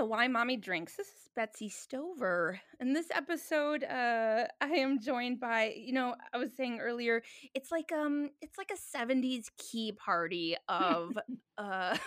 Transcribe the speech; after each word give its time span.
to 0.00 0.06
Why 0.06 0.28
Mommy 0.28 0.56
Drinks. 0.56 0.96
This 0.96 1.08
is 1.08 1.28
Betsy 1.36 1.68
Stover. 1.68 2.58
In 2.80 2.94
this 2.94 3.08
episode, 3.14 3.84
uh 3.84 4.46
I 4.62 4.68
am 4.68 4.98
joined 4.98 5.40
by, 5.40 5.74
you 5.76 5.92
know, 5.92 6.14
I 6.32 6.38
was 6.38 6.56
saying 6.56 6.80
earlier, 6.80 7.22
it's 7.54 7.70
like 7.70 7.92
um 7.92 8.30
it's 8.40 8.56
like 8.56 8.70
a 8.70 8.96
70s 8.96 9.48
key 9.58 9.92
party 9.92 10.56
of 10.70 11.18
uh 11.58 11.98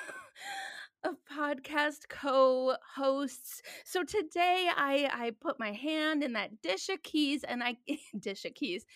of 1.04 1.18
podcast 1.32 2.10
co-hosts. 2.10 3.61
So 3.86 4.04
today 4.04 4.69
I 4.75 5.07
I 5.14 5.32
put 5.39 5.60
my 5.60 5.74
hand 5.74 6.24
in 6.24 6.33
that 6.33 6.64
dish 6.64 6.89
of 6.89 7.04
keys 7.04 7.44
and 7.44 7.61
I 7.61 7.78
dish 8.19 8.44
of 8.46 8.55
keys. 8.55 8.88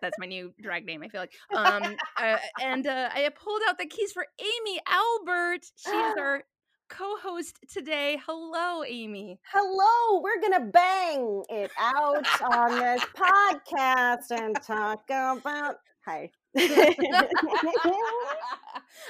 That's 0.00 0.18
my 0.20 0.26
new 0.26 0.54
drag 0.62 0.86
name. 0.86 1.02
I 1.02 1.08
feel 1.08 1.20
like, 1.22 1.34
um, 1.56 1.96
uh, 2.16 2.36
and 2.60 2.86
uh, 2.88 3.08
I 3.12 3.28
pulled 3.34 3.62
out 3.68 3.78
the 3.78 3.86
keys 3.86 4.10
for 4.12 4.26
Amy 4.40 4.80
Albert. 4.88 5.64
She's 5.76 6.16
is 6.16 6.42
our 6.92 6.96
co-host 6.96 7.58
today. 7.68 8.20
Hello, 8.26 8.84
Amy. 8.84 9.38
Hello, 9.52 10.20
we're 10.20 10.40
gonna 10.40 10.66
bang 10.66 11.42
it 11.48 11.70
out 11.78 12.26
on 12.52 12.78
this 12.78 13.02
podcast 13.14 14.30
and 14.30 14.56
talk 14.62 15.04
about. 15.06 15.76
Hi. 16.04 16.30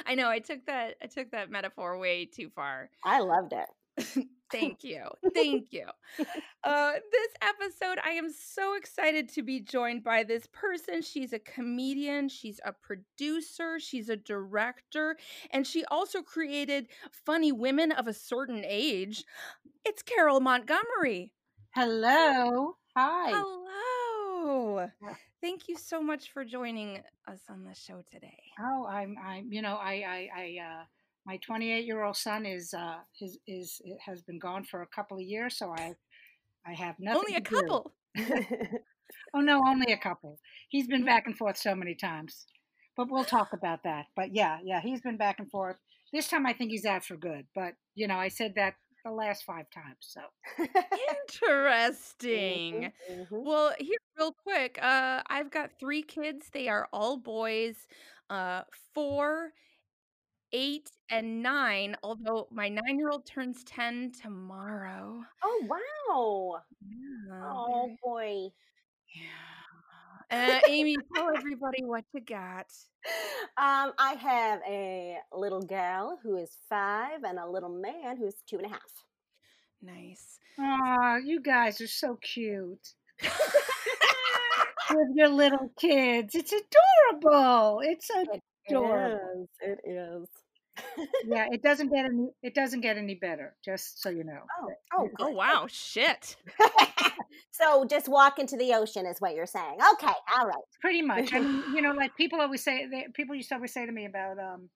I 0.07 0.15
know 0.15 0.29
I 0.29 0.39
took 0.41 0.67
that 0.67 0.97
I 1.03 1.07
took 1.07 1.31
that 1.31 1.51
metaphor 1.51 1.99
way 1.99 2.27
too 2.27 2.51
far. 2.55 2.91
I 3.05 3.21
loved 3.21 3.53
it. 3.53 3.69
Thank 4.53 4.85
you. 4.85 5.05
Thank 5.35 5.73
you. 5.73 5.87
Uh, 6.63 6.93
this 6.93 7.33
episode, 7.41 7.99
I 8.05 8.11
am 8.11 8.31
so 8.33 8.77
excited 8.77 9.29
to 9.31 9.43
be 9.43 9.61
joined 9.61 10.05
by 10.05 10.23
this 10.23 10.47
person. 10.53 11.03
She's 11.03 11.33
a 11.33 11.39
comedian, 11.39 12.29
she's 12.29 12.61
a 12.65 12.73
producer, 12.73 13.81
she's 13.81 14.09
a 14.09 14.17
director, 14.17 15.17
and 15.51 15.67
she 15.67 15.85
also 15.87 16.23
created 16.23 16.89
Funny 17.11 17.51
Women 17.51 17.91
of 17.91 18.07
a 18.07 18.13
Certain 18.13 18.63
Age. 18.67 19.25
It's 19.85 20.03
Carol 20.03 20.41
Montgomery. 20.41 21.33
Hello. 21.75 22.77
Hi. 22.95 23.31
Hello. 23.31 24.89
Thank 25.41 25.69
you 25.69 25.77
so 25.77 26.01
much 26.01 26.31
for 26.33 26.45
joining 26.45 27.01
us 27.27 27.41
on 27.49 27.65
the 27.65 27.75
show 27.75 28.03
today. 28.13 28.39
Oh, 28.61 28.87
I'm, 28.87 29.17
I'm, 29.25 29.53
you 29.53 29.63
know, 29.63 29.75
I, 29.75 29.93
I, 29.93 30.29
I, 30.37 30.59
uh, 30.61 30.85
my 31.27 31.37
28 31.39 31.85
year 31.85 32.03
old 32.03 32.17
son 32.17 32.47
is, 32.47 32.75
uh, 32.75 32.99
is, 33.21 33.39
is, 33.47 33.81
has 34.07 34.23
been 34.23 34.39
gone 34.39 34.65
for 34.65 34.83
a 34.83 34.87
couple 34.87 35.17
of 35.19 35.23
years. 35.23 35.57
So 35.59 35.71
I, 35.77 35.95
I 36.67 36.75
have 36.75 36.97
nothing. 36.99 37.21
Only 37.27 37.37
a 37.37 37.41
to 37.41 37.51
do. 37.51 37.57
couple. 37.61 37.93
Oh 39.35 39.41
no, 39.41 39.63
only 39.67 39.93
a 39.93 39.99
couple. 39.99 40.39
He's 40.69 40.87
been 40.87 41.05
back 41.05 41.27
and 41.27 41.37
forth 41.37 41.57
so 41.59 41.75
many 41.75 41.95
times, 41.95 42.47
but 42.97 43.11
we'll 43.11 43.25
talk 43.25 43.53
about 43.53 43.83
that. 43.85 44.07
But 44.17 44.35
yeah, 44.35 44.59
yeah, 44.65 44.81
he's 44.81 45.01
been 45.03 45.17
back 45.19 45.39
and 45.39 45.51
forth. 45.51 45.77
This 46.13 46.29
time 46.29 46.47
I 46.47 46.53
think 46.53 46.71
he's 46.71 46.85
out 46.87 47.05
for 47.05 47.17
good. 47.17 47.47
But 47.55 47.75
you 47.95 48.07
know, 48.09 48.17
I 48.17 48.29
said 48.29 48.55
that 48.57 48.75
the 49.05 49.11
last 49.11 49.45
five 49.45 49.67
times. 49.71 49.99
So 50.01 50.21
Interesting. 51.23 52.93
Mhm. 53.11 53.27
Well, 53.31 53.73
here 53.79 53.99
real 54.19 54.33
quick, 54.33 54.79
uh 54.83 55.23
I've 55.29 55.51
got 55.51 55.71
3 55.79 56.03
kids. 56.03 56.49
They 56.53 56.69
are 56.69 56.89
all 56.93 57.17
boys. 57.19 57.87
Uh 58.31 58.63
4, 58.95 59.53
8, 60.53 60.91
and 61.11 61.43
9, 61.43 61.97
although 62.03 62.49
my 62.51 62.69
9-year-old 62.71 63.27
turns 63.27 63.65
10 63.65 64.13
tomorrow. 64.21 65.23
Oh 65.43 65.63
wow! 65.67 66.63
Yeah, 66.81 67.53
Oh 67.55 67.97
boy. 68.05 68.49
yeah. 69.15 70.57
Uh, 70.57 70.61
Amy, 70.67 70.97
tell 71.15 71.29
everybody 71.37 71.85
what 71.85 72.05
you 72.15 72.21
got. 72.23 72.67
Um, 73.59 73.93
I 73.99 74.15
have 74.19 74.61
a 74.67 75.19
little 75.35 75.61
gal 75.61 76.19
who 76.23 76.37
is 76.39 76.57
five 76.71 77.23
and 77.25 77.39
a 77.39 77.47
little 77.47 77.69
man 77.69 78.17
who's 78.17 78.37
two 78.49 78.57
and 78.57 78.65
a 78.67 78.71
half. 78.71 78.81
Nice. 79.83 80.39
oh, 80.59 81.19
you 81.23 81.41
guys 81.43 81.81
are 81.83 81.87
so 81.87 82.17
cute 82.23 82.95
with 84.91 85.09
your 85.15 85.29
little 85.29 85.71
kids. 85.79 86.35
It's 86.35 86.53
adorable. 86.53 87.81
It's 87.85 88.09
adorable. 88.69 89.49
It 89.61 89.71
is. 89.71 89.79
It 89.85 89.91
is. 89.91 90.29
Yeah, 91.29 91.47
it 91.51 91.63
doesn't 91.63 91.93
get 91.93 92.05
any. 92.11 92.29
It 92.43 92.55
doesn't 92.55 92.81
get 92.81 92.97
any 92.97 93.15
better. 93.15 93.55
Just 93.65 94.01
so 94.03 94.09
you 94.09 94.25
know. 94.25 94.41
Oh, 94.63 94.71
oh, 94.99 95.09
Oh 95.21 95.29
wow, 95.31 95.67
shit. 95.69 96.37
so 97.51 97.85
just 97.85 98.09
walk 98.09 98.39
into 98.39 98.57
the 98.57 98.73
ocean 98.75 99.07
is 99.07 99.21
what 99.21 99.35
you're 99.35 99.47
saying. 99.47 99.79
Okay, 99.95 100.13
all 100.39 100.47
right. 100.47 100.57
pretty 100.81 101.03
much. 101.03 101.33
I 101.33 101.41
mean, 101.41 101.63
you 101.75 101.83
know, 101.83 101.93
like 101.97 102.17
people 102.17 102.41
always 102.41 102.65
say, 102.65 102.87
they, 102.91 103.07
people 103.15 103.35
used 103.35 103.51
to 103.51 103.57
always 103.57 103.73
say 103.73 103.85
to 103.85 103.93
me 103.93 104.07
about, 104.07 104.39
um, 104.39 104.71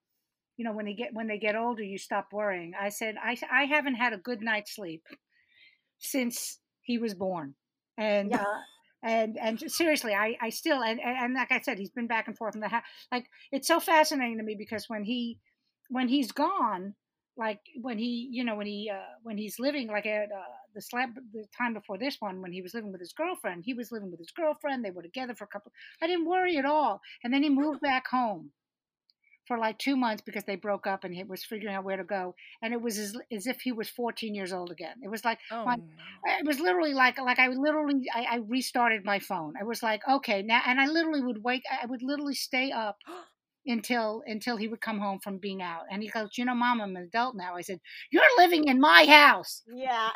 you 0.56 0.64
know, 0.64 0.72
when 0.72 0.84
they 0.86 0.94
get 0.94 1.14
when 1.14 1.26
they 1.26 1.38
get 1.38 1.56
older, 1.56 1.82
you 1.82 1.98
stop 1.98 2.28
worrying. 2.32 2.72
I 2.78 2.90
said, 2.90 3.16
I 3.22 3.36
I 3.50 3.64
haven't 3.64 3.94
had 3.94 4.12
a 4.12 4.18
good 4.18 4.42
night's 4.42 4.74
sleep 4.74 5.02
since 5.98 6.58
he 6.82 6.98
was 6.98 7.14
born, 7.14 7.54
and 7.96 8.30
Yeah. 8.30 8.42
uh, 8.42 8.60
and 9.06 9.38
and 9.38 9.60
seriously, 9.70 10.14
I 10.14 10.36
I 10.40 10.50
still 10.50 10.82
and, 10.82 11.00
and 11.00 11.34
like 11.34 11.52
I 11.52 11.60
said, 11.60 11.78
he's 11.78 11.90
been 11.90 12.06
back 12.08 12.26
and 12.28 12.36
forth 12.36 12.54
in 12.54 12.60
the 12.60 12.68
house. 12.68 12.84
Like 13.12 13.26
it's 13.52 13.68
so 13.68 13.80
fascinating 13.80 14.38
to 14.38 14.44
me 14.44 14.56
because 14.58 14.88
when 14.88 15.04
he 15.04 15.38
when 15.88 16.08
he's 16.08 16.32
gone. 16.32 16.94
Like 17.38 17.60
when 17.82 17.98
he, 17.98 18.30
you 18.32 18.44
know, 18.44 18.56
when 18.56 18.66
he 18.66 18.90
uh, 18.90 19.12
when 19.22 19.36
he's 19.36 19.58
living 19.58 19.88
like 19.88 20.06
at 20.06 20.30
uh, 20.32 20.54
the 20.74 20.80
slab 20.80 21.10
the 21.34 21.44
time 21.56 21.74
before 21.74 21.98
this 21.98 22.16
one, 22.18 22.40
when 22.40 22.50
he 22.50 22.62
was 22.62 22.72
living 22.72 22.92
with 22.92 23.00
his 23.02 23.12
girlfriend, 23.12 23.62
he 23.66 23.74
was 23.74 23.92
living 23.92 24.10
with 24.10 24.18
his 24.18 24.30
girlfriend. 24.30 24.82
They 24.82 24.90
were 24.90 25.02
together 25.02 25.34
for 25.34 25.44
a 25.44 25.48
couple. 25.48 25.70
I 26.00 26.06
didn't 26.06 26.24
worry 26.24 26.56
at 26.56 26.64
all. 26.64 27.02
And 27.22 27.34
then 27.34 27.42
he 27.42 27.50
moved 27.50 27.82
back 27.82 28.06
home 28.08 28.52
for 29.46 29.58
like 29.58 29.78
two 29.78 29.96
months 29.96 30.22
because 30.24 30.44
they 30.44 30.56
broke 30.56 30.86
up 30.86 31.04
and 31.04 31.14
he 31.14 31.22
was 31.24 31.44
figuring 31.44 31.74
out 31.74 31.84
where 31.84 31.96
to 31.96 32.04
go. 32.04 32.34
And 32.62 32.72
it 32.72 32.80
was 32.80 32.98
as, 32.98 33.16
as 33.32 33.46
if 33.46 33.60
he 33.60 33.72
was 33.72 33.88
14 33.88 34.34
years 34.34 34.52
old 34.52 34.70
again. 34.70 34.96
It 35.02 35.08
was 35.10 35.24
like, 35.24 35.38
Oh 35.50 35.64
my- 35.64 35.76
no. 35.76 35.82
it 36.26 36.46
was 36.46 36.58
literally 36.60 36.94
like, 36.94 37.18
like 37.18 37.38
I 37.38 37.48
literally, 37.48 38.02
I, 38.14 38.26
I 38.30 38.36
restarted 38.48 39.04
my 39.04 39.18
phone. 39.18 39.54
I 39.60 39.64
was 39.64 39.82
like, 39.82 40.02
okay, 40.08 40.42
now, 40.42 40.60
and 40.66 40.80
I 40.80 40.86
literally 40.86 41.22
would 41.22 41.42
wake, 41.42 41.62
I 41.70 41.86
would 41.86 42.02
literally 42.02 42.34
stay 42.34 42.72
up 42.72 42.98
until, 43.66 44.22
until 44.26 44.56
he 44.56 44.68
would 44.68 44.80
come 44.80 44.98
home 45.00 45.18
from 45.18 45.38
being 45.38 45.60
out. 45.60 45.82
And 45.90 46.02
he 46.02 46.08
goes, 46.08 46.30
you 46.38 46.44
know, 46.44 46.54
mom, 46.54 46.80
I'm 46.80 46.94
an 46.96 47.02
adult 47.02 47.34
now. 47.36 47.56
I 47.56 47.62
said, 47.62 47.80
you're 48.12 48.22
living 48.38 48.68
in 48.68 48.80
my 48.80 49.04
house. 49.06 49.62
Yeah. 49.72 50.10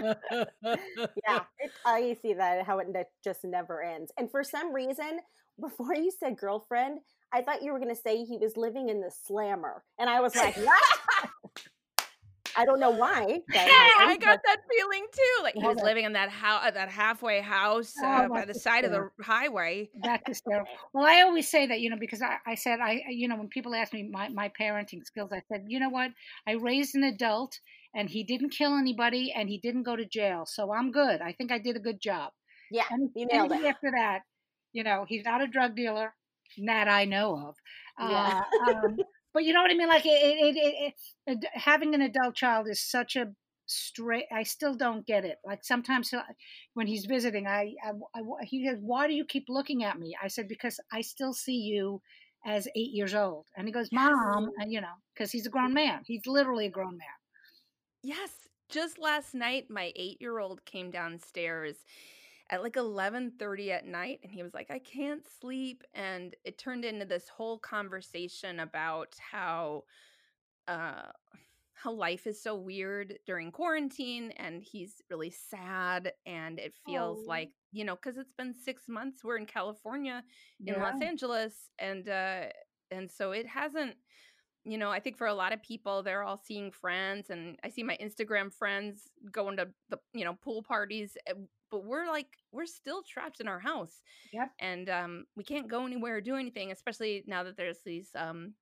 yeah. 0.62 1.40
It, 1.58 1.72
I 1.84 2.16
see 2.22 2.34
that 2.34 2.64
how 2.64 2.78
it 2.78 2.86
just 3.22 3.40
never 3.44 3.82
ends. 3.82 4.12
And 4.16 4.30
for 4.30 4.44
some 4.44 4.72
reason, 4.72 5.18
before 5.60 5.94
you 5.94 6.10
said 6.10 6.36
girlfriend, 6.36 6.98
I 7.34 7.42
thought 7.42 7.62
you 7.62 7.72
were 7.72 7.80
going 7.80 7.94
to 7.94 8.00
say 8.00 8.24
he 8.24 8.38
was 8.38 8.56
living 8.56 8.88
in 8.88 9.00
the 9.00 9.10
slammer. 9.10 9.82
And 9.98 10.08
I 10.08 10.20
was 10.20 10.36
like, 10.36 10.56
what? 10.56 10.82
I 12.56 12.64
don't 12.64 12.78
know 12.78 12.90
why. 12.90 13.40
but 13.48 13.58
I 13.58 14.16
got 14.20 14.38
that 14.44 14.58
feeling 14.70 15.04
too. 15.12 15.42
Like 15.42 15.54
he 15.54 15.66
was 15.66 15.78
living 15.82 16.04
in 16.04 16.12
that 16.12 16.30
house, 16.30 16.70
that 16.72 16.88
halfway 16.88 17.40
house 17.40 17.92
Oh, 18.00 18.06
uh, 18.06 18.28
by 18.28 18.44
the 18.44 18.54
side 18.54 18.84
of 18.84 18.92
the 18.92 19.10
highway. 19.20 19.90
That's 20.00 20.22
hysterical. 20.24 20.72
Well, 20.94 21.04
I 21.04 21.22
always 21.22 21.48
say 21.48 21.66
that, 21.66 21.80
you 21.80 21.90
know, 21.90 21.96
because 21.98 22.22
I, 22.22 22.36
I 22.46 22.54
said, 22.54 22.78
I, 22.80 23.02
you 23.08 23.26
know, 23.26 23.34
when 23.34 23.48
people 23.48 23.74
ask 23.74 23.92
me 23.92 24.08
my, 24.08 24.28
my 24.28 24.52
parenting 24.60 25.04
skills, 25.04 25.30
I 25.32 25.42
said, 25.50 25.64
you 25.66 25.80
know 25.80 25.88
what? 25.88 26.12
I 26.46 26.52
raised 26.52 26.94
an 26.94 27.02
adult 27.02 27.58
and 27.96 28.08
he 28.08 28.22
didn't 28.22 28.50
kill 28.50 28.76
anybody 28.76 29.32
and 29.34 29.48
he 29.48 29.58
didn't 29.58 29.82
go 29.82 29.96
to 29.96 30.04
jail. 30.04 30.44
So 30.46 30.72
I'm 30.72 30.92
good. 30.92 31.20
I 31.20 31.32
think 31.32 31.50
I 31.50 31.58
did 31.58 31.74
a 31.74 31.80
good 31.80 32.00
job. 32.00 32.30
Yeah, 32.70 32.84
Any- 32.92 33.10
you 33.16 33.26
nailed 33.26 33.50
it. 33.50 33.64
After 33.64 33.90
that, 33.90 34.20
you 34.72 34.84
know, 34.84 35.04
he's 35.08 35.24
not 35.24 35.42
a 35.42 35.48
drug 35.48 35.74
dealer 35.74 36.14
that 36.66 36.88
I 36.88 37.04
know 37.04 37.48
of. 37.48 37.56
Yeah. 37.98 38.42
Uh, 38.68 38.70
um, 38.70 38.96
but 39.32 39.44
you 39.44 39.52
know 39.52 39.62
what 39.62 39.70
I 39.70 39.74
mean? 39.74 39.88
Like 39.88 40.06
it, 40.06 40.10
it, 40.10 40.56
it, 40.56 40.94
it, 41.26 41.44
having 41.52 41.94
an 41.94 42.02
adult 42.02 42.34
child 42.34 42.68
is 42.68 42.80
such 42.80 43.16
a 43.16 43.32
straight. 43.66 44.26
I 44.32 44.42
still 44.42 44.74
don't 44.74 45.06
get 45.06 45.24
it. 45.24 45.38
Like 45.44 45.64
sometimes 45.64 46.12
when 46.74 46.86
he's 46.86 47.06
visiting, 47.06 47.46
I, 47.46 47.74
I, 47.84 47.90
I, 48.14 48.44
he 48.44 48.68
goes, 48.68 48.78
"Why 48.80 49.06
do 49.06 49.14
you 49.14 49.24
keep 49.24 49.46
looking 49.48 49.84
at 49.84 49.98
me?" 49.98 50.16
I 50.22 50.28
said, 50.28 50.48
"Because 50.48 50.78
I 50.92 51.00
still 51.00 51.32
see 51.32 51.56
you 51.56 52.00
as 52.46 52.68
eight 52.76 52.92
years 52.92 53.14
old." 53.14 53.46
And 53.56 53.66
he 53.66 53.72
goes, 53.72 53.90
"Mom," 53.92 54.50
and 54.58 54.72
you 54.72 54.80
know, 54.80 54.94
because 55.14 55.32
he's 55.32 55.46
a 55.46 55.50
grown 55.50 55.74
man. 55.74 56.02
He's 56.06 56.26
literally 56.26 56.66
a 56.66 56.70
grown 56.70 56.96
man. 56.96 57.08
Yes. 58.02 58.30
Just 58.70 58.98
last 58.98 59.34
night, 59.34 59.66
my 59.68 59.92
eight-year-old 59.94 60.64
came 60.64 60.90
downstairs 60.90 61.76
at 62.54 62.62
like 62.62 62.76
11:30 62.76 63.72
at 63.72 63.86
night, 63.86 64.20
and 64.22 64.32
he 64.32 64.42
was 64.42 64.54
like, 64.54 64.70
"I 64.70 64.78
can't 64.78 65.26
sleep," 65.26 65.82
and 65.94 66.34
it 66.44 66.58
turned 66.58 66.84
into 66.84 67.04
this 67.06 67.28
whole 67.28 67.58
conversation 67.58 68.60
about 68.60 69.16
how, 69.18 69.84
uh, 70.68 71.12
how 71.74 71.92
life 71.92 72.26
is 72.26 72.40
so 72.42 72.54
weird 72.56 73.18
during 73.26 73.52
quarantine, 73.52 74.30
and 74.32 74.62
he's 74.62 75.02
really 75.10 75.30
sad, 75.30 76.14
and 76.26 76.58
it 76.60 76.74
feels 76.74 77.20
Oh. 77.20 77.28
like 77.28 77.52
you 77.72 77.84
know, 77.84 77.96
because 77.96 78.16
it's 78.18 78.32
been 78.32 78.54
six 78.54 78.88
months. 78.88 79.24
We're 79.24 79.36
in 79.38 79.46
California, 79.46 80.24
in 80.66 80.76
Yeah. 80.76 80.82
Los 80.82 81.02
Angeles, 81.02 81.70
and 81.78 82.08
uh, 82.08 82.50
and 82.90 83.10
so 83.10 83.32
it 83.32 83.46
hasn't 83.46 83.96
you 84.64 84.78
know, 84.78 84.90
I 84.90 85.00
think 85.00 85.18
for 85.18 85.26
a 85.26 85.34
lot 85.34 85.52
of 85.52 85.62
people, 85.62 86.02
they're 86.02 86.22
all 86.22 86.38
seeing 86.38 86.70
friends, 86.72 87.28
and 87.30 87.58
I 87.62 87.68
see 87.68 87.82
my 87.82 87.96
Instagram 87.98 88.52
friends 88.52 89.10
going 89.30 89.56
to 89.58 89.74
the 89.90 89.98
you 90.14 90.24
know 90.24 90.34
pool 90.34 90.62
parties, 90.62 91.16
eh, 91.26 91.34
but 91.74 91.84
we're 91.84 92.06
like 92.06 92.28
we're 92.52 92.66
still 92.66 93.02
trapped 93.02 93.40
in 93.40 93.48
our 93.48 93.60
house, 93.60 94.02
Yep. 94.32 94.50
and 94.60 94.88
um, 94.88 95.26
we 95.36 95.44
can't 95.44 95.68
go 95.68 95.86
anywhere 95.86 96.16
or 96.16 96.20
do 96.20 96.36
anything, 96.36 96.70
especially 96.72 97.24
now 97.26 97.42
that 97.44 97.56
there's 97.56 97.82
these 97.84 98.10
um, 98.14 98.54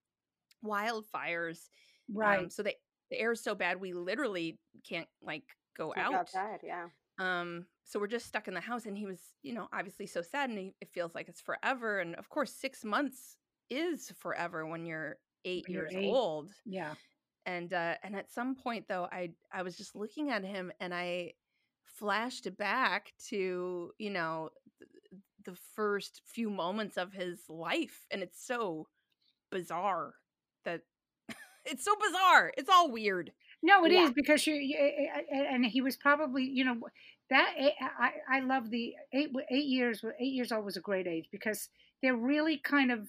wildfires 0.65 1.69
right. 2.13 2.41
Um, 2.45 2.51
so 2.51 2.63
the 2.63 2.75
the 3.11 3.19
air 3.19 3.33
is 3.33 3.43
so 3.43 3.55
bad 3.55 3.81
we 3.81 3.93
literally 3.93 4.59
can't 4.89 5.09
like 5.21 5.45
go 5.77 5.93
Can't 5.93 6.07
out. 6.07 6.13
go 6.13 6.19
outside, 6.19 6.61
yeah. 6.63 6.89
Um, 7.19 7.67
so 7.85 8.01
we're 8.01 8.07
just 8.07 8.27
stuck 8.27 8.49
in 8.49 8.55
the 8.55 8.61
house, 8.61 8.87
and 8.87 8.97
he 8.97 9.05
was, 9.07 9.21
you 9.43 9.53
know, 9.53 9.69
obviously 9.73 10.07
so 10.07 10.23
sad, 10.23 10.49
and 10.49 10.59
he, 10.59 10.75
it 10.81 10.89
feels 10.95 11.15
like 11.15 11.29
it's 11.29 11.41
forever. 11.43 12.01
And 12.01 12.15
of 12.17 12.29
course, 12.31 12.53
six 12.55 12.85
months 12.85 13.37
is 13.69 14.11
forever 14.19 14.67
when 14.67 14.87
you're 14.87 15.19
eight 15.45 15.65
When 15.69 15.75
you're 15.75 15.91
years 15.91 15.95
eight. 15.95 16.11
old. 16.11 16.51
yeah. 16.65 16.95
And 17.45 17.73
uh, 17.73 17.97
and 18.03 18.15
at 18.17 18.31
some 18.31 18.55
point 18.55 18.87
though, 18.89 19.09
I 19.11 19.35
I 19.53 19.63
was 19.63 19.77
just 19.77 19.95
looking 19.97 20.31
at 20.31 20.45
him, 20.45 20.73
and 20.81 20.95
I 20.95 21.35
flashed 22.03 22.49
back 22.59 23.15
to 23.31 23.93
you 23.99 24.11
know 24.11 24.51
th- 24.79 24.91
the 25.47 25.57
first 25.77 26.23
few 26.27 26.51
moments 26.51 26.99
of 26.99 27.13
his 27.15 27.41
life, 27.49 28.07
and 28.11 28.23
it's 28.23 28.45
so 28.47 28.89
bizarre 29.51 30.15
that 30.65 30.83
it's 31.65 31.85
so 31.85 31.95
bizarre. 31.97 32.53
It's 32.57 32.71
all 32.71 32.91
weird. 32.93 33.33
No, 33.63 33.85
it 33.85 33.93
is 33.93 34.11
Yeah. 34.11 34.13
because 34.15 34.47
you, 34.47 34.55
a- 34.55 35.11
a- 35.15 35.37
a- 35.39 35.49
and 35.55 35.65
he 35.67 35.83
was 35.83 35.97
probably, 35.97 36.45
you 36.45 36.65
know, 36.65 36.81
that 37.31 37.55
eh, 37.59 37.71
i 37.81 38.11
i 38.31 38.41
love 38.41 38.71
the 38.71 38.95
eight 39.15 39.31
eight 39.51 39.67
years 39.67 40.05
eight 40.21 40.33
years 40.35 40.53
old 40.53 40.65
was 40.65 40.77
a 40.77 40.81
great 40.81 41.07
age 41.07 41.29
because 41.33 41.69
they're 42.03 42.17
really 42.17 42.59
kind 42.59 42.93
of 42.93 43.09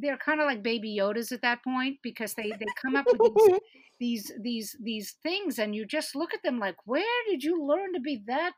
they're 0.00 0.18
kind 0.18 0.40
of 0.40 0.46
like 0.46 0.62
baby 0.62 0.96
Yodas 0.98 1.32
at 1.32 1.42
that 1.42 1.62
point 1.64 1.98
because 2.02 2.34
they 2.34 2.50
they 2.58 2.66
come 2.80 2.96
up 2.96 3.06
with 3.06 3.20
these 3.20 3.60
these 4.00 4.32
these 4.42 4.76
these 4.82 5.16
things 5.22 5.58
and 5.58 5.74
you 5.74 5.84
just 5.86 6.14
look 6.14 6.32
at 6.34 6.42
them 6.42 6.58
like 6.58 6.76
where 6.86 7.20
did 7.28 7.42
you 7.42 7.62
learn 7.64 7.92
to 7.94 8.00
be 8.00 8.22
that 8.26 8.52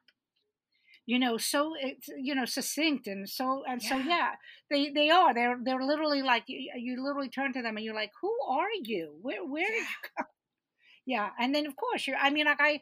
you 1.06 1.18
know 1.18 1.36
so 1.38 1.74
eh, 1.82 1.90
it's 1.92 2.08
you 2.18 2.34
know 2.34 2.44
succinct 2.44 3.06
and 3.06 3.28
so 3.28 3.62
and 3.68 3.82
so 3.82 3.96
Yeah. 3.96 4.04
yeah. 4.06 4.30
They 4.70 4.90
they 4.90 5.10
are 5.10 5.34
they're 5.34 5.58
they're 5.64 5.82
literally 5.82 6.22
like 6.22 6.44
you, 6.46 6.70
you 6.76 7.02
literally 7.02 7.28
turn 7.30 7.52
to 7.54 7.62
them 7.62 7.76
and 7.76 7.84
you're 7.84 7.94
like 7.94 8.12
who 8.20 8.32
are 8.48 8.72
you? 8.82 9.16
Where 9.22 9.44
where 9.44 9.66
did 9.66 9.80
you 9.82 10.10
come? 10.16 10.26
Yeah 11.06 11.30
and 11.38 11.54
then 11.54 11.66
of 11.66 11.74
course 11.76 12.06
you're 12.06 12.16
i 12.18 12.30
mean 12.30 12.46
like 12.46 12.60
i 12.60 12.80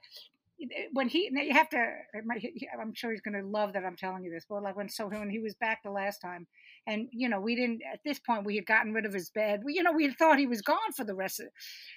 when 0.92 1.08
he 1.08 1.30
you 1.32 1.52
have 1.52 1.68
to 1.68 1.76
it 2.14 2.24
might- 2.24 2.40
he- 2.40 2.68
i'm 2.80 2.92
sure 2.94 3.10
he's 3.10 3.20
going 3.20 3.40
to 3.40 3.46
love 3.46 3.72
that 3.72 3.84
i'm 3.84 3.96
telling 3.96 4.24
you 4.24 4.30
this 4.30 4.44
but 4.48 4.62
like 4.62 4.76
when 4.76 4.88
so 4.88 5.06
when 5.06 5.30
he 5.30 5.38
was 5.38 5.54
back 5.54 5.82
the 5.84 5.90
last 5.90 6.18
time 6.18 6.46
and 6.86 7.08
you 7.12 7.28
know 7.28 7.40
we 7.40 7.54
didn't 7.54 7.80
at 7.92 8.00
this 8.04 8.18
point 8.18 8.44
we 8.44 8.56
had 8.56 8.66
gotten 8.66 8.92
rid 8.92 9.06
of 9.06 9.12
his 9.12 9.30
bed. 9.30 9.60
We 9.64 9.74
you 9.74 9.82
know 9.82 9.92
we 9.92 10.04
had 10.04 10.16
thought 10.16 10.38
he 10.38 10.46
was 10.46 10.62
gone 10.62 10.92
for 10.96 11.04
the 11.04 11.14
rest 11.14 11.40
of 11.40 11.46
it 11.46 11.52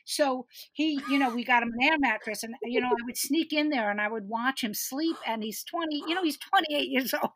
so 0.05 0.45
he 0.73 1.01
you 1.09 1.17
know 1.17 1.33
we 1.33 1.43
got 1.43 1.63
him 1.63 1.71
an 1.77 1.87
air 1.87 1.97
mattress 1.99 2.43
and 2.43 2.53
you 2.63 2.81
know 2.81 2.87
i 2.89 3.05
would 3.05 3.17
sneak 3.17 3.53
in 3.53 3.69
there 3.69 3.89
and 3.89 3.99
i 4.01 4.07
would 4.07 4.27
watch 4.27 4.63
him 4.63 4.73
sleep 4.73 5.15
and 5.27 5.43
he's 5.43 5.63
20 5.63 6.03
you 6.07 6.15
know 6.15 6.23
he's 6.23 6.37
28 6.37 6.89
years 6.89 7.13
old. 7.13 7.31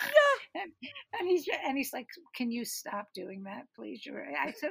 And, 0.52 0.72
and 1.18 1.28
he's 1.28 1.46
and 1.64 1.76
he's 1.78 1.92
like 1.92 2.08
can 2.34 2.50
you 2.50 2.64
stop 2.64 3.06
doing 3.14 3.44
that 3.44 3.64
please? 3.76 4.04
You're 4.04 4.24
i 4.36 4.50
said 4.50 4.70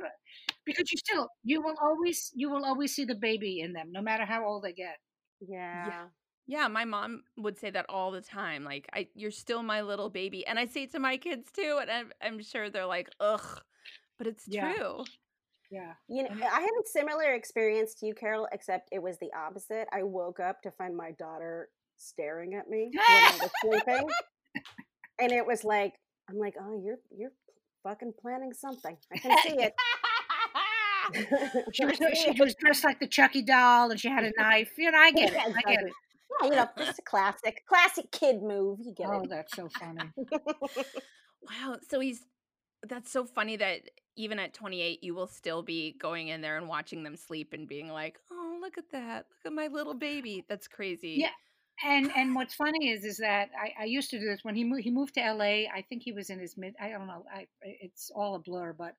because 0.65 0.91
you 0.91 0.97
still 0.97 1.29
you 1.43 1.61
will 1.61 1.75
always 1.81 2.31
you 2.35 2.49
will 2.49 2.65
always 2.65 2.93
see 2.95 3.05
the 3.05 3.15
baby 3.15 3.61
in 3.61 3.73
them 3.73 3.89
no 3.91 4.01
matter 4.01 4.25
how 4.25 4.45
old 4.45 4.63
they 4.63 4.73
get 4.73 4.97
Yeah. 5.39 5.85
Yeah, 5.85 6.07
Yeah, 6.47 6.67
my 6.67 6.85
mom 6.85 7.23
would 7.37 7.57
say 7.57 7.69
that 7.71 7.85
all 7.89 8.11
the 8.11 8.21
time. 8.21 8.63
Like, 8.63 8.87
I, 8.93 9.07
you're 9.15 9.31
still 9.31 9.63
my 9.63 9.81
little 9.81 10.09
baby, 10.09 10.45
and 10.45 10.59
I 10.59 10.65
say 10.65 10.83
it 10.83 10.91
to 10.93 10.99
my 10.99 11.17
kids 11.17 11.51
too, 11.51 11.79
and 11.81 11.89
I'm, 11.91 12.11
I'm 12.21 12.41
sure 12.43 12.69
they're 12.69 12.85
like, 12.85 13.09
ugh, 13.19 13.61
but 14.17 14.27
it's 14.27 14.47
Yeah. 14.47 14.73
true. 14.75 15.05
yeah 15.69 15.93
You 16.07 16.23
know, 16.23 16.29
I 16.51 16.61
had 16.61 16.69
a 16.69 16.87
similar 16.87 17.33
experience 17.33 17.93
to 17.95 18.05
you, 18.07 18.13
Carol, 18.13 18.47
except 18.51 18.89
it 18.91 19.01
was 19.01 19.17
the 19.19 19.31
opposite. 19.33 19.87
I 19.91 20.03
woke 20.03 20.39
up 20.39 20.61
to 20.63 20.71
find 20.71 20.95
my 20.95 21.11
daughter 21.11 21.69
staring 21.97 22.55
at 22.55 22.69
me 22.69 22.93
when 23.07 23.25
I 23.25 23.35
was 23.35 23.51
sleeping, 23.61 24.07
and 25.19 25.31
it 25.31 25.45
was 25.45 25.63
like, 25.63 25.95
I'm 26.29 26.37
like, 26.37 26.55
oh, 26.59 26.81
you're 26.83 26.99
you're 27.15 27.31
fucking 27.83 28.13
planning 28.21 28.53
something. 28.53 28.97
I 29.11 29.17
can 29.17 29.35
see 29.35 29.55
it. 29.59 29.73
she 31.73 31.85
was, 31.85 31.97
she 32.13 32.31
was 32.39 32.55
dressed 32.55 32.83
like 32.83 32.99
the 32.99 33.07
Chucky 33.07 33.41
doll 33.41 33.91
and 33.91 33.99
she 33.99 34.09
had 34.09 34.23
a 34.23 34.31
knife. 34.37 34.71
You 34.77 34.91
know, 34.91 34.97
I 34.97 35.11
get 35.11 35.29
it. 35.29 35.35
Yeah, 35.35 35.53
I 35.55 35.61
get 35.73 35.83
it. 35.85 35.93
Yeah, 36.41 36.47
you 36.49 36.55
know, 36.55 36.67
just 36.77 36.99
a 36.99 37.03
classic, 37.03 37.63
classic 37.67 38.11
kid 38.11 38.41
move. 38.41 38.79
You 38.81 38.93
get 38.93 39.07
Oh, 39.07 39.21
it. 39.21 39.21
Oh, 39.23 39.27
that's 39.27 39.55
so 39.55 39.67
funny. 39.79 39.99
Wow. 41.41 41.77
So 41.89 41.99
he's, 41.99 42.21
that's 42.87 43.11
so 43.11 43.25
funny 43.25 43.57
that 43.57 43.81
even 44.15 44.39
at 44.39 44.53
28, 44.53 45.03
you 45.03 45.15
will 45.15 45.27
still 45.27 45.63
be 45.63 45.95
going 45.99 46.27
in 46.29 46.41
there 46.41 46.57
and 46.57 46.67
watching 46.67 47.03
them 47.03 47.15
sleep 47.15 47.53
and 47.53 47.67
being 47.67 47.89
like, 47.89 48.17
oh, 48.31 48.57
look 48.61 48.77
at 48.77 48.91
that. 48.91 49.25
Look 49.45 49.51
at 49.51 49.53
my 49.53 49.67
little 49.67 49.93
baby. 49.93 50.45
That's 50.47 50.67
crazy. 50.67 51.15
Yeah. 51.19 51.29
And 51.81 52.11
and 52.13 52.35
what's 52.35 52.53
funny 52.53 52.89
is 52.89 53.05
is 53.05 53.17
that 53.19 53.51
I, 53.57 53.83
I 53.83 53.85
used 53.85 54.09
to 54.09 54.19
do 54.19 54.25
this 54.25 54.43
when 54.43 54.53
he 54.53 54.65
moved 54.65 54.83
he 54.83 54.91
moved 54.91 55.13
to 55.13 55.21
LA. 55.21 55.63
I 55.73 55.85
think 55.87 56.03
he 56.03 56.11
was 56.11 56.29
in 56.29 56.37
his 56.37 56.57
mid. 56.57 56.75
I 56.77 56.89
don't 56.89 57.07
know. 57.07 57.23
I 57.33 57.47
it's 57.61 58.11
all 58.13 58.35
a 58.35 58.39
blur, 58.39 58.73
but 58.73 58.95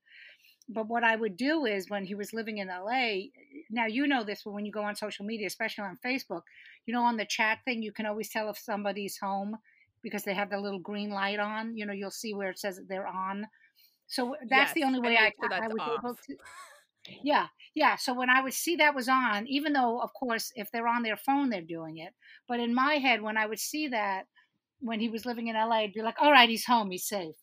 but 0.73 0.89
what 0.89 1.05
I 1.05 1.17
would 1.17 1.37
do 1.37 1.67
is 1.67 1.91
when 1.91 2.05
he 2.05 2.15
was 2.15 2.33
living 2.33 2.59
in 2.59 2.69
LA. 2.69 3.29
Now 3.71 3.87
you 3.87 4.07
know 4.07 4.25
this, 4.25 4.43
but 4.45 4.53
when 4.53 4.65
you 4.65 4.73
go 4.73 4.83
on 4.83 4.95
social 4.95 5.25
media, 5.25 5.47
especially 5.47 5.85
on 5.85 5.99
Facebook, 6.05 6.43
you 6.87 6.95
know 6.95 7.03
on 7.03 7.17
the 7.17 7.27
chat 7.27 7.59
thing, 7.65 7.83
you 7.83 7.93
can 7.93 8.07
always 8.07 8.29
tell 8.29 8.49
if 8.49 8.59
somebody's 8.59 9.19
home 9.19 9.57
because 10.03 10.25
they 10.25 10.35
have 10.35 10.51
the 10.51 10.59
little 10.59 10.79
green 10.79 11.11
light 11.11 11.41
on. 11.41 11.77
You 11.77 11.87
know, 11.87 11.93
you'll 11.93 12.11
see 12.11 12.35
where 12.35 12.51
it 12.51 12.59
says 12.59 12.81
they're 12.89 13.07
on. 13.07 13.47
So 14.07 14.37
that's 14.49 14.73
the 14.73 14.85
only 14.85 15.01
way 15.01 15.17
I, 15.17 15.33
sure 15.41 15.53
I, 15.53 15.65
I 15.65 15.69
was 15.69 15.99
able 15.99 16.15
to. 16.15 16.37
Yeah, 17.23 17.47
yeah. 17.75 17.97
So 17.97 18.13
when 18.13 18.29
I 18.29 18.43
would 18.43 18.53
see 18.53 18.77
that 18.77 18.95
was 18.95 19.09
on, 19.09 19.47
even 19.47 19.73
though, 19.73 20.01
of 20.01 20.13
course, 20.13 20.53
if 20.55 20.71
they're 20.71 20.89
on 20.89 21.03
their 21.03 21.17
phone, 21.17 21.49
they're 21.51 21.63
doing 21.63 21.99
it. 21.99 22.13
But 22.47 22.61
in 22.61 22.75
my 22.75 22.95
head, 22.95 23.23
when 23.23 23.37
I 23.37 23.47
would 23.47 23.61
see 23.61 23.89
that 23.89 24.27
when 24.81 25.01
he 25.01 25.09
was 25.09 25.27
living 25.27 25.49
in 25.49 25.57
LA, 25.57 25.77
I'd 25.77 25.93
be 25.93 26.03
like, 26.03 26.17
"All 26.21 26.33
right, 26.33 26.49
he's 26.49 26.67
home, 26.67 26.91
he's 26.91 27.07
safe." 27.07 27.37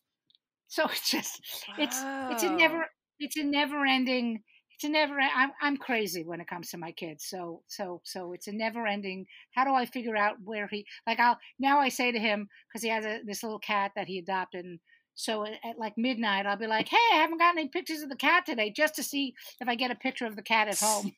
So 0.68 0.84
it's 0.84 1.10
just, 1.10 1.40
it's 1.78 1.98
it's 2.30 2.42
a 2.42 2.50
never, 2.50 2.86
it's 3.18 3.36
a 3.36 3.44
never 3.44 3.84
ending. 3.84 4.42
It's 4.74 4.84
a 4.84 4.88
never. 4.88 5.18
I'm 5.18 5.50
I'm 5.60 5.76
crazy 5.76 6.24
when 6.24 6.40
it 6.40 6.48
comes 6.48 6.70
to 6.70 6.78
my 6.78 6.92
kids. 6.92 7.26
So 7.28 7.62
so 7.66 8.00
so 8.04 8.32
it's 8.32 8.46
a 8.46 8.52
never 8.52 8.86
ending. 8.86 9.26
How 9.54 9.64
do 9.64 9.74
I 9.74 9.86
figure 9.86 10.16
out 10.16 10.36
where 10.44 10.68
he? 10.68 10.86
Like 11.06 11.20
I'll 11.20 11.38
now 11.58 11.80
I 11.80 11.88
say 11.88 12.12
to 12.12 12.18
him 12.18 12.48
because 12.68 12.82
he 12.82 12.88
has 12.88 13.04
a, 13.04 13.20
this 13.24 13.42
little 13.42 13.58
cat 13.58 13.92
that 13.96 14.06
he 14.06 14.18
adopted. 14.18 14.64
And 14.64 14.78
so 15.14 15.44
at, 15.44 15.54
at 15.64 15.78
like 15.78 15.94
midnight, 15.96 16.46
I'll 16.46 16.56
be 16.56 16.68
like, 16.68 16.88
"Hey, 16.88 16.96
I 17.12 17.16
haven't 17.16 17.38
gotten 17.38 17.58
any 17.58 17.68
pictures 17.68 18.02
of 18.02 18.08
the 18.08 18.16
cat 18.16 18.46
today, 18.46 18.70
just 18.70 18.94
to 18.96 19.02
see 19.02 19.34
if 19.60 19.68
I 19.68 19.74
get 19.74 19.90
a 19.90 19.96
picture 19.96 20.26
of 20.26 20.36
the 20.36 20.42
cat 20.42 20.68
at 20.68 20.78
home." 20.80 21.12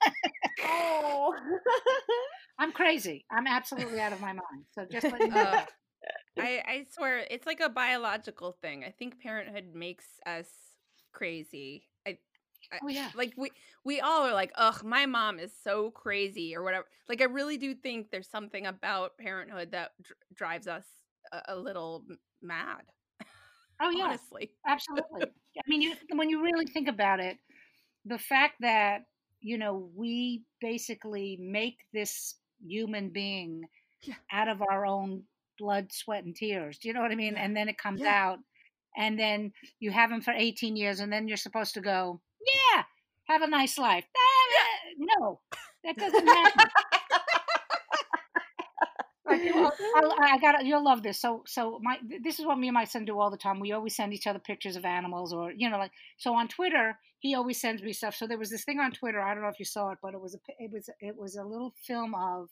oh. 0.64 1.34
I'm 2.58 2.72
crazy. 2.72 3.24
I'm 3.30 3.46
absolutely 3.46 4.00
out 4.00 4.12
of 4.12 4.20
my 4.20 4.32
mind. 4.32 4.64
So 4.72 4.84
just 4.90 5.10
let 5.10 5.20
you 5.20 5.28
know. 5.28 5.40
Ugh. 5.40 5.68
I, 6.38 6.62
I 6.66 6.86
swear 6.90 7.26
it's 7.30 7.46
like 7.46 7.60
a 7.60 7.68
biological 7.68 8.56
thing. 8.60 8.84
I 8.84 8.90
think 8.90 9.20
parenthood 9.20 9.74
makes 9.74 10.06
us 10.26 10.48
crazy. 11.12 11.89
I, 12.72 12.80
Oh 12.82 12.88
yeah. 12.88 13.12
like 13.14 13.34
we 13.36 13.52
we 13.84 14.00
all 14.00 14.22
are 14.26 14.34
like, 14.34 14.52
ugh, 14.56 14.82
my 14.84 15.06
mom 15.06 15.38
is 15.38 15.52
so 15.62 15.90
crazy 15.90 16.54
or 16.56 16.62
whatever. 16.62 16.86
Like 17.08 17.20
I 17.20 17.24
really 17.24 17.58
do 17.58 17.74
think 17.74 18.10
there's 18.10 18.30
something 18.30 18.66
about 18.66 19.18
parenthood 19.18 19.72
that 19.72 19.92
dr- 20.02 20.18
drives 20.34 20.68
us 20.68 20.86
a, 21.32 21.42
a 21.48 21.56
little 21.56 22.06
mad. 22.42 22.82
Oh 23.80 23.90
yeah. 23.90 24.16
Honestly, 24.32 24.52
Absolutely. 24.66 25.32
I 25.58 25.62
mean, 25.68 25.82
you, 25.82 25.94
when 26.12 26.28
you 26.30 26.42
really 26.42 26.66
think 26.66 26.88
about 26.88 27.20
it, 27.20 27.38
the 28.04 28.18
fact 28.18 28.56
that 28.60 29.02
you 29.40 29.58
know 29.58 29.90
we 29.94 30.44
basically 30.60 31.38
make 31.40 31.78
this 31.92 32.36
human 32.60 33.10
being 33.10 33.68
Yeah. 34.02 34.16
out 34.32 34.48
of 34.48 34.62
our 34.62 34.86
own 34.86 35.24
blood, 35.58 35.92
sweat, 35.92 36.24
and 36.24 36.36
tears. 36.36 36.78
Do 36.78 36.88
you 36.88 36.94
know 36.94 37.02
what 37.02 37.12
I 37.12 37.16
mean? 37.16 37.36
And 37.36 37.56
then 37.56 37.68
it 37.68 37.78
comes 37.78 38.02
Yeah. 38.02 38.06
out, 38.06 38.40
and 38.96 39.18
then 39.18 39.52
you 39.80 39.90
have 39.92 40.12
him 40.12 40.22
for 40.22 40.32
18 40.34 40.76
years, 40.76 41.00
and 41.00 41.12
then 41.12 41.28
you're 41.28 41.36
supposed 41.38 41.74
to 41.74 41.80
go, 41.82 42.22
yeah, 42.46 42.82
have 43.28 43.42
a 43.42 43.46
nice 43.48 43.78
life. 43.78 44.04
No, 44.98 45.40
that 45.84 45.96
doesn't 45.98 46.26
happen. 46.26 46.66
Know, 49.26 49.70
I'll- 49.96 50.14
I 50.20 50.38
got 50.38 50.64
you'll 50.66 50.84
love 50.84 51.02
this. 51.02 51.20
So 51.20 51.44
so 51.46 51.78
my 51.82 51.98
this 52.22 52.40
is 52.40 52.46
what 52.46 52.58
me 52.58 52.68
and 52.68 52.74
my 52.74 52.84
son 52.84 53.04
do 53.04 53.18
all 53.20 53.30
the 53.30 53.36
time. 53.36 53.60
We 53.60 53.72
always 53.72 53.94
send 53.94 54.12
each 54.12 54.26
other 54.26 54.40
pictures 54.40 54.76
of 54.76 54.84
animals 54.84 55.32
or 55.32 55.52
you 55.52 55.70
know 55.70 55.78
like 55.78 55.92
so 56.18 56.34
on 56.34 56.48
Twitter 56.48 56.98
he 57.20 57.34
always 57.34 57.60
sends 57.60 57.82
me 57.82 57.92
stuff. 57.92 58.16
So 58.16 58.26
there 58.26 58.38
was 58.38 58.50
this 58.50 58.64
thing 58.64 58.80
on 58.80 58.90
Twitter. 58.92 59.20
I 59.20 59.32
don't 59.34 59.42
know 59.44 59.48
if 59.50 59.58
you 59.58 59.64
saw 59.64 59.90
it, 59.92 59.98
but 60.02 60.14
it 60.14 60.20
was 60.20 60.34
a 60.34 60.38
it 60.58 60.70
was 60.72 60.90
it 61.00 61.16
was 61.16 61.36
a 61.36 61.44
little 61.44 61.74
film 61.86 62.14
of 62.14 62.48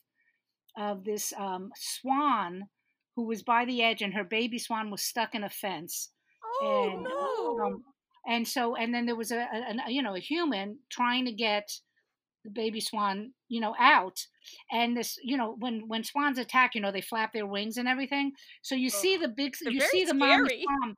of 0.76 1.04
this 1.04 1.32
um, 1.36 1.70
swan 1.76 2.68
who 3.16 3.24
was 3.26 3.42
by 3.42 3.64
the 3.64 3.82
edge 3.82 4.00
and 4.02 4.14
her 4.14 4.24
baby 4.24 4.58
swan 4.58 4.90
was 4.90 5.02
stuck 5.02 5.34
in 5.34 5.42
a 5.42 5.50
fence 5.50 6.10
oh 6.62 6.90
and 6.92 7.02
no, 7.02 7.66
um, 7.66 7.84
and 8.28 8.46
so 8.46 8.76
and 8.76 8.94
then 8.94 9.06
there 9.06 9.16
was 9.16 9.32
a, 9.32 9.38
a, 9.38 9.90
you 9.90 10.02
know 10.02 10.14
a 10.14 10.20
human 10.20 10.78
trying 10.90 11.24
to 11.24 11.32
get 11.32 11.68
the 12.44 12.50
baby 12.50 12.80
swan 12.80 13.32
you 13.48 13.60
know 13.60 13.74
out. 13.78 14.18
And 14.70 14.96
this 14.96 15.18
you 15.22 15.36
know 15.36 15.56
when 15.58 15.88
when 15.88 16.04
swans 16.04 16.38
attack 16.38 16.74
you 16.74 16.80
know 16.80 16.92
they 16.92 17.00
flap 17.00 17.32
their 17.32 17.46
wings 17.46 17.76
and 17.76 17.88
everything. 17.88 18.32
So 18.62 18.74
you 18.74 18.90
see 18.90 19.16
the 19.16 19.28
big 19.28 19.54
you 19.62 19.80
see 19.80 20.04
the 20.04 20.14
mom 20.14 20.46
swan 20.46 20.96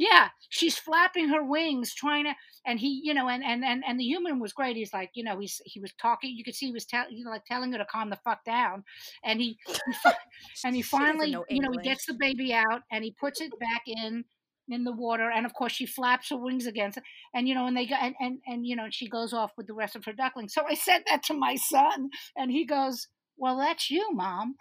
yeah 0.00 0.28
she's 0.48 0.78
flapping 0.78 1.28
her 1.28 1.42
wings 1.42 1.92
trying 1.92 2.24
to 2.24 2.32
and 2.64 2.78
he 2.78 3.00
you 3.02 3.12
know 3.12 3.28
and 3.28 3.42
and 3.42 3.64
and, 3.64 3.82
and 3.86 3.98
the 3.98 4.04
human 4.04 4.38
was 4.38 4.52
great. 4.52 4.76
He's 4.76 4.92
like 4.92 5.10
you 5.14 5.24
know 5.24 5.38
he's 5.38 5.60
he 5.64 5.80
was 5.80 5.92
talking 6.00 6.34
you 6.36 6.44
could 6.44 6.54
see 6.54 6.66
he 6.66 6.72
was 6.72 6.86
telling 6.86 7.16
you 7.16 7.24
know, 7.24 7.30
like 7.30 7.44
telling 7.44 7.72
her 7.72 7.78
to 7.78 7.84
calm 7.84 8.10
the 8.10 8.18
fuck 8.24 8.44
down. 8.44 8.84
And 9.24 9.40
he, 9.40 9.58
he 9.66 10.10
and 10.64 10.76
he 10.76 10.82
finally 10.82 11.32
know 11.32 11.44
you 11.48 11.60
know 11.60 11.72
he 11.72 11.78
gets 11.78 12.06
the 12.06 12.14
baby 12.14 12.54
out 12.54 12.82
and 12.92 13.02
he 13.02 13.14
puts 13.18 13.40
it 13.40 13.50
back 13.58 13.82
in 13.86 14.24
in 14.68 14.84
the 14.84 14.92
water, 14.92 15.30
and 15.30 15.46
of 15.46 15.54
course 15.54 15.72
she 15.72 15.86
flaps 15.86 16.30
her 16.30 16.36
wings 16.36 16.66
against 16.66 16.98
it, 16.98 17.04
and 17.34 17.48
you 17.48 17.54
know, 17.54 17.66
and 17.66 17.76
they 17.76 17.86
go, 17.86 17.96
and 17.96 18.14
and 18.20 18.38
and 18.46 18.66
you 18.66 18.76
know, 18.76 18.86
she 18.90 19.08
goes 19.08 19.32
off 19.32 19.52
with 19.56 19.66
the 19.66 19.74
rest 19.74 19.96
of 19.96 20.04
her 20.04 20.12
ducklings. 20.12 20.54
So 20.54 20.62
I 20.66 20.74
said 20.74 21.02
that 21.08 21.22
to 21.24 21.34
my 21.34 21.56
son, 21.56 22.10
and 22.36 22.50
he 22.50 22.64
goes, 22.64 23.08
"Well, 23.36 23.58
that's 23.58 23.90
you, 23.90 24.08
mom." 24.12 24.56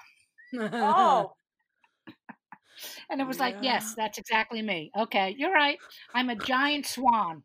Oh, 0.81 1.31
And 3.09 3.21
it 3.21 3.27
was 3.27 3.39
like, 3.39 3.57
yes, 3.61 3.93
that's 3.95 4.17
exactly 4.17 4.61
me. 4.61 4.91
Okay, 4.97 5.35
you're 5.37 5.51
right. 5.53 5.79
I'm 6.13 6.29
a 6.29 6.35
giant 6.35 6.85
swan. 6.85 7.43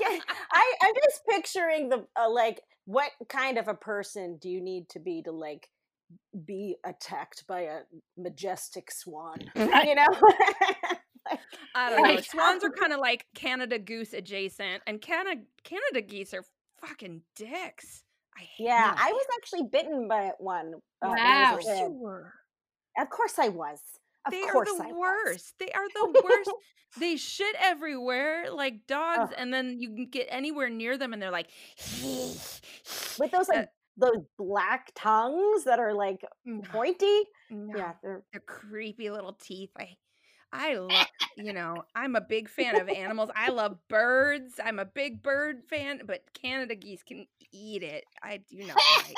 Yeah, 0.00 0.18
I, 0.52 0.74
I'm 0.82 0.94
just 1.04 1.22
picturing 1.28 1.88
the 1.88 2.06
uh, 2.16 2.30
like, 2.30 2.60
what 2.84 3.10
kind 3.28 3.58
of 3.58 3.68
a 3.68 3.74
person 3.74 4.38
do 4.40 4.48
you 4.48 4.60
need 4.60 4.88
to 4.90 5.00
be 5.00 5.22
to 5.22 5.32
like 5.32 5.68
be 6.46 6.76
attacked 6.84 7.46
by 7.48 7.62
a 7.62 7.80
majestic 8.16 8.90
swan? 8.90 9.38
You 9.56 9.96
know, 9.96 10.06
Like, 11.30 11.40
I 11.74 11.90
don't 11.90 11.98
know. 11.98 12.04
Right. 12.04 12.24
Swans 12.24 12.62
are 12.64 12.70
kind 12.70 12.92
of 12.92 13.00
like 13.00 13.26
Canada 13.34 13.78
goose 13.78 14.12
adjacent, 14.12 14.82
and 14.86 15.00
Canada 15.00 15.40
Canada 15.64 16.02
geese 16.02 16.34
are 16.34 16.44
fucking 16.80 17.22
dicks. 17.34 18.02
I 18.36 18.40
hate 18.42 18.64
yeah, 18.66 18.90
them. 18.90 18.96
I 18.98 19.12
was 19.12 19.26
actually 19.36 19.62
bitten 19.70 20.06
by 20.08 20.32
one. 20.38 20.74
Uh, 21.02 21.06
I 21.08 21.16
Wow. 21.16 21.56
was 21.56 21.64
Of 21.66 21.70
a 21.70 21.72
course 21.72 21.78
kid. 21.78 21.82
you 21.82 21.90
were. 21.98 22.32
Of 22.98 23.10
course, 23.10 23.38
I 23.38 23.48
was. 23.48 23.80
Of 24.26 24.32
They 24.32 24.42
are 24.42 24.56
I 24.62 24.64
the 24.64 24.84
was. 24.84 24.94
worst. 24.96 25.54
They 25.58 25.70
are 25.72 25.88
the 25.94 26.22
worst. 26.24 26.50
they 26.98 27.16
shit 27.16 27.56
everywhere 27.58 28.50
like 28.52 28.86
dogs, 28.86 29.32
and 29.36 29.52
then 29.52 29.80
you 29.80 29.88
can 29.94 30.06
get 30.10 30.26
anywhere 30.30 30.68
near 30.70 30.96
them, 30.98 31.12
and 31.12 31.20
they're 31.22 31.30
like, 31.30 31.48
With 33.18 33.30
those 33.30 33.48
like 33.48 33.58
Uh, 33.58 33.66
those 33.96 34.24
black 34.38 34.90
tongues 34.94 35.64
that 35.64 35.78
are 35.78 35.94
like 35.94 36.24
pointy. 36.64 37.22
no, 37.50 37.76
Yeah, 37.78 37.92
they're 38.02 38.22
their 38.32 38.40
creepy 38.42 39.10
little 39.10 39.32
teeth. 39.34 39.70
I, 39.78 39.96
I 40.52 40.74
love. 40.74 40.90
You 41.36 41.52
know, 41.52 41.82
I'm 41.96 42.14
a 42.14 42.20
big 42.20 42.48
fan 42.48 42.80
of 42.80 42.88
animals. 42.88 43.28
I 43.34 43.48
love 43.50 43.76
birds. 43.88 44.60
I'm 44.64 44.78
a 44.78 44.84
big 44.84 45.20
bird 45.20 45.64
fan, 45.68 46.02
but 46.06 46.22
Canada 46.32 46.76
geese 46.76 47.02
can 47.02 47.26
eat 47.50 47.82
it. 47.82 48.04
I 48.22 48.36
do 48.48 48.58
not 48.58 48.76
like. 48.98 49.16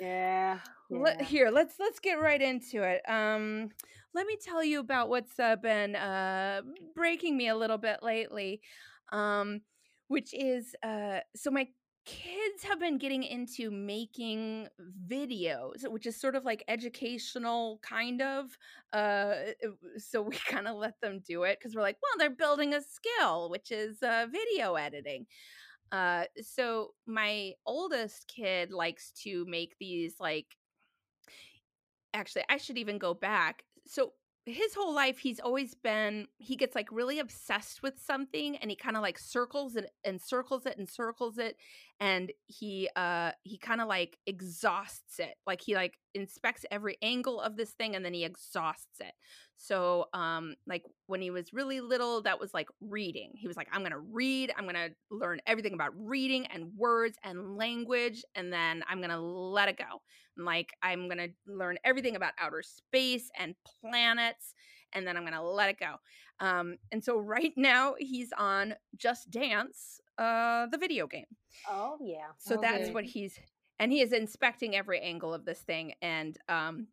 yeah. 0.00 0.58
Let, 0.88 1.20
here, 1.20 1.50
let's 1.50 1.74
let's 1.78 1.98
get 2.00 2.14
right 2.14 2.40
into 2.40 2.82
it. 2.82 3.02
Um, 3.06 3.68
let 4.14 4.26
me 4.26 4.38
tell 4.42 4.64
you 4.64 4.80
about 4.80 5.10
what's 5.10 5.38
uh, 5.38 5.56
been 5.56 5.96
uh, 5.96 6.62
breaking 6.94 7.36
me 7.36 7.48
a 7.48 7.56
little 7.56 7.78
bit 7.78 8.02
lately, 8.02 8.62
um, 9.12 9.60
which 10.08 10.32
is 10.32 10.74
uh, 10.82 11.18
so 11.36 11.50
my 11.50 11.68
kids 12.10 12.64
have 12.64 12.80
been 12.80 12.98
getting 12.98 13.22
into 13.22 13.70
making 13.70 14.66
videos, 15.06 15.88
which 15.88 16.06
is 16.06 16.20
sort 16.20 16.34
of 16.34 16.44
like 16.44 16.64
educational, 16.66 17.78
kind 17.82 18.20
of. 18.20 18.58
Uh, 18.92 19.34
so 19.96 20.20
we 20.22 20.36
kind 20.48 20.66
of 20.66 20.76
let 20.76 21.00
them 21.00 21.20
do 21.26 21.44
it 21.44 21.58
because 21.58 21.74
we're 21.74 21.82
like, 21.82 21.98
well, 22.02 22.18
they're 22.18 22.34
building 22.34 22.74
a 22.74 22.80
skill, 22.82 23.48
which 23.50 23.70
is 23.70 24.02
uh, 24.02 24.26
video 24.30 24.74
editing. 24.74 25.26
Uh, 25.92 26.24
so 26.42 26.94
my 27.06 27.52
oldest 27.66 28.26
kid 28.28 28.72
likes 28.72 29.12
to 29.22 29.44
make 29.46 29.76
these 29.78 30.16
like 30.20 30.56
actually 32.14 32.42
i 32.48 32.56
should 32.56 32.78
even 32.78 32.98
go 32.98 33.14
back 33.14 33.64
so 33.86 34.12
his 34.46 34.74
whole 34.74 34.94
life 34.94 35.18
he's 35.18 35.38
always 35.38 35.74
been 35.74 36.26
he 36.38 36.56
gets 36.56 36.74
like 36.74 36.88
really 36.90 37.18
obsessed 37.18 37.82
with 37.82 38.00
something 38.00 38.56
and 38.56 38.70
he 38.70 38.76
kind 38.76 38.96
of 38.96 39.02
like 39.02 39.18
circles 39.18 39.76
it 39.76 39.90
and 40.04 40.20
circles 40.20 40.66
it 40.66 40.76
and 40.78 40.88
circles 40.88 41.38
it 41.38 41.56
and 42.00 42.32
he 42.46 42.88
uh 42.96 43.32
he 43.42 43.58
kind 43.58 43.80
of 43.80 43.88
like 43.88 44.16
exhausts 44.26 45.18
it 45.18 45.34
like 45.46 45.60
he 45.60 45.74
like 45.74 45.98
inspects 46.14 46.64
every 46.70 46.96
angle 47.02 47.40
of 47.40 47.56
this 47.56 47.70
thing 47.72 47.94
and 47.94 48.04
then 48.04 48.14
he 48.14 48.24
exhausts 48.24 49.00
it. 49.00 49.12
So 49.56 50.06
um 50.14 50.54
like 50.66 50.84
when 51.06 51.20
he 51.20 51.30
was 51.30 51.52
really 51.52 51.80
little 51.80 52.22
that 52.22 52.40
was 52.40 52.54
like 52.54 52.68
reading. 52.80 53.32
He 53.36 53.46
was 53.48 53.56
like 53.56 53.68
i'm 53.72 53.82
gonna 53.82 53.98
read 53.98 54.52
i'm 54.56 54.64
gonna 54.66 54.88
learn 55.10 55.40
everything 55.46 55.74
about 55.74 55.92
reading 55.96 56.46
and 56.46 56.72
words 56.76 57.18
and 57.24 57.56
language 57.56 58.24
and 58.34 58.52
then 58.52 58.82
i'm 58.88 59.00
gonna 59.00 59.20
let 59.20 59.68
it 59.68 59.76
go. 59.78 60.02
And, 60.36 60.46
like 60.46 60.72
i'm 60.82 61.08
gonna 61.08 61.28
learn 61.46 61.78
everything 61.84 62.16
about 62.16 62.32
outer 62.40 62.62
space 62.62 63.30
and 63.38 63.54
planets 63.82 64.54
and 64.94 65.06
then 65.06 65.16
i'm 65.16 65.24
gonna 65.24 65.42
let 65.44 65.68
it 65.68 65.78
go. 65.78 65.96
Um 66.40 66.76
and 66.92 67.04
so 67.04 67.18
right 67.18 67.52
now 67.56 67.94
he's 67.98 68.32
on 68.38 68.74
just 68.96 69.30
dance 69.30 70.00
uh 70.20 70.66
the 70.68 70.78
video 70.78 71.06
game 71.08 71.26
Oh 71.68 71.98
yeah. 72.00 72.28
so 72.38 72.56
that's 72.56 72.88
Okay. 72.88 72.94
what 72.94 73.04
he's 73.04 73.38
and 73.80 73.92
he 73.92 74.00
is 74.02 74.12
inspecting 74.12 74.76
every 74.76 75.00
angle 75.00 75.34
of 75.34 75.44
this 75.44 75.60
thing 75.60 75.94
and 76.02 76.38
um 76.48 76.88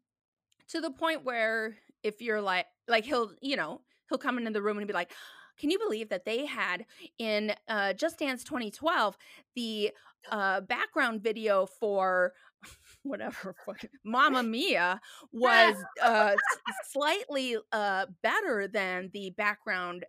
to 0.69 0.81
the 0.81 0.91
point 0.91 1.23
where 1.25 1.77
if 2.03 2.21
you're 2.21 2.41
like 2.41 2.67
like 2.87 3.05
he'll 3.05 3.31
you 3.41 3.57
know 3.57 3.81
he'll 4.09 4.19
come 4.19 4.37
into 4.37 4.51
the 4.51 4.61
room 4.61 4.77
and 4.77 4.87
be 4.87 4.93
like 4.93 5.11
can 5.59 5.69
you 5.71 5.79
believe 5.79 6.09
that 6.09 6.25
they 6.25 6.45
had 6.45 6.85
in 7.19 7.53
uh 7.69 7.93
just 7.93 8.19
dance 8.19 8.43
2012 8.43 9.17
the 9.55 9.91
uh 10.31 10.61
background 10.61 11.21
video 11.23 11.65
for 11.65 12.33
whatever 13.03 13.55
Mamma 14.03 14.43
Mia 14.43 15.01
was 15.31 15.85
uh 16.01 16.37
slightly 16.91 17.57
uh 17.71 18.05
better 18.23 18.67
than 18.67 19.09
the 19.13 19.31
background 19.37 20.05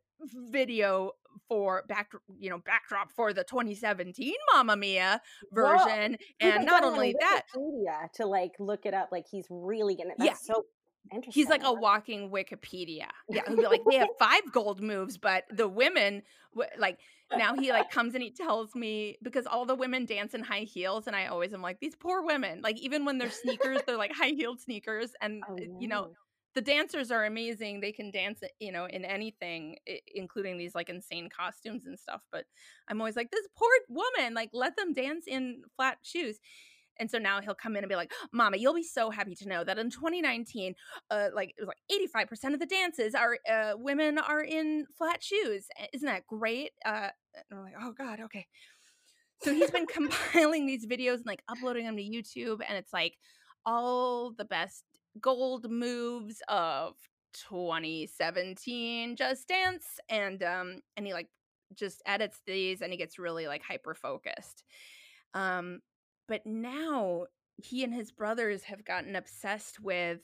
video 0.50 1.12
for 1.48 1.84
back 1.88 2.12
you 2.38 2.50
know 2.50 2.58
backdrop 2.58 3.10
for 3.10 3.32
the 3.32 3.44
2017 3.44 4.34
Mamma 4.52 4.76
Mia 4.76 5.20
version 5.52 6.16
and 6.40 6.66
not 6.66 6.84
only 6.84 7.14
that 7.20 7.42
Wikipedia 7.56 8.12
to 8.14 8.26
like 8.26 8.52
look 8.58 8.86
it 8.86 8.94
up. 8.94 9.08
Like 9.10 9.26
he's 9.30 9.46
really 9.50 9.96
gonna. 9.96 10.14
Yeah. 10.18 10.34
So 10.34 10.66
interesting. 11.12 11.40
He's 11.40 11.48
like 11.48 11.64
a 11.64 11.72
walking 11.72 12.30
Wikipedia. 12.30 13.06
Yeah, 13.28 13.42
like, 13.48 13.80
they 13.88 13.96
have 13.96 14.08
five 14.18 14.52
gold 14.52 14.80
moves, 14.82 15.18
but 15.18 15.44
the 15.50 15.68
women, 15.68 16.22
like, 16.78 16.98
now 17.36 17.54
he 17.54 17.72
like 17.72 17.90
comes 17.90 18.14
and 18.14 18.22
he 18.22 18.30
tells 18.30 18.74
me 18.74 19.16
because 19.22 19.46
all 19.46 19.66
the 19.66 19.74
women 19.74 20.06
dance 20.06 20.34
in 20.34 20.42
high 20.42 20.60
heels, 20.60 21.06
and 21.06 21.14
I 21.14 21.26
always 21.26 21.52
am 21.52 21.62
like, 21.62 21.78
these 21.80 21.94
poor 21.94 22.22
women. 22.24 22.60
Like, 22.62 22.78
even 22.78 23.04
when 23.04 23.18
they're 23.18 23.30
sneakers, 23.30 23.80
they're 23.86 23.96
like 23.96 24.12
high 24.12 24.32
heeled 24.36 24.60
sneakers, 24.60 25.12
and 25.20 25.42
Oh, 25.48 25.54
uh, 25.54 25.56
you 25.78 25.88
know, 25.88 26.02
no. 26.02 26.12
The 26.54 26.60
dancers 26.60 27.10
are 27.10 27.24
amazing. 27.24 27.80
They 27.80 27.92
can 27.92 28.10
dance, 28.10 28.42
uh, 28.42 28.48
you 28.58 28.72
know, 28.72 28.86
in 28.86 29.04
anything, 29.04 29.76
including 30.14 30.58
these 30.58 30.74
like 30.74 30.88
insane 30.88 31.28
costumes 31.28 31.86
and 31.86 31.98
stuff. 31.98 32.22
But 32.32 32.44
I'm 32.88 33.00
always 33.00 33.16
like, 33.16 33.30
this 33.30 33.46
poor 33.56 33.70
woman, 33.88 34.34
like, 34.34 34.50
let 34.52 34.76
them 34.76 34.92
dance 34.92 35.26
in 35.26 35.62
flat 35.76 35.98
shoes. 36.02 36.38
And 36.98 37.10
so 37.10 37.18
now 37.18 37.40
he'll 37.40 37.54
come 37.54 37.76
in 37.76 37.84
and 37.84 37.88
be 37.88 37.96
like, 37.96 38.12
Mama, 38.32 38.56
you'll 38.56 38.74
be 38.74 38.82
so 38.82 39.10
happy 39.10 39.34
to 39.36 39.48
know 39.48 39.62
that 39.62 39.78
in 39.78 39.90
2019, 39.90 40.74
uh, 41.10 41.28
like 41.34 41.54
it 41.56 41.60
was 41.60 41.68
like 41.68 42.26
85% 42.26 42.54
of 42.54 42.60
the 42.60 42.66
dances 42.66 43.14
are 43.14 43.38
uh, 43.50 43.74
women 43.76 44.18
are 44.18 44.42
in 44.42 44.86
flat 44.96 45.22
shoes. 45.22 45.66
Uh, 45.80 45.86
Isn't 45.92 46.06
that 46.06 46.26
great? 46.26 46.72
Uh, 46.84 47.10
and 47.50 47.58
I'm 47.58 47.62
like, 47.62 47.74
oh 47.80 47.92
God, 47.92 48.20
okay. 48.20 48.46
So 49.42 49.54
he's 49.54 49.70
been 49.70 49.86
compiling 49.92 50.66
these 50.66 50.86
videos 50.86 51.18
and 51.18 51.26
like 51.26 51.42
uploading 51.48 51.84
them 51.84 51.96
to 51.96 52.02
YouTube, 52.02 52.60
and 52.68 52.76
it's 52.76 52.92
like 52.92 53.14
all 53.64 54.32
the 54.36 54.44
best 54.44 54.82
gold 55.20 55.70
moves 55.70 56.42
of 56.48 56.94
2017 57.34 59.16
Just 59.16 59.48
Dance, 59.48 60.00
and 60.08 60.42
um, 60.42 60.80
and 60.96 61.06
he 61.06 61.12
like 61.12 61.28
just 61.74 62.02
edits 62.06 62.40
these, 62.46 62.80
and 62.80 62.92
he 62.92 62.98
gets 62.98 63.18
really 63.18 63.46
like 63.46 63.62
hyper 63.62 63.94
focused. 63.94 64.64
Um, 65.34 65.80
but 66.26 66.46
now 66.46 67.26
he 67.56 67.84
and 67.84 67.92
his 67.92 68.12
brothers 68.12 68.62
have 68.64 68.84
gotten 68.84 69.16
obsessed 69.16 69.80
with 69.80 70.20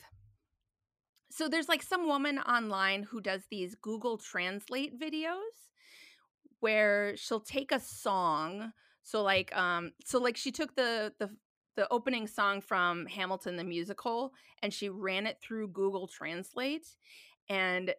so 1.31 1.49
there's 1.49 1.67
like 1.67 1.83
some 1.83 2.07
woman 2.07 2.39
online 2.39 3.03
who 3.03 3.19
does 3.19 3.41
these 3.51 3.75
Google 3.75 4.17
Translate 4.17 4.97
videos 4.99 5.33
where 6.61 7.17
she'll 7.17 7.41
take 7.41 7.71
a 7.71 7.79
song 7.79 8.71
so 9.03 9.21
like 9.21 9.55
um 9.55 9.91
so 10.03 10.19
like 10.19 10.37
she 10.37 10.51
took 10.51 10.75
the 10.75 11.13
the 11.19 11.29
the 11.75 11.87
opening 11.91 12.27
song 12.27 12.61
from 12.61 13.05
Hamilton 13.05 13.57
the 13.57 13.63
musical 13.63 14.33
and 14.61 14.73
she 14.73 14.89
ran 14.89 15.27
it 15.27 15.37
through 15.41 15.67
Google 15.69 16.07
Translate 16.07 16.87
and 17.49 17.93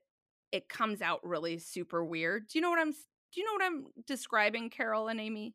it 0.53 0.69
comes 0.69 1.03
out 1.03 1.21
really 1.25 1.59
super 1.59 2.05
weird. 2.05 2.49
Do 2.49 2.59
you 2.59 2.63
know 2.63 2.71
what 2.71 2.79
I'm 2.81 2.93
do 2.93 3.41
you 3.41 3.45
know 3.45 3.53
what 3.53 3.63
I'm 3.65 3.87
describing 4.07 4.71
Carol 4.71 5.09
and 5.09 5.21
Amy? 5.21 5.55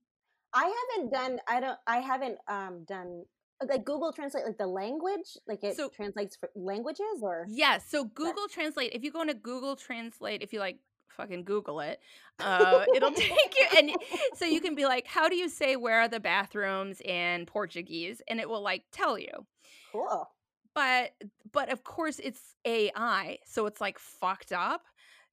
I 0.54 0.72
haven't 0.98 1.12
done. 1.12 1.40
I 1.48 1.60
don't. 1.60 1.78
I 1.88 1.98
haven't 1.98 2.38
um 2.48 2.84
done 2.88 3.24
like 3.68 3.86
Google 3.86 4.12
Translate 4.12 4.46
like 4.46 4.58
the 4.58 4.68
language. 4.68 5.38
Like 5.48 5.64
it 5.64 5.76
So- 5.78 5.90
translates 5.90 6.36
for 6.36 6.50
languages 6.56 7.22
or. 7.22 7.46
Yes. 7.50 7.86
So 7.90 8.04
Google 8.06 8.48
Translate, 8.50 8.92
if 8.94 9.04
you 9.04 9.12
go 9.12 9.22
into 9.22 9.34
Google 9.34 9.76
Translate, 9.76 10.42
if 10.44 10.52
you 10.54 10.60
like 10.60 10.78
fucking 11.18 11.44
Google 11.44 11.80
it, 11.80 12.00
uh, 12.40 12.86
it'll 12.96 13.12
take 13.16 13.56
you 13.58 13.66
and 13.78 13.92
so 14.36 14.46
you 14.46 14.62
can 14.62 14.76
be 14.76 14.86
like, 14.86 15.08
how 15.08 15.30
do 15.30 15.36
you 15.36 15.50
say 15.50 15.76
where 15.76 16.02
are 16.02 16.08
the 16.08 16.20
bathrooms 16.20 17.02
in 17.02 17.46
Portuguese? 17.46 18.22
And 18.28 18.40
it 18.40 18.50
will 18.50 18.62
like 18.62 18.84
tell 18.92 19.18
you. 19.18 19.46
Cool. 19.92 20.30
But 20.74 21.12
but 21.52 21.72
of 21.72 21.84
course 21.84 22.20
it's 22.20 22.56
AI, 22.66 23.40
so 23.46 23.66
it's 23.66 23.82
like 23.82 24.00
fucked 24.00 24.52
up. 24.52 24.84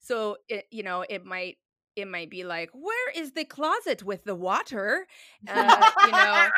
So 0.00 0.36
it 0.48 0.66
you 0.70 0.82
know, 0.82 1.04
it 1.08 1.24
might 1.24 1.58
it 1.96 2.06
might 2.06 2.30
be 2.30 2.44
like, 2.44 2.70
where 2.72 3.10
is 3.10 3.32
the 3.32 3.44
closet 3.44 4.02
with 4.02 4.24
the 4.24 4.34
water? 4.34 5.06
Uh, 5.48 5.90
you 6.04 6.12
know, 6.12 6.48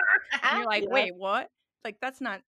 and 0.42 0.58
you're 0.58 0.66
like, 0.66 0.84
wait, 0.88 1.14
what? 1.14 1.50
Like 1.84 1.96
that's 2.00 2.20
not 2.20 2.40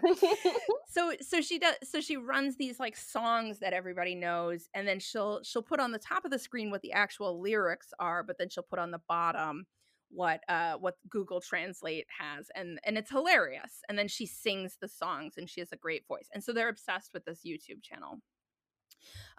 so 0.88 1.12
so 1.20 1.40
she 1.40 1.58
does 1.58 1.74
so 1.82 2.00
she 2.00 2.16
runs 2.16 2.56
these 2.56 2.80
like 2.80 2.96
songs 2.96 3.58
that 3.58 3.72
everybody 3.72 4.14
knows 4.14 4.68
and 4.74 4.86
then 4.86 4.98
she'll 4.98 5.42
she'll 5.42 5.62
put 5.62 5.80
on 5.80 5.92
the 5.92 5.98
top 5.98 6.24
of 6.24 6.30
the 6.30 6.38
screen 6.38 6.70
what 6.70 6.82
the 6.82 6.92
actual 6.92 7.40
lyrics 7.40 7.88
are 7.98 8.22
but 8.22 8.38
then 8.38 8.48
she'll 8.48 8.62
put 8.62 8.78
on 8.78 8.90
the 8.90 9.00
bottom 9.08 9.66
what 10.10 10.40
uh 10.48 10.74
what 10.74 10.96
Google 11.08 11.40
Translate 11.40 12.06
has 12.18 12.50
and 12.54 12.78
and 12.84 12.98
it's 12.98 13.10
hilarious 13.10 13.80
and 13.88 13.98
then 13.98 14.08
she 14.08 14.26
sings 14.26 14.76
the 14.80 14.88
songs 14.88 15.34
and 15.36 15.48
she 15.48 15.60
has 15.60 15.72
a 15.72 15.76
great 15.76 16.06
voice 16.06 16.28
and 16.32 16.42
so 16.42 16.52
they're 16.52 16.68
obsessed 16.68 17.10
with 17.14 17.24
this 17.24 17.40
YouTube 17.46 17.82
channel. 17.82 18.20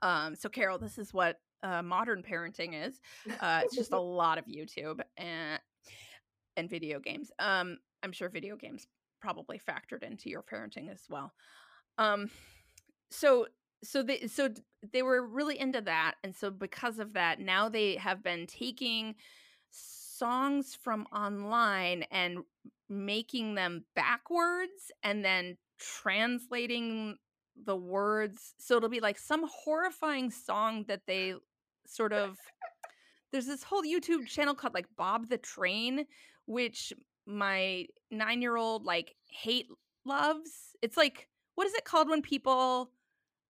Um 0.01 0.35
so 0.35 0.49
Carol 0.49 0.79
this 0.79 0.97
is 0.97 1.13
what 1.13 1.39
uh, 1.61 1.81
modern 1.81 2.23
parenting 2.23 2.87
is 2.87 2.99
uh 3.39 3.61
it's 3.63 3.75
just 3.75 3.93
a 3.93 3.99
lot 3.99 4.37
of 4.37 4.45
YouTube 4.45 4.99
and 5.17 5.59
and 6.57 6.69
video 6.69 6.99
games. 6.99 7.31
Um 7.39 7.77
I'm 8.01 8.11
sure 8.11 8.29
video 8.29 8.55
games 8.57 8.87
probably 9.23 9.57
factored 9.57 10.03
into 10.03 10.29
your 10.29 10.43
parenting 10.43 10.91
as 10.91 11.03
well. 11.09 11.31
Um, 11.97 12.29
so 13.09 13.47
so 13.83 14.03
they 14.03 14.27
so 14.27 14.49
they 14.91 15.01
were 15.01 15.25
really 15.25 15.57
into 15.57 15.81
that, 15.81 16.15
and 16.23 16.35
so 16.35 16.51
because 16.51 16.99
of 16.99 17.13
that, 17.13 17.39
now 17.39 17.69
they 17.69 17.95
have 17.95 18.21
been 18.21 18.45
taking 18.47 19.15
songs 19.71 20.77
from 20.81 21.07
online 21.13 22.03
and 22.11 22.39
making 22.89 23.55
them 23.55 23.85
backwards, 23.95 24.91
and 25.03 25.23
then 25.23 25.57
translating 25.79 27.15
the 27.65 27.75
words. 27.75 28.55
So 28.59 28.75
it'll 28.75 28.89
be 28.89 28.99
like 28.99 29.17
some 29.17 29.45
horrifying 29.63 30.31
song 30.31 30.85
that 30.89 31.01
they 31.07 31.35
sort 31.87 32.13
of. 32.23 32.37
There's 33.31 33.47
this 33.47 33.63
whole 33.63 33.83
YouTube 33.83 34.27
channel 34.27 34.53
called 34.53 34.75
like 34.75 34.85
Bob 34.95 35.27
the 35.27 35.39
Train, 35.39 36.05
which 36.45 36.93
my 37.25 37.85
nine 38.11 38.41
year 38.41 38.55
old 38.55 38.85
like 38.85 39.15
hate 39.27 39.67
loves. 40.05 40.75
It's 40.81 40.97
like 40.97 41.27
what 41.55 41.67
is 41.67 41.73
it 41.73 41.85
called 41.85 42.09
when 42.09 42.21
people 42.21 42.91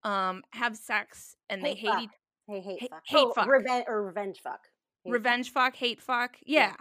um 0.03 0.43
have 0.51 0.75
sex 0.75 1.35
and 1.49 1.61
hate 1.61 1.75
they 1.75 1.79
hate 1.79 1.89
fuck. 1.89 2.03
each 2.03 2.09
Hey, 2.47 2.59
hate, 2.59 2.79
hate, 2.81 2.89
fuck. 2.89 3.03
hate 3.05 3.25
oh, 3.25 3.33
fuck 3.33 3.47
Revenge 3.47 3.85
or 3.87 4.03
revenge 4.03 4.41
fuck. 4.43 4.67
Hate 5.03 5.11
revenge 5.11 5.51
fuck 5.51 5.75
hate 5.75 6.01
fuck 6.01 6.35
yeah, 6.45 6.73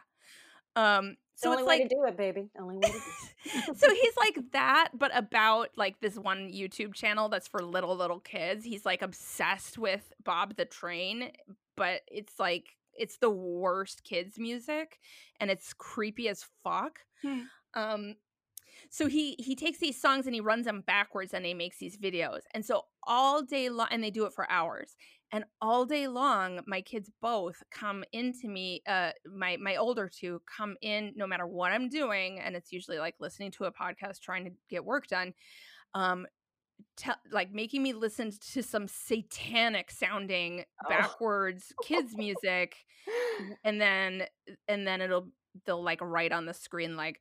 um 0.76 1.10
The 1.10 1.16
so 1.36 1.50
only 1.50 1.62
it's 1.62 1.68
way 1.68 1.78
like 1.78 1.88
to 1.88 1.94
do 1.94 2.04
it, 2.04 2.16
baby. 2.16 2.50
Only 2.60 2.76
way 2.76 2.82
to 2.82 2.88
do 2.88 2.98
it. 2.98 3.76
so 3.76 3.94
he's 3.94 4.16
like 4.16 4.38
that 4.52 4.90
but 4.94 5.10
about 5.16 5.70
like 5.76 6.00
this 6.00 6.16
one 6.16 6.50
youtube 6.52 6.94
channel 6.94 7.28
that's 7.28 7.48
for 7.48 7.60
little 7.60 7.96
little 7.96 8.20
kids 8.20 8.64
he's 8.64 8.86
like 8.86 9.02
obsessed 9.02 9.78
with 9.78 10.12
bob 10.24 10.54
the 10.56 10.64
train 10.64 11.32
but 11.76 12.02
it's 12.06 12.38
like 12.38 12.76
it's 12.96 13.18
the 13.18 13.30
worst 13.30 14.04
kids 14.04 14.38
music 14.38 14.98
and 15.40 15.50
it's 15.50 15.72
creepy 15.74 16.28
as 16.28 16.44
fuck 16.62 17.00
Hmm. 17.22 17.42
um 17.74 18.16
so 18.90 19.06
he 19.06 19.36
he 19.38 19.54
takes 19.54 19.78
these 19.78 20.00
songs 20.00 20.26
and 20.26 20.34
he 20.34 20.40
runs 20.40 20.66
them 20.66 20.82
backwards 20.86 21.34
and 21.34 21.44
he 21.46 21.54
makes 21.54 21.78
these 21.78 21.96
videos 21.96 22.40
and 22.54 22.64
so 22.64 22.82
all 23.06 23.42
day 23.42 23.68
long 23.68 23.88
and 23.90 24.02
they 24.02 24.10
do 24.10 24.24
it 24.26 24.32
for 24.34 24.50
hours 24.50 24.96
and 25.32 25.44
all 25.60 25.84
day 25.86 26.08
long 26.08 26.60
my 26.66 26.80
kids 26.80 27.10
both 27.20 27.62
come 27.70 28.04
into 28.12 28.48
me 28.48 28.82
uh 28.86 29.10
my 29.26 29.56
my 29.58 29.76
older 29.76 30.08
two 30.08 30.40
come 30.46 30.76
in 30.82 31.12
no 31.16 31.26
matter 31.26 31.46
what 31.46 31.72
i'm 31.72 31.88
doing 31.88 32.40
and 32.40 32.56
it's 32.56 32.72
usually 32.72 32.98
like 32.98 33.14
listening 33.20 33.50
to 33.50 33.64
a 33.64 33.72
podcast 33.72 34.20
trying 34.20 34.44
to 34.44 34.50
get 34.68 34.84
work 34.84 35.06
done 35.06 35.32
um 35.94 36.26
te- 36.96 37.10
like 37.30 37.52
making 37.52 37.82
me 37.82 37.92
listen 37.92 38.30
to 38.52 38.62
some 38.62 38.86
satanic 38.88 39.90
sounding 39.90 40.64
Oh. 40.84 40.88
backwards 40.88 41.72
kids 41.84 42.16
music 42.16 42.76
and 43.64 43.80
then 43.80 44.24
and 44.68 44.86
then 44.86 45.00
it'll 45.00 45.28
they'll 45.66 45.82
like 45.82 46.00
write 46.00 46.32
on 46.32 46.46
the 46.46 46.54
screen 46.54 46.96
like 46.96 47.20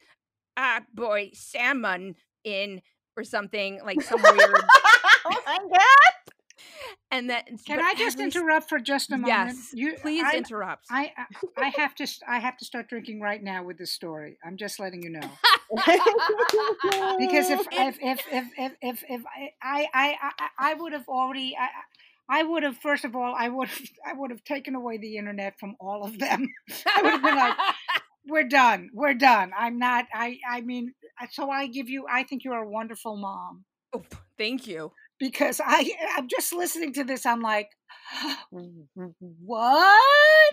ah 0.57 0.81
boy 0.93 1.29
salmon 1.33 2.15
in 2.43 2.81
or 3.17 3.23
something 3.23 3.79
like 3.83 4.01
some 4.01 4.21
weird 4.21 4.35
oh 5.25 5.41
my 5.45 5.57
god! 5.57 6.30
And 7.11 7.29
then 7.29 7.43
Can 7.65 7.79
I 7.81 7.93
just 7.95 8.15
every 8.15 8.25
interrupt 8.25 8.69
for 8.69 8.79
just 8.79 9.11
a 9.11 9.17
moment? 9.17 9.27
yes 9.27 9.69
You- 9.73 9.95
please 10.01 10.23
I, 10.25 10.37
interrupt 10.37 10.85
I, 10.89 11.11
I 11.17 11.25
I 11.65 11.69
have 11.77 11.95
to 11.95 12.07
I 12.27 12.39
have 12.39 12.57
to 12.57 12.65
start 12.65 12.87
drinking 12.89 13.21
right 13.21 13.41
now 13.41 13.63
with 13.63 13.77
this 13.77 13.91
story. 13.91 14.37
I'm 14.45 14.57
just 14.57 14.79
letting 14.79 15.03
you 15.03 15.09
know 15.11 15.29
because 17.17 17.49
if 17.49 17.67
if 17.71 17.97
if 18.01 18.19
if 18.31 18.45
if, 18.57 18.73
if, 18.81 19.03
if 19.09 19.21
I, 19.61 19.87
I 19.93 20.15
I 20.21 20.47
I 20.59 20.73
would 20.73 20.93
have 20.93 21.07
already 21.07 21.55
I, 21.59 21.67
I 22.39 22.43
would 22.43 22.63
have 22.63 22.77
first 22.77 23.05
of 23.05 23.15
all 23.15 23.35
I 23.37 23.49
would 23.49 23.67
have 23.67 23.81
I 24.05 24.13
would 24.13 24.31
have 24.31 24.43
taken 24.43 24.75
away 24.75 24.97
the 24.97 25.17
internet 25.17 25.59
from 25.59 25.75
all 25.79 26.03
of 26.03 26.17
them. 26.17 26.47
I 26.85 27.01
would 27.01 27.11
have 27.11 27.21
been 27.23 27.35
like, 27.35 27.57
we're 28.27 28.47
done, 28.47 28.89
we're 28.93 29.13
done. 29.13 29.51
I'm 29.57 29.77
not. 29.79 30.05
I 30.13 30.37
I 30.49 30.61
mean, 30.61 30.93
uh, 31.21 31.27
so 31.31 31.49
I 31.49 31.67
give 31.67 31.89
you. 31.89 32.05
I 32.09 32.23
think 32.23 32.43
you're 32.43 32.55
a 32.55 32.67
wonderful 32.69 33.17
mom 33.17 33.65
Oh, 33.93 34.03
thank 34.37 34.67
you 34.67 34.91
because 35.21 35.61
I 35.65 35.91
I'm 36.17 36.27
just 36.27 36.53
listening 36.53 36.93
to 36.95 37.05
this. 37.05 37.25
I'm 37.25 37.41
like, 37.41 37.69
what? 39.19 40.01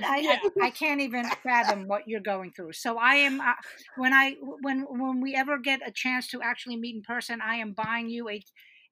I, 0.04 0.22
Yeah. 0.22 0.38
I 0.60 0.66
I 0.66 0.70
can't 0.70 1.00
even 1.00 1.24
fathom 1.42 1.88
what 1.88 2.02
you're 2.06 2.20
going 2.20 2.52
through. 2.52 2.74
So 2.74 2.98
I 2.98 3.16
am 3.16 3.40
uh, 3.40 3.54
when 3.96 4.12
I 4.14 4.36
when 4.62 4.82
when 4.88 5.20
we 5.20 5.34
ever 5.34 5.58
get 5.58 5.80
a 5.86 5.92
chance 5.92 6.28
to 6.28 6.42
actually 6.42 6.76
meet 6.76 6.96
in 6.96 7.02
person, 7.02 7.40
I 7.42 7.56
am 7.56 7.72
buying 7.72 8.10
you 8.10 8.28
a. 8.28 8.42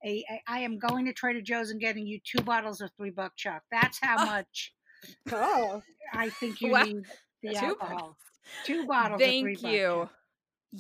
A, 0.04 0.24
a, 0.30 0.42
I 0.46 0.60
am 0.60 0.78
going 0.78 1.06
to 1.06 1.14
Trader 1.14 1.40
Joe's 1.40 1.70
and 1.70 1.80
getting 1.80 2.06
you 2.06 2.20
two 2.22 2.42
bottles 2.44 2.82
of 2.82 2.90
three 2.98 3.10
buck 3.10 3.32
chuck. 3.36 3.62
That's 3.72 3.98
how 4.00 4.18
Oh. 4.20 4.26
much 4.26 4.74
oh, 5.32 5.82
I 6.14 6.30
think 6.30 6.60
you 6.60 6.72
Wow. 6.72 6.84
need 6.84 7.04
the 7.42 7.54
Two 7.54 7.56
alcohol. 7.66 7.96
bottles. 7.96 8.16
Two 8.64 8.86
bottles. 8.86 9.22
of 9.22 9.34
three 9.40 9.56
thank 9.56 9.62
you 9.74 10.08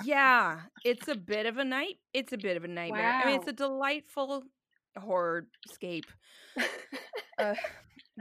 yeah 0.04 0.60
it's 0.84 1.08
a 1.08 1.14
bit 1.14 1.46
of 1.46 1.56
a 1.58 1.64
night 1.64 1.96
it's 2.12 2.32
a 2.32 2.36
bit 2.36 2.56
of 2.56 2.64
a 2.64 2.68
nightmare 2.68 3.14
i 3.22 3.24
mean 3.26 3.36
it's 3.36 3.48
a 3.48 3.52
delightful 3.52 4.42
horror 4.98 5.46
scape. 5.66 6.06
Uh, 7.38 7.54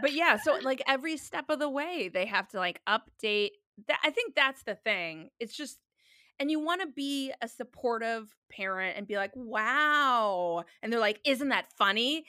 but 0.02 0.12
yeah 0.12 0.36
so 0.36 0.58
like 0.62 0.82
every 0.90 1.16
step 1.16 1.46
of 1.48 1.58
the 1.58 1.70
way 1.70 2.10
they 2.14 2.26
have 2.26 2.50
to 2.50 2.58
like 2.58 2.82
update 2.86 3.52
that 3.88 3.98
i 4.04 4.10
think 4.10 4.36
that's 4.36 4.64
the 4.64 4.76
thing. 4.76 5.30
It's 5.40 5.56
just 5.56 5.80
and 6.40 6.52
you 6.52 6.60
want 6.60 6.82
to 6.82 6.88
be 6.88 7.32
a 7.42 7.48
supportive 7.48 8.36
parent 8.52 8.98
and 8.98 9.08
be 9.08 9.16
like 9.16 9.32
wow 9.36 10.64
and 10.82 10.92
they're 10.92 11.00
like 11.00 11.20
isn't 11.26 11.50
that 11.50 11.72
funny 11.78 12.26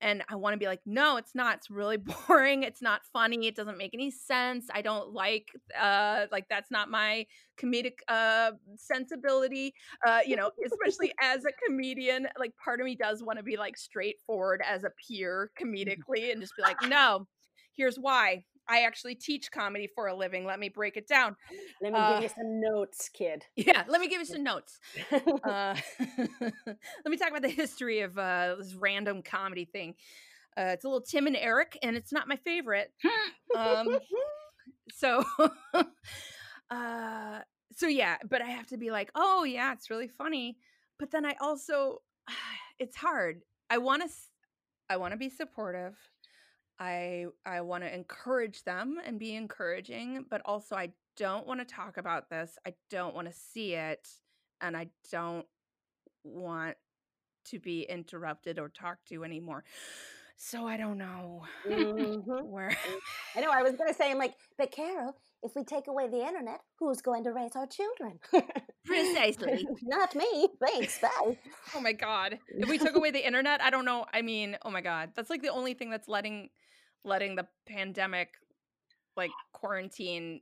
and 0.00 0.22
i 0.28 0.34
want 0.34 0.52
to 0.52 0.58
be 0.58 0.66
like 0.66 0.80
no 0.86 1.16
it's 1.16 1.34
not 1.34 1.56
it's 1.56 1.70
really 1.70 1.96
boring 2.28 2.62
it's 2.62 2.82
not 2.82 3.00
funny 3.12 3.46
it 3.46 3.54
doesn't 3.54 3.78
make 3.78 3.92
any 3.94 4.10
sense 4.10 4.66
i 4.72 4.82
don't 4.82 5.12
like 5.12 5.48
uh 5.80 6.26
like 6.30 6.46
that's 6.48 6.70
not 6.70 6.90
my 6.90 7.26
comedic 7.58 7.98
uh 8.08 8.50
sensibility 8.76 9.72
uh 10.06 10.20
you 10.26 10.36
know 10.36 10.50
especially 10.64 11.12
as 11.22 11.44
a 11.44 11.52
comedian 11.66 12.26
like 12.38 12.52
part 12.62 12.80
of 12.80 12.84
me 12.84 12.94
does 12.94 13.22
want 13.22 13.38
to 13.38 13.42
be 13.42 13.56
like 13.56 13.76
straightforward 13.76 14.60
as 14.68 14.84
a 14.84 14.90
peer 15.06 15.50
comedically 15.60 16.32
and 16.32 16.40
just 16.40 16.54
be 16.56 16.62
like 16.62 16.80
no 16.88 17.26
here's 17.74 17.96
why 17.96 18.42
i 18.68 18.82
actually 18.82 19.14
teach 19.14 19.50
comedy 19.50 19.86
for 19.94 20.06
a 20.08 20.14
living 20.14 20.44
let 20.44 20.58
me 20.58 20.68
break 20.68 20.96
it 20.96 21.06
down 21.06 21.36
let 21.80 21.92
me 21.92 21.98
Uh, 21.98 22.14
give 22.14 22.22
you 22.24 22.28
some 22.36 22.60
notes, 22.60 23.08
kid. 23.08 23.44
yeah 23.56 23.84
let 23.88 24.00
me 24.00 24.08
give 24.08 24.20
you 24.20 24.26
some 24.26 24.42
notes 24.42 24.78
uh, 25.44 25.74
let 26.66 27.06
me 27.06 27.16
talk 27.16 27.28
about 27.30 27.42
the 27.42 27.48
history 27.48 28.00
of 28.00 28.16
uh, 28.18 28.56
this 28.58 28.74
random 28.74 29.22
comedy 29.22 29.64
thing. 29.64 29.94
Uh, 30.58 30.72
it's 30.72 30.84
a 30.84 30.88
little 30.88 31.02
Tim 31.02 31.26
and 31.26 31.36
Eric, 31.36 31.78
and 31.82 31.96
it's 31.96 32.12
not 32.12 32.26
my 32.28 32.36
favorite. 32.36 32.90
Um, 33.54 33.98
so, 34.92 35.22
uh, 36.70 37.40
so 37.72 37.86
yeah, 37.86 38.16
but 38.28 38.40
I 38.42 38.46
have 38.46 38.66
to 38.68 38.76
be 38.78 38.90
like, 38.90 39.10
oh 39.14 39.44
yeah, 39.44 39.72
it's 39.72 39.90
really 39.90 40.08
funny. 40.08 40.56
But 40.98 41.10
then 41.10 41.24
I 41.26 41.34
also, 41.40 41.98
it's 42.78 42.96
hard. 42.96 43.42
I 43.68 43.78
want 43.78 44.02
to, 44.02 44.08
I 44.88 44.96
want 44.96 45.12
to 45.12 45.18
be 45.18 45.28
supportive. 45.28 45.94
I 46.78 47.26
I 47.44 47.60
want 47.62 47.84
to 47.84 47.94
encourage 47.94 48.64
them 48.64 48.98
and 49.04 49.18
be 49.18 49.34
encouraging, 49.34 50.26
but 50.28 50.42
also 50.44 50.76
I 50.76 50.92
don't 51.16 51.46
want 51.46 51.60
to 51.60 51.66
talk 51.66 51.96
about 51.96 52.28
this. 52.28 52.58
I 52.66 52.74
don't 52.90 53.14
want 53.14 53.28
to 53.28 53.32
see 53.32 53.74
it, 53.74 54.08
and 54.60 54.76
I 54.76 54.88
don't 55.10 55.46
want 56.24 56.76
to 57.46 57.58
be 57.58 57.82
interrupted 57.82 58.58
or 58.58 58.68
talked 58.68 59.08
to 59.08 59.24
anymore. 59.24 59.64
So 60.36 60.66
I 60.66 60.76
don't 60.76 60.98
know 60.98 61.46
Mhm. 61.66 62.42
where. 62.42 62.76
I 63.34 63.40
know. 63.40 63.50
I 63.50 63.62
was 63.62 63.72
going 63.72 63.88
to 63.88 63.94
say, 63.94 64.10
I'm 64.10 64.18
like, 64.18 64.34
but 64.58 64.70
Carol, 64.70 65.16
if 65.42 65.52
we 65.54 65.64
take 65.64 65.86
away 65.86 66.08
the 66.08 66.26
internet, 66.26 66.60
who's 66.78 67.00
going 67.00 67.24
to 67.24 67.32
raise 67.32 67.52
our 67.54 67.66
children? 67.66 68.18
Precisely. 68.84 69.66
Not 69.82 70.14
me. 70.14 70.48
Thanks. 70.64 70.98
Bye. 71.00 71.38
Oh 71.74 71.80
my 71.80 71.92
god. 71.92 72.38
If 72.48 72.68
we 72.68 72.78
took 72.78 72.96
away 72.96 73.10
the 73.10 73.24
internet, 73.24 73.60
I 73.60 73.70
don't 73.70 73.84
know. 73.84 74.06
I 74.12 74.22
mean, 74.22 74.56
oh 74.64 74.70
my 74.70 74.80
god. 74.80 75.10
That's 75.14 75.30
like 75.30 75.42
the 75.42 75.52
only 75.52 75.74
thing 75.74 75.90
that's 75.90 76.08
letting 76.08 76.48
letting 77.04 77.36
the 77.36 77.46
pandemic 77.68 78.30
like 79.16 79.30
quarantine 79.52 80.40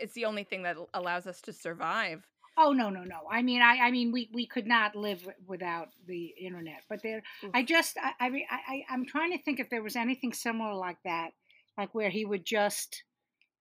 it's 0.00 0.14
the 0.14 0.24
only 0.24 0.44
thing 0.44 0.62
that 0.62 0.76
allows 0.94 1.26
us 1.26 1.40
to 1.42 1.52
survive. 1.52 2.26
Oh 2.58 2.72
no 2.72 2.88
no 2.88 3.04
no! 3.04 3.20
I 3.30 3.42
mean 3.42 3.60
I 3.60 3.76
I 3.82 3.90
mean 3.90 4.12
we 4.12 4.30
we 4.32 4.46
could 4.46 4.66
not 4.66 4.96
live 4.96 5.28
without 5.46 5.88
the 6.06 6.32
internet. 6.40 6.82
But 6.88 7.02
there, 7.02 7.22
mm. 7.44 7.50
I 7.52 7.62
just 7.62 7.98
I 8.02 8.12
I, 8.18 8.30
mean, 8.30 8.46
I 8.50 8.56
I- 8.66 8.84
I'm 8.94 9.04
trying 9.04 9.32
to 9.32 9.42
think 9.42 9.60
if 9.60 9.68
there 9.68 9.82
was 9.82 9.96
anything 9.96 10.32
similar 10.32 10.74
like 10.74 10.96
that, 11.04 11.32
like 11.76 11.94
where 11.94 12.08
he 12.08 12.24
would 12.24 12.46
just 12.46 13.04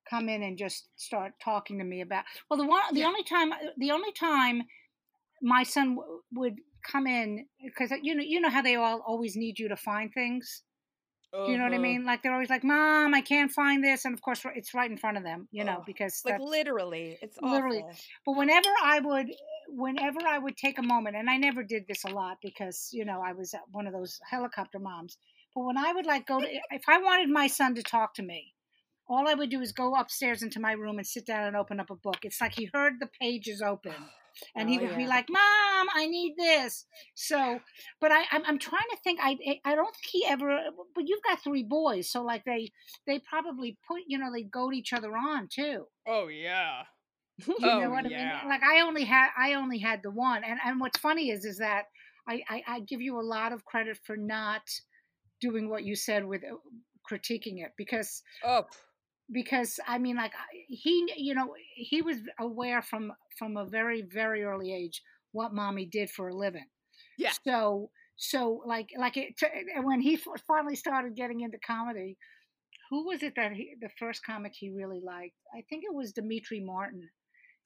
come 0.09 0.29
in 0.29 0.43
and 0.43 0.57
just 0.57 0.89
start 0.95 1.33
talking 1.43 1.77
to 1.79 1.83
me 1.85 2.01
about. 2.01 2.25
Well, 2.49 2.57
the 2.57 2.65
one 2.67 2.81
the 2.93 3.03
Yeah. 3.03 3.05
only 3.05 3.23
time 3.23 3.51
the 3.77 3.91
only 3.91 4.11
time 4.13 4.63
my 5.41 5.63
son 5.63 5.95
w- 5.95 6.21
would 6.33 6.55
come 6.85 7.07
in 7.07 7.47
because 7.63 7.91
you 8.01 8.15
know 8.15 8.23
you 8.23 8.39
know 8.39 8.49
how 8.49 8.61
they 8.61 8.75
all 8.75 9.01
always 9.07 9.35
need 9.35 9.59
you 9.59 9.69
to 9.69 9.77
find 9.77 10.13
things. 10.13 10.63
Do 11.45 11.51
you 11.51 11.57
know 11.57 11.65
what 11.65 11.73
I 11.75 11.77
Uh-huh. 11.77 11.79
mean? 11.79 12.05
Like 12.05 12.23
they're 12.23 12.33
always 12.33 12.49
like, 12.49 12.63
"Mom, 12.63 13.13
I 13.13 13.21
can't 13.21 13.51
find 13.51 13.83
this," 13.83 14.05
and 14.05 14.13
of 14.13 14.21
course 14.21 14.45
it's 14.55 14.73
right 14.73 14.89
in 14.91 14.97
front 14.97 15.17
of 15.17 15.23
them, 15.23 15.47
you 15.51 15.63
know, 15.63 15.81
Ugh. 15.81 15.85
because 15.85 16.23
Like 16.25 16.37
literally, 16.37 17.17
it's 17.21 17.37
Literally. 17.41 17.85
awful. 17.85 17.97
but 18.25 18.33
whenever 18.35 18.69
I 18.83 18.99
would, 18.99 19.27
whenever 19.69 20.19
I 20.27 20.37
would 20.37 20.57
take 20.57 20.77
a 20.77 20.83
moment, 20.83 21.15
and 21.15 21.29
I 21.29 21.37
never 21.37 21.63
did 21.63 21.87
this 21.87 22.03
a 22.03 22.09
lot 22.09 22.37
because 22.41 22.89
you 22.93 23.05
know 23.05 23.21
I 23.21 23.33
was 23.33 23.53
uh, 23.53 23.59
one 23.71 23.87
of 23.87 23.93
those 23.93 24.19
helicopter 24.29 24.79
moms. 24.79 25.17
But 25.53 25.63
when 25.65 25.77
I 25.77 25.93
would 25.93 26.05
like 26.05 26.25
go 26.27 26.41
to, 26.41 26.47
if 26.71 26.83
I 26.89 26.97
wanted 26.99 27.29
my 27.29 27.47
son 27.47 27.75
to 27.75 27.83
talk 27.83 28.13
to 28.15 28.23
me, 28.23 28.54
all 29.07 29.27
I 29.27 29.33
would 29.33 29.49
do 29.49 29.61
is 29.61 29.71
go 29.71 29.95
upstairs 29.95 30.41
into 30.43 30.59
my 30.59 30.71
room 30.73 30.97
and 30.97 31.05
sit 31.07 31.25
down 31.25 31.45
and 31.45 31.55
open 31.55 31.79
up 31.79 31.89
a 31.89 31.95
book. 31.95 32.19
It's 32.23 32.41
like 32.41 32.53
he 32.55 32.69
heard 32.73 32.93
the 32.99 33.09
pages 33.21 33.61
open, 33.61 34.11
and 34.55 34.69
he 34.69 34.77
Oh, 34.77 34.79
would 34.79 34.95
be 34.95 35.07
like, 35.07 35.27
"Mom, 35.29 35.87
I 35.93 36.07
need 36.07 36.35
this." 36.37 36.85
So, 37.15 37.59
but 38.01 38.11
I, 38.11 38.25
I'm, 38.31 38.43
I'm 38.45 38.59
trying 38.59 38.89
to 38.91 38.97
think. 39.03 39.19
I, 39.21 39.37
I 39.63 39.75
don't 39.75 39.95
think 39.95 40.05
he 40.11 40.25
ever. 40.25 40.69
But 40.93 41.07
you've 41.07 41.23
got 41.23 41.43
three 41.43 41.63
boys, 41.63 42.09
so 42.11 42.23
like 42.23 42.43
they, 42.45 42.71
they 43.07 43.19
probably 43.19 43.77
put, 43.87 44.01
you 44.07 44.17
know, 44.17 44.31
they 44.31 44.43
goad 44.43 44.73
each 44.73 44.93
other 44.93 45.15
on 45.15 45.47
too. 45.51 45.87
Oh 46.05 46.27
yeah. 46.29 46.85
You 47.57 47.73
Oh, 47.77 47.85
know 47.85 47.89
what 47.89 48.05
I 48.05 48.09
yeah. 48.09 48.43
mean? 48.43 48.47
Like 48.47 48.63
I 48.63 48.81
only 48.81 49.03
had 49.03 49.29
I 49.37 49.53
only 49.53 49.79
had 49.79 50.01
the 50.03 50.11
one, 50.11 50.43
and 50.43 50.59
and 50.63 50.79
what's 50.79 50.99
funny 50.99 51.29
is 51.31 51.45
is 51.45 51.57
that 51.57 51.85
I 52.27 52.43
I, 52.49 52.63
I 52.67 52.79
give 52.81 53.01
you 53.01 53.19
a 53.19 53.21
lot 53.23 53.51
of 53.51 53.65
credit 53.65 53.97
for 54.03 54.15
not 54.17 54.61
doing 55.41 55.69
what 55.69 55.83
you 55.85 55.95
said 55.95 56.25
with 56.25 56.43
uh, 56.43 56.57
critiquing 57.09 57.63
it 57.65 57.73
because 57.77 58.23
Oh. 58.43 58.65
Because 59.31 59.79
I 59.88 59.97
mean 59.97 60.15
like 60.17 60.33
he 60.67 61.11
you 61.17 61.33
know 61.33 61.55
he 61.75 62.01
was 62.01 62.17
aware 62.39 62.81
from 62.81 63.11
from 63.38 63.57
a 63.57 63.65
very 63.65 64.03
very 64.03 64.43
early 64.43 64.73
age 64.73 65.01
what 65.31 65.53
mommy 65.53 65.85
did 65.85 66.09
for 66.09 66.29
a 66.29 66.33
living. 66.35 66.67
Yeah. 67.17 67.31
So 67.45 67.89
so 68.17 68.61
like 68.65 68.89
like 68.97 69.17
it 69.17 69.33
and 69.75 69.83
when 69.85 69.99
he 70.01 70.19
finally 70.47 70.75
started 70.75 71.15
getting 71.15 71.41
into 71.41 71.57
comedy, 71.65 72.17
who 72.89 73.07
was 73.07 73.23
it 73.23 73.33
that 73.35 73.53
he, 73.53 73.75
the 73.81 73.89
first 73.99 74.23
comic 74.25 74.53
he 74.55 74.69
really 74.69 75.01
liked? 75.03 75.35
I 75.55 75.63
think 75.69 75.83
it 75.83 75.93
was 75.93 76.13
Demetri 76.13 76.59
Martin. 76.63 77.09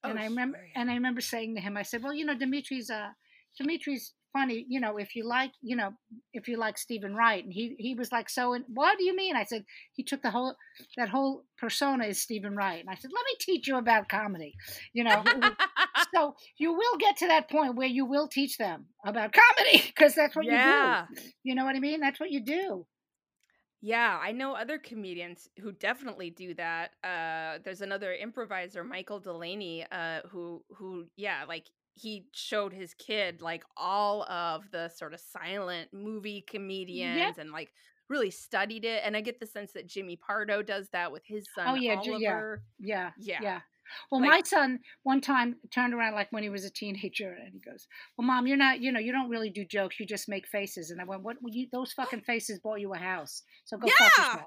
And 0.03 0.17
Oh, 0.17 0.21
I 0.21 0.25
remember 0.25 0.57
sure, 0.57 0.65
yeah. 0.65 0.81
and 0.81 0.89
I 0.89 0.93
remember 0.93 1.21
saying 1.21 1.55
to 1.55 1.61
him, 1.61 1.75
I 1.75 1.83
said, 1.83 2.01
Well, 2.03 2.13
you 2.13 2.25
know, 2.25 2.37
Demetri's 2.37 2.89
uh 2.89 3.09
Demetri's 3.59 4.13
funny, 4.33 4.65
you 4.67 4.79
know, 4.79 4.97
if 4.97 5.15
you 5.15 5.27
like, 5.27 5.51
you 5.61 5.75
know, 5.75 5.91
if 6.33 6.47
you 6.47 6.57
like 6.57 6.77
Steven 6.77 7.15
Wright. 7.15 7.43
And 7.43 7.53
he 7.53 7.75
he 7.79 7.95
was 7.95 8.11
like, 8.11 8.29
So 8.29 8.53
and 8.53 8.65
what 8.67 8.97
do 8.97 9.03
you 9.03 9.15
mean? 9.15 9.35
I 9.35 9.43
said, 9.43 9.65
he 9.93 10.03
took 10.03 10.21
the 10.21 10.31
whole 10.31 10.55
that 10.97 11.09
whole 11.09 11.43
persona 11.57 12.05
is 12.05 12.21
Steven 12.21 12.55
Wright. 12.55 12.79
And 12.79 12.89
I 12.89 12.95
said, 12.95 13.11
Let 13.13 13.25
me 13.25 13.35
teach 13.39 13.67
you 13.67 13.77
about 13.77 14.09
comedy. 14.09 14.55
You 14.93 15.03
know. 15.03 15.23
so 16.15 16.35
you 16.57 16.73
will 16.73 16.97
get 16.97 17.17
to 17.17 17.27
that 17.27 17.49
point 17.49 17.75
where 17.75 17.87
you 17.87 18.05
will 18.05 18.27
teach 18.27 18.57
them 18.57 18.85
about 19.05 19.33
comedy 19.33 19.83
because 19.87 20.15
that's 20.15 20.35
what 20.35 20.45
yeah. 20.45 21.05
you 21.09 21.15
do. 21.15 21.21
You 21.43 21.55
know 21.55 21.65
what 21.65 21.75
I 21.75 21.79
mean? 21.79 21.99
That's 21.99 22.19
what 22.19 22.31
you 22.31 22.41
do. 22.41 22.85
Yeah, 23.81 24.19
I 24.21 24.33
know 24.33 24.55
other 24.55 24.77
comedians 24.77 25.47
who 25.61 25.71
definitely 25.71 26.31
do 26.31 26.53
that. 26.55 26.91
Uh, 27.01 27.59
there's 27.63 27.79
another 27.79 28.13
improviser, 28.13 28.83
Michael 28.83 29.19
Delaney, 29.19 29.85
uh, 29.89 30.19
who 30.29 30.61
who 30.75 31.05
yeah, 31.15 31.45
like 31.47 31.65
he 31.95 32.25
showed 32.33 32.73
his 32.73 32.93
kid 32.93 33.41
like 33.41 33.63
all 33.75 34.23
of 34.23 34.63
the 34.71 34.89
sort 34.89 35.13
of 35.13 35.19
silent 35.19 35.89
movie 35.93 36.43
comedians 36.49 37.37
and 37.37 37.51
like 37.51 37.71
really 38.09 38.31
studied 38.31 38.85
it. 38.85 39.01
And 39.05 39.15
I 39.15 39.21
get 39.21 39.39
the 39.39 39.45
sense 39.45 39.71
that 39.73 39.87
Jimmy 39.87 40.15
Pardo 40.15 40.61
does 40.63 40.89
that 40.93 41.11
with 41.11 41.23
his 41.25 41.45
oh, 41.57 41.61
son 41.61 41.67
Oh, 41.69 41.75
yeah, 41.75 42.01
Ju- 42.01 42.17
yeah. 42.19 42.55
Yeah. 42.79 43.11
Yeah. 43.19 43.39
Yeah. 43.41 43.59
Well, 44.11 44.21
Like- 44.21 44.29
my 44.29 44.41
son 44.45 44.79
one 45.03 45.19
time 45.19 45.55
turned 45.71 45.93
around 45.93 46.13
like 46.13 46.31
when 46.31 46.43
he 46.43 46.49
was 46.49 46.63
a 46.63 46.69
teenager 46.69 47.31
and 47.43 47.53
he 47.53 47.59
goes, 47.59 47.87
"Well, 48.17 48.27
mom, 48.27 48.45
you're 48.45 48.57
not, 48.57 48.81
you 48.81 48.91
know, 48.91 48.99
you 48.99 49.11
don't 49.11 49.29
really 49.29 49.49
do 49.49 49.65
jokes. 49.65 49.99
You 49.99 50.05
just 50.05 50.29
make 50.29 50.47
faces." 50.47 50.91
And 50.91 51.01
I 51.01 51.05
went, 51.05 51.23
"What? 51.23 51.37
You, 51.43 51.67
those 51.71 51.91
fucking 51.93 52.21
faces 52.21 52.59
bought 52.59 52.79
you 52.79 52.93
a 52.93 52.97
house. 52.97 53.41
So 53.65 53.77
go 53.77 53.87
fuck 53.87 54.17
yourself." 54.17 54.41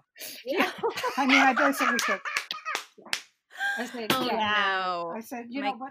Yeah. 0.47 0.71
I 1.17 1.27
mean, 1.27 1.39
I 1.41 1.53
basically 1.55 1.99
said, 1.99 2.21
I 3.79 3.87
said, 3.87 4.07
Oh 4.13 4.27
yeah. 4.27 4.37
no. 4.37 5.13
I 5.17 5.21
said, 5.21 5.47
you 5.49 5.61
My- 5.63 5.71
know, 5.71 5.77
but 5.79 5.89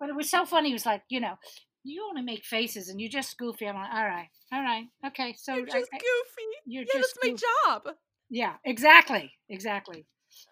but 0.00 0.08
it 0.08 0.14
was 0.16 0.30
so 0.30 0.44
funny. 0.44 0.68
He 0.68 0.72
was 0.74 0.86
like, 0.86 1.02
you 1.08 1.20
know, 1.20 1.34
you 1.84 2.04
only 2.08 2.22
make 2.22 2.44
faces 2.44 2.88
and 2.88 3.00
you're 3.00 3.10
just 3.10 3.36
goofy. 3.38 3.66
I'm 3.68 3.74
like, 3.74 3.92
all 3.92 4.04
right, 4.04 4.28
all 4.52 4.62
right, 4.62 4.84
okay. 5.08 5.34
So 5.38 5.54
You're 5.54 5.64
uh, 5.68 5.72
just 5.72 5.90
I- 5.92 5.98
goofy. 5.98 6.48
you're 6.66 6.82
Yeah, 6.84 7.00
just 7.00 7.14
that's 7.22 7.42
my 7.42 7.72
job. 7.84 7.94
Yeah, 8.30 8.54
exactly, 8.64 9.32
exactly. 9.48 10.06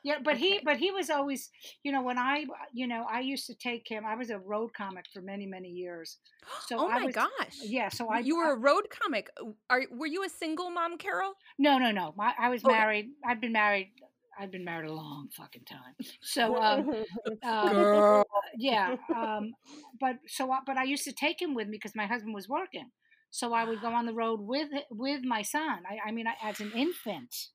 Yeah, 0.04 0.18
but 0.22 0.36
he, 0.36 0.60
but 0.64 0.76
he 0.76 0.92
was 0.92 1.10
always, 1.10 1.50
you 1.82 1.90
know, 1.90 2.02
when 2.02 2.16
I, 2.16 2.44
you 2.72 2.86
know, 2.86 3.04
I 3.10 3.18
used 3.18 3.46
to 3.48 3.54
take 3.56 3.88
him. 3.88 4.04
I 4.06 4.14
was 4.14 4.30
a 4.30 4.38
road 4.38 4.72
comic 4.76 5.06
for 5.12 5.20
many, 5.22 5.44
many 5.46 5.70
years. 5.70 6.18
So 6.68 6.78
oh 6.78 6.88
I 6.88 7.00
my 7.00 7.06
was- 7.06 7.14
gosh. 7.16 7.56
Yeah, 7.62 7.88
so 7.88 8.08
I, 8.08 8.20
you 8.20 8.36
were 8.36 8.52
a 8.52 8.56
road 8.58 8.86
comic. 8.90 9.28
Are 9.70 9.82
were 9.90 10.06
you 10.06 10.22
a 10.24 10.28
single 10.28 10.70
mom, 10.70 10.98
Carol? 10.98 11.32
no, 11.58 11.78
no, 11.78 11.90
no. 11.90 12.14
My, 12.16 12.32
I 12.38 12.48
was 12.50 12.64
Okay. 12.64 12.72
married. 12.72 13.06
I've 13.26 13.40
been 13.40 13.52
married. 13.52 13.90
I've 14.38 14.50
been 14.50 14.64
married 14.64 14.88
a 14.88 14.92
long 14.92 15.28
fucking 15.36 15.64
time. 15.64 15.94
So, 16.22 16.56
um, 16.56 16.88
uh, 17.42 17.84
Girl. 17.90 18.24
yeah 18.56 18.94
um 19.14 19.54
but 20.00 20.16
so 20.26 20.50
I, 20.50 20.58
but 20.66 20.76
i 20.76 20.84
used 20.84 21.04
to 21.04 21.12
take 21.12 21.40
him 21.40 21.54
with 21.54 21.68
me 21.68 21.76
because 21.76 21.94
my 21.94 22.06
husband 22.06 22.34
was 22.34 22.48
working 22.48 22.90
so 23.30 23.52
i 23.52 23.64
would 23.64 23.80
go 23.80 23.88
on 23.92 24.06
the 24.06 24.12
road 24.14 24.40
with 24.40 24.68
with 24.90 25.22
my 25.24 25.42
son 25.42 25.80
i, 25.88 26.08
I 26.08 26.12
mean 26.12 26.26
I, 26.26 26.34
as 26.48 26.60
an 26.60 26.72
infant 26.72 27.48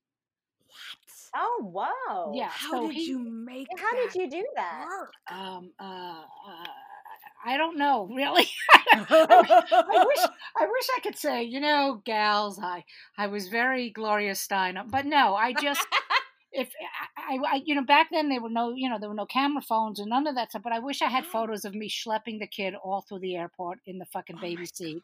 What? 0.68 1.10
oh 1.36 1.60
wow. 1.62 2.34
yeah 2.34 2.50
How 2.50 2.72
so 2.72 2.88
did 2.88 2.94
he, 2.94 3.08
you 3.08 3.20
make 3.20 3.68
How 3.78 3.96
did 3.96 4.16
you 4.16 4.30
do 4.30 4.46
that? 4.56 4.86
work? 4.90 5.12
um 5.32 5.72
uh, 5.80 5.84
uh 6.24 6.66
i 7.46 7.58
don't 7.58 7.78
know 7.78 8.08
really 8.14 8.48
I 8.94 9.98
wish 10.06 10.20
I 10.60 10.66
wish 10.66 10.88
I 10.98 11.00
could 11.02 11.18
say, 11.18 11.44
you 11.44 11.60
know, 11.60 12.02
gals, 12.06 12.60
I 12.62 12.84
I 13.18 13.28
was 13.28 13.50
very 13.50 13.90
Gloria 13.90 14.34
Steinem, 14.34 14.90
but 14.90 15.06
no, 15.06 15.36
I 15.36 15.54
just 15.54 15.86
if 16.52 16.70
I, 17.18 17.36
I, 17.36 17.56
I 17.56 17.62
you 17.66 17.76
know 17.76 17.84
back 17.84 18.08
then 18.12 18.30
there 18.30 18.42
were 18.42 18.50
no 18.50 18.74
you 18.76 18.90
know 18.90 18.98
there 19.00 19.10
were 19.10 19.16
no 19.16 19.26
camera 19.26 19.62
phones 19.62 20.00
and 20.00 20.10
none 20.10 20.28
of 20.28 20.36
that 20.36 20.50
stuff. 20.52 20.64
But 20.64 20.74
I 20.74 20.80
wish 20.80 21.02
I 21.02 21.08
had 21.10 21.26
photos 21.26 21.66
of 21.66 21.76
me 21.76 21.90
schlepping 21.90 22.40
the 22.40 22.48
kid 22.48 22.74
all 22.76 23.02
through 23.08 23.20
the 23.20 23.36
airport 23.36 23.80
in 23.86 23.98
the 24.00 24.06
fucking 24.06 24.38
Oh 24.38 24.42
my 24.42 24.48
baby 24.50 24.66
seat 24.66 25.04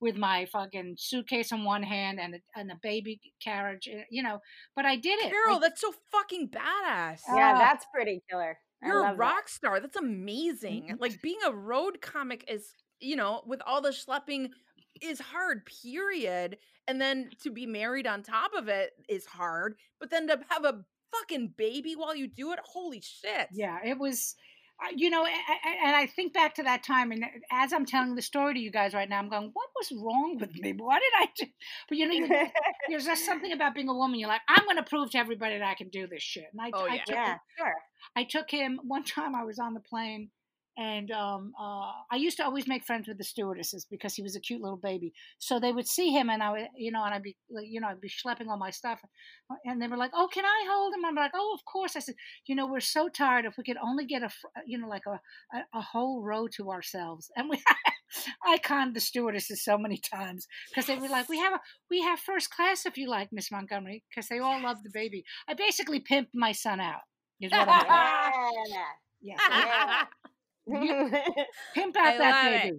with 0.00 0.16
my 0.16 0.44
fucking 0.46 0.96
suitcase 0.98 1.52
in 1.52 1.62
one 1.64 1.82
hand 1.82 2.18
and 2.20 2.34
a, 2.34 2.38
and 2.58 2.72
a 2.72 2.78
baby 2.82 3.20
carriage, 3.42 3.88
eh, 3.92 4.02
you 4.10 4.22
know. 4.22 4.40
But 4.74 4.84
I 4.84 4.96
did 4.96 5.18
it. 5.20 5.26
I 5.26 5.30
Carol, 5.30 5.54
did- 5.60 5.62
that's 5.70 5.80
so 5.80 5.92
fucking 6.10 6.48
badass. 6.48 7.20
Yeah, 7.28 7.52
Ah. 7.54 7.58
that's 7.58 7.86
pretty 7.94 8.20
killer. 8.28 8.58
I 8.82 8.86
You're 8.88 8.98
a 8.98 9.02
love 9.02 9.10
that. 9.12 9.18
rock 9.18 9.48
star. 9.48 9.78
That's 9.78 9.96
amazing. 9.96 10.96
Like 10.98 11.22
being 11.22 11.38
a 11.46 11.52
road 11.52 12.00
comic 12.00 12.44
is, 12.48 12.74
you 12.98 13.14
know, 13.14 13.42
with 13.46 13.60
all 13.64 13.80
the 13.80 13.90
schlepping 13.90 14.48
is 15.02 15.20
hard, 15.20 15.66
period. 15.82 16.58
And 16.88 17.00
then 17.00 17.30
to 17.42 17.50
be 17.50 17.66
married 17.66 18.06
on 18.06 18.22
top 18.22 18.52
of 18.56 18.68
it 18.68 18.90
is 19.08 19.24
hard. 19.26 19.76
But 20.00 20.10
then 20.10 20.26
to 20.28 20.40
have 20.48 20.64
a 20.64 20.84
fucking 21.12 21.54
baby 21.56 21.94
while 21.94 22.14
you 22.16 22.26
do 22.28 22.52
it, 22.52 22.58
holy 22.64 23.00
shit. 23.00 23.48
Yeah, 23.52 23.78
it 23.84 23.98
was, 23.98 24.34
uh, 24.82 24.88
you 24.96 25.10
know, 25.10 25.24
and 25.24 25.94
I 25.94 26.06
think 26.06 26.32
back 26.32 26.54
to 26.56 26.64
that 26.64 26.82
time, 26.82 27.12
and 27.12 27.24
as 27.52 27.72
I'm 27.72 27.86
telling 27.86 28.14
the 28.16 28.22
story 28.22 28.54
to 28.54 28.60
you 28.60 28.70
guys 28.72 28.94
right 28.94 29.08
now, 29.08 29.18
I'm 29.18 29.28
going, 29.28 29.50
what 29.52 29.68
was 29.78 29.92
wrong 29.92 30.38
with 30.40 30.54
me? 30.58 30.72
What 30.76 31.00
did 31.00 31.12
I 31.20 31.26
do? 31.36 31.46
But 31.88 31.98
you 31.98 32.20
know, 32.28 32.46
there's 32.88 33.04
just 33.04 33.24
something 33.24 33.52
about 33.52 33.74
being 33.74 33.88
a 33.88 33.94
woman. 33.94 34.18
You're 34.18 34.28
like, 34.28 34.40
I'm 34.48 34.64
going 34.64 34.76
to 34.76 34.82
prove 34.82 35.10
to 35.10 35.18
everybody 35.18 35.58
that 35.58 35.68
I 35.68 35.74
can 35.74 35.88
do 35.88 36.06
this 36.08 36.22
shit. 36.22 36.46
And 36.52 36.60
I, 36.60 36.70
Oh, 36.72 36.86
I 36.88 36.94
yeah. 36.94 37.04
took 37.04 37.14
yeah, 37.14 37.36
sure. 37.58 37.74
I 38.16 38.24
took 38.24 38.50
him 38.50 38.80
one 38.82 39.04
time. 39.04 39.34
I 39.36 39.44
was 39.44 39.58
on 39.60 39.74
the 39.74 39.80
plane, 39.80 40.30
and 40.76 41.10
um, 41.10 41.52
uh, 41.60 41.92
I 42.10 42.16
used 42.16 42.38
to 42.38 42.44
always 42.44 42.66
make 42.66 42.84
friends 42.84 43.06
with 43.06 43.18
the 43.18 43.24
stewardesses 43.24 43.86
because 43.90 44.14
he 44.14 44.22
was 44.22 44.36
a 44.36 44.40
cute 44.40 44.62
little 44.62 44.78
baby. 44.78 45.12
So 45.38 45.60
they 45.60 45.72
would 45.72 45.86
see 45.86 46.10
him, 46.10 46.30
and 46.30 46.42
I 46.42 46.50
would, 46.50 46.66
you 46.76 46.90
know, 46.90 47.04
and 47.04 47.14
I'd 47.14 47.22
be, 47.22 47.36
like, 47.50 47.66
you 47.68 47.80
know, 47.80 47.88
I'd 47.88 48.00
be 48.00 48.08
schlepping 48.08 48.48
all 48.48 48.56
my 48.56 48.70
stuff, 48.70 49.00
and 49.64 49.80
they 49.80 49.88
were 49.88 49.96
like, 49.96 50.12
"Oh, 50.14 50.28
can 50.32 50.44
I 50.44 50.66
hold 50.70 50.94
him?" 50.94 51.04
I'm 51.04 51.14
like, 51.14 51.32
"Oh, 51.34 51.54
of 51.54 51.64
course." 51.64 51.96
I 51.96 52.00
said, 52.00 52.14
"You 52.46 52.54
know, 52.54 52.66
we're 52.66 52.80
so 52.80 53.08
tired. 53.08 53.44
If 53.44 53.56
we 53.58 53.64
could 53.64 53.76
only 53.76 54.06
get 54.06 54.22
a, 54.22 54.30
you 54.66 54.78
know, 54.78 54.88
like 54.88 55.06
a 55.06 55.20
a, 55.56 55.78
a 55.78 55.82
whole 55.82 56.22
row 56.22 56.48
to 56.56 56.70
ourselves." 56.70 57.30
And 57.36 57.48
we, 57.50 57.62
I 58.46 58.58
conned 58.58 58.94
the 58.94 59.00
stewardesses 59.00 59.64
so 59.64 59.76
many 59.78 59.98
times 59.98 60.46
because 60.70 60.86
they 60.86 60.96
were 60.96 61.08
like, 61.08 61.28
"We 61.28 61.38
have 61.38 61.54
a, 61.54 61.60
we 61.90 62.02
have 62.02 62.18
first 62.20 62.50
class 62.50 62.86
if 62.86 62.96
you 62.96 63.08
like, 63.08 63.28
Miss 63.32 63.50
Montgomery," 63.52 64.04
because 64.10 64.28
they 64.28 64.38
all 64.38 64.60
love 64.62 64.82
the 64.82 64.90
baby. 64.90 65.24
I 65.48 65.54
basically 65.54 66.00
pimped 66.00 66.34
my 66.34 66.52
son 66.52 66.80
out. 66.80 67.02
Is 67.40 67.54
what 67.54 67.68
I'm 67.68 67.78
doing. 67.78 67.90
Yeah. 69.20 69.38
Yeah. 69.50 70.06
Pimp 70.68 71.96
I 71.96 72.12
out 72.12 72.18
that 72.18 72.44
love 72.44 72.52
it. 72.54 72.62
baby. 72.64 72.78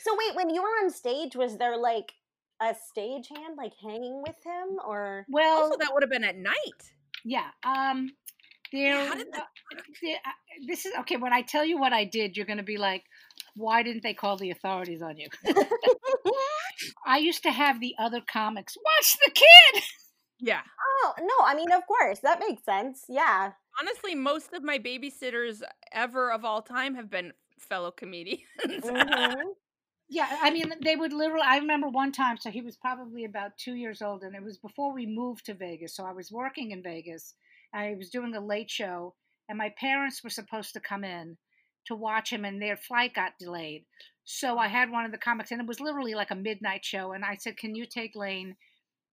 so 0.00 0.16
wait, 0.18 0.36
when 0.36 0.50
you 0.50 0.62
were 0.62 0.68
on 0.84 0.90
stage, 0.90 1.36
was 1.36 1.58
there 1.58 1.76
like 1.76 2.12
a 2.62 2.74
stage 2.90 3.28
hand 3.28 3.54
like 3.56 3.72
hanging 3.82 4.22
with 4.26 4.36
him, 4.44 4.78
or 4.86 5.26
Well, 5.28 5.64
Also, 5.64 5.76
that 5.78 5.90
would 5.92 6.02
have 6.02 6.10
been 6.10 6.24
at 6.24 6.36
night. 6.36 6.80
yeah. 7.24 7.48
Um, 7.64 8.10
there. 8.72 9.06
how 9.06 9.14
did 9.14 9.28
that 9.32 9.46
uh, 9.74 10.08
uh, 10.10 10.30
this 10.66 10.86
is 10.86 10.92
okay. 11.00 11.16
When 11.16 11.32
I 11.32 11.42
tell 11.42 11.64
you 11.64 11.78
what 11.78 11.92
I 11.92 12.04
did, 12.04 12.36
you're 12.36 12.46
going 12.46 12.56
to 12.58 12.64
be 12.64 12.78
like, 12.78 13.04
"Why 13.54 13.82
didn't 13.84 14.02
they 14.02 14.14
call 14.14 14.36
the 14.36 14.50
authorities 14.50 15.02
on 15.02 15.16
you?" 15.18 15.28
I 17.06 17.18
used 17.18 17.42
to 17.44 17.52
have 17.52 17.80
the 17.80 17.94
other 17.98 18.20
comics 18.20 18.76
watch 18.84 19.16
the 19.24 19.30
kid. 19.30 19.82
Yeah. 20.40 20.60
oh 21.02 21.12
no, 21.20 21.34
I 21.46 21.54
mean 21.54 21.72
of 21.72 21.86
course 21.86 22.18
that 22.22 22.40
makes 22.40 22.64
sense. 22.64 23.04
Yeah, 23.08 23.52
Honestly, 23.78 24.14
most 24.14 24.52
of 24.52 24.62
my 24.62 24.78
babysitters 24.78 25.62
ever 25.92 26.32
of 26.32 26.44
all 26.44 26.62
time 26.62 26.94
have 26.94 27.10
been 27.10 27.32
fellow 27.58 27.90
comedians. 27.90 28.42
Mhm. 28.82 29.54
Yeah, 30.08 30.28
I 30.40 30.50
mean, 30.50 30.72
they 30.82 30.96
would 30.96 31.12
literally. 31.12 31.46
I 31.46 31.58
remember 31.58 31.88
one 31.88 32.12
time, 32.12 32.36
so 32.38 32.50
he 32.50 32.62
was 32.62 32.76
probably 32.76 33.24
about 33.24 33.58
two 33.58 33.74
years 33.74 34.02
old, 34.02 34.22
and 34.24 34.36
it 34.36 34.42
was 34.42 34.58
before 34.58 34.92
we 34.94 35.06
moved 35.06 35.46
to 35.46 35.54
Vegas. 35.54 35.96
So 35.96 36.04
I 36.06 36.12
was 36.12 36.32
working 36.32 36.70
in 36.72 36.82
Vegas. 36.82 37.34
I 37.74 37.94
was 37.94 38.10
doing 38.10 38.34
a 38.34 38.40
late 38.44 38.70
show, 38.70 39.16
and 39.48 39.58
my 39.58 39.70
parents 39.70 40.22
were 40.24 40.30
supposed 40.30 40.74
to 40.74 40.80
come 40.80 41.04
in 41.04 41.38
to 41.86 41.96
watch 41.96 42.32
him, 42.32 42.44
and 42.44 42.62
their 42.62 42.76
flight 42.76 43.14
got 43.14 43.38
delayed. 43.38 43.86
So 44.24 44.58
I 44.58 44.68
had 44.68 44.90
one 44.90 45.04
of 45.06 45.12
the 45.12 45.18
comics, 45.18 45.50
and 45.52 45.60
it 45.60 45.66
was 45.68 45.80
literally 45.80 46.14
like 46.14 46.30
a 46.32 46.36
midnight 46.36 46.84
show. 46.84 47.12
And 47.12 47.24
I 47.24 47.36
said, 47.36 47.56
"Can 47.58 47.74
you 47.74 47.86
take 47.86 48.16
Lane? 48.16 48.56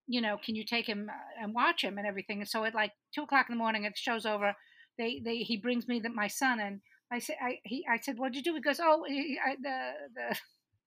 You 0.08 0.22
know, 0.22 0.38
can 0.44 0.56
you 0.56 0.66
take 0.66 0.86
him 0.88 1.10
uh, 1.10 1.42
and 1.44 1.54
watch 1.54 1.84
him 1.84 1.98
and 1.98 2.06
everything?" 2.08 2.40
And 2.40 2.48
so 2.50 2.64
at 2.66 2.76
like 2.76 2.92
two 3.14 3.24
o'clock 3.24 3.48
in 3.50 3.56
the 3.56 3.60
morning, 3.60 3.84
the 3.84 3.92
show's 3.96 4.26
over. 4.26 4.54
They, 4.98 5.22
they, 5.26 5.38
he 5.38 5.58
brings 5.58 5.88
me 5.88 6.00
the, 6.00 6.10
my 6.10 6.28
son, 6.28 6.60
and 6.60 6.80
I 7.12 7.18
said, 7.20 7.38
I, 7.42 7.58
he, 7.64 7.84
I 7.92 7.98
said, 8.00 8.20
what'd 8.20 8.36
you 8.36 8.44
do? 8.44 8.54
He 8.54 8.62
goes, 8.62 8.80
oh, 8.80 9.04
he, 9.08 9.40
I, 9.44 9.56
the, 9.60 9.92
the 10.14 10.36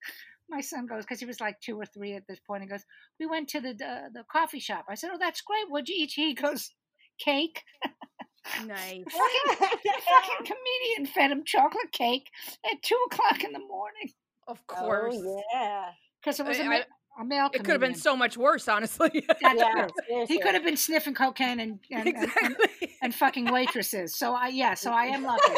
my 0.49 0.61
son 0.61 0.85
goes 0.85 1.03
because 1.03 1.19
he 1.19 1.25
was 1.25 1.41
like 1.41 1.59
two 1.59 1.75
or 1.77 1.85
three 1.85 2.13
at 2.13 2.23
this 2.27 2.39
point. 2.39 2.63
He 2.63 2.69
goes, 2.69 2.85
"We 3.19 3.25
went 3.25 3.49
to 3.49 3.59
the 3.59 3.73
the, 3.73 4.09
the 4.13 4.23
coffee 4.31 4.59
shop." 4.59 4.85
I 4.89 4.95
said, 4.95 5.09
"Oh, 5.13 5.17
that's 5.19 5.41
great. 5.41 5.69
What'd 5.69 5.89
you 5.89 5.95
eat?" 5.97 6.13
He 6.15 6.33
goes, 6.33 6.71
"Cake." 7.19 7.63
Nice. 8.65 9.03
fucking, 9.03 9.65
fucking 9.83 10.45
comedian 10.45 11.05
fed 11.13 11.31
him 11.31 11.43
chocolate 11.45 11.91
cake 11.91 12.29
at 12.71 12.81
two 12.81 12.97
o'clock 13.11 13.43
in 13.43 13.51
the 13.51 13.59
morning 13.59 14.09
Of 14.47 14.65
course. 14.67 15.17
Oh, 15.19 15.41
yeah. 15.53 15.87
because 16.21 16.39
it 16.39 16.45
was 16.45 16.57
a, 16.57 16.63
I- 16.63 16.67
ma- 16.67 16.75
I- 16.75 16.85
a 17.19 17.25
male. 17.25 17.49
It 17.53 17.63
could 17.63 17.71
have 17.71 17.81
been 17.81 17.95
so 17.95 18.15
much 18.15 18.37
worse, 18.37 18.67
honestly. 18.67 19.25
That's 19.41 19.59
Yeah, 19.59 19.71
true. 19.71 19.87
seriously. 20.07 20.35
He 20.35 20.41
could 20.41 20.53
have 20.53 20.63
been 20.63 20.77
sniffing 20.77 21.13
cocaine 21.13 21.59
and 21.59 21.79
and, 21.91 22.07
and, 22.07 22.31
and 22.43 22.55
and 23.01 23.15
fucking 23.15 23.51
waitresses. 23.51 24.15
So 24.15 24.33
I 24.33 24.47
yeah, 24.49 24.73
so 24.73 24.91
I 24.91 25.05
am 25.05 25.23
lucky. 25.23 25.53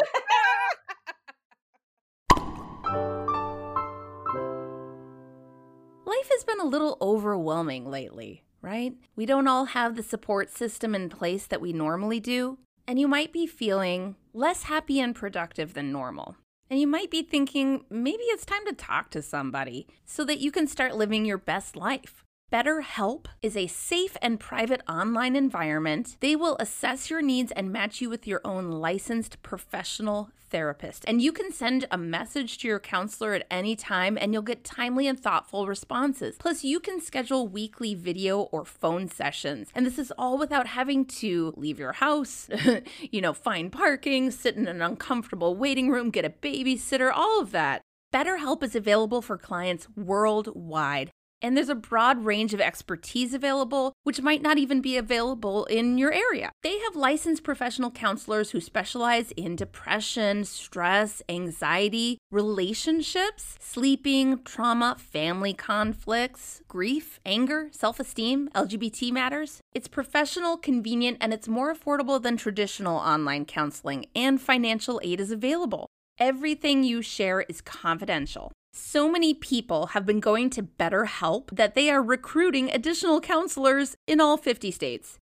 Life 6.06 6.28
has 6.32 6.44
been 6.44 6.60
a 6.60 6.64
little 6.64 6.96
overwhelming 7.00 7.88
lately, 7.88 8.42
right? 8.62 8.94
We 9.14 9.26
don't 9.26 9.46
all 9.46 9.66
have 9.66 9.94
the 9.96 10.02
support 10.02 10.50
system 10.50 10.94
in 10.94 11.08
place 11.08 11.46
that 11.46 11.60
we 11.60 11.72
normally 11.72 12.18
do, 12.20 12.58
and 12.86 12.98
you 12.98 13.06
might 13.06 13.32
be 13.32 13.46
feeling 13.46 14.16
less 14.32 14.64
happy 14.64 14.98
and 15.00 15.14
productive 15.14 15.74
than 15.74 15.92
normal. 15.92 16.36
And 16.70 16.78
you 16.78 16.86
might 16.86 17.10
be 17.10 17.22
thinking 17.22 17.84
maybe 17.90 18.22
it's 18.24 18.46
time 18.46 18.64
to 18.66 18.72
talk 18.72 19.10
to 19.10 19.22
somebody 19.22 19.88
so 20.04 20.24
that 20.24 20.38
you 20.38 20.52
can 20.52 20.68
start 20.68 20.94
living 20.94 21.24
your 21.24 21.36
best 21.36 21.74
life. 21.74 22.24
BetterHelp 22.52 23.26
is 23.42 23.56
a 23.56 23.68
safe 23.68 24.16
and 24.20 24.40
private 24.40 24.82
online 24.88 25.36
environment. 25.36 26.16
They 26.18 26.34
will 26.34 26.56
assess 26.58 27.08
your 27.08 27.22
needs 27.22 27.52
and 27.52 27.70
match 27.70 28.00
you 28.00 28.10
with 28.10 28.26
your 28.26 28.40
own 28.44 28.72
licensed 28.72 29.40
professional 29.44 30.30
therapist. 30.50 31.04
And 31.06 31.22
you 31.22 31.30
can 31.30 31.52
send 31.52 31.86
a 31.92 31.96
message 31.96 32.58
to 32.58 32.66
your 32.66 32.80
counselor 32.80 33.34
at 33.34 33.46
any 33.52 33.76
time 33.76 34.18
and 34.20 34.32
you'll 34.32 34.42
get 34.42 34.64
timely 34.64 35.06
and 35.06 35.18
thoughtful 35.18 35.68
responses. 35.68 36.34
Plus, 36.40 36.64
you 36.64 36.80
can 36.80 37.00
schedule 37.00 37.46
weekly 37.46 37.94
video 37.94 38.40
or 38.40 38.64
phone 38.64 39.06
sessions. 39.06 39.68
And 39.72 39.86
this 39.86 39.96
is 39.96 40.12
all 40.18 40.36
without 40.36 40.66
having 40.66 41.04
to 41.04 41.54
leave 41.56 41.78
your 41.78 41.92
house, 41.92 42.50
you 43.12 43.20
know, 43.20 43.32
find 43.32 43.70
parking, 43.70 44.32
sit 44.32 44.56
in 44.56 44.66
an 44.66 44.82
uncomfortable 44.82 45.54
waiting 45.54 45.88
room, 45.88 46.10
get 46.10 46.24
a 46.24 46.30
babysitter, 46.30 47.12
all 47.14 47.40
of 47.40 47.52
that. 47.52 47.82
BetterHelp 48.12 48.64
is 48.64 48.74
available 48.74 49.22
for 49.22 49.38
clients 49.38 49.86
worldwide. 49.94 51.12
And 51.42 51.56
there's 51.56 51.68
a 51.68 51.74
broad 51.74 52.24
range 52.24 52.52
of 52.52 52.60
expertise 52.60 53.32
available, 53.32 53.94
which 54.02 54.20
might 54.20 54.42
not 54.42 54.58
even 54.58 54.80
be 54.80 54.96
available 54.96 55.64
in 55.66 55.96
your 55.96 56.12
area. 56.12 56.50
They 56.62 56.78
have 56.80 56.96
licensed 56.96 57.42
professional 57.42 57.90
counselors 57.90 58.50
who 58.50 58.60
specialize 58.60 59.30
in 59.32 59.56
depression, 59.56 60.44
stress, 60.44 61.22
anxiety, 61.28 62.18
relationships, 62.30 63.56
sleeping, 63.60 64.42
trauma, 64.44 64.96
family 64.98 65.54
conflicts, 65.54 66.60
grief, 66.68 67.20
anger, 67.24 67.68
self 67.72 67.98
esteem, 68.00 68.48
LGBT 68.54 69.12
matters. 69.12 69.60
It's 69.72 69.88
professional, 69.88 70.56
convenient, 70.56 71.18
and 71.20 71.32
it's 71.32 71.48
more 71.48 71.74
affordable 71.74 72.22
than 72.22 72.36
traditional 72.36 72.96
online 72.96 73.44
counseling, 73.44 74.06
and 74.14 74.40
financial 74.40 75.00
aid 75.02 75.20
is 75.20 75.30
available. 75.30 75.86
Everything 76.18 76.84
you 76.84 77.00
share 77.00 77.40
is 77.42 77.62
confidential. 77.62 78.52
So 78.72 79.10
many 79.10 79.34
people 79.34 79.88
have 79.88 80.06
been 80.06 80.20
going 80.20 80.48
to 80.50 80.62
BetterHelp 80.62 81.56
that 81.56 81.74
they 81.74 81.90
are 81.90 82.02
recruiting 82.02 82.70
additional 82.70 83.20
counselors 83.20 83.96
in 84.06 84.20
all 84.20 84.36
50 84.36 84.70
states. 84.70 85.18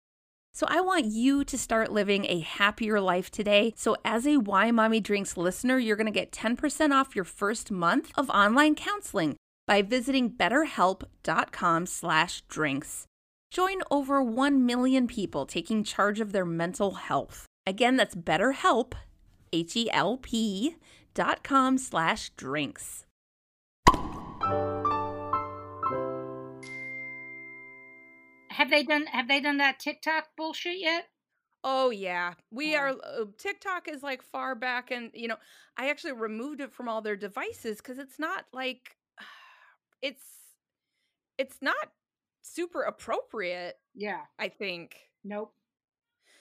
So 0.52 0.66
I 0.68 0.80
want 0.80 1.06
you 1.06 1.44
to 1.44 1.56
start 1.56 1.92
living 1.92 2.26
a 2.26 2.40
happier 2.40 3.00
life 3.00 3.30
today. 3.30 3.72
So 3.76 3.96
as 4.04 4.26
a 4.26 4.38
Why 4.38 4.70
Mommy 4.70 5.00
Drinks 5.00 5.36
listener, 5.36 5.78
you're 5.78 5.96
going 5.96 6.06
to 6.06 6.12
get 6.12 6.32
10% 6.32 6.92
off 6.92 7.14
your 7.14 7.24
first 7.24 7.70
month 7.70 8.10
of 8.16 8.28
online 8.30 8.74
counseling 8.74 9.36
by 9.66 9.82
visiting 9.82 10.30
betterhelp.com/drinks. 10.30 13.04
Join 13.50 13.80
over 13.90 14.22
1 14.22 14.66
million 14.66 15.06
people 15.06 15.46
taking 15.46 15.84
charge 15.84 16.20
of 16.20 16.32
their 16.32 16.44
mental 16.44 16.90
health. 16.92 17.46
Again, 17.66 17.96
that's 17.96 18.14
BetterHelp, 18.14 18.92
H 19.52 19.76
E 19.76 19.90
L 19.90 20.18
P 20.18 20.76
dot 21.14 21.42
com 21.42 21.78
slash 21.78 22.30
drinks. 22.30 23.06
Have 28.58 28.70
they 28.70 28.82
done 28.82 29.06
Have 29.06 29.28
they 29.28 29.40
done 29.40 29.58
that 29.58 29.78
TikTok 29.78 30.30
bullshit 30.36 30.80
yet? 30.80 31.06
Oh 31.62 31.90
yeah, 31.90 32.34
we 32.50 32.74
are. 32.74 32.88
Uh, 32.88 33.26
TikTok 33.36 33.86
is 33.88 34.02
like 34.02 34.20
far 34.20 34.56
back, 34.56 34.90
and 34.90 35.12
you 35.14 35.28
know, 35.28 35.36
I 35.76 35.90
actually 35.90 36.14
removed 36.14 36.60
it 36.60 36.74
from 36.74 36.88
all 36.88 37.00
their 37.00 37.14
devices 37.14 37.76
because 37.76 37.98
it's 37.98 38.18
not 38.18 38.46
like 38.52 38.96
it's 40.02 40.24
it's 41.38 41.58
not 41.62 41.76
super 42.42 42.82
appropriate. 42.82 43.76
Yeah. 43.94 44.22
I 44.40 44.48
think 44.48 44.96
Nope. 45.22 45.52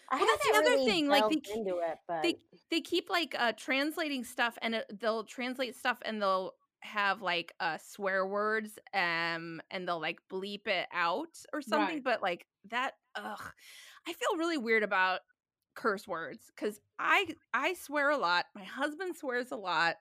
I 0.10 0.18
Well, 0.18 0.26
that's 0.26 0.48
the 0.48 0.58
other 0.58 0.72
really 0.72 0.86
thing, 0.86 1.08
like, 1.08 1.30
they 1.30 1.54
into 1.54 1.78
it, 1.78 2.00
but 2.08 2.24
they 2.24 2.40
they 2.72 2.82
keep 2.82 3.12
like 3.12 3.36
uh 3.38 3.52
translating 3.56 4.24
stuff, 4.24 4.58
and 4.64 4.74
it, 4.74 5.00
they'll 5.00 5.24
translate 5.24 5.76
stuff, 5.76 6.00
and 6.04 6.20
they'll 6.20 6.56
have 6.88 7.22
like 7.22 7.54
uh 7.60 7.78
swear 7.78 8.26
words, 8.26 8.80
um, 8.94 9.62
and 9.72 9.88
they'll 9.88 10.02
like 10.02 10.20
bleep 10.32 10.68
it 10.68 10.88
out 10.94 11.38
or 11.54 11.62
something. 11.62 11.96
Right. 11.96 12.04
But 12.04 12.22
like 12.22 12.46
that, 12.70 12.94
ugh, 13.16 13.42
I 14.08 14.14
feel 14.14 14.38
really 14.38 14.58
weird 14.58 14.84
about 14.84 15.22
curse 15.76 16.08
words 16.08 16.52
because 16.56 16.80
I 17.00 17.36
I 17.54 17.74
swear 17.76 18.10
a 18.10 18.18
lot. 18.18 18.46
My 18.56 18.64
husband 18.64 19.16
swears 19.16 19.52
a 19.52 19.58
lot. 19.58 19.96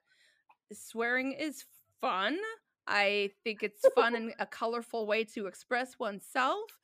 Swearing 0.72 1.33
is 1.33 1.64
fun. 2.01 2.38
I 2.87 3.31
think 3.44 3.62
it's 3.62 3.85
fun 3.94 4.14
and 4.14 4.33
a 4.38 4.46
colorful 4.46 5.07
way 5.07 5.25
to 5.25 5.46
express 5.46 5.99
oneself. 5.99 6.79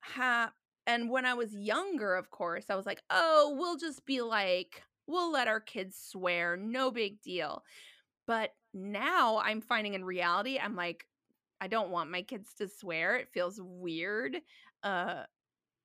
Ha- 0.00 0.52
and 0.86 1.10
when 1.10 1.24
I 1.26 1.34
was 1.34 1.54
younger, 1.54 2.16
of 2.16 2.30
course, 2.30 2.66
I 2.70 2.74
was 2.74 2.86
like, 2.86 3.02
oh, 3.10 3.54
we'll 3.58 3.76
just 3.76 4.04
be 4.06 4.20
like, 4.22 4.82
we'll 5.06 5.30
let 5.30 5.48
our 5.48 5.60
kids 5.60 5.96
swear, 5.96 6.56
no 6.56 6.90
big 6.90 7.20
deal. 7.20 7.62
But 8.26 8.50
now 8.74 9.38
I'm 9.38 9.60
finding 9.60 9.94
in 9.94 10.04
reality, 10.04 10.58
I'm 10.58 10.76
like, 10.76 11.06
I 11.60 11.68
don't 11.68 11.90
want 11.90 12.10
my 12.10 12.22
kids 12.22 12.54
to 12.58 12.68
swear. 12.68 13.16
It 13.16 13.28
feels 13.32 13.60
weird. 13.62 14.36
Uh, 14.82 15.22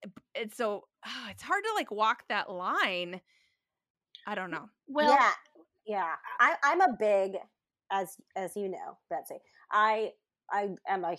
b- 0.04 0.42
and 0.42 0.54
so 0.54 0.88
ah, 1.06 1.30
it's 1.30 1.44
hard 1.44 1.64
to 1.64 1.74
like 1.76 1.92
walk 1.92 2.24
that 2.30 2.50
line. 2.50 3.22
I 4.26 4.36
don't 4.36 4.52
know. 4.52 4.70
Well, 4.88 5.12
yeah, 5.12 5.32
yeah. 5.86 6.16
I, 6.40 6.56
I'm 6.64 6.82
a 6.82 6.96
big, 7.00 7.34
as 7.92 8.18
as 8.36 8.56
you 8.56 8.70
know, 8.70 8.98
Betsy. 9.10 9.36
I 9.72 10.12
I 10.52 10.70
am 10.88 11.06
a 11.06 11.16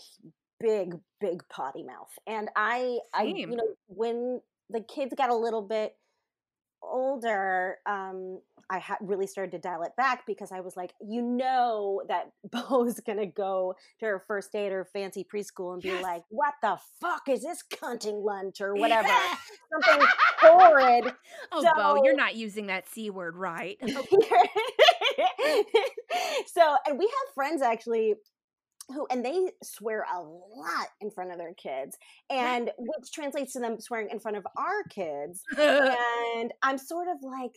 big 0.61 0.99
big 1.21 1.43
potty 1.49 1.85
mouth, 1.85 2.11
and 2.27 2.51
I 2.57 2.99
I 3.15 3.23
you 3.25 3.47
know 3.47 3.75
when 3.87 4.41
the 4.71 4.81
kids 4.81 5.15
got 5.17 5.31
a 5.31 5.37
little 5.37 5.63
bit 5.63 5.95
older, 6.91 7.77
um, 7.87 8.41
I 8.71 8.79
ha- 8.81 8.99
really 9.01 9.27
started 9.27 9.53
to 9.53 9.59
dial 9.59 9.83
it 9.83 9.97
back 9.97 10.27
because 10.27 10.53
I 10.53 10.61
was 10.61 10.77
like, 10.77 10.93
you 11.01 11.23
know, 11.23 12.03
that 12.09 12.33
Bo's 12.51 13.01
gonna 13.01 13.27
go 13.27 13.75
to 14.01 14.07
her 14.07 14.25
first 14.27 14.53
date 14.53 14.73
or 14.73 14.85
fancy 14.93 15.25
preschool 15.25 15.73
and 15.73 15.83
be 15.83 15.89
Yes. 15.89 16.03
like, 16.03 16.23
"What 16.29 16.55
the 16.63 16.79
fuck 17.01 17.29
is 17.29 17.43
this 17.43 17.63
cunting 17.63 18.23
lunch 18.25 18.61
or 18.61 18.75
whatever?" 18.81 19.09
Something 19.73 20.07
horrid. 20.41 21.15
Oh, 21.53 21.63
Bo, 21.77 22.03
you're 22.05 22.15
not 22.17 22.37
using 22.37 22.67
that 22.67 22.89
C 22.89 23.11
word 23.11 23.37
right. 23.37 23.79
so, 26.47 26.77
and 26.87 26.99
we 26.99 27.05
have 27.05 27.35
friends 27.35 27.63
actually 27.63 28.15
who, 28.89 29.07
and 29.11 29.25
they 29.25 29.51
swear 29.63 30.05
a 30.13 30.21
lot 30.21 30.89
in 31.01 31.11
front 31.11 31.31
of 31.31 31.39
their 31.39 31.55
kids, 31.55 31.97
and 32.31 32.71
which 32.79 33.13
translates 33.13 33.53
to 33.53 33.61
them 33.61 33.81
swearing 33.81 34.09
in 34.11 34.19
front 34.19 34.37
of 34.37 34.47
our 34.57 34.83
kids. 34.91 35.43
And 36.39 36.53
I'm 36.63 36.79
sort 36.79 37.09
of 37.09 37.17
like, 37.23 37.53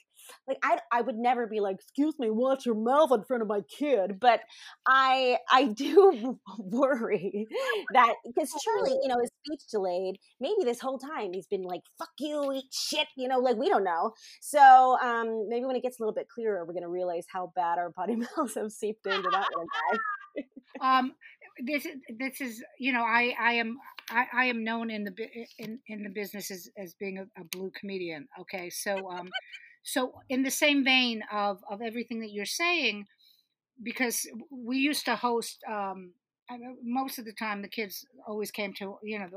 like 0.47 0.57
I, 0.63 0.79
I 0.91 1.01
would 1.01 1.17
never 1.17 1.45
be 1.45 1.59
like, 1.59 1.75
excuse 1.75 2.17
me, 2.17 2.29
watch 2.29 2.65
your 2.65 2.75
mouth 2.75 3.11
in 3.11 3.23
front 3.23 3.41
of 3.41 3.49
my 3.49 3.61
kid. 3.61 4.19
But 4.19 4.41
I, 4.87 5.37
I 5.51 5.65
do 5.65 6.39
worry 6.59 7.47
that 7.93 8.13
because 8.25 8.51
Charlie, 8.63 8.97
you 9.01 9.07
know, 9.07 9.17
is 9.21 9.29
speech 9.45 9.61
delayed. 9.69 10.17
Maybe 10.39 10.63
this 10.63 10.79
whole 10.79 10.97
time 10.97 11.31
he's 11.33 11.47
been 11.47 11.63
like, 11.63 11.81
fuck 11.97 12.11
you, 12.19 12.51
eat 12.53 12.71
shit. 12.71 13.07
You 13.17 13.27
know, 13.27 13.39
like 13.39 13.57
we 13.57 13.69
don't 13.69 13.83
know. 13.83 14.13
So 14.41 14.97
um, 15.01 15.47
maybe 15.49 15.65
when 15.65 15.75
it 15.75 15.83
gets 15.83 15.99
a 15.99 16.03
little 16.03 16.15
bit 16.15 16.29
clearer, 16.29 16.65
we're 16.65 16.73
gonna 16.73 16.89
realize 16.89 17.25
how 17.31 17.51
bad 17.55 17.77
our 17.77 17.91
potty 17.91 18.15
mouths 18.15 18.55
have 18.55 18.71
seeped 18.71 19.05
into 19.05 19.29
that 19.29 19.47
little 19.49 19.65
guy. 19.65 19.97
Um, 20.81 21.13
this 21.65 21.85
this 22.17 22.41
is 22.41 22.63
you 22.79 22.93
know 22.93 23.03
I 23.03 23.35
I 23.39 23.53
am 23.53 23.77
I, 24.09 24.25
I 24.33 24.45
am 24.45 24.63
known 24.63 24.89
in 24.89 25.03
the 25.03 25.13
in 25.57 25.79
in 25.87 26.03
the 26.03 26.09
business 26.09 26.51
as, 26.51 26.69
as 26.77 26.93
being 26.95 27.17
a, 27.17 27.41
a 27.41 27.43
blue 27.45 27.71
comedian. 27.79 28.27
Okay, 28.39 28.69
so 28.69 29.09
um, 29.09 29.29
so 29.83 30.13
in 30.29 30.43
the 30.43 30.51
same 30.51 30.83
vein 30.83 31.23
of 31.31 31.59
of 31.69 31.81
everything 31.81 32.19
that 32.21 32.31
you're 32.31 32.45
saying, 32.45 33.05
because 33.83 34.27
we 34.49 34.77
used 34.77 35.05
to 35.05 35.15
host 35.15 35.59
um, 35.69 36.13
most 36.83 37.19
of 37.19 37.25
the 37.25 37.33
time 37.33 37.61
the 37.61 37.67
kids 37.67 38.05
always 38.27 38.51
came 38.51 38.73
to 38.73 38.97
you 39.03 39.19
know 39.19 39.29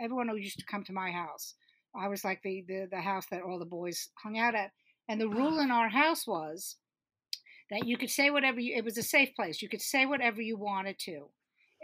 everyone 0.00 0.28
who 0.28 0.36
used 0.36 0.58
to 0.58 0.66
come 0.66 0.84
to 0.84 0.92
my 0.92 1.10
house. 1.10 1.54
I 1.94 2.08
was 2.08 2.24
like 2.24 2.42
the 2.42 2.64
the 2.66 2.88
the 2.90 3.00
house 3.00 3.26
that 3.30 3.42
all 3.42 3.58
the 3.58 3.64
boys 3.64 4.08
hung 4.22 4.38
out 4.38 4.54
at, 4.54 4.70
and 5.08 5.20
the 5.20 5.28
rule 5.28 5.60
in 5.60 5.70
our 5.70 5.88
house 5.88 6.26
was 6.26 6.76
that 7.70 7.86
you 7.86 7.96
could 7.96 8.10
say 8.10 8.30
whatever 8.30 8.60
you, 8.60 8.74
it 8.76 8.84
was 8.84 8.98
a 8.98 9.02
safe 9.02 9.34
place. 9.34 9.62
You 9.62 9.68
could 9.68 9.82
say 9.82 10.06
whatever 10.06 10.40
you 10.40 10.56
wanted 10.56 10.98
to. 11.00 11.28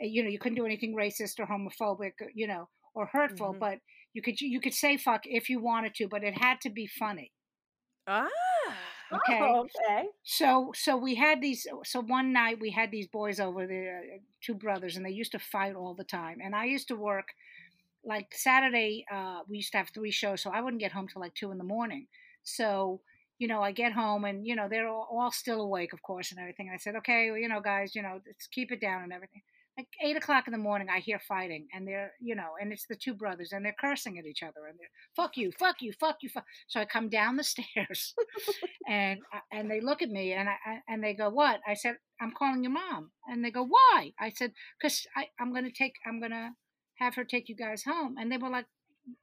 Eh, 0.00 0.06
you 0.06 0.22
know, 0.22 0.28
you 0.28 0.38
couldn't 0.38 0.56
do 0.56 0.66
anything 0.66 0.94
racist 0.94 1.38
or 1.38 1.46
homophobic, 1.46 2.12
you 2.34 2.46
know, 2.46 2.68
or 2.94 3.06
hurtful, 3.06 3.50
mm-hmm. 3.50 3.58
but 3.58 3.78
you 4.12 4.22
could 4.22 4.40
you 4.40 4.60
could 4.60 4.74
say 4.74 4.96
fuck 4.96 5.22
if 5.24 5.48
you 5.48 5.60
wanted 5.60 5.94
to, 5.96 6.08
but 6.08 6.22
it 6.22 6.34
had 6.38 6.60
to 6.62 6.70
be 6.70 6.86
funny. 6.86 7.32
Ah. 8.06 8.28
Okay. 9.12 9.40
Oh, 9.42 9.66
okay. 9.66 10.06
So 10.22 10.72
so 10.74 10.96
we 10.96 11.14
had 11.14 11.40
these 11.40 11.66
so 11.84 12.00
one 12.00 12.32
night 12.32 12.58
we 12.60 12.70
had 12.70 12.90
these 12.90 13.08
boys 13.08 13.40
over 13.40 13.66
the 13.66 13.88
uh, 13.88 14.18
two 14.40 14.54
brothers 14.54 14.96
and 14.96 15.04
they 15.04 15.10
used 15.10 15.32
to 15.32 15.38
fight 15.38 15.74
all 15.74 15.94
the 15.94 16.04
time. 16.04 16.38
And 16.42 16.54
I 16.54 16.64
used 16.64 16.88
to 16.88 16.96
work 16.96 17.28
like 18.04 18.28
Saturday 18.32 19.04
uh, 19.12 19.40
we 19.48 19.58
used 19.58 19.72
to 19.72 19.78
have 19.78 19.90
three 19.90 20.10
shows 20.10 20.40
so 20.40 20.50
I 20.50 20.60
wouldn't 20.60 20.80
get 20.80 20.92
home 20.92 21.08
till 21.08 21.20
like 21.20 21.34
2 21.34 21.50
in 21.52 21.58
the 21.58 21.64
morning. 21.64 22.06
So 22.42 23.00
you 23.38 23.48
know, 23.48 23.60
I 23.60 23.72
get 23.72 23.92
home 23.92 24.24
and, 24.24 24.46
you 24.46 24.54
know, 24.54 24.68
they're 24.68 24.88
all, 24.88 25.30
still 25.32 25.60
awake, 25.60 25.92
of 25.92 26.02
course, 26.02 26.30
and 26.30 26.40
everything. 26.40 26.68
And 26.68 26.74
I 26.74 26.78
said, 26.78 26.96
okay, 26.96 27.30
well, 27.30 27.40
you 27.40 27.48
know, 27.48 27.60
guys, 27.60 27.94
you 27.94 28.02
know, 28.02 28.20
let's 28.26 28.46
keep 28.48 28.70
it 28.70 28.80
down 28.80 29.02
and 29.02 29.12
everything. 29.12 29.42
Like 29.76 29.88
eight 30.04 30.16
o'clock 30.16 30.46
in 30.46 30.52
the 30.52 30.58
morning, 30.58 30.88
I 30.90 30.98
hear 30.98 31.18
fighting, 31.18 31.66
and 31.72 31.88
they're, 31.88 32.12
you 32.20 32.34
know, 32.34 32.50
and 32.60 32.74
it's 32.74 32.84
the 32.86 32.94
two 32.94 33.14
brothers, 33.14 33.52
and 33.52 33.64
they're 33.64 33.74
cursing 33.80 34.18
at 34.18 34.26
each 34.26 34.42
other, 34.42 34.66
and 34.68 34.78
they're, 34.78 34.90
fuck 35.16 35.38
you, 35.38 35.50
fuck 35.58 35.76
you, 35.80 35.94
fuck 35.98 36.18
you, 36.20 36.28
fuck. 36.28 36.44
So 36.68 36.78
I 36.78 36.84
come 36.84 37.08
down 37.08 37.36
the 37.36 37.42
stairs, 37.54 38.14
and 38.86 39.20
and 39.50 39.70
they 39.70 39.80
look 39.80 40.02
at 40.02 40.10
me, 40.10 40.34
and 40.34 40.46
I 40.50 40.56
and 40.86 41.02
they 41.02 41.14
go, 41.14 41.30
what? 41.30 41.60
I 41.66 41.72
said, 41.72 41.94
I'm 42.20 42.32
calling 42.32 42.62
your 42.62 42.72
mom, 42.72 43.12
and 43.26 43.42
they 43.42 43.50
go, 43.50 43.64
why? 43.64 44.12
I 44.20 44.28
said, 44.28 44.52
because 44.78 45.06
I'm 45.40 45.54
gonna 45.54 45.70
take, 45.70 45.94
I'm 46.06 46.20
gonna 46.20 46.50
have 46.96 47.14
her 47.14 47.24
take 47.24 47.48
you 47.48 47.56
guys 47.56 47.82
home, 47.84 48.16
and 48.18 48.30
they 48.30 48.36
were 48.36 48.50
like, 48.50 48.66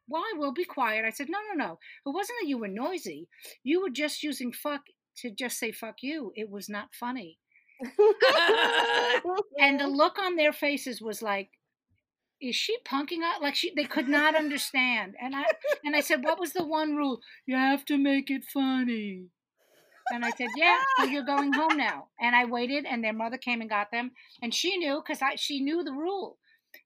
why? 0.08 0.34
We'll 0.36 0.54
be 0.54 0.66
quiet. 0.66 1.06
I 1.06 1.10
said, 1.10 1.30
no, 1.30 1.40
no, 1.54 1.66
no. 1.66 1.80
It 2.06 2.14
wasn't 2.14 2.40
that 2.42 2.48
you 2.48 2.58
were 2.58 2.68
noisy. 2.68 3.28
You 3.64 3.82
were 3.82 3.90
just 3.90 4.24
using 4.24 4.52
fuck 4.52 4.82
to 5.18 5.32
just 5.32 5.58
say 5.58 5.72
fuck 5.72 5.98
you. 6.02 6.32
It 6.36 6.50
was 6.50 6.70
not 6.70 6.90
funny. 6.94 7.38
and 9.60 9.80
the 9.80 9.88
look 9.88 10.20
on 10.20 10.36
their 10.36 10.52
faces 10.52 11.02
was 11.02 11.22
like, 11.22 11.50
is 12.42 12.56
she 12.56 12.78
punking 12.86 13.24
out? 13.24 13.42
Like 13.42 13.56
she, 13.56 13.74
they 13.76 13.86
could 13.86 14.08
not 14.08 14.36
understand. 14.36 15.16
And 15.22 15.36
I, 15.36 15.44
and 15.84 15.96
I 15.96 16.02
said, 16.02 16.24
what 16.24 16.40
was 16.40 16.54
the 16.54 16.66
one 16.66 16.96
rule? 16.96 17.20
You 17.46 17.56
have 17.56 17.86
to 17.86 17.98
make 17.98 18.30
it 18.30 18.46
funny. 18.46 19.28
And 20.12 20.26
I 20.26 20.32
said, 20.32 20.48
yeah, 20.56 20.78
so 20.98 21.06
you're 21.06 21.24
going 21.24 21.54
home 21.54 21.78
now. 21.78 22.08
And 22.20 22.36
I 22.36 22.46
waited, 22.46 22.86
and 22.86 23.04
their 23.04 23.14
mother 23.14 23.38
came 23.38 23.62
and 23.62 23.70
got 23.70 23.92
them, 23.92 24.12
and 24.42 24.54
she 24.54 24.78
knew 24.78 25.02
because 25.06 25.22
I 25.22 25.36
she 25.36 25.62
knew 25.62 25.84
the 25.84 25.92
rule. 25.92 26.38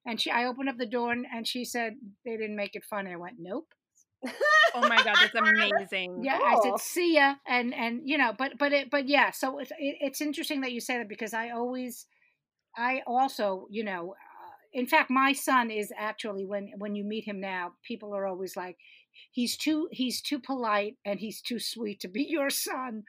And 0.06 0.20
she, 0.20 0.30
I 0.32 0.46
opened 0.46 0.70
up 0.70 0.78
the 0.78 0.86
door 0.86 1.12
and, 1.12 1.26
and 1.34 1.48
she 1.48 1.64
said 1.64 1.94
they 2.26 2.36
didn't 2.38 2.56
make 2.56 2.76
it 2.76 2.84
fun. 2.84 3.08
I 3.08 3.16
went, 3.16 3.38
nope. 3.40 3.68
oh 4.76 4.88
my 4.88 4.98
god, 5.04 5.16
that's 5.20 5.36
amazing. 5.36 6.22
Yeah, 6.24 6.40
cool. 6.40 6.48
I 6.48 6.62
said 6.64 6.80
see 6.80 7.16
ya, 7.16 7.36
and 7.46 7.74
and 7.74 8.02
you 8.06 8.18
know, 8.18 8.34
but 8.38 8.58
but 8.58 8.72
it 8.72 8.90
but 8.90 9.08
yeah. 9.08 9.32
So 9.32 9.60
it's 9.60 9.72
it, 9.72 9.98
it's 10.00 10.22
interesting 10.22 10.62
that 10.62 10.72
you 10.72 10.80
say 10.80 10.98
that 10.98 11.10
because 11.10 11.34
I 11.34 11.50
always, 11.50 12.06
I 12.76 13.02
also 13.06 13.68
you 13.70 13.84
know, 13.84 14.12
uh, 14.12 14.52
in 14.72 14.88
fact, 14.88 15.10
my 15.10 15.34
son 15.34 15.70
is 15.70 15.92
actually 15.98 16.46
when 16.46 16.72
when 16.78 16.96
you 16.96 17.04
meet 17.04 17.26
him 17.28 17.42
now, 17.42 17.74
people 17.86 18.16
are 18.16 18.26
always 18.26 18.56
like, 18.56 18.78
he's 19.32 19.58
too 19.58 19.88
he's 19.92 20.22
too 20.22 20.40
polite 20.40 20.96
and 21.06 21.20
he's 21.20 21.42
too 21.42 21.60
sweet 21.60 22.00
to 22.02 22.08
be 22.08 22.24
your 22.24 22.50
son 22.50 23.04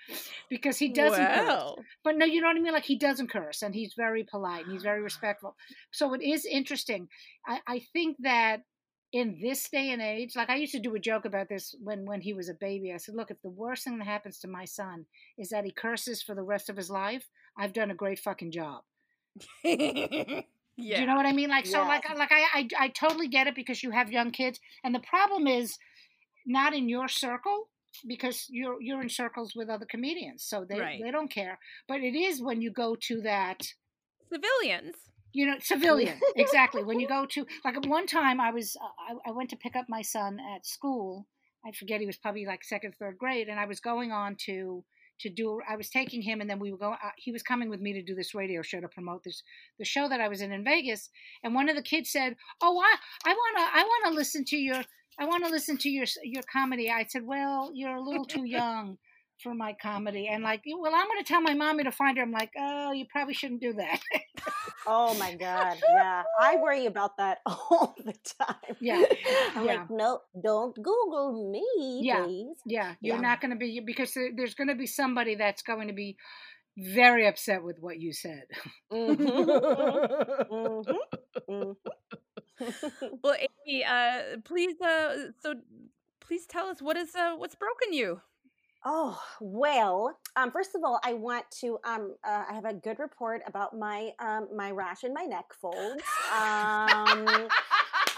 because 0.49 0.79
he 0.79 0.89
doesn't 0.89 1.19
well. 1.19 1.77
curse. 1.77 1.85
But 2.03 2.17
no, 2.17 2.27
you 2.27 2.41
know 2.41 2.49
what 2.49 2.57
I 2.57 2.61
mean? 2.61 2.73
Like 2.73 2.85
he 2.85 2.97
doesn't 2.97 3.31
curse 3.31 3.63
and 3.63 3.75
he's 3.75 3.95
very 3.97 4.25
polite 4.25 4.65
and 4.65 4.73
he's 4.73 4.83
very 4.83 5.03
respectful. 5.03 5.57
So 5.91 6.15
it 6.15 6.23
is 6.23 6.45
interesting. 6.45 7.09
I, 7.47 7.61
I 7.67 7.83
think 7.93 8.17
that 8.21 8.63
in 9.15 9.39
this 9.41 9.69
day 9.69 9.91
and 9.93 10.03
age, 10.03 10.35
like 10.35 10.51
I 10.51 10.57
used 10.57 10.73
to 10.73 10.81
do 10.81 10.95
a 10.97 10.99
joke 10.99 11.25
about 11.25 11.49
this 11.49 11.75
when 11.81 12.05
when 12.05 12.21
he 12.21 12.35
was 12.35 12.49
a 12.49 12.55
baby. 12.55 12.93
I 12.93 12.97
said, 12.97 13.15
look, 13.15 13.31
if 13.31 13.41
the 13.43 13.49
worst 13.49 13.85
thing 13.85 13.99
that 13.99 14.07
happens 14.09 14.41
to 14.41 14.49
my 14.49 14.65
son 14.65 15.07
is 15.39 15.51
that 15.51 15.65
he 15.65 15.71
curses 15.71 16.21
for 16.21 16.35
the 16.35 16.43
rest 16.43 16.69
of 16.69 16.77
his 16.77 16.91
life, 16.91 17.29
I've 17.57 17.73
done 17.73 17.93
a 17.93 17.95
great 17.95 18.19
fucking 18.19 18.51
job. 18.51 18.83
Yeah. 19.63 20.43
Do 20.77 21.01
you 21.03 21.07
know 21.07 21.15
what 21.15 21.27
I 21.27 21.33
mean? 21.33 21.51
Like, 21.51 21.67
so, 21.67 21.83
like, 21.83 22.05
like 22.17 22.33
I, 22.33 22.45
I, 22.53 22.69
I 22.79 22.89
totally 22.89 23.29
get 23.29 23.47
it 23.47 23.55
because 23.55 23.83
you 23.85 23.93
have 23.93 24.11
young 24.11 24.33
kids, 24.33 24.59
and 24.83 24.93
the 24.93 25.01
problem 25.01 25.47
is, 25.47 25.79
not 26.47 26.75
in 26.75 26.89
your 26.89 27.09
circle 27.09 27.69
because 28.07 28.47
you're 28.49 28.81
you're 28.81 29.03
in 29.03 29.09
circles 29.09 29.55
with 29.55 29.69
other 29.69 29.87
comedians, 29.87 30.45
so 30.45 30.65
they 30.69 30.81
right. 30.81 31.01
they 31.03 31.11
don't 31.11 31.31
care. 31.31 31.59
But 31.89 32.01
it 32.01 32.17
is 32.17 32.43
when 32.43 32.61
you 32.61 32.71
go 32.71 32.97
to 33.09 33.21
that 33.23 33.67
civilians. 34.33 34.97
You 35.33 35.47
know, 35.47 35.57
civilian 35.61 36.21
exactly. 36.37 36.85
When 36.85 37.01
you 37.01 37.09
go 37.09 37.27
to 37.27 37.47
like 37.65 37.85
one 37.87 38.07
time, 38.07 38.41
I 38.41 38.51
was 38.51 38.77
uh, 38.77 39.15
I, 39.27 39.31
I 39.31 39.33
went 39.33 39.51
to 39.51 39.57
pick 39.57 39.75
up 39.75 39.87
my 39.89 40.03
son 40.03 40.39
at 40.55 40.65
school. 40.67 41.27
I 41.67 41.73
forget 41.73 42.01
he 42.01 42.07
was 42.07 42.19
probably 42.19 42.47
like 42.47 42.63
second, 42.63 42.95
third 42.99 43.19
grade, 43.19 43.49
and 43.49 43.59
I 43.59 43.65
was 43.65 43.81
going 43.81 44.13
on 44.13 44.37
to 44.47 44.85
to 45.21 45.29
do 45.29 45.61
i 45.69 45.77
was 45.77 45.91
taking 45.91 46.23
him 46.23 46.41
and 46.41 46.49
then 46.49 46.59
we 46.59 46.71
were 46.71 46.79
going 46.79 46.97
uh, 47.05 47.11
he 47.17 47.33
was 47.33 47.43
coming 47.43 47.69
with 47.69 47.81
me 47.81 47.93
to 47.93 48.03
do 48.03 48.15
this 48.15 48.35
radio 48.35 48.63
show 48.63 48.81
to 48.81 48.89
promote 48.89 49.23
this 49.25 49.43
the 49.79 49.85
show 49.85 50.09
that 50.09 50.21
i 50.21 50.29
was 50.29 50.41
in 50.41 50.53
in 50.53 50.65
vegas 50.65 51.11
and 51.43 51.55
one 51.55 51.69
of 51.69 51.77
the 51.77 51.83
kids 51.83 52.11
said 52.11 52.37
oh 52.63 52.79
i 52.79 52.97
i 53.31 53.33
want 53.33 53.57
to 53.57 53.79
i 53.79 53.83
want 53.83 54.13
to 54.13 54.15
listen 54.15 54.45
to 54.45 54.57
your 54.57 54.83
I 55.17 55.27
want 55.27 55.45
to 55.45 55.51
listen 55.51 55.77
to 55.79 55.89
your 55.89 56.07
your 56.25 56.43
comedy. 56.53 56.91
I 56.91 57.05
said, 57.05 57.25
well, 57.25 57.71
you're 57.73 57.95
a 57.95 58.03
little 58.03 58.25
too 58.25 58.45
young 58.49 58.99
for 59.43 59.55
my 59.55 59.75
comedy. 59.81 60.29
And 60.29 60.43
like, 60.43 60.63
well, 60.67 60.95
I'm 60.95 61.07
going 61.07 61.23
to 61.23 61.25
tell 61.25 61.41
my 61.41 61.55
mommy 61.55 61.85
to 61.85 61.93
find 61.93 62.17
her. 62.17 62.23
I'm 62.23 62.33
like, 62.33 62.53
oh, 62.59 62.93
you 62.93 63.07
probably 63.11 63.35
shouldn't 63.35 63.61
do 63.61 63.73
that. 63.75 64.01
oh 64.87 65.15
my 65.15 65.35
God. 65.35 65.77
Yeah. 65.95 66.23
I 66.41 66.57
worry 66.57 66.87
about 66.87 67.17
that 67.19 67.39
all 67.47 67.95
the 68.05 68.15
time. 68.41 68.77
Yeah. 68.81 69.05
I'm 69.55 69.67
yeah. 69.67 69.73
like, 69.73 69.91
no, 69.91 70.21
don't 70.43 70.75
Google 70.77 71.51
me, 71.51 72.01
yeah. 72.03 72.25
please. 72.25 72.57
Yeah. 72.67 72.95
You're 73.01 73.17
yeah. 73.17 73.23
not 73.23 73.41
going 73.41 73.53
to 73.53 73.57
be, 73.57 73.81
because 73.85 74.15
there's 74.15 74.55
going 74.55 74.69
to 74.69 74.75
be 74.75 74.87
somebody 74.87 75.35
that's 75.35 75.63
going 75.63 75.89
to 75.89 75.95
be 75.95 76.17
very 76.77 77.27
upset 77.27 77.63
with 77.63 77.79
what 77.81 78.01
you 78.01 78.13
said. 78.13 78.45
Mm-hmm. 78.93 79.23
mm-hmm. 80.55 80.91
Mm-hmm. 81.51 83.07
well, 83.23 83.35
Amy, 83.67 83.85
uh, 83.85 84.39
please, 84.45 84.81
uh, 84.81 85.29
so 85.41 85.55
please 86.21 86.47
tell 86.47 86.67
us 86.67 86.81
what 86.81 86.97
is 86.97 87.15
uh, 87.15 87.35
what's 87.37 87.55
broken 87.55 87.93
you. 87.93 88.21
Oh 88.85 89.19
well, 89.41 90.19
um, 90.37 90.51
first 90.51 90.75
of 90.75 90.83
all, 90.85 91.01
I 91.03 91.15
want 91.15 91.45
to. 91.61 91.79
Um, 91.85 92.17
uh, 92.23 92.45
I 92.51 92.53
have 92.53 92.67
a 92.67 92.75
good 92.75 92.99
report 92.99 93.43
about 93.47 93.79
my 93.79 94.13
um, 94.19 94.49
my 94.55 94.71
rash 94.71 95.05
in 95.05 95.15
my 95.15 95.25
neck 95.25 95.47
folds. 95.55 96.03
Um, 96.33 97.27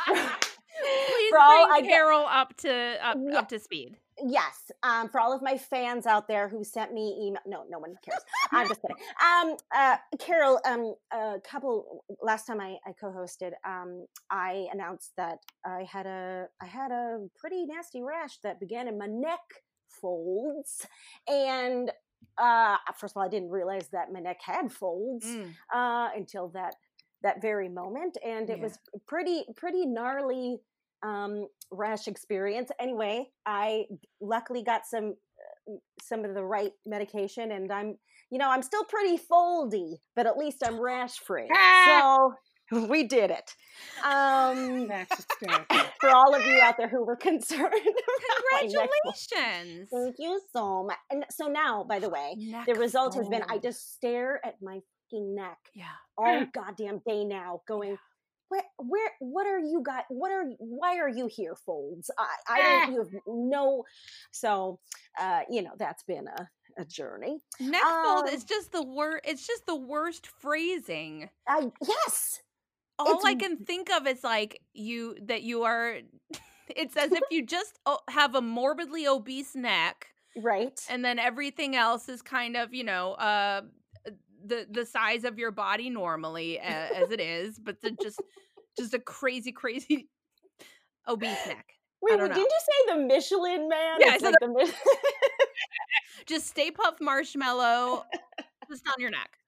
Please 0.09 1.31
bring 1.31 1.87
Carol 1.87 2.27
up 2.29 2.57
to 2.59 2.97
up, 3.03 3.17
yeah. 3.21 3.39
up 3.39 3.49
to 3.49 3.59
speed 3.59 3.97
yes 4.25 4.71
um, 4.83 5.09
for 5.09 5.21
all 5.21 5.33
of 5.33 5.43
my 5.43 5.59
fans 5.59 6.07
out 6.07 6.27
there 6.27 6.49
who 6.49 6.65
sent 6.65 6.93
me 6.93 7.17
email 7.21 7.41
no 7.47 7.65
no 7.69 7.79
one 7.79 7.95
cares 8.03 8.23
i'm 8.53 8.67
just 8.67 8.81
kidding 8.81 8.97
um, 9.23 9.57
uh, 9.75 9.97
carol 10.19 10.59
um, 10.65 10.95
a 11.13 11.39
couple 11.41 12.05
last 12.23 12.47
time 12.47 12.61
i, 12.61 12.77
I 12.87 12.93
co-hosted 12.99 13.53
um, 13.65 14.07
i 14.31 14.69
announced 14.73 15.13
that 15.17 15.39
i 15.65 15.83
had 15.91 16.07
a 16.07 16.47
i 16.63 16.67
had 16.67 16.93
a 16.93 17.27
pretty 17.39 17.67
nasty 17.67 18.03
rash 18.03 18.39
that 18.43 18.59
began 18.59 18.89
in 18.89 18.99
my 18.99 19.07
neck 19.07 19.41
folds 19.89 20.87
and 21.29 21.91
uh, 22.39 22.77
first 22.99 23.13
of 23.13 23.21
all 23.21 23.27
i 23.27 23.29
didn't 23.29 23.51
realize 23.51 23.89
that 23.93 24.13
my 24.13 24.21
neck 24.21 24.39
had 24.43 24.71
folds 24.71 25.27
mm. 25.27 25.51
uh, 25.75 26.09
until 26.17 26.49
that 26.49 26.75
that 27.23 27.41
very 27.41 27.69
moment 27.69 28.17
and 28.25 28.51
it 28.51 28.59
yeah. 28.59 28.63
was 28.63 28.79
pretty 29.07 29.45
pretty 29.57 29.87
gnarly 29.87 30.59
um, 31.03 31.47
rash 31.71 32.09
experience. 32.09 32.71
Anyway, 32.81 33.29
I 33.45 33.85
luckily 34.21 34.63
got 34.63 34.87
some 34.87 35.15
uh, 35.69 35.75
some 36.03 36.25
of 36.25 36.35
the 36.35 36.45
right 36.45 36.73
medication, 36.85 37.53
and 37.53 37.73
I'm 37.73 37.97
you 38.31 38.39
know 38.39 38.51
I'm 38.51 38.63
still 38.63 38.85
pretty 38.85 39.19
foldy, 39.19 39.95
but 40.15 40.27
at 40.27 40.37
least 40.37 40.63
I'm 40.65 40.81
rash 40.81 41.19
free. 41.19 41.49
so 41.87 42.35
we 42.89 43.05
did 43.05 43.31
it. 43.31 43.55
Um, 44.05 44.89
for 46.01 46.11
all 46.11 46.35
of 46.35 46.45
you 46.47 46.61
out 46.61 46.77
there 46.77 46.89
who 46.89 47.05
were 47.05 47.17
concerned. 47.31 47.73
Congratulations! 48.61 49.89
Thank 49.93 50.17
you 50.19 50.41
so 50.53 50.85
much. 50.85 50.97
And 51.11 51.25
so 51.31 51.47
now, 51.49 51.85
by 51.85 51.99
the 51.99 52.09
way, 52.09 52.35
neck 52.39 52.67
the 52.67 52.75
result 52.75 53.15
fold. 53.15 53.25
has 53.25 53.29
been 53.29 53.43
I 53.49 53.59
just 53.59 53.95
stare 53.95 54.41
at 54.45 54.55
my 54.63 54.81
fucking 55.11 55.35
neck 55.35 55.59
yeah. 55.75 55.85
all 56.19 56.45
goddamn 56.53 57.01
day 57.07 57.25
now, 57.25 57.61
going 57.69 57.97
where, 58.49 58.63
where 58.79 59.11
what 59.19 59.45
are 59.47 59.59
you 59.59 59.83
got 59.85 60.05
what 60.09 60.31
are 60.31 60.45
why 60.59 60.99
are 60.99 61.09
you 61.09 61.27
here 61.29 61.57
folds 61.67 62.09
i 62.17 62.23
i 62.49 62.61
Ah. 62.63 62.85
don't 62.87 62.93
you 62.95 62.99
have 63.01 63.09
no 63.27 63.83
so 64.31 64.79
uh 65.21 65.41
you 65.51 65.63
know 65.63 65.73
that's 65.77 66.05
been 66.05 66.29
a 66.29 66.49
a 66.79 66.85
journey 66.85 67.39
Neck 67.59 67.83
fold 67.83 68.29
Um, 68.29 68.35
is 68.35 68.45
just 68.45 68.71
the 68.71 68.83
worst. 68.85 69.25
It's 69.27 69.45
just 69.47 69.65
the 69.67 69.75
worst 69.75 70.29
phrasing. 70.41 71.29
yes 71.83 72.41
All 72.99 73.27
I 73.27 73.35
can 73.35 73.59
think 73.59 73.91
of 73.91 74.07
is 74.07 74.25
like 74.25 74.61
you 74.75 75.17
that 75.23 75.43
you 75.43 75.63
are. 75.65 75.99
It's 76.75 76.97
as 76.97 77.13
if 77.13 77.21
you 77.31 77.47
just 77.47 77.79
have 78.09 78.35
a 78.35 78.41
morbidly 78.41 79.07
obese 79.07 79.55
neck, 79.55 80.09
right 80.37 80.81
and 80.91 81.05
then 81.05 81.21
everything 81.21 81.77
else 81.77 82.09
is 82.09 82.23
kind 82.23 82.57
of 82.57 82.75
you 82.75 82.83
know 82.83 83.13
uh 83.13 83.61
the 84.45 84.67
the 84.69 84.85
size 84.85 85.23
of 85.23 85.39
your 85.39 85.53
body 85.53 85.91
normally 85.91 86.57
a- 86.57 86.63
as 86.63 87.13
it 87.13 87.21
is, 87.39 87.61
but 87.61 87.81
the 87.83 87.93
just 88.03 88.21
just 88.77 88.95
a 88.95 88.99
crazy 88.99 89.53
crazy 89.53 90.09
obese 91.07 91.47
neck. 91.47 91.67
wait, 92.03 92.17
don't 92.17 92.31
know. 92.31 92.35
didn't 92.35 92.51
you 92.51 92.61
say 92.61 92.95
the 92.95 93.01
michelin 93.07 93.69
man 93.69 94.01
Yeah, 94.01 94.09
I 94.09 94.19
said 94.19 94.31
like 94.31 94.41
the 94.41 94.49
Mich- 94.49 94.75
Just 96.27 96.49
Stay 96.49 96.73
Puft 96.73 97.01
Marshmallow 97.01 98.05
just 98.69 98.83
on 98.89 98.95
your 98.99 99.11
neck. 99.11 99.39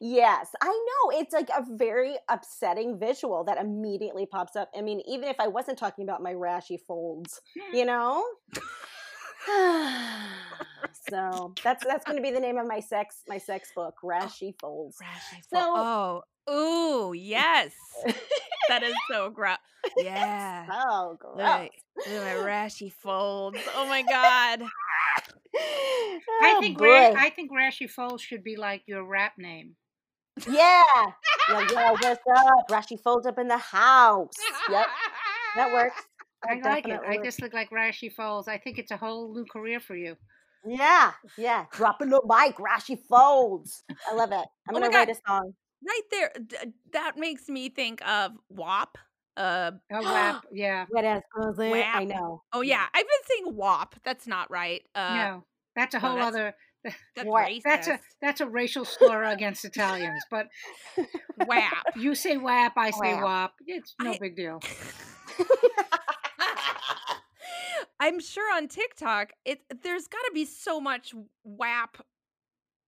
Yes 0.00 0.48
i 0.62 0.66
know 0.66 1.18
it's 1.18 1.32
like 1.32 1.48
a 1.50 1.64
very 1.76 2.16
upsetting 2.28 2.98
visual 2.98 3.44
that 3.44 3.58
immediately 3.58 4.26
pops 4.26 4.56
up 4.56 4.70
i 4.76 4.80
mean 4.80 5.00
even 5.06 5.28
if 5.28 5.36
i 5.40 5.48
wasn't 5.48 5.78
talking 5.78 6.04
about 6.04 6.22
my 6.22 6.32
rashy 6.32 6.78
folds 6.80 7.40
hmm. 7.58 7.76
you 7.76 7.84
know 7.84 8.24
so 11.10 11.52
that's 11.62 11.84
that's 11.84 12.04
going 12.04 12.16
to 12.16 12.22
be 12.22 12.30
the 12.30 12.40
name 12.40 12.56
of 12.58 12.66
my 12.66 12.80
sex 12.80 13.22
my 13.28 13.38
sex 13.38 13.70
book 13.74 13.94
oh, 14.02 14.06
rashy 14.06 14.54
folds 14.60 14.96
Rashy 15.02 15.40
So- 15.52 15.58
fo- 15.58 16.22
oh, 16.48 17.08
ooh, 17.10 17.12
yes. 17.12 17.72
that 18.68 18.82
is 18.82 18.94
so 19.10 19.30
gross. 19.30 19.58
Yeah. 19.98 20.66
oh 20.70 21.16
gross 21.20 21.36
Look, 21.36 22.06
look 22.06 22.22
at 22.26 22.36
my 22.38 22.42
rashy 22.50 22.92
folds. 22.92 23.58
Oh 23.76 23.86
my 23.86 24.02
god. 24.02 24.62
Oh, 24.62 26.18
I 26.42 26.54
Oh, 26.56 26.60
think 26.60 26.78
boy. 26.78 26.86
Ra- 26.86 27.14
I 27.16 27.30
think 27.30 27.50
Rashy 27.50 27.90
Foles 27.92 28.20
should 28.20 28.44
be 28.44 28.56
like 28.56 28.82
your 28.86 29.04
rap 29.04 29.32
name. 29.38 29.74
yeah 30.48 30.82
yeah 31.50 31.66
yeah 31.72 31.90
what's 31.90 32.04
up 32.06 32.68
rashy 32.70 32.98
folds 33.02 33.26
up 33.26 33.38
in 33.38 33.48
the 33.48 33.58
house 33.58 34.30
yep 34.70 34.86
that 35.56 35.72
works 35.72 36.00
I 36.48 36.54
like 36.54 36.86
it. 36.86 36.90
definitely 36.92 37.18
I 37.18 37.22
just 37.24 37.42
look 37.42 37.52
like 37.52 37.68
Rashy 37.70 38.10
Foles. 38.16 38.48
I 38.48 38.56
think 38.56 38.78
it's 38.78 38.90
a 38.92 38.96
whole 38.96 39.34
new 39.34 39.44
career 39.44 39.78
for 39.80 39.94
you. 39.94 40.16
Yeah 40.66 41.12
yeah 41.38 41.64
dropping 41.72 42.10
the 42.10 42.20
mic 42.26 42.56
Rashi 42.56 42.98
folds 43.08 43.82
i 44.10 44.14
love 44.14 44.30
it 44.32 44.46
i'm 44.68 44.74
Oh 44.76 44.80
my 44.80 44.80
gonna 44.80 44.96
write 44.96 45.08
a 45.10 45.14
song 45.26 45.54
Right 45.86 46.02
there. 46.10 46.30
d- 46.46 46.56
that 46.92 47.16
makes 47.16 47.48
me 47.48 47.70
think 47.70 48.06
of 48.06 48.32
WAP. 48.50 48.98
Uh 49.34 49.70
Oh, 49.90 50.02
WAP. 50.02 50.44
Yeah. 50.52 50.84
What 50.90 51.06
else 51.06 51.24
goes 51.34 51.58
in? 51.58 51.72
I 51.72 52.04
know. 52.04 52.42
oh 52.52 52.60
yeah, 52.60 52.84
I've 52.92 53.06
been 53.06 53.24
saying 53.30 53.56
WAP. 53.56 53.94
That's 54.04 54.26
not 54.26 54.50
right. 54.50 54.82
Uh 54.94 55.14
no, 55.14 55.44
that's 55.74 55.94
a 55.94 55.98
no, 55.98 56.06
whole 56.08 56.16
that's- 56.16 56.34
other. 56.34 56.54
that's 57.16 57.26
racist. 57.28 57.62
That's 57.64 57.88
a 57.88 58.00
that's 58.20 58.40
a 58.42 58.46
racial 58.46 58.84
slur 58.84 59.24
against 59.32 59.64
Italians. 59.64 60.22
But 60.30 60.48
WAP. 61.46 61.72
you 61.96 62.14
say 62.14 62.36
WAP, 62.36 62.72
I 62.76 62.90
say 62.90 63.14
Whap. 63.14 63.22
WAP. 63.22 63.52
It's 63.66 63.94
no 64.02 64.10
I- 64.12 64.18
big 64.20 64.36
deal. 64.36 64.60
I'm 68.00 68.20
sure 68.20 68.54
on 68.54 68.68
TikTok, 68.68 69.32
it 69.44 69.60
there's 69.82 70.06
got 70.08 70.18
to 70.26 70.30
be 70.34 70.44
so 70.44 70.80
much 70.80 71.14
WAP 71.44 71.98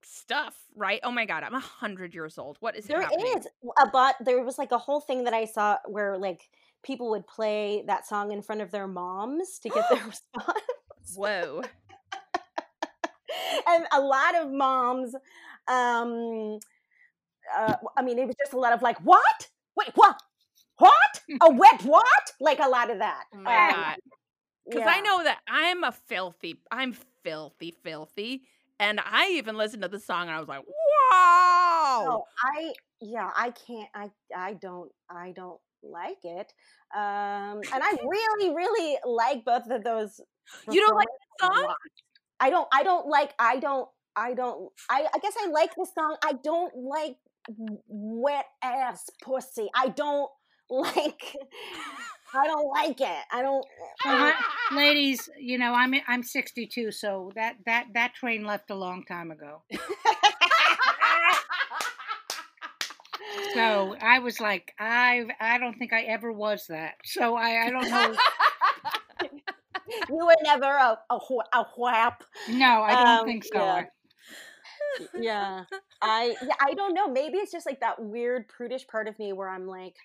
stuff, 0.05 0.55
right? 0.75 1.01
Oh 1.03 1.11
my 1.11 1.25
god, 1.25 1.43
I'm 1.43 1.55
a 1.55 1.61
hundred 1.61 2.15
years 2.15 2.39
old. 2.39 2.57
What 2.61 2.77
is 2.77 2.87
There 2.87 3.01
happening? 3.01 3.27
is 3.39 3.47
a 3.79 3.87
but 3.89 4.17
there 4.21 4.43
was 4.45 4.59
like 4.59 4.73
a 4.73 4.79
whole 4.79 5.01
thing 5.01 5.25
that 5.25 5.35
I 5.35 5.45
saw 5.45 5.79
where 5.87 6.17
like 6.19 6.49
people 6.83 7.11
would 7.11 7.27
play 7.27 7.85
that 7.87 8.07
song 8.07 8.33
in 8.33 8.43
front 8.43 8.61
of 8.61 8.71
their 8.71 8.89
moms 8.89 9.59
to 9.61 9.69
get 9.69 9.85
their 9.91 10.05
response. 10.07 10.61
Whoa. 11.15 11.63
and 13.69 13.87
a 13.93 14.01
lot 14.01 14.35
of 14.37 14.51
moms 14.51 15.15
um 15.69 16.59
uh, 17.57 17.75
I 17.97 18.03
mean 18.03 18.19
it 18.19 18.27
was 18.27 18.37
just 18.39 18.53
a 18.53 18.59
lot 18.59 18.73
of 18.73 18.83
like 18.83 18.99
what? 18.99 19.49
Wait, 19.77 19.91
what? 19.95 20.21
What? 20.79 21.21
A 21.43 21.51
wet 21.53 21.83
what? 21.85 22.33
Like 22.41 22.59
a 22.61 22.69
lot 22.69 22.91
of 22.91 22.99
that. 22.99 23.25
Oh 23.35 23.39
my 23.39 23.69
Um, 23.69 23.75
god. 23.75 23.97
Because 24.69 24.87
I 24.87 25.01
know 25.01 25.25
that 25.25 25.41
I'm 25.49 25.85
a 25.85 25.93
filthy, 25.93 26.61
I'm 26.71 26.97
filthy, 27.23 27.75
filthy. 27.83 28.43
And 28.79 29.01
I 29.01 29.33
even 29.33 29.57
listened 29.57 29.83
to 29.83 29.89
the 29.89 30.01
song 30.01 30.23
and 30.23 30.31
I 30.33 30.41
was 30.41 30.49
like, 30.49 30.61
wow. 30.61 30.73
Oh, 31.13 32.25
I 32.43 32.73
yeah, 33.01 33.31
I 33.37 33.51
can't. 33.51 33.89
I 33.95 34.11
I 34.35 34.55
don't. 34.55 34.91
I 35.11 35.33
don't 35.33 35.61
like 35.83 36.25
it. 36.25 36.53
Um, 36.95 37.61
and 37.73 37.83
I 37.83 37.97
really, 38.05 38.55
really 38.55 38.99
like 39.05 39.45
both 39.45 39.69
of 39.71 39.85
those. 39.85 40.21
You 40.71 40.81
don't 40.81 40.97
like 40.97 41.09
a 41.09 41.45
song? 41.45 41.75
I 42.41 42.51
don't. 42.51 42.69
I 42.73 42.83
don't 42.83 43.07
like. 43.09 43.35
I 43.39 43.59
don't. 43.59 43.89
I 44.17 44.35
don't. 44.35 44.71
I. 44.91 45.07
I 45.15 45.19
guess 45.19 45.35
I 45.43 45.49
like 45.49 45.75
the 45.75 45.87
song. 45.95 46.17
I 46.25 46.35
don't 46.43 46.73
like 46.77 47.17
wet 47.89 48.47
ass 48.63 49.11
pussy. 49.23 49.69
I 49.75 49.89
don't 49.89 50.31
like. 50.73 51.37
I 52.35 52.47
don't 52.47 52.69
like 52.69 53.01
it. 53.01 53.25
I 53.31 53.43
don't. 53.43 53.65
Well, 54.05 54.17
hi- 54.19 54.31
uh, 54.31 54.33
uh, 54.33 54.35
uh. 54.73 54.77
ladies, 54.77 55.29
you 55.39 55.59
know 55.59 55.75
I'm 55.75 55.95
I'm 56.09 56.23
62, 56.23 56.91
so 56.93 57.31
that 57.37 57.57
that 57.67 57.89
that 57.95 58.15
train 58.15 58.45
left 58.45 58.71
a 58.71 58.75
long 58.75 59.05
time 59.05 59.31
ago. 59.31 59.63
So 63.55 63.97
I 64.01 64.19
was 64.19 64.41
like, 64.41 64.73
I 64.79 65.25
I 65.41 65.59
don't 65.59 65.79
think 65.79 65.93
I 65.93 66.03
ever 66.03 66.33
was 66.33 66.67
that. 66.69 66.95
So 67.05 67.37
I 67.37 67.67
I 67.67 67.71
don't 67.71 67.89
know. 67.89 68.15
you 70.09 70.27
were 70.27 70.35
never 70.43 70.65
a 70.67 70.99
a, 71.11 71.19
a 71.55 71.67
whap. 71.77 72.25
No, 72.49 72.83
I 72.83 72.95
don't 72.95 73.19
Um, 73.21 73.25
think 73.27 73.45
so. 73.45 73.59
yeah. 73.59 73.85
yeah 75.19 75.65
i 76.03 76.37
yeah, 76.43 76.55
i 76.61 76.75
don't 76.75 76.93
know 76.93 77.09
maybe 77.09 77.39
it's 77.39 77.51
just 77.51 77.65
like 77.65 77.81
that 77.81 77.99
weird 78.03 78.47
prudish 78.49 78.87
part 78.87 79.09
of 79.09 79.19
me 79.19 79.33
where 79.33 79.49
i'm 79.49 79.67
like 79.67 79.97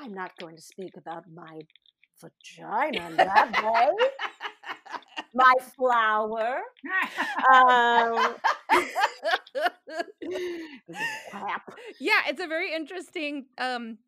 i'm 0.00 0.12
not 0.14 0.32
going 0.38 0.56
to 0.56 0.62
speak 0.62 0.96
about 0.96 1.24
my 1.32 1.60
vagina 2.20 3.06
in 3.10 3.16
that 3.30 3.50
way 3.62 3.88
my 5.34 5.52
flower 5.76 6.60
um 7.52 8.36
yeah, 11.98 12.20
it's 12.28 12.40
a 12.40 12.46
very 12.46 12.72
interesting 12.74 13.46
um 13.58 13.98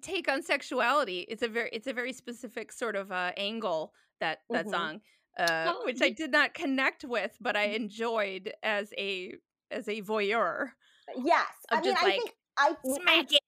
take 0.00 0.28
on 0.28 0.42
sexuality. 0.42 1.20
It's 1.28 1.42
a 1.42 1.48
very 1.48 1.70
it's 1.72 1.86
a 1.86 1.92
very 1.92 2.12
specific 2.12 2.72
sort 2.72 2.96
of 2.96 3.12
uh 3.12 3.32
angle 3.36 3.92
that 4.20 4.40
that 4.52 4.66
Mhm. 4.66 4.70
song 4.70 5.00
uh 5.38 5.72
which 5.84 6.02
I 6.02 6.10
did 6.10 6.32
not 6.32 6.54
connect 6.54 7.04
with, 7.04 7.36
but 7.40 7.56
I 7.56 7.64
enjoyed 7.64 8.52
as 8.62 8.92
a 8.98 9.34
as 9.70 9.88
a 9.88 10.02
voyeur. 10.02 10.72
yes 11.16 11.46
i 11.70 11.80
mean 11.80 11.94
i 11.96 12.02
like, 12.04 12.16
think 12.16 12.34
i 12.58 12.76
Smack 12.84 13.32
it. 13.32 13.40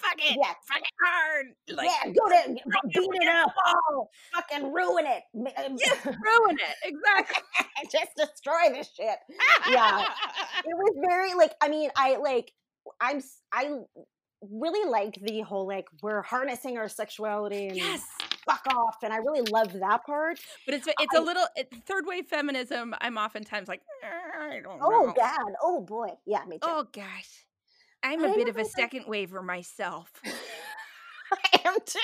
Fuck 0.00 0.18
it. 0.18 0.36
Yes. 0.40 0.56
Fuck 0.66 0.78
it 0.82 0.94
hard. 1.04 1.46
Like 1.76 1.88
yeah 1.90 2.12
go 2.12 2.28
to 2.28 2.54
beat 2.88 3.08
it 3.22 3.28
up 3.28 3.52
oh 3.66 4.08
fucking 4.34 4.72
ruin 4.72 5.06
it 5.06 5.22
Ma- 5.34 5.50
just 5.78 6.04
ruin 6.04 6.56
it. 6.58 6.76
Exactly. 6.84 7.42
just 7.92 8.14
destroy 8.16 8.72
this 8.72 8.90
shit 8.96 9.16
Yeah. 9.68 10.00
it 10.64 10.74
was 10.76 10.94
very 11.08 11.34
like 11.34 11.52
i 11.62 11.68
mean 11.68 11.90
i 11.96 12.16
like 12.16 12.52
i'm 13.00 13.22
i 13.52 13.78
really 14.50 14.88
like 14.90 15.14
the 15.22 15.40
whole 15.42 15.66
like 15.66 15.86
we're 16.02 16.22
harnessing 16.22 16.78
our 16.78 16.88
sexuality 16.88 17.68
and 17.68 17.76
yes. 17.76 18.02
fuck 18.46 18.62
off 18.74 18.96
and 19.02 19.12
i 19.12 19.16
really 19.18 19.42
love 19.50 19.72
that 19.72 20.04
part 20.04 20.38
But 20.66 20.74
it's 20.74 20.86
it's 20.86 21.14
a 21.14 21.18
I- 21.18 21.22
little 21.22 21.46
it, 21.56 21.72
third 21.86 22.04
wave 22.06 22.26
feminism. 22.26 22.94
I'm 23.00 23.16
oftentimes 23.18 23.68
like, 23.68 23.82
"Eh, 24.02 24.46
I 24.56 24.60
don't 24.60 24.78
oh 24.82 25.06
know. 25.06 25.12
god 25.16 25.52
oh 25.62 25.80
boy 25.80 26.08
yeah 26.26 26.44
me 26.46 26.56
too 26.56 26.60
Oh 26.68 26.86
gosh. 26.92 27.44
I'm 28.02 28.24
I 28.24 28.28
a 28.28 28.34
bit 28.34 28.48
of 28.48 28.56
a 28.56 28.62
thought- 28.62 28.72
second 28.72 29.04
waver 29.06 29.42
myself. 29.42 30.10
i 31.32 31.60
am 31.64 31.76
too 31.86 32.00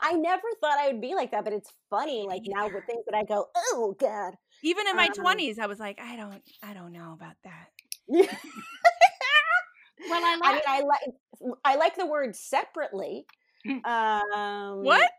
i 0.00 0.14
never 0.14 0.40
thought 0.58 0.78
i 0.78 0.86
would 0.86 1.02
be 1.02 1.14
like 1.14 1.32
that 1.32 1.44
but 1.44 1.52
it's 1.52 1.70
funny 1.90 2.24
like 2.26 2.40
now 2.46 2.64
with 2.64 2.82
things 2.86 3.04
that 3.06 3.14
i 3.14 3.22
go 3.22 3.46
oh 3.54 3.94
god 4.00 4.32
Even 4.62 4.86
in 4.88 4.96
my 4.96 5.08
Um, 5.08 5.12
20s, 5.22 5.58
I 5.58 5.66
was 5.66 5.78
like, 5.78 6.00
I 6.00 6.16
don't 6.16 6.40
I 6.62 6.72
don't 6.72 6.92
know 6.92 7.12
about 7.12 7.36
that. 7.44 7.68
well, 8.08 8.24
I 10.24 10.38
i 10.40 10.40
like 10.40 10.54
mean 10.54 10.62
i 10.66 10.80
like 10.80 11.00
i 11.64 11.76
like 11.76 11.96
the 11.96 12.06
word 12.06 12.34
separately 12.36 13.26
Mm. 13.66 13.84
um 13.84 14.84
What? 14.84 15.10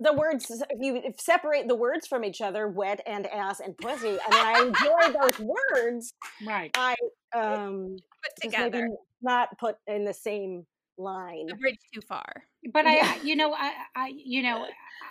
The 0.00 0.12
words 0.12 0.50
if 0.50 0.78
you 0.80 1.02
separate 1.18 1.66
the 1.68 1.74
words 1.74 2.06
from 2.06 2.24
each 2.24 2.40
other 2.40 2.68
wet 2.68 3.00
and 3.06 3.26
ass 3.26 3.60
and 3.60 3.76
pussy 3.78 4.18
i 4.26 4.30
mean 4.30 4.46
i 4.46 4.62
enjoy 4.66 5.18
those 5.20 5.38
words 5.40 6.14
right. 6.46 6.70
i 6.76 6.94
um 7.34 7.96
Put 8.22 8.42
together. 8.50 8.82
maybe 8.82 8.94
not 9.22 9.58
put 9.58 9.76
in 9.86 10.04
the 10.04 10.14
same 10.14 10.66
line 10.98 11.46
The 11.46 11.54
bridge 11.54 11.78
too 11.94 12.00
far. 12.08 12.44
But 12.72 12.84
I, 12.86 12.96
Yeah. 12.96 13.14
I- 13.16 13.20
you 13.24 13.36
know, 13.36 13.52
I, 13.54 13.72
I, 13.94 14.12
you 14.16 14.42
know, 14.42 14.66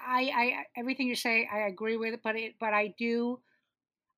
I, 0.06 0.22
I, 0.36 0.64
everything 0.78 1.08
you 1.08 1.16
say, 1.16 1.48
I 1.52 1.60
agree 1.68 1.96
with. 1.96 2.16
It, 2.16 2.20
but 2.24 2.36
it, 2.36 2.56
but 2.60 2.74
I 2.74 2.94
do, 3.00 3.40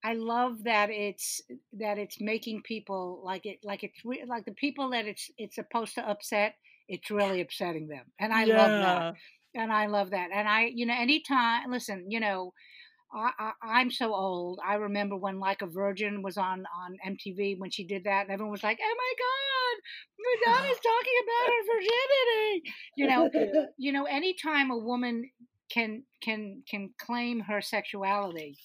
I 0.03 0.13
love 0.15 0.63
that 0.63 0.89
it's 0.89 1.41
that 1.73 1.99
it's 1.99 2.19
making 2.19 2.63
people 2.63 3.21
like 3.23 3.45
it, 3.45 3.59
like 3.63 3.83
it's 3.83 4.03
re- 4.03 4.23
like 4.27 4.45
the 4.45 4.53
people 4.53 4.89
that 4.91 5.05
it's 5.05 5.29
it's 5.37 5.55
supposed 5.55 5.93
to 5.95 6.09
upset. 6.09 6.55
it's 6.87 7.11
really 7.11 7.41
upsetting 7.41 7.87
them. 7.87 8.05
And 8.19 8.33
I 8.33 8.45
love 8.45 8.71
that. 8.71 9.13
And 9.55 9.71
I 9.71 9.87
love 9.87 10.11
that. 10.11 10.29
And 10.33 10.47
I, 10.47 10.71
you 10.73 10.85
know, 10.85 10.93
anytime, 10.93 11.71
listen, 11.71 12.05
you 12.09 12.19
know, 12.19 12.53
I, 13.11 13.53
I, 13.63 13.81
am 13.81 13.89
so 13.89 14.13
old. 14.13 14.59
I 14.65 14.75
remember 14.75 15.15
when 15.15 15.39
Like 15.39 15.61
a 15.63 15.67
Virgin 15.67 16.21
was 16.21 16.37
on 16.37 16.65
on 16.85 17.15
MTV 17.15 17.57
when 17.57 17.71
she 17.71 17.83
did 17.83 18.03
that, 18.03 18.23
and 18.25 18.31
everyone 18.31 18.51
was 18.51 18.63
like, 18.63 18.77
"Oh 18.79 18.95
my 18.95 19.13
God, 20.45 20.55
Madonna's 20.55 20.79
talking 20.79 21.13
about 21.23 21.53
her 21.53 21.63
virginity." 21.73 22.73
You 22.95 23.07
know, 23.07 23.65
you 23.77 23.91
know, 23.91 24.05
anytime 24.05 24.69
a 24.69 24.77
woman 24.77 25.29
can 25.71 26.03
can 26.21 26.61
can 26.69 26.91
claim 26.99 27.39
her 27.39 27.61
sexuality, 27.61 28.57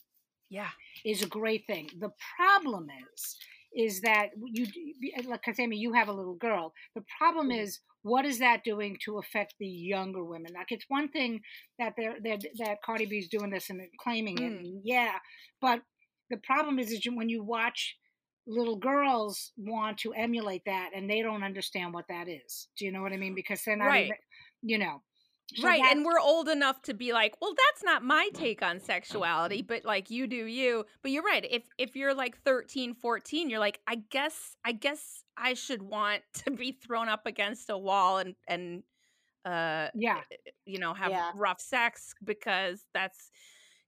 yeah, 0.51 0.71
is 1.07 1.23
a 1.23 1.27
great 1.27 1.67
thing. 1.67 1.89
The 1.99 2.11
problem 2.37 2.89
is 3.15 3.37
is 3.75 4.01
that 4.03 4.29
you 4.53 4.67
like 5.27 5.41
Amy, 5.59 5.77
you 5.77 5.93
have 5.93 6.09
a 6.09 6.13
little 6.13 6.37
girl. 6.37 6.73
The 6.95 7.05
problem 7.19 7.49
mm-hmm. 7.49 7.61
is 7.61 7.81
what 8.05 8.27
is 8.27 8.39
that 8.39 8.63
doing 8.65 8.99
to 9.03 9.19
affect 9.19 9.55
the 9.59 9.67
younger 9.67 10.23
women? 10.23 10.53
Like 10.55 10.71
it's 10.71 10.85
one 10.89 11.09
thing 11.09 11.41
that 11.79 11.95
they're, 11.97 12.17
they're 12.23 12.39
that 12.59 12.83
Cardi 12.85 13.07
B's 13.07 13.29
doing 13.29 13.51
this 13.51 13.71
and 13.71 13.81
claiming 13.99 14.39
it, 14.39 14.53
mm. 14.53 14.81
yeah, 14.85 15.15
but 15.61 15.81
the 16.31 16.37
problem 16.37 16.79
is, 16.79 16.93
is 16.93 17.01
when 17.11 17.31
you 17.31 17.43
watch 17.43 17.97
little 18.47 18.77
girls 18.77 19.53
want 19.57 19.99
to 19.99 20.13
emulate 20.13 20.63
that 20.67 20.91
and 20.95 21.09
they 21.09 21.23
don't 21.23 21.43
understand 21.43 21.95
what 21.95 22.05
that 22.09 22.29
is. 22.29 22.69
Do 22.79 22.85
you 22.85 22.93
know 22.93 23.01
what 23.01 23.13
I 23.13 23.17
mean? 23.17 23.35
Because 23.35 23.63
they're 23.65 23.77
not 23.77 23.87
right. 23.87 24.05
even, 24.05 24.17
you 24.63 24.79
know. 24.79 25.03
So 25.55 25.67
right. 25.67 25.83
And 25.83 26.05
we're 26.05 26.19
old 26.19 26.49
enough 26.49 26.81
to 26.83 26.95
be 26.95 27.13
like, 27.13 27.35
well, 27.41 27.55
that's 27.55 27.85
not 27.85 28.03
my 28.03 28.31
take 28.33 28.63
on 28.63 28.81
sexuality, 28.81 29.63
but 29.63 29.85
like 29.85 30.11
you 30.11 30.27
do 30.27 30.47
you. 30.47 30.85
But 31.03 31.11
you're 31.11 31.23
right. 31.23 31.47
If 31.49 31.65
if 31.79 31.95
you're 31.97 32.15
like 32.15 32.39
13, 32.39 32.95
14, 32.95 33.51
you're 33.51 33.59
like, 33.59 33.81
I 33.87 33.97
guess 34.11 34.57
I 34.65 34.73
guess 34.73 35.23
I 35.37 35.55
should 35.55 35.83
want 35.83 36.23
to 36.45 36.51
be 36.51 36.73
thrown 36.73 37.09
up 37.09 37.27
against 37.27 37.71
a 37.71 37.79
wall 37.79 38.19
and 38.19 38.35
and 38.49 38.83
uh 39.45 39.89
yeah, 39.95 40.21
eh, 40.33 40.51
you 40.65 40.79
know, 40.79 40.95
have 40.95 41.11
yeah. 41.11 41.31
rough 41.35 41.61
sex 41.61 42.15
because 42.25 42.81
that's 42.95 43.31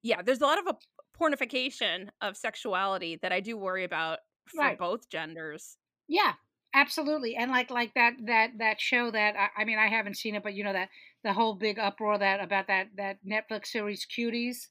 yeah, 0.03 0.21
there's 0.23 0.43
a 0.43 0.47
lot 0.47 0.59
of 0.59 0.67
a 0.67 0.77
pornification 1.19 2.09
of 2.21 2.37
sexuality 2.37 3.19
that 3.23 3.33
I 3.33 3.41
do 3.41 3.57
worry 3.57 3.85
about 3.85 4.19
for 4.47 4.61
right. 4.61 4.79
both 4.79 5.09
genders. 5.09 5.79
Yeah, 6.07 6.35
absolutely 6.77 7.35
and 7.35 7.51
like 7.51 7.71
like 7.71 7.93
that 7.95 8.13
that 8.27 8.51
that 8.59 8.81
show 8.81 9.11
that 9.11 9.35
I, 9.35 9.63
I, 9.63 9.65
mean 9.65 9.79
i 9.79 9.89
haven't 9.89 10.17
seen 10.17 10.35
it 10.35 10.43
but 10.43 10.55
you 10.55 10.63
know 10.63 10.75
that 10.75 10.91
the 11.25 11.33
whole 11.33 11.55
big 11.55 11.79
uproar 11.79 12.19
that 12.19 12.41
about 12.41 12.67
that 12.69 12.89
that 12.97 13.19
netflix 13.27 13.69
series 13.69 14.07
cuties 14.07 14.69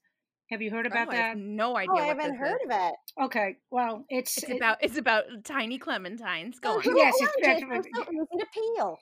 have 0.51 0.61
you 0.61 0.69
heard 0.69 0.85
about 0.85 1.07
oh, 1.07 1.11
that 1.11 1.37
no 1.37 1.73
oh, 1.73 1.77
idea 1.77 1.91
oh, 1.93 1.97
i 1.97 2.05
haven't 2.05 2.35
heard 2.35 2.59
is. 2.63 2.69
of 2.69 2.77
it 2.77 3.23
okay 3.23 3.57
well 3.71 4.05
it's 4.09 4.37
it's 4.37 4.49
it, 4.49 4.57
about 4.57 4.77
it's 4.81 4.97
about 4.97 5.23
tiny 5.43 5.79
clementines 5.79 6.61
go 6.61 6.73
oh, 6.75 6.89
on 6.89 6.95
yes 6.95 7.15
it's, 7.19 7.33
it's 7.39 7.87
so 7.97 8.03
to 8.39 8.45
peel 8.53 8.99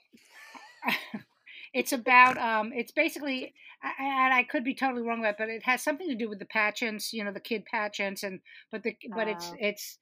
it's 1.73 1.91
about 1.91 2.37
um 2.37 2.71
it's 2.73 2.93
basically 2.93 3.53
and 3.99 4.33
I 4.33 4.43
could 4.43 4.63
be 4.63 4.73
totally 4.73 5.01
wrong 5.01 5.19
about 5.19 5.31
it, 5.31 5.37
but 5.37 5.49
it 5.49 5.63
has 5.63 5.83
something 5.83 6.07
to 6.07 6.15
do 6.15 6.29
with 6.29 6.39
the 6.39 6.45
Patchents, 6.45 7.11
you 7.11 7.21
know, 7.21 7.33
the 7.33 7.41
kid 7.41 7.65
Patchents, 7.65 8.23
and 8.23 8.39
but 8.71 8.81
the 8.81 8.95
but 9.13 9.27
it's 9.27 9.49
oh. 9.51 9.57
it's 9.59 9.97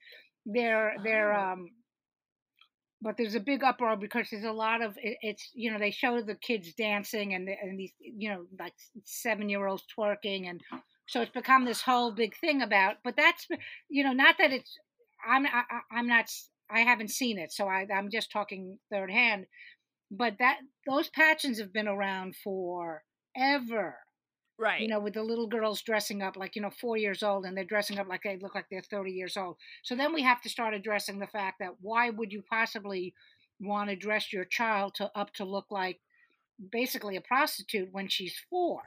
they're 0.45 0.95
they're 1.03 1.33
oh. 1.33 1.53
um 1.53 1.69
but 3.01 3.17
there's 3.17 3.35
a 3.35 3.39
big 3.39 3.63
uproar 3.63 3.95
because 3.95 4.29
there's 4.29 4.43
a 4.43 4.51
lot 4.51 4.81
of 4.81 4.97
it, 4.97 5.17
it's 5.21 5.49
you 5.53 5.71
know 5.71 5.79
they 5.79 5.91
show 5.91 6.21
the 6.21 6.35
kids 6.35 6.73
dancing 6.73 7.33
and 7.33 7.49
and 7.49 7.79
these 7.79 7.91
you 7.99 8.29
know 8.29 8.45
like 8.59 8.73
seven 9.03 9.49
year 9.49 9.65
olds 9.67 9.83
twerking 9.97 10.49
and 10.49 10.61
so 11.07 11.21
it's 11.21 11.31
become 11.31 11.65
this 11.65 11.81
whole 11.81 12.11
big 12.11 12.35
thing 12.37 12.61
about 12.61 12.95
but 13.03 13.15
that's 13.15 13.47
you 13.89 14.03
know 14.03 14.13
not 14.13 14.35
that 14.37 14.51
it's 14.51 14.77
i'm 15.27 15.45
I, 15.45 15.63
i'm 15.91 16.07
not 16.07 16.25
i 16.69 16.79
haven't 16.79 17.11
seen 17.11 17.37
it 17.37 17.51
so 17.51 17.67
I, 17.67 17.87
i'm 17.93 18.09
just 18.11 18.31
talking 18.31 18.77
third 18.91 19.11
hand 19.11 19.45
but 20.11 20.35
that 20.39 20.59
those 20.87 21.09
patches 21.09 21.59
have 21.59 21.73
been 21.73 21.87
around 21.87 22.35
for 22.43 23.03
ever 23.35 23.95
Right. 24.61 24.79
You 24.79 24.87
know, 24.89 24.99
with 24.99 25.15
the 25.15 25.23
little 25.23 25.47
girls 25.47 25.81
dressing 25.81 26.21
up 26.21 26.37
like, 26.37 26.55
you 26.55 26.61
know, 26.61 26.69
four 26.69 26.95
years 26.95 27.23
old 27.23 27.45
and 27.45 27.57
they're 27.57 27.63
dressing 27.63 27.97
up 27.97 28.07
like 28.07 28.21
they 28.21 28.37
look 28.37 28.53
like 28.53 28.67
they're 28.69 28.83
30 28.83 29.11
years 29.11 29.35
old. 29.35 29.57
So 29.81 29.95
then 29.95 30.13
we 30.13 30.21
have 30.21 30.39
to 30.43 30.49
start 30.49 30.75
addressing 30.75 31.17
the 31.17 31.25
fact 31.25 31.57
that 31.59 31.71
why 31.81 32.11
would 32.11 32.31
you 32.31 32.43
possibly 32.47 33.15
want 33.59 33.89
to 33.89 33.95
dress 33.95 34.31
your 34.31 34.45
child 34.45 34.93
to 34.95 35.09
up 35.15 35.33
to 35.33 35.45
look 35.45 35.65
like 35.71 35.99
basically 36.71 37.15
a 37.15 37.21
prostitute 37.21 37.89
when 37.91 38.07
she's 38.07 38.35
four? 38.51 38.81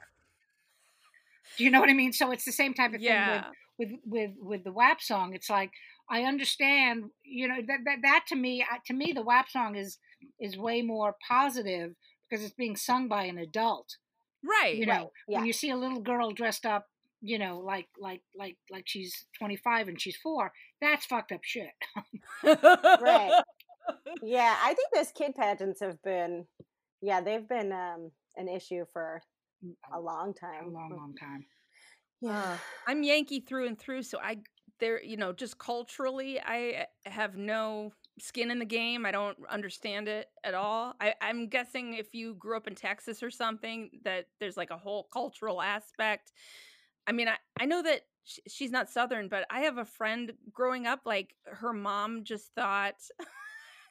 Do 1.57 1.65
you 1.65 1.71
know 1.71 1.81
what 1.81 1.89
I 1.89 1.93
mean? 1.93 2.13
So 2.13 2.31
it's 2.31 2.45
the 2.45 2.53
same 2.53 2.73
type 2.73 2.93
of 2.93 3.01
yeah. 3.01 3.41
thing 3.41 3.51
with, 3.77 3.89
with, 3.89 3.99
with, 4.05 4.31
with 4.39 4.63
the 4.63 4.71
WAP 4.71 5.01
song. 5.01 5.33
It's 5.33 5.49
like, 5.49 5.71
I 6.09 6.21
understand, 6.21 7.09
you 7.25 7.49
know, 7.49 7.57
that, 7.67 7.79
that, 7.83 7.97
that 8.01 8.23
to 8.29 8.37
me, 8.37 8.61
uh, 8.61 8.77
to 8.85 8.93
me, 8.93 9.11
the 9.11 9.23
WAP 9.23 9.49
song 9.49 9.75
is, 9.75 9.97
is 10.39 10.57
way 10.57 10.81
more 10.81 11.17
positive 11.27 11.95
because 12.29 12.45
it's 12.45 12.55
being 12.55 12.77
sung 12.77 13.09
by 13.09 13.25
an 13.25 13.37
adult 13.37 13.97
Right. 14.45 14.75
You 14.75 14.85
know, 14.85 14.93
right. 14.93 15.07
Yeah. 15.27 15.37
when 15.39 15.47
you 15.47 15.53
see 15.53 15.71
a 15.71 15.75
little 15.75 16.01
girl 16.01 16.31
dressed 16.31 16.65
up, 16.65 16.87
you 17.21 17.39
know, 17.39 17.59
like 17.59 17.87
like 17.99 18.21
like 18.37 18.57
like 18.69 18.83
she's 18.85 19.25
25 19.39 19.87
and 19.87 20.01
she's 20.01 20.17
4, 20.17 20.51
that's 20.81 21.05
fucked 21.05 21.31
up 21.31 21.41
shit. 21.43 21.71
right. 22.43 23.41
Yeah, 24.21 24.55
I 24.63 24.73
think 24.73 24.89
those 24.93 25.11
kid 25.11 25.35
pageants 25.35 25.79
have 25.81 26.01
been 26.03 26.45
yeah, 27.01 27.21
they've 27.21 27.47
been 27.47 27.71
um 27.71 28.11
an 28.35 28.47
issue 28.47 28.85
for 28.93 29.21
mm, 29.65 29.73
a 29.93 29.99
long 29.99 30.33
time. 30.33 30.65
A 30.65 30.69
long 30.69 30.89
long 30.91 31.15
time. 31.19 31.45
Yeah. 32.21 32.57
I'm 32.87 33.03
Yankee 33.03 33.41
through 33.41 33.67
and 33.67 33.79
through, 33.79 34.03
so 34.03 34.19
I 34.21 34.37
there 34.79 35.01
you 35.03 35.17
know, 35.17 35.33
just 35.33 35.57
culturally 35.57 36.39
I 36.39 36.85
have 37.05 37.35
no 37.35 37.93
skin 38.19 38.51
in 38.51 38.59
the 38.59 38.65
game. 38.65 39.05
I 39.05 39.11
don't 39.11 39.37
understand 39.49 40.07
it 40.07 40.29
at 40.43 40.53
all. 40.53 40.93
I, 40.99 41.13
I'm 41.21 41.47
guessing 41.47 41.95
if 41.95 42.13
you 42.13 42.35
grew 42.35 42.57
up 42.57 42.67
in 42.67 42.75
Texas 42.75 43.21
or 43.21 43.29
something, 43.29 43.89
that 44.03 44.27
there's 44.39 44.57
like 44.57 44.71
a 44.71 44.77
whole 44.77 45.07
cultural 45.11 45.61
aspect. 45.61 46.31
I 47.07 47.11
mean, 47.11 47.27
I, 47.27 47.35
I 47.59 47.65
know 47.65 47.81
that 47.83 48.01
sh- 48.23 48.39
she's 48.47 48.71
not 48.71 48.89
Southern, 48.89 49.27
but 49.27 49.45
I 49.49 49.61
have 49.61 49.77
a 49.77 49.85
friend 49.85 50.31
growing 50.51 50.87
up, 50.87 51.01
like 51.05 51.35
her 51.45 51.73
mom 51.73 52.23
just 52.23 52.53
thought 52.55 52.95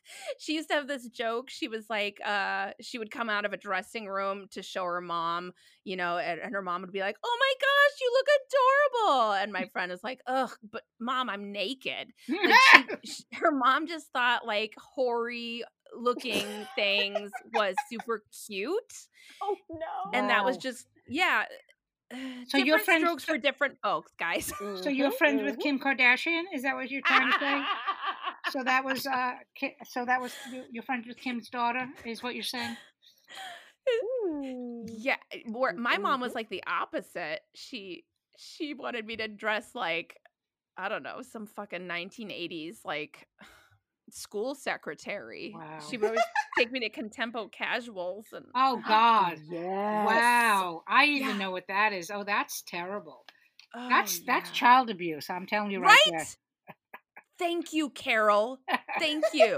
she 0.38 0.54
used 0.54 0.68
to 0.68 0.74
have 0.74 0.88
this 0.88 1.08
joke. 1.08 1.50
She 1.50 1.68
was 1.68 1.86
like, 1.88 2.18
uh, 2.24 2.70
she 2.80 2.98
would 2.98 3.10
come 3.10 3.30
out 3.30 3.44
of 3.44 3.52
a 3.52 3.56
dressing 3.56 4.06
room 4.06 4.46
to 4.52 4.62
show 4.62 4.84
her 4.84 5.00
mom, 5.00 5.52
you 5.84 5.96
know, 5.96 6.18
and, 6.18 6.40
and 6.40 6.52
her 6.52 6.62
mom 6.62 6.82
would 6.82 6.92
be 6.92 7.00
like, 7.00 7.16
"Oh 7.24 7.38
my 7.40 7.54
gosh, 7.60 8.00
you 8.00 8.12
look 8.12 8.26
adorable!" 9.06 9.32
And 9.32 9.52
my 9.52 9.66
friend 9.72 9.92
is 9.92 10.02
like, 10.02 10.20
"Ugh, 10.26 10.50
but 10.70 10.82
mom, 11.00 11.28
I'm 11.28 11.52
naked." 11.52 12.12
Like 12.28 13.00
she, 13.04 13.12
she, 13.12 13.24
her 13.34 13.50
mom 13.50 13.86
just 13.86 14.08
thought 14.12 14.46
like 14.46 14.74
hoary 14.78 15.64
looking 15.96 16.46
things 16.74 17.30
was 17.52 17.74
super 17.90 18.22
cute. 18.46 18.94
Oh 19.42 19.56
no! 19.70 20.10
And 20.12 20.30
that 20.30 20.44
was 20.44 20.56
just 20.56 20.86
yeah. 21.08 21.44
So 22.48 22.58
your 22.58 22.78
friends 22.78 23.02
strokes 23.02 23.24
for 23.24 23.38
different 23.38 23.78
folks, 23.82 24.12
guys. 24.18 24.52
So 24.82 24.88
you're 24.88 25.10
friends 25.10 25.42
with 25.42 25.58
mm-hmm. 25.58 25.62
Kim 25.62 25.78
Kardashian? 25.80 26.42
Is 26.54 26.62
that 26.62 26.76
what 26.76 26.90
you're 26.90 27.02
trying 27.02 27.32
to 27.32 27.38
say? 27.38 27.62
so 28.54 28.62
that 28.62 28.84
was 28.84 29.04
uh 29.06 29.32
so 29.84 30.04
that 30.04 30.20
was 30.20 30.32
your 30.70 30.84
friend 30.84 31.04
with 31.08 31.16
Kim's 31.16 31.48
daughter 31.48 31.88
is 32.04 32.22
what 32.22 32.34
you're 32.34 32.44
saying? 32.44 32.76
Yeah, 34.86 35.16
my 35.76 35.98
mom 35.98 36.20
was 36.20 36.34
like 36.34 36.48
the 36.50 36.62
opposite. 36.66 37.40
She 37.54 38.04
she 38.38 38.74
wanted 38.74 39.06
me 39.06 39.16
to 39.16 39.26
dress 39.26 39.70
like 39.74 40.16
I 40.76 40.88
don't 40.88 41.02
know, 41.02 41.20
some 41.22 41.46
fucking 41.46 41.82
1980s 41.82 42.78
like 42.84 43.26
school 44.10 44.54
secretary. 44.54 45.52
Wow. 45.52 45.80
She 45.90 45.96
would 45.96 46.10
always 46.10 46.22
take 46.56 46.70
me 46.70 46.78
to 46.80 46.90
Contempo 46.90 47.50
Casuals 47.50 48.26
and 48.32 48.46
Oh 48.54 48.80
God. 48.88 49.38
Yeah. 49.50 50.06
Wow. 50.06 50.82
I 50.86 51.06
even 51.06 51.30
yeah. 51.30 51.38
know 51.38 51.50
what 51.50 51.66
that 51.66 51.92
is. 51.92 52.08
Oh, 52.12 52.22
that's 52.22 52.62
terrible. 52.62 53.24
Oh, 53.74 53.88
that's 53.88 54.20
yeah. 54.20 54.24
that's 54.26 54.50
child 54.52 54.90
abuse. 54.90 55.28
I'm 55.28 55.46
telling 55.46 55.72
you 55.72 55.80
right, 55.80 55.98
right? 56.12 56.36
There. 57.38 57.48
Thank 57.48 57.72
you, 57.72 57.90
Carol. 57.90 58.58
Thank 58.98 59.24
you. 59.32 59.56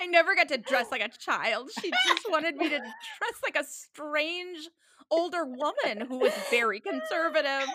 I 0.00 0.06
never 0.06 0.34
got 0.34 0.48
to 0.48 0.58
dress 0.58 0.86
like 0.90 1.02
a 1.02 1.08
child. 1.08 1.70
She 1.80 1.90
just 1.90 2.30
wanted 2.30 2.56
me 2.56 2.68
to 2.68 2.78
dress 2.78 3.40
like 3.42 3.56
a 3.56 3.64
strange 3.64 4.68
older 5.10 5.44
woman 5.44 6.06
who 6.06 6.18
was 6.18 6.32
very 6.50 6.80
conservative. 6.80 7.68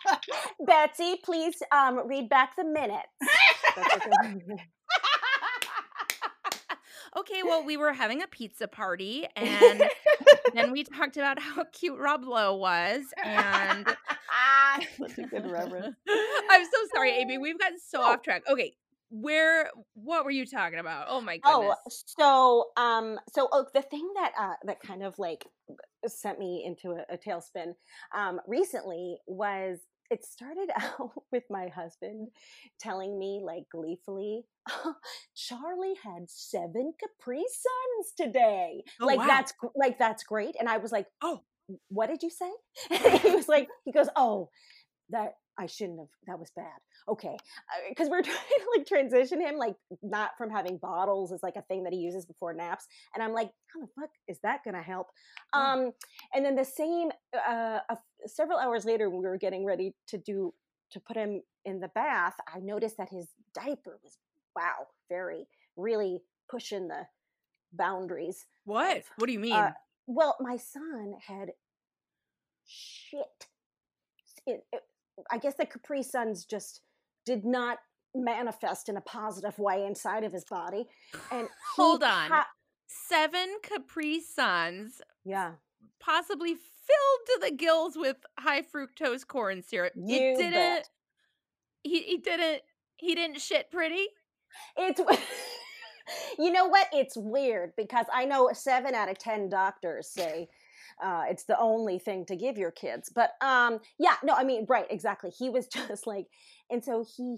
Betsy, 0.66 1.16
please 1.24 1.62
um, 1.72 2.06
read 2.06 2.28
back 2.28 2.56
the 2.56 2.64
minutes. 2.64 3.08
okay, 7.16 7.42
well, 7.42 7.64
we 7.64 7.76
were 7.76 7.92
having 7.92 8.22
a 8.22 8.26
pizza 8.26 8.68
party, 8.68 9.26
and 9.36 9.84
then 10.54 10.72
we 10.72 10.84
talked 10.84 11.16
about 11.16 11.38
how 11.38 11.64
cute 11.72 11.98
Rob 11.98 12.24
Lowe 12.24 12.56
was, 12.56 13.02
and 13.24 13.86
such 14.98 15.18
a 15.18 15.22
good 15.22 15.50
reference. 15.50 15.96
I'm 16.50 16.64
so 16.64 16.78
sorry, 16.94 17.12
Amy. 17.12 17.38
We've 17.38 17.58
gotten 17.58 17.78
so 17.78 18.00
oh. 18.00 18.12
off 18.12 18.22
track. 18.22 18.42
Okay, 18.50 18.74
where 19.20 19.70
what 19.94 20.24
were 20.24 20.30
you 20.32 20.44
talking 20.44 20.80
about 20.80 21.06
oh 21.08 21.20
my 21.20 21.38
oh, 21.44 21.60
goodness 21.60 22.04
oh 22.18 22.72
so 22.76 22.82
um 22.82 23.16
so 23.32 23.48
oh, 23.52 23.64
the 23.72 23.80
thing 23.82 24.10
that 24.16 24.32
uh 24.36 24.54
that 24.64 24.80
kind 24.80 25.04
of 25.04 25.16
like 25.20 25.46
sent 26.04 26.36
me 26.36 26.64
into 26.66 26.96
a, 26.96 27.14
a 27.14 27.16
tailspin 27.16 27.74
um 28.12 28.40
recently 28.48 29.16
was 29.28 29.78
it 30.10 30.24
started 30.24 30.68
out 30.80 31.12
with 31.30 31.44
my 31.48 31.68
husband 31.68 32.26
telling 32.80 33.16
me 33.16 33.40
like 33.40 33.62
gleefully 33.70 34.42
charlie 35.36 35.94
had 36.02 36.28
seven 36.28 36.92
capri 36.98 37.44
suns 37.48 38.12
today 38.16 38.82
Oh, 39.00 39.06
like 39.06 39.20
wow. 39.20 39.28
that's 39.28 39.52
like 39.76 39.96
that's 39.96 40.24
great 40.24 40.56
and 40.58 40.68
i 40.68 40.78
was 40.78 40.90
like 40.90 41.06
Oh. 41.22 41.42
what 41.88 42.08
did 42.08 42.20
you 42.24 42.30
say 42.30 42.50
he 43.20 43.30
was 43.30 43.46
like 43.46 43.68
he 43.84 43.92
goes 43.92 44.08
oh 44.16 44.50
that 45.10 45.34
i 45.58 45.66
shouldn't 45.66 45.98
have 45.98 46.08
that 46.26 46.38
was 46.38 46.50
bad 46.56 46.66
okay 47.08 47.36
because 47.88 48.08
we're 48.08 48.22
trying 48.30 48.36
to 48.36 48.66
like 48.76 48.86
transition 48.86 49.40
him 49.40 49.56
like 49.56 49.76
not 50.02 50.30
from 50.36 50.50
having 50.50 50.76
bottles 50.78 51.32
as 51.32 51.42
like 51.42 51.56
a 51.56 51.62
thing 51.62 51.84
that 51.84 51.92
he 51.92 51.98
uses 52.00 52.24
before 52.26 52.52
naps 52.52 52.86
and 53.14 53.22
i'm 53.22 53.32
like 53.32 53.50
how 53.72 53.80
the 53.80 53.88
fuck 54.00 54.10
is 54.28 54.38
that 54.42 54.60
gonna 54.64 54.82
help 54.82 55.08
Mm. 55.54 55.60
um 55.60 55.92
and 56.34 56.44
then 56.44 56.56
the 56.56 56.64
same 56.64 57.10
uh 57.48 57.78
a, 57.88 57.96
several 58.26 58.58
hours 58.58 58.84
later 58.84 59.08
when 59.10 59.20
we 59.22 59.28
were 59.28 59.38
getting 59.38 59.64
ready 59.64 59.94
to 60.08 60.18
do 60.18 60.52
to 60.90 61.00
put 61.00 61.16
him 61.16 61.42
in 61.64 61.78
the 61.80 61.88
bath 61.94 62.34
i 62.52 62.58
noticed 62.60 62.96
that 62.96 63.08
his 63.08 63.28
diaper 63.54 63.98
was 64.02 64.18
wow 64.56 64.86
very 65.08 65.46
really 65.76 66.20
pushing 66.50 66.88
the 66.88 67.02
boundaries 67.72 68.46
What? 68.64 68.98
of, 68.98 69.02
What 69.16 69.26
do 69.26 69.32
you 69.32 69.38
mean? 69.40 69.52
uh, 69.52 69.72
well 70.06 70.36
my 70.40 70.56
son 70.56 71.14
had 71.26 71.50
shit 72.66 73.46
it, 74.46 74.64
it, 74.72 74.82
i 75.30 75.38
guess 75.38 75.54
the 75.54 75.66
capri 75.66 76.02
suns 76.02 76.44
just 76.44 76.80
did 77.24 77.44
not 77.44 77.78
manifest 78.14 78.88
in 78.88 78.96
a 78.96 79.00
positive 79.00 79.58
way 79.58 79.84
inside 79.86 80.22
of 80.24 80.32
his 80.32 80.44
body 80.44 80.86
and 81.32 81.48
Hold 81.76 82.02
on. 82.02 82.30
ha- 82.30 82.48
Seven 82.86 83.56
Capri 83.62 84.20
Suns, 84.20 85.00
yeah 85.24 85.52
possibly 86.00 86.54
filled 86.54 87.26
to 87.26 87.38
the 87.42 87.50
gills 87.56 87.96
with 87.96 88.18
high 88.38 88.62
fructose 88.62 89.26
corn 89.26 89.62
syrup. 89.62 89.92
You 89.96 90.16
it 90.16 90.36
didn't. 90.36 90.52
bet. 90.52 90.88
He 91.82 92.02
he 92.02 92.18
didn't. 92.18 92.62
He 92.96 93.14
didn't 93.14 93.40
shit 93.40 93.70
pretty. 93.70 94.06
It's 94.76 95.00
you 96.38 96.52
know 96.52 96.66
what? 96.66 96.88
It's 96.92 97.16
weird 97.16 97.72
because 97.76 98.06
I 98.12 98.26
know 98.26 98.50
seven 98.52 98.94
out 98.94 99.10
of 99.10 99.18
ten 99.18 99.48
doctors 99.48 100.08
say 100.08 100.48
uh, 101.02 101.24
it's 101.28 101.44
the 101.44 101.58
only 101.58 101.98
thing 101.98 102.24
to 102.26 102.36
give 102.36 102.56
your 102.58 102.70
kids. 102.70 103.10
But 103.14 103.32
um, 103.40 103.80
yeah, 103.98 104.16
no, 104.22 104.34
I 104.34 104.44
mean, 104.44 104.66
right, 104.68 104.86
exactly. 104.90 105.30
He 105.30 105.50
was 105.50 105.66
just 105.88 106.06
like, 106.06 106.26
and 106.70 106.84
so 106.84 107.04
he 107.16 107.36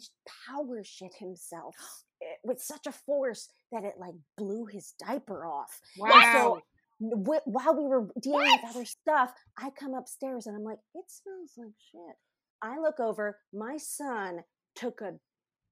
power 0.48 0.82
shit 0.84 1.14
himself 1.18 1.74
eh, 2.22 2.26
with 2.44 2.60
such 2.60 2.86
a 2.86 2.92
force 2.92 3.48
that 3.72 3.84
it 3.84 3.94
like 3.98 4.14
blew 4.36 4.66
his 4.66 4.94
diaper 5.04 5.46
off. 5.46 5.80
Wow. 5.98 6.60
Wh- 6.98 7.46
while 7.46 7.76
we 7.76 7.84
were 7.84 8.08
dealing 8.22 8.50
with 8.50 8.70
other 8.70 8.84
stuff, 8.84 9.32
I 9.58 9.70
come 9.78 9.94
upstairs 9.94 10.46
and 10.46 10.56
I'm 10.56 10.64
like, 10.64 10.78
it 10.94 11.04
smells 11.08 11.52
like 11.56 11.74
shit. 11.92 12.16
I 12.62 12.78
look 12.78 13.00
over, 13.00 13.38
my 13.52 13.76
son 13.76 14.40
took 14.74 15.00
a 15.02 15.12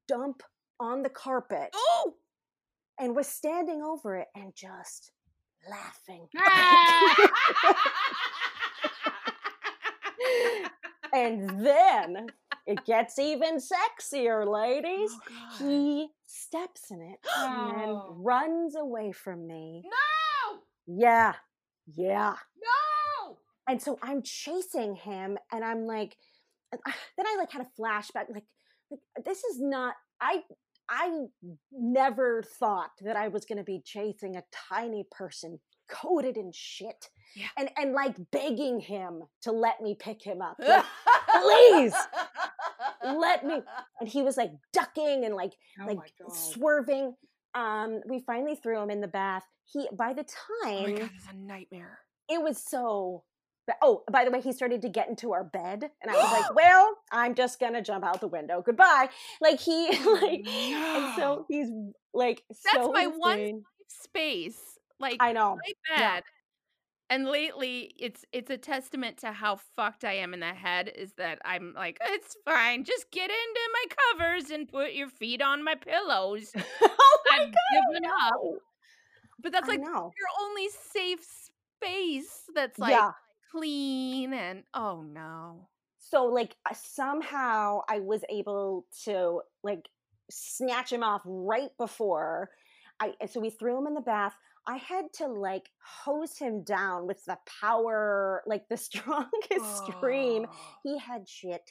dump 0.07 0.43
on 0.79 1.03
the 1.03 1.09
carpet 1.09 1.71
Oh, 1.75 2.15
and 3.01 3.17
was 3.17 3.27
standing 3.27 3.83
over 3.83 4.17
it 4.17 4.29
and 4.35 4.53
just 4.55 5.13
laughing. 5.71 6.27
Ah! 6.39 7.31
and 11.13 11.65
then 11.65 12.27
it 12.67 12.85
gets 12.85 13.19
even 13.19 13.59
sexier, 13.59 14.47
ladies. 14.51 15.11
Oh, 15.13 15.57
He 15.59 16.09
steps 16.27 16.91
in 16.91 17.01
it 17.03 17.19
and 17.39 17.81
then 17.81 18.01
runs 18.11 18.75
away 18.77 19.13
from 19.13 19.47
me. 19.47 19.83
no, 19.85 20.59
Yeah, 20.87 21.35
yeah. 21.95 22.35
no. 22.63 23.39
And 23.69 23.81
so 23.81 23.99
I'm 24.03 24.23
chasing 24.23 24.95
him 24.97 25.39
and 25.53 25.65
I'm 25.65 25.87
like, 25.87 26.17
then 26.73 27.27
I 27.27 27.37
like 27.39 27.53
had 27.53 27.63
a 27.63 27.81
flashback, 27.81 28.27
like, 28.33 28.45
like 28.91 29.01
this 29.25 29.45
is 29.45 29.61
not, 29.61 29.95
I, 30.21 30.43
I 30.91 31.25
never 31.73 32.43
thought 32.59 32.91
that 33.03 33.17
I 33.17 33.29
was 33.29 33.45
going 33.45 33.59
to 33.59 33.65
be 33.65 33.81
chasing 33.85 34.37
a 34.37 34.43
tiny 34.71 35.07
person 35.11 35.59
coated 35.89 36.37
in 36.37 36.51
shit 36.55 37.09
Yeah. 37.37 37.47
and, 37.59 37.71
and 37.77 37.93
like 37.93 38.17
begging 38.31 38.81
him 38.81 39.23
to 39.43 39.53
let 39.53 39.81
me 39.81 39.97
pick 39.99 40.23
him 40.23 40.41
up. 40.43 40.57
Like, 40.59 40.85
Please, 41.43 41.95
let 43.05 43.45
me. 43.45 43.61
and 44.01 44.09
he 44.09 44.23
was 44.23 44.37
like 44.37 44.53
ducking 44.73 45.25
and 45.25 45.35
like 45.35 45.53
Oh 45.81 45.87
like 45.87 45.99
swerving. 46.29 47.15
Um, 47.55 48.01
we 48.09 48.21
finally 48.27 48.57
threw 48.57 48.81
him 48.83 48.91
in 48.91 49.01
the 49.01 49.09
bath. 49.09 49.45
He 49.67 49.89
by 49.97 50.13
the 50.13 50.25
Oh 50.25 50.65
my 50.65 50.71
time 50.87 50.97
God, 50.97 51.11
it's 51.15 51.27
a 51.33 51.37
nightmare. 51.37 51.99
it 52.29 52.43
was 52.43 52.63
so. 52.63 53.25
But- 53.67 53.77
Oh, 53.83 54.03
by 54.11 54.25
the 54.25 54.31
way, 54.31 54.41
he 54.41 54.53
started 54.53 54.83
to 54.83 54.89
get 54.89 55.09
into 55.09 55.33
our 55.33 55.45
bed, 55.45 55.91
and 56.03 56.11
I 56.11 56.15
was 56.15 56.33
like, 56.33 56.55
"Well, 56.55 56.97
I'm 57.13 57.35
just 57.35 57.59
gonna 57.61 57.83
jump 57.83 58.05
out 58.05 58.21
the 58.21 58.29
window. 58.29 58.63
Goodbye." 58.65 59.09
Like 59.41 59.61
he, 59.61 59.89
oh, 59.93 60.19
like, 60.23 60.47
and 60.47 61.15
so 61.17 61.47
he's 61.49 61.69
like, 62.13 62.43
That's 62.49 62.77
so 62.77 62.93
my 62.93 63.07
one 63.07 63.39
insane. 63.41 63.65
space. 63.89 64.61
Like 65.01 65.17
I 65.21 65.33
know. 65.33 65.57
my 65.57 65.97
Yeah. 65.97 66.21
And 67.11 67.27
lately, 67.27 67.93
it's 67.99 68.25
it's 68.33 68.51
a 68.51 68.57
testament 68.57 69.19
to 69.19 69.33
how 69.33 69.57
fucked 69.77 70.05
I 70.05 70.15
am 70.15 70.33
in 70.33 70.41
the 70.41 70.47
head. 70.47 70.91
Is 70.97 71.13
that 71.19 71.39
I'm 71.45 71.75
like, 71.77 71.99
it's 72.03 72.35
fine. 72.47 72.85
Just 72.85 73.11
get 73.11 73.31
into 73.31 73.61
my 73.73 73.85
covers 74.19 74.51
and 74.51 74.67
put 74.67 74.95
your 74.95 75.09
feet 75.09 75.43
on 75.43 75.63
my 75.63 75.75
pillows. 75.75 76.51
oh 76.57 77.19
my 77.31 77.39
I've 77.45 77.53
god! 77.53 78.11
Up. 78.33 78.41
But 79.43 79.53
that's 79.53 79.69
like 79.69 79.81
your 79.81 80.11
only 80.41 80.69
safe 80.93 81.21
space. 81.21 82.45
That's 82.55 82.79
like 82.79 82.93
yeah. 82.93 83.11
Clean 83.55 84.33
and 84.33 84.65
oh 84.75 85.03
no. 85.03 85.69
so 85.99 86.25
like 86.25 86.57
somehow 86.75 87.81
i 87.89 88.01
was 88.01 88.23
able 88.29 88.85
to 89.05 89.41
like 89.63 89.89
snatch 90.31 90.93
him 90.93 91.03
off 91.03 91.23
right 91.25 91.71
before 91.79 92.51
i 93.01 93.13
so 93.31 93.39
we 93.41 93.51
threw 93.51 93.79
him 93.79 93.87
in 93.87 93.95
the 93.95 94.01
bath 94.01 94.35
i 94.67 94.77
had 94.77 95.05
to 95.13 95.27
like 95.29 95.69
hose 96.05 96.37
him 96.39 96.65
down 96.65 97.07
with 97.07 97.25
the 97.27 97.39
power 97.61 98.43
like 98.47 98.65
the 98.69 98.77
strongest 98.89 99.85
stream 99.87 100.47
Oh. 100.49 100.57
he 100.83 100.99
had 100.99 101.29
shit 101.29 101.71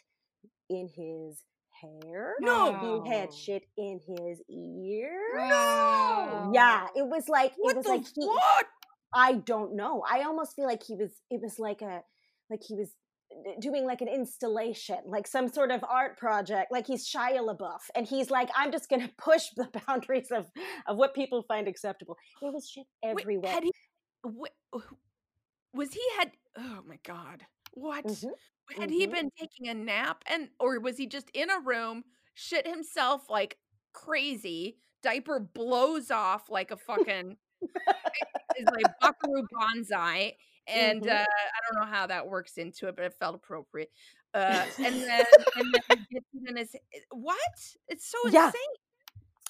in 0.69 0.87
his 0.95 1.41
hair 1.81 2.35
No. 2.39 3.01
he 3.03 3.09
had 3.09 3.33
shit 3.33 3.63
in 3.77 3.99
his 4.07 4.41
ear 4.49 5.19
No. 5.49 6.51
yeah 6.53 6.87
it 6.95 7.05
was 7.05 7.27
like 7.27 7.51
What 7.57 7.71
it 7.71 7.77
was 7.77 7.85
like 7.87 8.05
he, 8.15 8.25
what? 8.25 8.65
I 9.13 9.33
don't 9.35 9.75
know. 9.75 10.03
I 10.09 10.23
almost 10.23 10.55
feel 10.55 10.65
like 10.65 10.83
he 10.83 10.95
was 10.95 11.11
it 11.29 11.41
was 11.41 11.59
like 11.59 11.81
a 11.81 12.01
like 12.49 12.61
he 12.67 12.75
was 12.75 12.91
uh, 13.31 13.51
doing 13.59 13.85
like 13.85 14.01
an 14.01 14.07
installation, 14.07 14.97
like 15.05 15.27
some 15.27 15.47
sort 15.49 15.71
of 15.71 15.83
art 15.83 16.17
project, 16.17 16.71
like 16.71 16.87
he's 16.87 17.07
Shia 17.09 17.39
LaBeouf 17.39 17.81
and 17.95 18.07
he's 18.07 18.29
like 18.31 18.49
I'm 18.55 18.71
just 18.71 18.89
going 18.89 19.01
to 19.07 19.11
push 19.17 19.43
the 19.55 19.69
boundaries 19.87 20.31
of 20.31 20.47
of 20.87 20.97
what 20.97 21.13
people 21.15 21.43
find 21.47 21.67
acceptable. 21.67 22.17
There 22.41 22.51
was 22.51 22.69
shit 22.69 22.85
Wait, 23.11 23.27
everywhere. 23.27 23.51
had 23.51 23.63
he, 23.63 23.71
wh- 24.25 24.77
was 25.73 25.93
he 25.93 26.01
had? 26.17 26.31
Oh 26.57 26.81
my 26.85 26.97
god! 27.05 27.43
What 27.73 28.05
Mhm, 28.05 28.31
had 28.77 28.89
he 28.89 29.05
mhm. 29.05 29.11
been 29.11 29.31
taking 29.39 29.67
a 29.67 29.73
nap 29.73 30.23
and, 30.27 30.49
or 30.59 30.79
was 30.79 30.97
he 30.97 31.07
just 31.07 31.29
in 31.33 31.49
a 31.49 31.59
room, 31.59 32.03
shit 32.33 32.67
himself 32.67 33.29
like 33.29 33.57
crazy? 33.93 34.77
Diaper 35.01 35.39
blows 35.39 36.11
off 36.11 36.49
like 36.49 36.71
a 36.71 36.77
fucking 36.77 37.37
is 38.59 38.69
like 38.69 38.87
Buckaroo 39.01 39.47
Banzai, 39.51 40.37
and 40.67 41.03
Mhm. 41.03 41.09
uh, 41.11 41.25
I 41.25 41.59
don't 41.71 41.81
know 41.81 41.91
how 41.91 42.07
that 42.07 42.27
works 42.27 42.57
into 42.57 42.87
it, 42.87 42.95
but 42.95 43.05
it 43.05 43.13
felt 43.19 43.35
appropriate. 43.35 43.91
Uh, 44.33 44.65
and 44.85 44.95
then 44.95 45.25
and 45.55 45.73
then 45.73 45.81
he 45.89 45.97
gets 46.11 46.25
it 46.33 47.03
what? 47.11 47.37
It's 47.87 48.05
so 48.09 48.17
Yeah. 48.31 48.45
insane. 48.47 48.61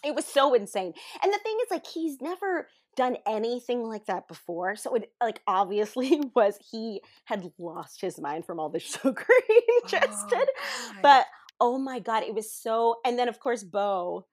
It 0.05 0.16
was 0.16 0.26
so 0.26 0.53
insane. 0.53 0.93
And 1.24 1.34
the 1.34 1.38
thing 1.39 1.57
is 1.64 1.72
like 1.72 1.88
he's 1.88 2.22
never 2.22 2.70
done 2.95 3.18
anything 3.26 3.84
like 3.84 4.05
that 4.05 4.28
before. 4.28 4.76
So 4.76 4.95
it 4.95 5.11
like 5.22 5.41
obviously 5.47 6.22
was 6.36 6.57
he 6.72 7.01
had 7.26 7.51
lost 7.57 8.01
his 8.01 8.20
mind 8.20 8.45
from 8.45 8.59
all 8.59 8.70
the 8.70 8.80
sugar 8.82 9.26
he 9.47 9.61
ingested. 9.84 10.47
Oh, 10.64 10.91
but 11.01 11.26
oh 11.59 11.78
my 11.78 11.99
god 11.99 12.24
it 12.24 12.34
was 12.34 12.51
so 12.51 12.97
and 13.05 13.18
then 13.18 13.30
of 13.30 13.39
course 13.39 13.64
bo 13.64 14.26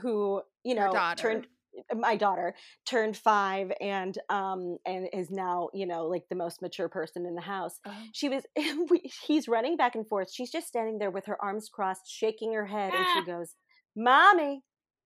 who 0.00 0.42
you 0.64 0.74
know 0.74 0.92
turned 1.16 1.46
my 1.94 2.16
daughter 2.16 2.54
turned 2.86 3.16
five 3.16 3.72
and 3.80 4.18
um 4.28 4.76
and 4.86 5.08
is 5.12 5.30
now 5.30 5.68
you 5.72 5.86
know 5.86 6.06
like 6.06 6.24
the 6.28 6.36
most 6.36 6.60
mature 6.62 6.88
person 6.88 7.24
in 7.26 7.34
the 7.34 7.40
house 7.40 7.78
Oh. 7.86 7.92
she 8.12 8.28
was 8.28 8.42
we, 8.90 9.10
he's 9.26 9.48
running 9.48 9.76
back 9.76 9.94
and 9.94 10.06
forth 10.06 10.30
she's 10.32 10.50
just 10.50 10.66
standing 10.68 10.98
there 10.98 11.10
with 11.10 11.26
her 11.26 11.42
arms 11.42 11.68
crossed 11.72 12.02
shaking 12.08 12.52
her 12.54 12.66
head 12.66 12.92
and 12.94 13.04
Ah. 13.06 13.14
she 13.20 13.24
goes 13.30 13.54
mommy 13.96 14.62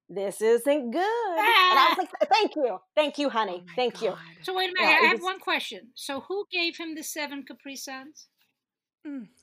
this 0.09 0.41
isn't 0.41 0.91
good 0.93 1.03
and 1.39 1.79
i 1.79 1.95
was 1.97 1.99
like 1.99 2.31
thank 2.31 2.55
you 2.57 2.79
thank 2.95 3.19
you 3.19 3.29
honey 3.29 3.63
Oh 3.67 3.73
thank 3.75 4.03
you 4.03 4.15
So 4.43 4.55
wait 4.55 4.71
a 4.71 4.73
minute. 4.73 4.91
Yeah, 4.91 4.99
I 5.03 5.07
have 5.09 5.19
was- 5.19 5.23
one 5.25 5.41
question. 5.41 5.89
So 5.95 6.21
who 6.29 6.47
gave 6.53 6.77
him 6.77 6.95
the 6.95 7.03
seven 7.03 7.45
Capri 7.45 7.75
Suns? 7.77 8.29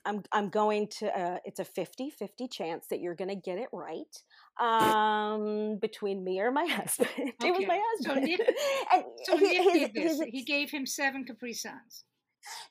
I'm 0.04 0.22
I'm 0.32 0.48
going 0.50 0.88
to 0.98 1.06
uh 1.18 1.38
it's 1.44 1.60
a 1.60 1.64
50-50 1.64 2.50
chance 2.50 2.86
that 2.88 3.00
you're 3.00 3.14
going 3.14 3.30
to 3.30 3.36
get 3.36 3.58
it 3.58 3.68
right. 3.72 4.14
Um 4.60 5.78
between 5.80 6.22
me 6.24 6.40
or 6.40 6.50
my 6.52 6.66
husband. 6.78 7.08
It 7.18 7.34
was 7.40 7.56
Okay. 7.56 7.66
my 7.66 7.80
So 8.00 8.08
husband. 8.14 8.26
Nick- 8.26 8.56
and 8.92 9.04
So 9.24 9.36
hi- 9.36 9.42
Nick 9.42 9.62
his- 9.62 9.72
did 9.82 9.94
this. 9.94 10.18
his- 10.20 10.28
He 10.30 10.42
gave 10.44 10.70
him 10.70 10.86
seven 10.86 11.24
Capri 11.24 11.52
Suns. 11.52 12.04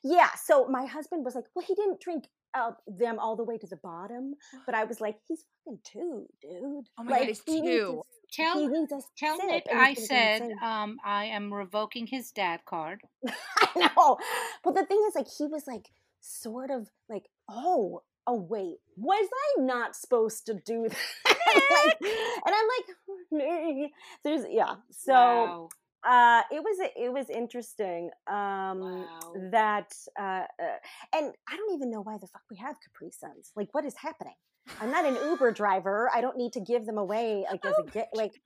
yeah, 0.02 0.30
so 0.46 0.66
my 0.68 0.86
husband 0.86 1.24
was 1.24 1.34
like, 1.34 1.44
"Well, 1.54 1.64
he 1.66 1.74
didn't 1.74 2.00
drink 2.00 2.24
uh, 2.54 2.72
them 2.86 3.18
all 3.18 3.34
the 3.36 3.42
way 3.42 3.58
to 3.58 3.66
the 3.66 3.76
bottom, 3.90 4.34
but 4.66 4.74
I 4.80 4.84
was 4.84 5.00
like, 5.00 5.16
he's 5.26 5.44
fucking 5.64 5.80
two, 5.84 6.26
dude. 6.40 6.86
Oh 6.96 7.02
my 7.04 7.10
like, 7.10 7.26
God, 7.28 7.36
he 7.46 7.60
needs 7.60 7.76
two. 7.80 8.02
a- 8.02 8.14
Tell 8.32 8.58
he 8.68 8.86
tell 9.16 9.36
Nick 9.46 9.66
I 9.72 9.90
he's 9.90 10.08
gonna 10.08 10.38
go 10.38 10.46
said 10.48 10.52
um, 10.62 10.96
I 11.04 11.26
am 11.26 11.52
revoking 11.52 12.06
his 12.06 12.30
dad 12.32 12.60
card. 12.66 13.00
I 13.28 13.68
know. 13.96 14.16
But 14.64 14.74
the 14.74 14.84
thing 14.86 15.00
is, 15.08 15.14
like, 15.14 15.28
he 15.38 15.46
was 15.46 15.64
like, 15.68 15.86
sort 16.24 16.70
of 16.70 16.88
like, 17.08 17.26
oh, 17.48 18.02
oh, 18.26 18.40
wait, 18.48 18.78
was 18.96 19.28
I 19.58 19.60
not 19.62 19.94
supposed 19.94 20.46
to 20.46 20.54
do 20.54 20.88
that? 20.88 20.96
like, 21.26 21.96
and 22.00 22.54
I'm 22.54 22.68
like, 22.78 22.96
me. 23.30 23.92
there's, 24.24 24.44
yeah. 24.50 24.76
So, 24.90 25.12
wow. 25.12 25.68
uh, 26.04 26.42
it 26.50 26.60
was, 26.62 26.78
it 26.96 27.12
was 27.12 27.28
interesting, 27.30 28.10
um, 28.26 28.80
Wow. 28.80 29.34
that, 29.50 29.92
uh, 30.18 30.22
uh, 30.22 30.78
and 31.14 31.32
I 31.48 31.56
don't 31.56 31.74
even 31.74 31.90
know 31.90 32.00
why 32.00 32.16
the 32.18 32.26
fuck 32.26 32.42
we 32.50 32.56
have 32.56 32.76
Capri 32.80 33.10
Suns. 33.10 33.52
Like, 33.56 33.68
what 33.72 33.84
is 33.84 33.94
happening? 33.96 34.34
I'm 34.80 34.90
not 34.90 35.04
an 35.04 35.16
Uber 35.30 35.52
driver. 35.60 36.10
I 36.14 36.20
don't 36.22 36.38
need 36.38 36.52
to 36.54 36.60
give 36.60 36.86
them 36.86 36.96
away, 36.96 37.44
like, 37.50 37.64
as 37.66 37.74
a 37.78 37.90
get, 37.90 38.08
like, 38.14 38.40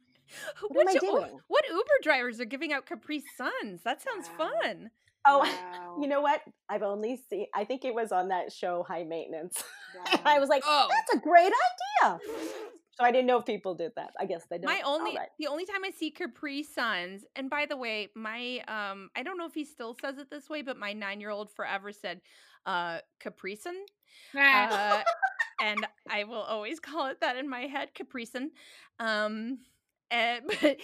what 0.69 0.81
am 0.89 0.89
I 0.97 0.99
doing? 0.99 1.39
What 1.47 1.65
Uber 1.71 1.99
drivers 2.03 2.41
are 2.41 2.45
giving 2.45 2.73
out 2.73 2.85
Capri 2.87 3.23
Suns? 3.37 3.83
That 3.85 4.03
sounds 4.03 4.29
Wow. 4.39 4.51
fun. 4.63 4.91
Oh, 5.29 5.41
Wow. 5.73 5.97
you 6.01 6.09
know 6.09 6.21
what? 6.21 6.41
I've 6.69 6.83
only 6.83 7.21
seen, 7.29 7.47
I 7.55 7.65
think 7.65 7.85
it 7.85 7.95
was 7.95 8.13
on 8.13 8.29
that 8.29 8.53
show, 8.53 8.85
High 8.89 9.05
Maintenance. 9.05 9.63
Wow. 9.97 10.21
I 10.27 10.39
was 10.39 10.51
like, 10.51 10.63
Oh. 10.67 10.87
that's 10.91 11.15
a 11.19 11.21
great 11.21 11.51
idea. 12.03 12.19
So 12.99 13.05
I 13.05 13.13
didn't 13.13 13.29
know 13.29 13.39
if 13.39 13.47
people 13.47 13.77
did 13.77 13.93
that. 13.95 14.11
I 14.19 14.25
guess 14.27 14.43
they 14.51 14.59
don't. 14.59 14.67
My 14.67 14.81
only 14.85 15.17
right. 15.17 15.29
the 15.39 15.47
only 15.47 15.65
time 15.65 15.85
I 15.85 15.91
see 15.91 16.11
Capri 16.11 16.65
Suns, 16.65 17.25
and 17.37 17.49
by 17.49 17.65
the 17.65 17.77
way, 17.77 18.09
my 18.17 18.59
um 18.67 19.09
I 19.15 19.23
don't 19.23 19.39
know 19.39 19.47
if 19.47 19.55
he 19.55 19.65
still 19.65 19.95
says 20.01 20.19
it 20.19 20.31
this 20.31 20.51
way, 20.51 20.63
but 20.63 20.77
my 20.77 20.93
nine 20.95 21.21
year 21.21 21.31
old 21.31 21.49
forever 21.53 21.93
said 21.93 22.21
uh 22.67 22.99
Capri 23.21 23.55
Sun. 23.55 23.77
Ah, 24.37 24.99
Uh, 24.99 25.03
and 25.61 25.87
I 26.11 26.25
will 26.25 26.43
always 26.43 26.81
call 26.81 27.07
it 27.07 27.21
that 27.21 27.37
in 27.37 27.49
my 27.49 27.69
head, 27.69 27.95
Capri 27.95 28.25
Sun. 28.25 28.51
Um 28.99 29.61
eh, 30.11 30.41
but 30.61 30.77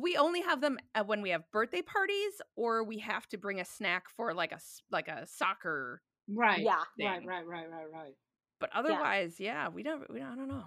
we 0.00 0.16
only 0.16 0.40
have 0.42 0.60
them 0.60 0.78
uh, 0.94 1.02
when 1.04 1.22
we 1.22 1.30
have 1.30 1.42
birthday 1.52 1.82
parties 1.82 2.32
or 2.56 2.84
we 2.84 2.98
have 2.98 3.26
to 3.28 3.36
bring 3.38 3.60
a 3.60 3.64
snack 3.64 4.04
for 4.16 4.32
like 4.34 4.52
a 4.52 4.58
like 4.90 5.08
a 5.08 5.26
soccer 5.26 6.02
right. 6.28 6.60
Yeah. 6.60 6.74
Right, 6.98 7.18
thing. 7.18 7.26
right, 7.26 7.46
right, 7.46 7.70
right, 7.70 7.86
right. 7.92 8.14
but 8.60 8.70
otherwise 8.74 9.38
yeah, 9.38 9.68
we 9.68 9.82
don't 9.82 10.10
we 10.12 10.20
don't 10.20 10.32
I 10.32 10.34
don't 10.36 10.48
know 10.48 10.64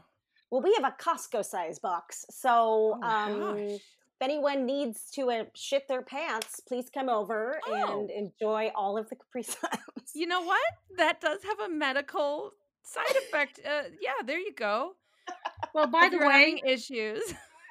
Well, 0.52 0.62
we 0.62 0.74
have 0.80 0.86
a 0.94 0.96
Costco 1.04 1.44
size 1.44 1.80
box. 1.80 2.26
So 2.30 2.98
Oh 3.02 3.08
um, 3.08 3.40
gosh. 3.40 3.60
if 3.80 4.22
anyone 4.22 4.66
needs 4.66 5.10
to 5.16 5.30
uh, 5.32 5.44
shit 5.56 5.88
their 5.88 6.02
pants, 6.04 6.62
please 6.68 6.90
come 6.90 7.10
over 7.10 7.60
Oh. 7.68 7.74
and 8.02 8.10
enjoy 8.10 8.72
all 8.76 8.98
of 8.98 9.10
the 9.10 9.16
Capri 9.16 9.44
Suns. 9.56 10.12
You 10.16 10.28
know 10.28 10.42
what? 10.42 10.62
That 10.98 11.20
does 11.22 11.44
have 11.44 11.60
a 11.60 11.70
medical 11.70 12.52
side 12.84 13.16
effect. 13.28 13.60
Uh, 13.66 13.84
yeah, 14.02 14.24
there 14.26 14.40
you 14.40 14.54
go. 14.54 14.94
Well, 15.74 15.88
by 15.88 16.10
the 16.10 16.18
way, 16.20 16.62
issues. 16.66 17.22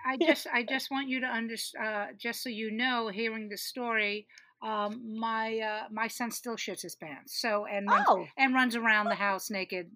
I 0.06 0.16
just 0.16 0.46
I 0.52 0.62
just 0.62 0.90
want 0.90 1.08
you 1.08 1.20
to 1.20 1.26
understand, 1.26 1.84
uh, 1.86 2.06
just 2.18 2.42
so 2.42 2.48
you 2.48 2.70
know, 2.70 3.08
hearing 3.08 3.48
the 3.48 3.56
story, 3.56 4.26
um, 4.62 5.18
my 5.18 5.58
uh, 5.58 5.82
my 5.90 6.06
son 6.08 6.30
still 6.30 6.56
shits 6.56 6.82
his 6.82 6.94
pants. 6.94 7.40
So 7.40 7.66
and 7.66 7.88
runs, 7.88 8.06
Oh, 8.08 8.26
and 8.38 8.54
runs 8.54 8.76
around 8.76 9.06
the 9.06 9.14
house 9.16 9.50
naked, 9.50 9.90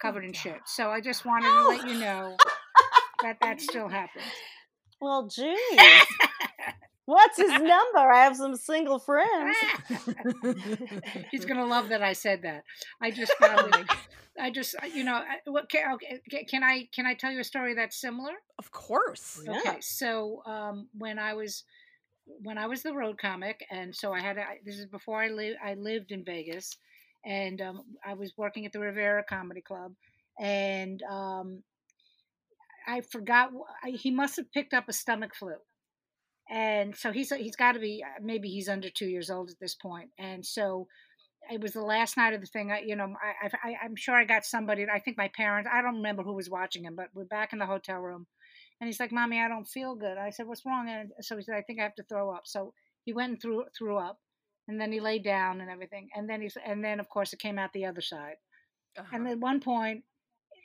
covered 0.00 0.24
in 0.24 0.32
shit. 0.32 0.58
So 0.66 0.90
I 0.90 1.00
just 1.00 1.24
wanted 1.24 1.46
Oh. 1.48 1.62
to 1.78 1.78
let 1.78 1.94
you 1.94 2.00
know 2.00 2.36
that 3.22 3.38
that 3.40 3.60
still 3.60 3.88
happens. 3.88 4.24
well, 5.00 5.28
geez. 5.34 5.80
What's 7.06 7.36
his 7.36 7.50
number? 7.50 7.98
I 7.98 8.24
have 8.24 8.36
some 8.36 8.56
single 8.56 8.98
friends. 8.98 9.56
He's 11.30 11.44
gonna 11.44 11.66
love 11.66 11.90
that 11.90 12.02
I 12.02 12.12
said 12.12 12.42
that. 12.42 12.64
I 13.00 13.10
just 13.10 13.32
found 13.40 13.74
it. 13.74 13.86
I 14.40 14.50
just 14.50 14.74
uh, 14.82 14.86
you 14.86 15.04
know 15.04 15.22
what 15.46 15.70
can, 15.70 15.94
okay, 15.94 16.44
can 16.44 16.64
I 16.64 16.88
can 16.94 17.06
I 17.06 17.14
tell 17.14 17.30
you 17.30 17.40
a 17.40 17.44
story 17.44 17.74
that's 17.74 18.00
similar? 18.00 18.32
of 18.58 18.70
course. 18.70 19.40
Yeah. 19.44 19.58
Okay, 19.58 19.80
so 19.80 20.42
um, 20.46 20.88
when 20.96 21.18
I 21.18 21.34
was 21.34 21.64
when 22.42 22.58
I 22.58 22.66
was 22.66 22.82
the 22.82 22.94
road 22.94 23.18
comic, 23.18 23.64
and 23.70 23.94
so 23.94 24.12
I 24.12 24.20
had 24.20 24.38
I, 24.38 24.58
this 24.64 24.78
is 24.78 24.86
before 24.86 25.22
I 25.22 25.28
lived 25.28 25.58
I 25.64 25.74
lived 25.74 26.10
in 26.10 26.24
Vegas, 26.24 26.76
and 27.24 27.60
um, 27.60 27.82
I 28.04 28.14
was 28.14 28.32
working 28.36 28.66
at 28.66 28.72
the 28.72 28.80
Riviera 28.80 29.24
Comedy 29.28 29.60
Club, 29.60 29.92
and 30.40 31.00
um, 31.10 31.62
I 32.86 33.02
forgot 33.02 33.50
I, 33.84 33.90
he 33.90 34.10
must 34.10 34.36
have 34.36 34.50
picked 34.52 34.74
up 34.74 34.88
a 34.88 34.92
stomach 34.92 35.34
flu, 35.34 35.54
and 36.54 36.96
so 36.96 37.12
he's 37.12 37.30
he's 37.34 37.56
got 37.56 37.72
to 37.72 37.80
be 37.80 38.04
uh, 38.08 38.20
maybe 38.22 38.48
he's 38.48 38.68
under 38.68 38.90
two 38.90 39.06
years 39.14 39.30
old 39.30 39.50
at 39.50 39.60
this 39.60 39.74
point. 39.74 40.10
and 40.18 40.44
so. 40.46 40.88
It 41.52 41.60
was 41.60 41.74
the 41.74 41.82
last 41.82 42.16
night 42.16 42.32
of 42.32 42.40
the 42.40 42.46
thing. 42.46 42.72
I, 42.72 42.80
you 42.80 42.96
know, 42.96 43.14
I, 43.22 43.50
I, 43.62 43.74
I'm 43.84 43.96
sure 43.96 44.14
I 44.14 44.24
got 44.24 44.46
somebody. 44.46 44.86
I 44.90 44.98
think 44.98 45.18
my 45.18 45.28
parents. 45.36 45.68
I 45.70 45.82
don't 45.82 45.96
remember 45.96 46.22
who 46.22 46.32
was 46.32 46.48
watching 46.48 46.84
him, 46.86 46.96
but 46.96 47.08
we're 47.14 47.26
back 47.26 47.52
in 47.52 47.58
the 47.58 47.66
hotel 47.66 47.98
room, 47.98 48.26
and 48.80 48.88
he's 48.88 48.98
like, 48.98 49.12
"Mommy, 49.12 49.38
I 49.38 49.48
don't 49.48 49.68
feel 49.68 49.94
good." 49.94 50.16
I 50.16 50.30
said, 50.30 50.46
"What's 50.46 50.64
wrong?" 50.64 50.88
And 50.88 51.12
so 51.20 51.36
he 51.36 51.42
said, 51.42 51.56
"I 51.56 51.60
think 51.62 51.80
I 51.80 51.82
have 51.82 51.96
to 51.96 52.02
throw 52.04 52.30
up." 52.34 52.44
So 52.46 52.72
he 53.04 53.12
went 53.12 53.32
and 53.32 53.42
threw 53.42 53.64
threw 53.76 53.98
up, 53.98 54.18
and 54.68 54.80
then 54.80 54.90
he 54.90 55.00
laid 55.00 55.22
down 55.22 55.60
and 55.60 55.68
everything, 55.68 56.08
and 56.16 56.24
then 56.30 56.40
he's 56.40 56.56
and 56.64 56.82
then 56.82 56.98
of 56.98 57.10
course 57.10 57.34
it 57.34 57.40
came 57.40 57.58
out 57.58 57.74
the 57.74 57.84
other 57.84 58.00
side. 58.00 58.36
And 59.12 59.26
Uh-huh. 59.26 59.32
at 59.32 59.38
one 59.38 59.60
point, 59.60 60.04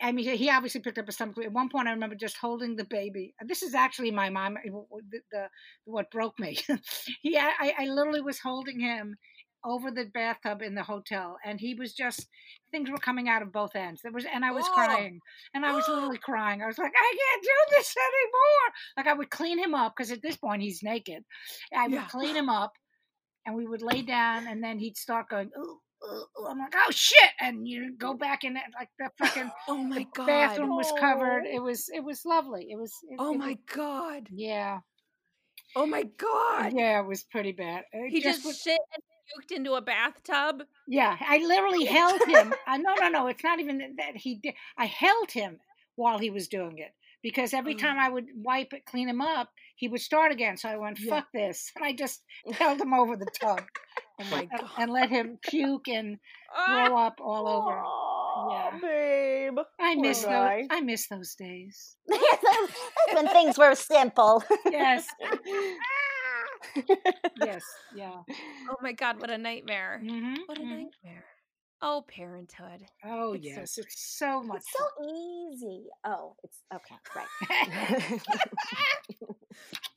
I 0.02 0.12
mean, 0.12 0.26
he 0.38 0.50
obviously 0.50 0.82
picked 0.82 0.98
up 0.98 1.10
a 1.10 1.12
stomach. 1.12 1.38
At 1.44 1.52
one 1.52 1.70
point, 1.70 1.88
I 1.88 1.92
remember 1.92 2.16
just 2.16 2.38
holding 2.38 2.76
the 2.76 2.86
baby. 2.86 3.34
And 3.40 3.50
This 3.50 3.64
is 3.64 3.74
actually 3.76 4.12
my 4.12 4.30
mom. 4.30 4.58
uh, 4.58 4.62
The, 5.10 5.22
the 5.32 5.50
what 5.86 6.10
broke 6.12 6.40
me. 6.40 6.58
he, 7.22 7.38
I, 7.38 7.74
I 7.78 7.86
literally 7.88 8.22
was 8.22 8.40
holding 8.40 8.80
him 8.80 9.18
over 9.66 9.92
the 9.92 10.06
bathtub 10.14 10.62
in 10.62 10.74
the 10.74 10.84
hotel, 10.84 11.38
and 11.44 11.60
he 11.60 11.74
was 11.74 11.94
just 11.94 12.28
things 12.72 12.90
were 12.90 12.98
coming 12.98 13.28
out 13.28 13.42
of 13.42 13.52
both 13.52 13.76
ends. 13.76 14.02
There 14.02 14.12
was, 14.12 14.26
and 14.26 14.46
I 14.46 14.52
was 14.52 14.70
Oh. 14.70 14.74
crying, 14.74 15.20
and 15.54 15.66
I 15.66 15.74
was 15.74 15.88
literally 15.90 16.18
crying. 16.24 16.62
I 16.62 16.68
was 16.68 16.78
like, 16.78 16.94
I 16.96 17.16
can't 17.18 17.44
do 17.44 17.76
this 17.78 17.94
anymore. 17.98 18.74
Like 18.98 19.08
I 19.08 19.14
would 19.14 19.30
clean 19.32 19.60
him 19.60 19.76
up 19.76 19.94
because 19.98 20.12
at 20.12 20.22
this 20.22 20.38
point 20.38 20.62
he's 20.62 20.82
naked. 20.82 21.24
I 21.76 21.88
would 21.90 21.96
Yeah. 21.96 22.08
clean 22.08 22.36
him 22.36 22.48
up, 22.50 22.72
and 23.46 23.56
we 23.56 23.68
would 23.68 23.82
lay 23.82 24.02
down, 24.04 24.48
and 24.48 24.64
then 24.64 24.80
he'd 24.80 24.98
start 24.98 25.30
going. 25.30 25.52
Ooh." 25.60 25.82
I'm 26.50 26.60
like, 26.60 26.74
oh 26.76 26.92
shit, 26.92 27.30
and 27.42 27.68
you 27.68 27.94
go 27.98 28.14
back 28.14 28.44
in 28.44 28.56
it 28.58 28.64
like 28.78 28.90
the 28.98 29.10
fucking 29.18 29.52
oh 29.68 29.78
my 29.78 30.06
god. 30.16 30.28
bathroom 30.28 30.76
was 30.76 30.92
covered. 31.00 31.44
Oh. 31.48 31.56
It 31.56 31.62
was 31.62 31.90
it 31.94 32.04
was 32.04 32.26
lovely. 32.26 32.68
It 32.70 32.78
was. 32.78 32.94
It, 33.10 33.18
Oh 33.20 33.34
it 33.34 33.38
my 33.38 33.48
was- 33.50 33.58
god. 33.76 34.28
yeah, 34.32 34.80
Oh 35.76 35.86
my 35.86 36.04
god. 36.04 36.74
yeah, 36.74 37.00
it 37.02 37.06
was 37.08 37.24
pretty 37.24 37.52
bad. 37.52 37.84
It 37.92 38.12
He 38.12 38.22
just, 38.22 38.46
was- 38.46 38.60
shit 38.62 38.80
and 38.94 39.04
puked 39.30 39.56
into 39.56 39.74
a 39.74 39.82
bathtub. 39.82 40.64
yeah. 40.88 41.16
I 41.20 41.38
literally 41.40 41.86
held 41.98 42.22
him. 42.24 42.54
I, 42.66 42.78
no, 42.78 42.96
no, 43.00 43.10
no. 43.10 43.28
It's 43.28 43.44
not 43.44 43.60
even 43.60 43.96
that 43.98 44.16
he 44.16 44.36
did. 44.36 44.54
I 44.78 44.86
held 44.86 45.32
him 45.32 45.60
while 45.96 46.18
he 46.18 46.30
was 46.30 46.48
doing 46.48 46.78
it 46.80 46.92
because 47.22 47.54
every 47.54 47.76
Mm. 47.76 47.80
time 47.80 48.00
I 48.00 48.10
would 48.10 48.26
wipe 48.36 48.74
it, 48.74 48.86
clean 48.86 49.10
him 49.10 49.22
up, 49.22 49.50
he 49.76 49.88
would 49.90 50.02
start 50.02 50.32
again. 50.32 50.56
So 50.58 50.70
I 50.70 50.78
went. 50.78 50.98
"Fuck 50.98 51.28
this," 51.34 51.72
and 51.76 51.84
I 51.86 51.92
just 51.94 52.24
held 52.54 52.80
him 52.82 52.94
over 52.94 53.16
the 53.18 53.28
tub 53.40 53.62
Oh 54.20 54.26
my 54.26 54.46
and, 54.52 54.62
god. 54.62 54.70
and 54.78 54.92
let 54.92 55.10
him 55.10 55.40
puke 55.42 55.88
and 55.88 56.18
Ah! 56.56 56.66
throw 56.66 56.98
up 56.98 57.20
all 57.22 57.48
over. 57.48 57.80
Aw, 57.82 58.50
Yeah. 58.52 58.80
babe. 58.82 59.58
I 59.80 59.96
Poor 59.96 60.02
miss 60.04 60.22
those. 60.22 60.30
guy. 60.30 60.68
I 60.70 60.82
miss 60.82 61.08
those 61.08 61.36
days. 61.36 61.96
That's 62.08 62.74
when 63.14 63.28
things 63.30 63.58
were 63.58 63.76
simple. 63.76 64.44
Yes. 64.70 65.08
yes. 67.36 67.64
Yeah. 67.92 68.22
Oh 68.70 68.76
my 68.82 68.94
god, 68.94 69.20
what 69.20 69.30
a 69.30 69.38
nightmare. 69.38 70.02
hmm 70.02 70.36
What 70.46 70.58
a 70.60 70.64
nightmare. 70.64 71.26
Oh, 71.82 72.04
parenthood. 72.08 72.86
Oh 73.06 73.34
It's 73.34 73.46
so 73.56 73.62
yes, 73.62 73.78
it's 73.78 74.18
so 74.18 74.44
much 74.44 74.62
It's 74.62 74.72
so 74.78 74.86
easy. 75.06 75.84
Oh, 76.06 76.36
it's 76.44 76.58
okay, 76.74 76.96
right. 77.16 77.28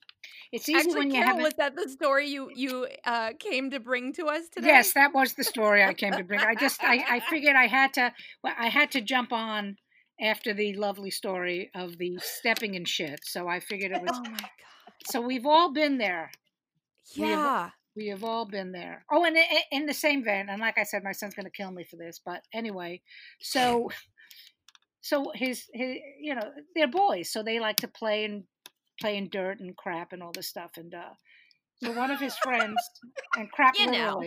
it's 0.52 0.68
easy 0.68 0.78
Actually, 0.78 0.94
when 0.96 1.10
you 1.10 1.22
Carol, 1.22 1.34
have. 1.36 1.42
was 1.42 1.54
that 1.54 1.74
the 1.76 1.88
story 1.88 2.28
you 2.28 2.50
you 2.54 2.86
uh, 3.04 3.30
came 3.38 3.70
to 3.70 3.80
bring 3.80 4.12
to 4.14 4.26
us 4.26 4.48
today? 4.48 4.68
Yes, 4.68 4.92
that 4.92 5.12
was 5.14 5.32
the 5.34 5.44
story 5.44 5.82
I 5.82 5.94
came 5.94 6.12
to 6.12 6.24
bring. 6.24 6.40
I 6.40 6.54
just 6.54 6.82
I, 6.82 7.04
I 7.08 7.20
figured 7.30 7.56
I 7.56 7.66
had 7.66 7.94
to 7.94 8.12
well, 8.44 8.54
I 8.58 8.68
had 8.68 8.90
to 8.92 9.00
jump 9.00 9.32
on 9.32 9.76
after 10.20 10.52
the 10.54 10.74
lovely 10.74 11.10
story 11.10 11.70
of 11.74 11.98
the 11.98 12.18
stepping 12.22 12.74
in 12.74 12.84
shit. 12.84 13.20
So 13.24 13.48
I 13.48 13.60
figured 13.60 13.92
it 13.92 14.02
was. 14.02 14.10
Oh 14.14 14.22
my 14.22 14.38
god. 14.38 14.50
So 15.10 15.20
we've 15.20 15.46
all 15.46 15.72
been 15.72 15.98
there. 15.98 16.30
We 17.16 17.22
have- 17.24 17.30
Yeah. 17.30 17.70
We 17.94 18.06
have 18.08 18.24
all 18.24 18.46
been 18.46 18.72
there. 18.72 19.04
Oh, 19.12 19.22
and 19.26 19.36
in 19.70 19.84
the 19.84 19.92
same 19.92 20.24
vein, 20.24 20.46
and 20.48 20.62
like 20.62 20.78
I 20.78 20.82
said, 20.84 21.04
my 21.04 21.12
son's 21.12 21.34
going 21.34 21.44
to 21.44 21.50
kill 21.50 21.70
me 21.70 21.84
for 21.84 21.96
this, 21.96 22.18
but 22.24 22.40
anyway, 22.54 23.02
so 23.38 23.90
so 25.02 25.30
his 25.34 25.68
his 25.74 25.96
you 26.20 26.34
know 26.34 26.50
they're 26.74 26.88
boys, 26.88 27.30
so 27.30 27.42
they 27.42 27.60
like 27.60 27.76
to 27.78 27.88
play 27.88 28.24
and 28.24 28.44
play 29.00 29.16
in 29.16 29.28
dirt 29.28 29.60
and 29.60 29.76
crap 29.76 30.12
and 30.12 30.22
all 30.22 30.32
this 30.32 30.48
stuff, 30.48 30.72
and 30.76 30.94
uh, 30.94 31.14
so 31.82 31.92
one 31.92 32.10
of 32.10 32.20
his 32.20 32.36
friends 32.36 32.76
and 33.36 33.50
crap 33.52 33.74
You 33.78 33.90
know. 33.90 34.22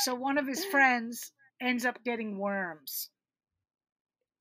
So 0.00 0.14
one 0.14 0.38
of 0.38 0.46
his 0.46 0.64
friends 0.64 1.32
ends 1.60 1.84
up 1.84 2.02
getting 2.04 2.38
worms. 2.38 3.10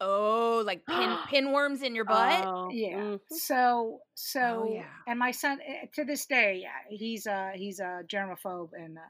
Oh, 0.01 0.63
like 0.65 0.85
pin 0.85 1.17
pinworms 1.31 1.83
in 1.83 1.95
your 1.95 2.05
butt. 2.05 2.43
Oh, 2.45 2.69
Yeah. 2.71 2.97
mhm. 2.97 3.19
So 3.29 3.99
so 4.15 4.67
yeah. 4.73 4.87
and 5.07 5.19
my 5.19 5.31
son 5.31 5.59
eh, 5.65 5.85
to 5.93 6.03
this 6.03 6.25
day 6.25 6.65
uh, 6.65 6.87
he's 6.89 7.27
uh 7.27 7.51
he's 7.53 7.79
a 7.79 8.01
germaphobe 8.11 8.69
and 8.73 8.97
uh, 8.97 9.01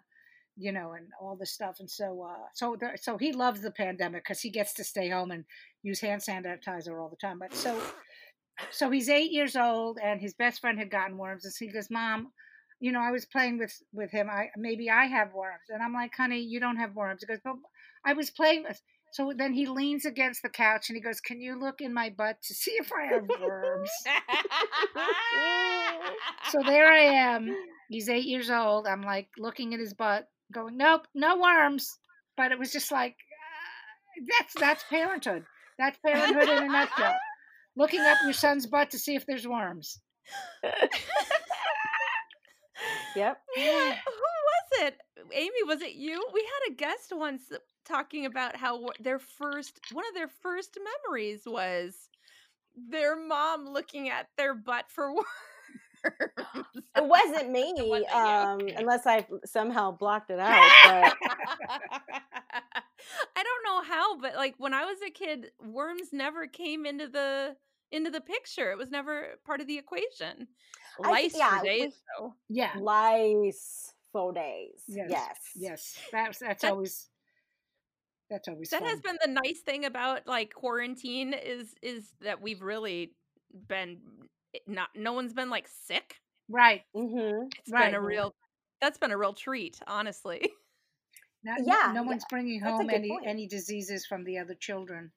you 0.58 0.72
know, 0.72 0.94
and 0.94 1.08
all 1.20 1.36
this 1.36 1.52
stuff. 1.52 1.78
And 1.80 1.90
so, 1.90 2.28
uh, 2.30 2.46
so, 2.54 2.78
there, 2.80 2.96
so 3.02 3.18
he 3.18 3.32
loves 3.34 3.62
the 3.62 3.72
pandemic 3.72 4.24
because 4.24 4.42
he 4.42 4.50
gets 4.50 4.74
to 4.76 4.84
stay 4.84 5.10
home 5.10 5.32
and 5.32 5.46
use 5.82 6.00
hand 6.00 6.22
sanitizer 6.22 7.02
all 7.02 7.10
the 7.10 7.16
time. 7.16 7.40
But 7.40 7.54
so, 7.54 7.80
so 8.72 8.90
he's 8.90 9.10
eight 9.10 9.32
years 9.32 9.56
old, 9.56 10.00
and 10.02 10.22
his 10.22 10.34
best 10.34 10.62
friend 10.62 10.78
had 10.80 10.92
gotten 10.92 11.18
worms, 11.18 11.46
and 11.46 11.54
so 11.54 11.66
he 11.66 11.72
goes, 11.72 11.90
"Mom." 11.90 12.32
You 12.80 12.92
know, 12.92 13.00
I 13.00 13.12
was 13.12 13.26
playing 13.26 13.60
with 13.60 13.74
with 13.94 14.12
him. 14.12 14.30
I 14.30 14.50
maybe 14.58 14.90
I 14.90 15.06
have 15.06 15.34
worms, 15.34 15.70
and 15.70 15.82
I'm 15.82 15.94
like, 15.94 16.14
"Honey, 16.16 16.40
you 16.40 16.60
don't 16.60 16.78
have 16.78 16.96
worms." 16.96 17.22
He 17.22 17.28
goes, 17.28 17.40
"But 17.44 17.56
I 18.06 18.14
was 18.14 18.30
playing 18.30 18.64
with." 18.64 18.82
So 19.14 19.32
then 19.36 19.54
he 19.54 19.68
leans 19.68 20.06
against 20.06 20.42
the 20.42 20.50
couch 20.50 20.90
and 20.90 20.96
he 20.96 21.02
goes, 21.02 21.22
"Can 21.22 21.40
you 21.40 21.58
look 21.58 21.82
in 21.82 21.94
my 21.94 22.10
butt 22.10 22.42
to 22.42 22.54
see 22.54 22.72
if 22.72 22.92
I 22.92 23.06
have 23.14 23.28
worms?" 23.40 23.92
so 26.50 26.62
there 26.66 26.92
I 26.92 27.04
am. 27.36 27.56
He's 27.90 28.10
eight 28.10 28.26
years 28.26 28.50
old. 28.50 28.88
I'm 28.88 29.04
like 29.04 29.30
looking 29.38 29.74
at 29.74 29.80
his 29.80 29.94
butt, 29.94 30.28
going, 30.52 30.78
"Nope, 30.78 31.08
no 31.14 31.38
worms." 31.38 32.00
But 32.36 32.52
it 32.52 32.58
was 32.58 32.72
just 32.72 32.92
like, 32.92 33.16
uh, 33.16 34.26
that's 34.40 34.54
that's 34.60 34.84
parenthood. 34.90 35.46
That's 35.78 35.98
parenthood 36.00 36.50
in 36.50 36.64
a 36.64 36.68
nutshell. 36.68 37.16
Looking 37.76 38.02
up 38.02 38.18
your 38.24 38.34
son's 38.34 38.66
butt 38.68 38.92
to 38.92 39.00
see 39.00 39.16
if 39.16 39.26
there's 39.26 39.48
worms. 39.48 40.00
Yep. 43.16 43.38
Yeah. 43.56 43.96
Who 44.06 44.12
was 44.12 44.82
it? 44.88 44.96
Amy, 45.32 45.64
was 45.66 45.82
it 45.82 45.94
you? 45.94 46.28
We 46.34 46.42
had 46.42 46.74
a 46.74 46.76
guest 46.76 47.14
once 47.14 47.44
talking 47.86 48.26
about 48.26 48.56
how 48.56 48.88
their 49.00 49.20
first 49.20 49.80
one 49.92 50.06
of 50.10 50.16
their 50.16 50.28
first 50.28 50.78
memories 51.06 51.44
was 51.46 52.10
their 52.76 53.16
mom 53.16 53.68
looking 53.68 54.10
at 54.10 54.28
their 54.38 54.54
butt 54.56 54.86
for 54.90 55.14
worms. 55.14 55.28
It 56.06 57.06
wasn't 57.08 57.50
me, 57.52 57.74
wasn't 57.78 58.14
um, 58.14 58.60
unless 58.78 59.06
I 59.08 59.26
somehow 59.46 59.92
blocked 59.92 60.30
it 60.32 60.40
out. 60.40 60.70
But 60.86 61.14
I 63.36 63.44
don't 63.44 63.64
know 63.66 63.82
how, 63.84 64.18
but 64.20 64.36
like 64.36 64.56
when 64.58 64.74
I 64.74 64.86
was 64.86 64.98
a 65.06 65.10
kid, 65.10 65.52
worms 65.64 66.10
never 66.12 66.48
came 66.48 66.86
into 66.86 67.08
the 67.08 67.56
into 67.92 68.10
the 68.10 68.22
picture. 68.22 68.72
It 68.72 68.78
was 68.78 68.90
never 68.92 69.36
part 69.46 69.62
of 69.62 69.68
the 69.68 69.78
equation. 69.78 70.48
I 71.04 71.10
Lice 71.12 71.34
thi- 71.34 71.40
yeah, 71.40 71.58
for 71.60 71.66
days, 71.66 71.82
we- 71.82 71.92
though. 72.20 72.34
Yeah. 72.50 72.72
lice 72.80 73.94
faux 74.12 74.36
days. 74.36 74.84
Yes. 74.88 75.10
Yes. 75.10 75.38
Yes. 75.56 75.98
That's 76.12 76.40
that's 76.40 76.62
That- 76.62 76.72
always 76.72 77.10
that's 78.30 78.48
always 78.48 78.70
That 78.70 78.82
fun. 78.82 78.90
has 78.90 79.00
been 79.02 79.18
the 79.22 79.32
nice 79.32 79.60
thing 79.62 79.86
about 79.86 80.26
like 80.28 80.54
quarantine 80.54 81.34
is 81.34 81.76
is 81.82 82.10
that 82.22 82.42
we've 82.42 82.62
really 82.62 83.14
been 83.68 84.00
not 84.68 84.90
no 84.96 85.14
one's 85.14 85.34
been 85.34 85.50
like 85.50 85.68
sick. 85.68 86.18
right. 86.50 86.82
Mm-hmm. 86.96 87.48
It's 87.60 87.72
Right. 87.72 87.86
been 87.86 87.96
a 87.96 88.02
real 88.02 88.34
that's 88.82 88.98
been 88.98 89.12
a 89.12 89.18
real 89.18 89.34
treat, 89.34 89.80
honestly. 89.88 90.42
No, 91.46 91.56
no- 91.58 91.66
Yeah, 91.66 91.92
no, 91.94 92.02
yeah, 92.04 92.08
one's 92.08 92.24
bringing 92.30 92.62
home 92.62 92.90
any 92.90 93.10
point. 93.10 93.28
any 93.28 93.48
diseases 93.48 94.06
from 94.06 94.24
the 94.24 94.38
other 94.38 94.56
children. 94.56 95.12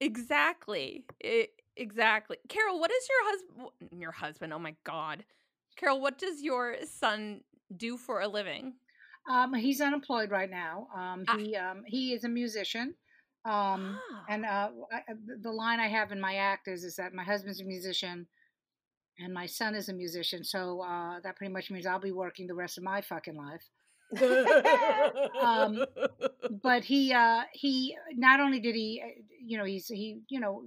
Exactly. 0.00 1.04
It, 1.20 1.50
exactly. 1.76 2.36
Carol, 2.48 2.78
what 2.78 2.90
is 2.92 3.08
your 3.08 3.30
husband 3.30 4.00
your 4.00 4.12
husband? 4.12 4.52
Oh 4.52 4.58
my 4.58 4.74
god. 4.84 5.24
Carol, 5.76 6.00
what 6.00 6.18
does 6.18 6.42
your 6.42 6.76
son 6.84 7.40
do 7.76 7.96
for 7.96 8.20
a 8.20 8.28
living? 8.28 8.74
Um, 9.30 9.54
he's 9.54 9.80
unemployed 9.80 10.30
right 10.30 10.50
now. 10.50 10.88
Um, 10.94 11.24
Ah. 11.28 11.36
he 11.38 11.56
um, 11.56 11.82
he 11.86 12.12
is 12.12 12.24
a 12.24 12.28
musician. 12.28 12.94
Um, 13.44 13.98
Ah. 14.12 14.24
and 14.28 14.44
uh, 14.44 14.70
I- 14.92 15.02
the- 15.26 15.38
the 15.40 15.52
line 15.52 15.80
I 15.80 15.88
have 15.88 16.12
in 16.12 16.20
my 16.20 16.34
act 16.36 16.68
is 16.68 16.84
is 16.84 16.96
that 16.96 17.12
my 17.14 17.24
husband's 17.24 17.60
a 17.60 17.64
musician, 17.64 18.26
and 19.22 19.32
my 19.34 19.46
son 19.46 19.74
is 19.74 19.88
a 19.88 19.92
musician. 19.94 20.44
So 20.44 20.82
uh, 20.82 21.20
that 21.20 21.36
pretty 21.36 21.52
much 21.52 21.70
means 21.70 21.86
I'll 21.86 22.00
be 22.00 22.12
working 22.12 22.46
the 22.46 22.54
rest 22.54 22.78
of 22.78 22.84
my 22.84 23.00
fucking 23.02 23.36
life. 23.36 23.68
Um, 25.40 25.84
But 26.50 26.84
he 26.84 27.12
uh, 27.12 27.44
he 27.52 27.96
not 28.16 28.40
only 28.40 28.60
did 28.60 28.74
he, 28.74 29.02
uh, 29.04 29.22
you 29.40 29.56
know, 29.58 29.64
he's 29.64 29.88
he 29.88 30.20
you 30.28 30.40
know 30.40 30.64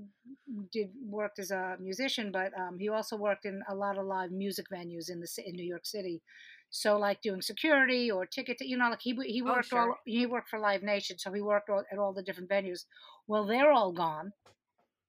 did 0.72 0.92
worked 1.06 1.40
as 1.40 1.52
a 1.52 1.78
musician, 1.80 2.32
but 2.32 2.52
um, 2.60 2.80
he 2.80 2.90
also 2.90 3.16
worked 3.18 3.46
in 3.46 3.62
a 3.70 3.76
lot 3.76 3.98
of 3.98 4.06
live 4.06 4.32
music 4.32 4.68
venues 4.70 5.10
in 5.10 5.20
the 5.20 5.28
in 5.46 5.56
New 5.56 5.66
York 5.66 5.86
City. 5.86 6.22
So 6.70 6.98
like 6.98 7.22
doing 7.22 7.42
security 7.42 8.12
or 8.12 8.26
ticket, 8.26 8.58
you 8.62 8.78
know, 8.78 8.90
like 8.90 9.02
he 9.02 9.14
he 9.26 9.42
Oh, 9.46 9.62
worked 9.62 9.62
sure. 9.62 9.94
all 9.94 9.98
he 10.06 10.26
worked 10.26 10.50
for 10.50 10.60
Live 10.60 10.84
Nation, 10.84 11.18
so 11.20 11.32
he 11.34 11.42
worked 11.42 11.70
all, 11.70 11.84
at 11.92 12.00
all 12.00 12.14
the 12.14 12.24
different 12.24 12.50
venues. 12.50 12.86
Well, 13.28 13.46
they're 13.46 13.72
all 13.72 13.92
gone. 13.94 14.34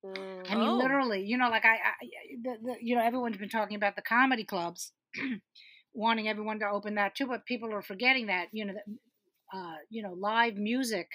Mm. 0.05 0.49
I 0.49 0.57
mean, 0.57 0.77
Oh. 0.77 0.77
literally, 0.77 1.25
you 1.25 1.37
know, 1.37 1.51
like 1.51 1.65
I, 1.65 1.77
I 1.77 1.93
the, 2.43 2.59
the, 2.63 2.77
you 2.81 2.95
know, 2.95 3.03
everyone's 3.03 3.37
been 3.37 3.49
talking 3.49 3.77
about 3.77 3.97
the 3.97 4.03
comedy 4.03 4.45
clubs, 4.45 4.93
wanting 5.95 6.29
everyone 6.29 6.61
to 6.61 6.69
open 6.69 6.95
that 6.97 7.15
too, 7.17 7.27
but 7.27 7.47
people 7.47 7.73
are 7.75 7.83
forgetting 7.83 8.27
that, 8.27 8.49
you 8.53 8.65
know, 8.65 8.75
that, 8.75 8.85
uh, 9.59 9.77
you 9.91 10.03
know, 10.03 10.13
live 10.13 10.57
music, 10.57 11.09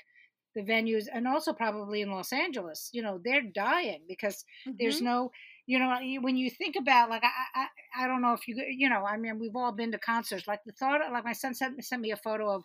the 0.55 0.61
venues, 0.61 1.05
and 1.13 1.27
also 1.27 1.53
probably 1.53 2.01
in 2.01 2.11
Los 2.11 2.34
Angeles, 2.34 2.89
you 2.93 3.01
know, 3.01 3.19
they're 3.23 3.41
dying 3.41 4.03
because 4.07 4.43
there's 4.79 4.99
Mhm. 4.99 5.01
no, 5.01 5.32
you 5.67 5.79
know, 5.79 5.97
when 6.21 6.36
you 6.38 6.49
think 6.49 6.75
about 6.75 7.09
like 7.09 7.23
I, 7.23 7.29
I, 7.95 8.05
I 8.05 8.07
don't 8.07 8.21
know 8.21 8.34
if 8.34 8.47
you, 8.47 8.55
you 8.69 8.89
know, 8.89 9.05
I 9.05 9.17
mean, 9.17 9.39
we've 9.39 9.55
all 9.55 9.71
been 9.71 9.91
to 9.93 9.99
concerts. 9.99 10.47
Like 10.47 10.61
the 10.65 10.73
thought, 10.73 11.01
like 11.11 11.23
my 11.25 11.34
son 11.34 11.53
sent 11.53 11.84
sent 11.86 12.01
me 12.01 12.11
a 12.11 12.17
photo 12.17 12.49
of 12.53 12.63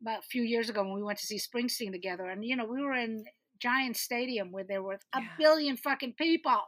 about 0.00 0.20
a 0.20 0.28
few 0.28 0.42
years 0.42 0.68
ago 0.68 0.82
when 0.84 0.94
we 0.94 1.02
went 1.02 1.18
to 1.18 1.26
see 1.26 1.38
Springsteen 1.38 1.92
together, 1.92 2.26
and 2.28 2.44
you 2.44 2.56
know, 2.56 2.66
we 2.66 2.82
were 2.82 2.94
in 2.94 3.24
Giant 3.60 3.96
Stadium 3.96 4.50
where 4.52 4.64
there 4.64 4.82
were 4.82 4.98
a 5.14 5.20
Yeah. 5.20 5.28
billion 5.38 5.76
fucking 5.76 6.14
people. 6.14 6.60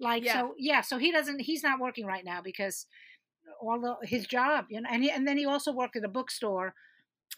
Like 0.00 0.24
Yeah. 0.24 0.34
so, 0.34 0.54
yeah. 0.58 0.80
So 0.82 0.98
he 0.98 1.10
doesn't. 1.12 1.40
He's 1.40 1.62
not 1.62 1.80
working 1.80 2.06
right 2.06 2.24
now 2.24 2.40
because 2.42 2.86
all 3.60 3.80
the, 3.80 3.96
his 4.06 4.26
job, 4.26 4.66
you 4.70 4.80
know, 4.80 4.88
and 4.90 5.02
he, 5.02 5.10
and 5.10 5.26
then 5.26 5.36
he 5.36 5.46
also 5.46 5.72
worked 5.72 5.96
at 5.96 6.04
a 6.04 6.08
bookstore 6.08 6.74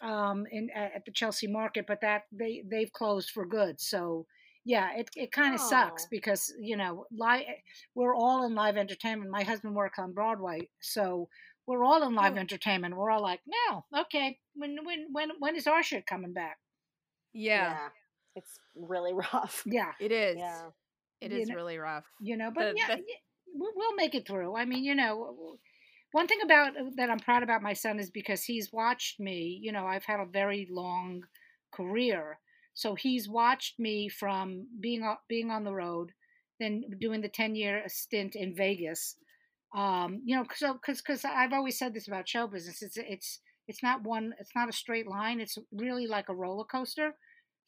um 0.01 0.45
in 0.51 0.69
at 0.75 0.93
at 0.95 1.05
the 1.05 1.11
Chelsea 1.11 1.47
Market, 1.47 1.85
but 1.87 2.01
that 2.01 2.23
they 2.31 2.63
they've 2.69 2.91
closed 2.91 3.29
for 3.31 3.45
good. 3.45 3.79
So 3.81 4.25
yeah, 4.63 4.93
it 4.95 5.09
it 5.15 5.31
kind 5.31 5.53
of 5.55 5.59
sucks 5.59 6.03
Oh. 6.05 6.07
because 6.11 6.53
you 6.59 6.77
know 6.77 7.05
live 7.11 7.43
we're 7.95 8.15
all 8.15 8.45
in 8.45 8.53
live 8.55 8.77
entertainment. 8.77 9.31
My 9.31 9.43
husband 9.43 9.75
works 9.75 9.99
on 9.99 10.13
Broadway, 10.13 10.69
so 10.81 11.29
we're 11.67 11.83
all 11.83 12.03
in 12.07 12.13
live 12.15 12.35
Oh. 12.35 12.39
entertainment. 12.39 12.95
We're 12.95 13.09
all 13.11 13.21
like, 13.21 13.41
no, 13.45 13.85
okay, 14.01 14.39
when 14.55 14.77
when 14.85 15.07
when 15.11 15.29
when 15.39 15.55
is 15.55 15.67
our 15.67 15.81
shit 15.83 16.05
coming 16.05 16.33
back? 16.33 16.57
Yeah, 17.33 17.89
It's 18.35 18.59
really 18.75 19.13
rough. 19.33 19.63
Yeah, 19.65 19.91
it 19.99 20.11
is. 20.11 20.37
Yeah. 20.37 20.69
It 21.21 21.31
You 21.31 21.39
is 21.39 21.49
know- 21.49 21.55
really 21.55 21.77
rough. 21.77 22.05
you 22.19 22.37
know, 22.37 22.51
but 22.53 22.73
The- 22.73 22.77
yeah, 22.79 22.95
the- 22.95 23.03
we- 23.53 23.73
we'll 23.75 23.95
make 23.95 24.15
it 24.15 24.27
through. 24.27 24.55
I 24.55 24.65
mean, 24.65 24.83
you 24.83 24.95
know, 24.95 25.57
one 26.13 26.27
thing 26.27 26.41
about 26.43 26.75
uh, 26.77 26.89
that 26.95 27.09
I'm 27.09 27.19
proud 27.19 27.43
about 27.43 27.61
my 27.61 27.73
son 27.73 27.99
is 27.99 28.09
because 28.09 28.43
he's 28.43 28.71
watched 28.71 29.19
me. 29.19 29.59
You 29.61 29.71
know, 29.71 29.85
I've 29.85 30.05
had 30.05 30.19
a 30.19 30.25
very 30.25 30.67
long 30.69 31.23
career, 31.71 32.39
so 32.73 32.95
he's 32.95 33.29
watched 33.29 33.79
me 33.79 34.09
from 34.09 34.67
being 34.79 35.03
being 35.27 35.51
on 35.51 35.63
the 35.63 35.73
road, 35.73 36.11
then 36.59 36.83
doing 36.99 37.21
the 37.21 37.29
ten 37.29 37.55
year 37.55 37.83
stint 37.87 38.35
in 38.35 38.55
Vegas. 38.55 39.15
Um, 39.73 40.21
you 40.25 40.35
know, 40.35 40.45
so 40.55 40.73
because 40.73 41.01
because 41.01 41.23
I've 41.23 41.53
always 41.53 41.77
said 41.77 41.93
this 41.93 42.07
about 42.07 42.27
show 42.27 42.47
business, 42.47 42.81
it's 42.81 42.97
it's 42.97 43.39
it's 43.67 43.83
not 43.83 44.03
one, 44.03 44.33
it's 44.39 44.55
not 44.55 44.69
a 44.69 44.73
straight 44.73 45.07
line. 45.07 45.39
It's 45.39 45.57
really 45.71 46.07
like 46.07 46.29
a 46.29 46.35
roller 46.35 46.65
coaster. 46.65 47.15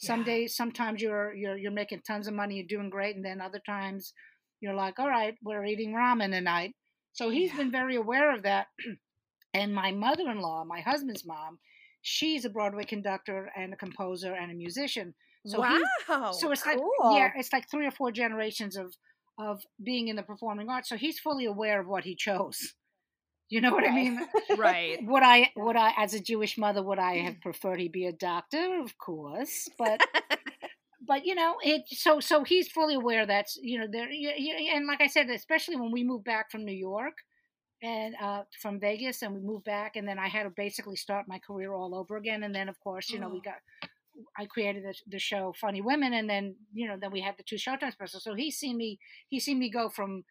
Some 0.05 0.19
Yeah. 0.19 0.25
days, 0.25 0.55
sometimes 0.55 1.01
you're 1.01 1.33
you're 1.33 1.57
you're 1.57 1.71
making 1.71 2.01
tons 2.01 2.27
of 2.27 2.33
money, 2.33 2.55
you're 2.55 2.67
doing 2.77 2.89
great, 2.89 3.15
and 3.15 3.25
then 3.25 3.41
other 3.41 3.61
times 3.65 4.13
you're 4.61 4.73
like, 4.75 4.99
all 4.99 5.09
right, 5.09 5.35
we're 5.43 5.65
eating 5.65 5.93
ramen 5.93 6.31
tonight. 6.31 6.75
So 7.13 7.29
he's 7.29 7.51
Yeah. 7.51 7.57
been 7.57 7.71
very 7.71 7.95
aware 7.95 8.35
of 8.35 8.43
that. 8.43 8.67
and 9.53 9.73
my 9.73 9.91
mother 9.91 10.29
in 10.29 10.39
law, 10.39 10.63
my 10.65 10.81
husband's 10.81 11.25
mom, 11.25 11.59
she's 12.01 12.45
a 12.45 12.49
Broadway 12.49 12.85
conductor 12.85 13.51
and 13.55 13.73
a 13.73 13.77
composer 13.77 14.33
and 14.33 14.51
a 14.51 14.55
musician. 14.55 15.15
So 15.45 15.59
wow. 15.59 15.69
he's, 15.69 15.87
so 16.39 16.51
it's 16.51 16.65
like 16.65 16.79
yeah, 17.11 17.31
it's 17.35 17.53
like 17.53 17.69
three 17.69 17.85
or 17.87 17.91
four 17.91 18.11
generations 18.11 18.75
of 18.77 18.95
of 19.39 19.63
being 19.83 20.07
in 20.09 20.15
the 20.15 20.23
performing 20.23 20.69
arts. 20.69 20.89
So 20.89 20.97
he's 20.97 21.19
fully 21.19 21.45
aware 21.45 21.81
of 21.81 21.87
what 21.87 22.03
he 22.03 22.15
chose. 22.15 22.73
You 23.53 23.61
know 23.61 23.71
what 23.73 23.85
I 23.85 23.91
mean? 23.91 24.19
right. 24.57 24.99
Would 25.03 25.23
I 25.23 25.51
would 25.55 25.75
I 25.75 25.93
as 25.97 26.13
a 26.13 26.19
Jewish 26.19 26.57
mother 26.57 26.81
would 26.83 26.99
I 26.99 27.17
have 27.17 27.39
preferred 27.41 27.79
he 27.79 27.87
be 27.89 28.05
a 28.07 28.11
doctor? 28.13 28.79
Of 28.81 28.97
course, 28.97 29.69
but 29.77 30.01
but 31.05 31.25
you 31.25 31.35
know 31.35 31.55
it 31.63 31.83
so 31.89 32.19
so 32.19 32.43
he's 32.43 32.69
fully 32.69 32.95
aware 32.95 33.25
that's 33.25 33.57
you 33.61 33.77
know 33.79 33.87
there 33.91 34.07
and 34.73 34.87
like 34.87 35.01
i 35.01 35.07
said 35.07 35.29
especially 35.29 35.75
when 35.75 35.91
we 35.91 36.03
moved 36.03 36.23
back 36.23 36.49
from 36.51 36.65
new 36.65 36.71
york 36.73 37.13
and 37.81 38.15
uh 38.21 38.43
from 38.61 38.79
vegas 38.79 39.21
and 39.21 39.33
we 39.33 39.41
moved 39.41 39.65
back 39.65 39.95
and 39.95 40.07
then 40.07 40.19
i 40.19 40.27
had 40.27 40.43
to 40.43 40.49
basically 40.55 40.95
start 40.95 41.27
my 41.27 41.39
career 41.39 41.73
all 41.73 41.95
over 41.95 42.17
again 42.17 42.43
and 42.43 42.55
then 42.55 42.69
of 42.69 42.79
course 42.79 43.11
you 43.11 43.19
know 43.19 43.29
we 43.29 43.39
Oh. 43.39 43.41
got 43.41 43.55
i 44.37 44.45
created 44.45 44.83
the, 44.83 44.93
the 45.09 45.19
show 45.19 45.53
funny 45.59 45.81
women 45.81 46.13
and 46.13 46.29
then 46.29 46.55
you 46.73 46.87
know 46.87 46.97
then 46.99 47.11
we 47.11 47.21
had 47.21 47.35
the 47.37 47.43
two 47.43 47.55
showtime 47.55 47.91
specials 47.91 48.23
so 48.23 48.33
he's 48.35 48.57
seen 48.57 48.77
me 48.77 48.99
he's 49.29 49.45
seen 49.45 49.59
me 49.59 49.69
go 49.69 49.89
from 49.89 50.23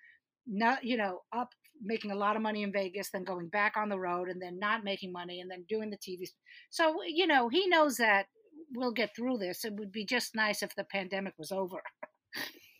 not 0.46 0.84
you 0.84 0.96
know 0.96 1.20
up 1.32 1.50
making 1.82 2.10
a 2.10 2.16
lot 2.16 2.36
of 2.36 2.42
money 2.42 2.62
in 2.62 2.72
vegas 2.72 3.10
then 3.10 3.24
going 3.24 3.48
back 3.48 3.74
on 3.76 3.88
the 3.88 3.98
road 3.98 4.28
and 4.28 4.40
then 4.40 4.58
not 4.58 4.84
making 4.84 5.12
money 5.12 5.40
and 5.40 5.50
then 5.50 5.64
doing 5.68 5.90
the 5.90 5.96
tv 5.96 6.26
so 6.70 6.96
you 7.06 7.26
know 7.26 7.48
he 7.48 7.66
knows 7.68 7.96
that 7.96 8.26
we'll 8.74 8.92
get 8.92 9.14
through 9.14 9.38
this. 9.38 9.64
It 9.64 9.74
would 9.74 9.92
be 9.92 10.04
just 10.04 10.34
nice 10.34 10.62
if 10.62 10.74
the 10.74 10.84
pandemic 10.84 11.34
was 11.38 11.52
over, 11.52 11.82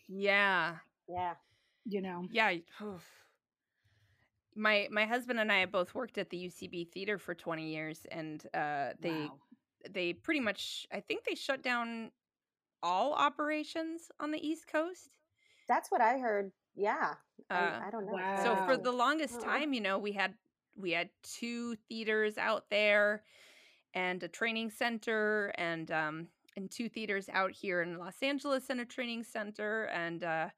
yeah. 0.07 0.75
Yeah. 1.07 1.33
you 1.85 2.01
know. 2.01 2.25
Yeah. 2.31 2.53
oof. 2.81 3.03
my 4.55 4.87
my 4.91 5.05
husband 5.05 5.39
and 5.39 5.51
I 5.51 5.59
have 5.59 5.71
both 5.71 5.93
worked 5.93 6.17
at 6.17 6.29
the 6.29 6.37
UCB 6.37 6.91
theater 6.91 7.17
for 7.17 7.33
20 7.35 7.67
years 7.67 8.05
and 8.11 8.43
uh 8.53 8.89
they 9.01 9.11
Wow. 9.11 9.39
they 9.89 10.13
pretty 10.13 10.39
much 10.39 10.87
I 10.91 11.01
think 11.01 11.23
they 11.25 11.35
shut 11.35 11.61
down 11.61 12.11
all 12.81 13.13
operations 13.13 14.11
on 14.19 14.31
the 14.31 14.45
East 14.45 14.67
Coast. 14.67 15.17
That's 15.67 15.89
what 15.89 16.01
I 16.01 16.17
heard. 16.17 16.51
Yeah. 16.75 17.13
Uh 17.49 17.79
I, 17.81 17.87
I 17.87 17.91
don't 17.91 18.05
know. 18.05 18.17
so 18.35 18.55
for 18.55 18.77
the 18.77 18.91
longest 18.91 19.35
Oh. 19.35 19.43
time, 19.43 19.73
you 19.73 19.81
know, 19.81 19.97
we 19.99 20.11
had 20.13 20.33
we 20.75 20.91
had 20.91 21.09
two 21.23 21.75
theaters 21.87 22.37
out 22.37 22.69
there 22.69 23.23
and 23.93 24.21
a 24.23 24.27
training 24.27 24.69
center 24.71 25.53
and 25.57 25.91
um 25.91 26.27
and 26.55 26.69
two 26.71 26.89
theaters 26.89 27.29
out 27.29 27.51
here 27.51 27.81
in 27.81 27.97
Los 27.97 28.21
Angeles 28.21 28.69
and 28.69 28.81
a 28.81 28.85
training 28.85 29.23
center 29.23 29.85
and 29.85 30.23
uh 30.23 30.49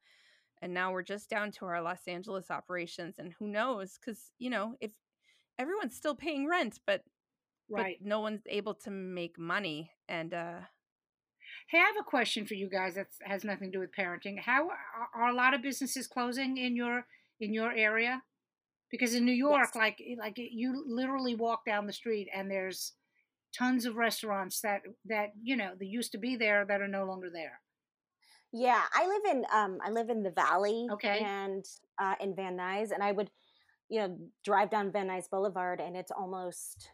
and 0.62 0.72
now 0.72 0.92
we're 0.92 1.02
just 1.02 1.28
down 1.28 1.50
to 1.52 1.66
our 1.66 1.82
Los 1.82 2.06
Angeles 2.08 2.50
operations 2.50 3.18
and 3.18 3.32
who 3.38 3.46
knows 3.46 3.98
cuz 3.98 4.32
you 4.38 4.50
know 4.50 4.74
if 4.80 4.92
everyone's 5.58 5.96
still 5.96 6.14
paying 6.14 6.46
rent 6.46 6.80
but 6.86 7.02
Right. 7.68 7.98
but 8.00 8.06
no 8.06 8.20
one's 8.20 8.46
able 8.46 8.74
to 8.74 8.90
make 8.90 9.38
money 9.38 9.92
and 10.08 10.32
uh 10.34 10.60
Hey, 11.68 11.78
I 11.78 11.82
have 11.86 11.96
a 11.98 12.04
question 12.04 12.46
for 12.46 12.54
you 12.54 12.68
guys 12.68 12.94
that 12.94 13.08
has 13.22 13.42
nothing 13.44 13.72
to 13.72 13.78
do 13.78 13.80
with 13.80 13.90
parenting. 13.92 14.38
How 14.40 14.68
are, 14.68 15.08
are 15.14 15.28
a 15.28 15.34
lot 15.34 15.52
of 15.54 15.62
businesses 15.62 16.06
closing 16.06 16.56
in 16.58 16.76
your 16.76 17.06
in 17.40 17.52
your 17.52 17.72
area? 17.72 18.22
Because 18.90 19.14
in 19.14 19.24
New 19.24 19.32
York, 19.32 19.70
Yes. 19.74 19.76
like 19.76 20.02
like 20.18 20.34
you 20.38 20.84
literally 20.86 21.34
walk 21.34 21.64
down 21.64 21.86
the 21.86 21.92
street 21.92 22.28
and 22.32 22.50
there's 22.50 22.92
tons 23.56 23.84
of 23.84 23.96
restaurants 23.96 24.60
that 24.60 24.82
that 25.06 25.32
you 25.42 25.56
know 25.56 25.72
that 25.78 25.86
used 25.86 26.12
to 26.12 26.18
be 26.18 26.36
there 26.36 26.64
that 26.64 26.80
are 26.80 26.88
no 26.88 27.04
longer 27.04 27.30
there. 27.32 27.60
Yeah, 28.52 28.82
I 28.94 29.06
live 29.06 29.36
in 29.36 29.44
um 29.52 29.78
I 29.84 29.90
live 29.90 30.08
in 30.08 30.22
the 30.22 30.30
valley 30.30 30.86
Okay. 30.92 31.20
and 31.20 31.64
uh 31.98 32.14
in 32.20 32.34
Van 32.36 32.56
Nuys 32.56 32.92
and 32.92 33.02
I 33.02 33.10
would 33.10 33.30
you 33.88 34.00
know 34.00 34.18
drive 34.44 34.70
down 34.70 34.92
Van 34.92 35.08
Nuys 35.08 35.28
Boulevard 35.28 35.80
and 35.80 35.96
it's 35.96 36.12
almost 36.12 36.90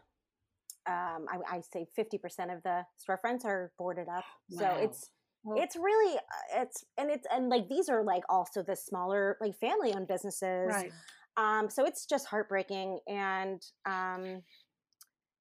um 0.87 1.27
I, 1.31 1.57
I 1.57 1.61
say 1.61 1.87
50% 1.99 2.55
of 2.55 2.63
the 2.63 2.85
storefronts 2.99 3.45
are 3.45 3.73
boarded 3.79 4.09
up. 4.09 4.25
So 4.51 4.67
it's 4.81 5.11
Well, 5.45 5.59
it's 5.61 5.77
really 5.77 6.17
uh, 6.17 6.63
it's 6.63 6.85
and 6.99 7.11
it's 7.11 7.27
and 7.33 7.49
like 7.49 7.69
these 7.69 7.89
are 7.89 8.03
like 8.05 8.23
also 8.29 8.63
the 8.63 8.77
smaller 8.77 9.37
like 9.41 9.55
family 9.59 9.93
owned 9.95 10.09
businesses. 10.09 10.69
right. 10.69 10.93
Um 11.37 11.71
so 11.71 11.85
it's 11.85 12.07
just 12.07 12.27
heartbreaking 12.27 13.01
and 13.09 13.63
um 13.87 14.43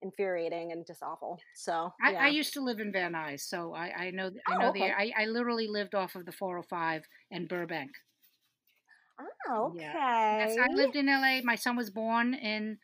infuriating 0.02 0.72
and 0.72 0.86
just 0.88 1.04
awful. 1.04 1.40
So 1.56 1.94
I, 2.04 2.14
yeah. 2.14 2.24
I 2.24 2.28
used 2.30 2.54
to 2.54 2.62
live 2.62 2.80
in 2.80 2.92
Van 2.92 3.14
Nuys, 3.14 3.42
so 3.42 3.74
I, 3.74 3.92
I 4.06 4.12
know 4.12 4.32
I 4.48 4.56
Oh, 4.56 4.60
know 4.60 4.70
okay. 4.70 4.90
the 4.90 4.98
I, 4.98 5.14
I 5.24 5.26
literally 5.26 5.68
lived 5.68 5.96
off 5.96 6.16
of 6.16 6.26
the 6.26 6.32
405 6.32 7.04
and 7.32 7.48
Burbank. 7.48 7.92
oh, 9.50 9.66
okay. 9.76 9.80
Yeah. 9.80 9.94
Yes, 10.38 10.56
I 10.58 10.68
lived 10.74 10.96
in 10.96 11.08
LA. 11.08 11.42
My 11.44 11.56
son 11.56 11.76
was 11.76 11.90
born 11.90 12.34
in 12.34 12.78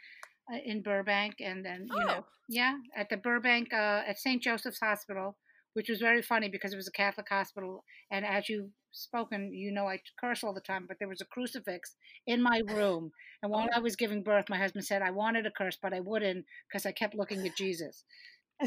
in 0.65 0.81
Burbank, 0.81 1.35
and 1.39 1.63
then 1.65 1.87
you 1.89 2.05
know, 2.05 2.19
Oh. 2.19 2.25
yeah, 2.49 2.77
at 2.95 3.09
the 3.09 3.17
Burbank 3.17 3.73
uh, 3.73 4.03
at 4.07 4.17
St. 4.19 4.41
Joseph's 4.41 4.79
Hospital, 4.79 5.37
which 5.73 5.89
was 5.89 5.99
very 5.99 6.21
funny 6.21 6.49
because 6.49 6.73
it 6.73 6.77
was 6.77 6.87
a 6.87 6.91
Catholic 6.91 7.27
hospital. 7.29 7.83
And 8.11 8.25
as 8.25 8.47
you've 8.49 8.69
spoken, 8.91 9.51
you 9.53 9.71
know, 9.71 9.87
I 9.87 9.99
curse 10.19 10.43
all 10.43 10.53
the 10.53 10.61
time, 10.61 10.85
but 10.87 10.97
there 10.99 11.07
was 11.09 11.21
a 11.21 11.25
crucifix 11.25 11.95
in 12.25 12.41
my 12.41 12.61
room, 12.65 13.11
and 13.43 13.51
while 13.51 13.67
I 13.75 13.79
was 13.79 13.95
giving 13.95 14.23
birth, 14.23 14.45
my 14.49 14.57
husband 14.57 14.85
said 14.85 15.01
I 15.01 15.11
wanted 15.11 15.45
a 15.45 15.51
curse, 15.51 15.77
but 15.81 15.93
I 15.93 15.99
wouldn't 15.99 16.45
because 16.67 16.85
I 16.85 16.91
kept 16.91 17.13
looking 17.15 17.45
at 17.45 17.55
Jesus. 17.57 18.03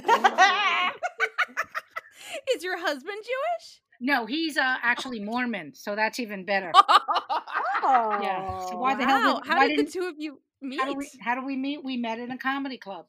Is 2.55 2.63
your 2.63 2.79
husband 2.79 3.17
Jewish? 3.25 3.81
No, 4.01 4.25
he's 4.27 4.57
uh, 4.57 4.77
actually 4.83 5.21
Mormon, 5.21 5.73
so 5.75 5.95
that's 5.97 6.19
even 6.21 6.45
better. 6.45 6.73
oh. 6.75 8.19
Yeah. 8.23 8.67
So 8.67 8.77
why 8.77 8.95
the 8.95 9.05
hell 9.05 9.35
Wow, 9.35 9.41
did- 9.41 9.49
how 9.51 9.61
did 9.67 9.71
the 9.73 9.77
didn't- 9.83 9.93
two 9.93 10.05
of 10.09 10.15
you 10.19 10.41
meet? 10.61 10.81
How 10.81 10.87
do 10.87 10.95
we 10.95 11.11
how 11.21 11.35
do 11.35 11.45
we 11.45 11.57
meet? 11.57 11.85
We 11.85 11.97
met 11.97 12.19
in 12.19 12.31
a 12.31 12.39
comedy 12.39 12.79
club. 12.79 13.07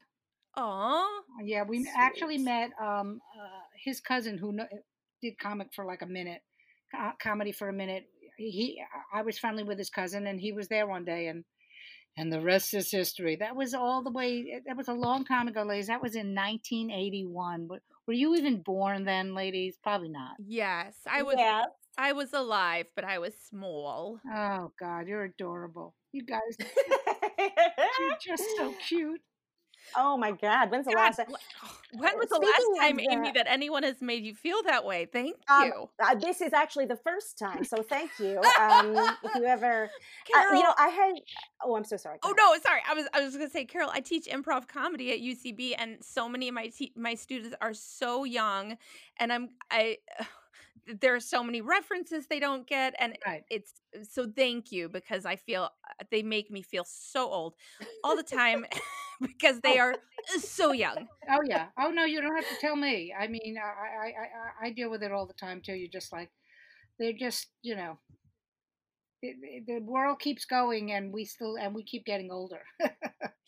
Aw. 0.58 1.08
Yeah, 1.44 1.64
we 1.64 1.88
actually 1.96 2.38
met 2.38 2.72
um, 2.80 3.22
uh, 3.40 3.48
his 3.84 4.02
cousin 4.02 4.38
who 4.38 4.58
did 5.22 5.38
comic 5.40 5.70
for 5.74 5.86
like 5.86 6.02
a 6.02 6.06
minute, 6.08 6.42
co- 6.94 7.12
comedy 7.22 7.52
for 7.52 7.70
a 7.70 7.74
minute. 7.74 8.06
He, 8.38 8.82
I 9.14 9.22
was 9.22 9.38
friendly 9.38 9.64
with 9.64 9.78
his 9.78 9.90
cousin, 9.90 10.28
and 10.28 10.40
he 10.40 10.52
was 10.52 10.68
there 10.68 10.88
one 10.88 11.06
day, 11.06 11.28
and 11.28 11.46
and 12.18 12.32
the 12.32 12.42
rest 12.42 12.74
is 12.74 12.92
history. 12.92 13.38
That 13.38 13.56
was 13.56 13.74
all 13.74 14.04
the 14.04 14.12
way. 14.12 14.62
That 14.66 14.76
was 14.76 14.90
a 14.90 14.94
long 14.94 15.24
time 15.24 15.48
ago, 15.48 15.64
ladies. 15.64 15.88
That 15.88 16.02
was 16.02 16.16
in 16.16 16.36
1981. 16.36 17.68
Were 17.68 17.82
were 18.08 18.14
you 18.14 18.36
even 18.36 18.62
born 18.62 19.06
then, 19.06 19.34
ladies? 19.34 19.78
Probably 19.82 20.10
not. 20.10 20.32
Yes, 20.46 20.96
I 21.10 21.24
was 21.24 21.36
Yeah. 21.38 21.66
I 21.98 22.14
was 22.14 22.34
alive, 22.34 22.88
but 22.96 23.04
I 23.06 23.20
was 23.20 23.34
small. 23.50 24.20
Oh 24.34 24.72
God, 24.80 25.08
you're 25.08 25.24
adorable. 25.24 25.94
You 26.12 26.24
guys, 26.26 26.58
you're 27.40 28.18
just 28.26 28.44
so 28.58 28.74
cute. 28.88 29.22
oh 29.96 30.16
my 30.18 30.32
God! 30.32 30.72
When's 30.72 30.86
the 30.86 30.92
God, 30.94 31.00
last 31.00 31.18
time? 31.18 31.28
when 31.98 32.18
was 32.18 32.30
the 32.30 32.36
Speaking 32.36 32.76
last 32.76 32.82
time, 32.82 33.00
Amy, 33.00 33.32
that- 33.34 33.48
anyone 33.50 33.84
has 33.84 34.02
made 34.02 34.24
you 34.24 34.34
feel 34.34 34.64
that 34.64 34.86
way? 34.86 35.06
Thank 35.12 35.36
Um, 35.50 35.64
you. 35.66 35.90
uh, 36.04 36.16
this 36.16 36.40
is 36.42 36.54
actually 36.54 36.86
the 36.86 36.96
first 36.96 37.38
time, 37.38 37.64
so 37.66 37.82
thank 37.84 38.12
you. 38.20 38.40
Um, 38.60 38.96
if 39.24 39.36
you 39.36 39.46
ever, 39.46 39.84
uh, 39.86 39.88
Carol, 40.32 40.56
you 40.58 40.64
know, 40.64 40.74
I 40.78 40.88
had. 40.90 41.16
Oh, 41.64 41.76
I'm 41.76 41.84
so 41.84 41.98
sorry. 41.98 42.20
Go 42.22 42.30
Oh 42.30 42.32
ahead. 42.32 42.38
no, 42.38 42.70
sorry. 42.70 42.82
I 42.90 42.94
was 42.94 43.06
I 43.14 43.22
was 43.22 43.34
gonna 43.36 43.50
say, 43.50 43.66
Carol. 43.66 43.90
I 43.92 44.00
teach 44.00 44.26
improv 44.28 44.68
comedy 44.68 45.12
at 45.12 45.20
UCB, 45.20 45.76
and 45.78 45.98
so 46.04 46.30
many 46.30 46.48
of 46.48 46.54
my 46.56 46.68
te- 46.68 46.94
my 46.96 47.16
students 47.16 47.56
are 47.62 47.74
so 47.74 48.24
young, 48.24 48.78
and 49.18 49.34
I'm 49.34 49.50
I. 49.70 49.98
There 50.88 51.16
are 51.16 51.20
so 51.20 51.44
many 51.44 51.62
references 51.62 52.28
they 52.28 52.40
don't 52.40 52.66
get, 52.68 52.96
and 53.00 53.18
Right. 53.26 53.44
it's 53.50 53.72
so. 54.04 54.28
Thank 54.36 54.72
you 54.72 54.90
because 54.90 55.26
I 55.26 55.36
feel 55.36 55.64
uh, 55.64 56.04
they 56.12 56.24
make 56.24 56.50
me 56.50 56.62
feel 56.64 56.84
so 56.86 57.30
old 57.30 57.56
all 58.04 58.16
the 58.16 58.24
time 58.24 58.66
because 59.22 59.60
they 59.62 59.78
Oh. 59.80 59.84
are 59.84 59.96
so 60.40 60.72
young. 60.72 61.08
Oh 61.30 61.42
yeah. 61.46 61.68
Oh 61.80 61.90
no, 61.92 62.06
you 62.06 62.20
don't 62.22 62.36
have 62.36 62.48
to 62.50 62.56
tell 62.60 62.76
me. 62.76 63.14
I 63.18 63.28
mean, 63.28 63.58
I 63.58 63.68
I 63.68 64.06
I, 64.08 64.10
I- 64.10 64.68
I 64.68 64.72
deal 64.72 64.90
with 64.90 65.04
it 65.04 65.12
all 65.12 65.28
the 65.28 65.34
time 65.34 65.62
too. 65.64 65.74
You're 65.74 65.90
just 65.92 66.12
like, 66.12 66.32
they're 67.00 67.14
just 67.14 67.48
you 67.62 67.76
know, 67.76 68.00
it, 69.22 69.36
it- 69.44 69.66
the 69.68 69.80
world 69.86 70.20
keeps 70.20 70.46
going, 70.46 70.92
and 70.94 71.14
we 71.14 71.26
still 71.26 71.58
and 71.58 71.76
we 71.76 71.84
keep 71.84 72.06
getting 72.06 72.32
older. 72.32 72.62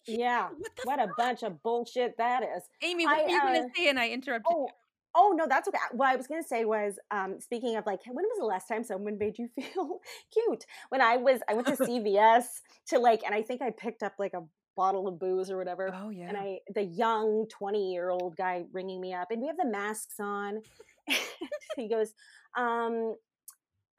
Yeah. 0.05 0.49
What 0.49 0.71
What 0.83 0.99
a 0.99 1.07
bunch 1.17 1.43
of 1.43 1.63
bullshit 1.63 2.17
that 2.17 2.43
is. 2.43 2.63
Amy? 2.81 3.05
What 3.05 3.19
I, 3.19 3.23
were 3.23 3.29
you 3.29 3.39
gonna 3.41 3.59
uh, 3.59 3.67
say? 3.73 3.87
And 3.87 3.97
I 3.97 4.09
interrupted. 4.09 4.51
Oh, 4.53 4.67
oh 5.15 5.33
no, 5.35 5.45
that's 5.47 5.67
okay. 5.67 5.77
What 5.91 6.09
I 6.09 6.15
was 6.15 6.27
gonna 6.27 6.43
say 6.43 6.65
was, 6.65 6.95
um, 7.11 7.39
speaking 7.39 7.75
of 7.75 7.85
like, 7.85 8.01
when 8.05 8.25
was 8.25 8.37
the 8.39 8.45
last 8.45 8.67
time 8.67 8.83
someone 8.83 9.17
made 9.17 9.37
you 9.37 9.49
feel 9.55 9.99
cute? 10.31 10.65
When 10.89 11.01
I 11.01 11.17
was, 11.17 11.41
I 11.49 11.53
went 11.53 11.67
to 11.67 11.73
CVS 11.77 12.45
to 12.89 12.99
like, 12.99 13.21
and 13.25 13.33
I 13.33 13.41
think 13.41 13.61
I 13.61 13.71
picked 13.71 14.03
up 14.03 14.13
like 14.19 14.33
a 14.33 14.43
bottle 14.75 15.07
of 15.07 15.19
booze 15.19 15.51
or 15.51 15.57
whatever. 15.57 15.91
Oh 15.93 16.09
yeah. 16.09 16.29
And 16.29 16.37
I, 16.37 16.59
the 16.73 16.83
young 16.83 17.45
twenty 17.49 17.91
year 17.91 18.09
old 18.09 18.35
guy 18.35 18.63
ringing 18.71 19.01
me 19.01 19.13
up, 19.13 19.31
and 19.31 19.41
we 19.41 19.47
have 19.47 19.57
the 19.57 19.67
masks 19.67 20.19
on. 20.19 20.61
he 21.75 21.87
goes, 21.87 22.13
um, 22.57 23.15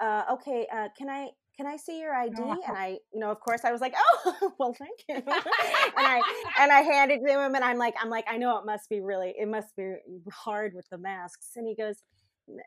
uh, 0.00 0.22
okay, 0.32 0.66
uh, 0.72 0.88
can 0.96 1.08
I? 1.08 1.28
Can 1.56 1.66
I 1.66 1.76
see 1.76 2.00
your 2.00 2.14
ID? 2.14 2.34
Oh. 2.38 2.50
And 2.66 2.76
I, 2.76 2.98
you 3.12 3.20
know, 3.20 3.30
of 3.30 3.38
course, 3.40 3.60
I 3.64 3.70
was 3.70 3.80
like, 3.80 3.94
"Oh, 3.96 4.52
well, 4.58 4.74
thank 4.76 4.98
you." 5.08 5.14
and 5.16 5.24
I 5.96 6.20
and 6.58 6.72
I 6.72 6.80
handed 6.80 7.20
it 7.22 7.26
to 7.32 7.40
him, 7.44 7.54
and 7.54 7.64
I'm 7.64 7.78
like, 7.78 7.94
I'm 8.02 8.10
like, 8.10 8.24
I 8.28 8.36
know 8.38 8.58
it 8.58 8.66
must 8.66 8.88
be 8.90 9.00
really, 9.00 9.34
it 9.38 9.48
must 9.48 9.74
be 9.76 9.94
hard 10.32 10.72
with 10.74 10.86
the 10.90 10.98
masks. 10.98 11.50
And 11.56 11.66
he 11.68 11.76
goes, 11.76 12.02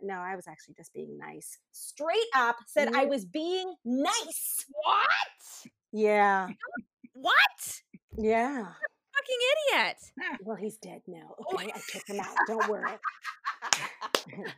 No, 0.02 0.16
I 0.16 0.36
was 0.36 0.48
actually 0.48 0.76
just 0.76 0.94
being 0.94 1.18
nice. 1.18 1.58
Straight 1.74 2.18
up 2.36 2.56
said 2.66 2.94
I 2.96 3.06
was 3.06 3.26
being 3.26 3.76
nice. 3.84 4.66
what? 4.84 5.72
Yeah, 5.92 6.48
What? 7.14 7.82
yeah. 8.18 8.68
Fucking 9.18 9.38
idiot! 9.74 9.98
Well, 10.46 10.56
he's 10.56 10.78
dead 10.78 11.02
now. 11.08 11.36
Okay, 11.54 11.72
I 11.76 11.80
took 11.92 12.08
him 12.08 12.20
out. 12.20 12.36
Don't 12.48 12.70
worry. 12.70 12.92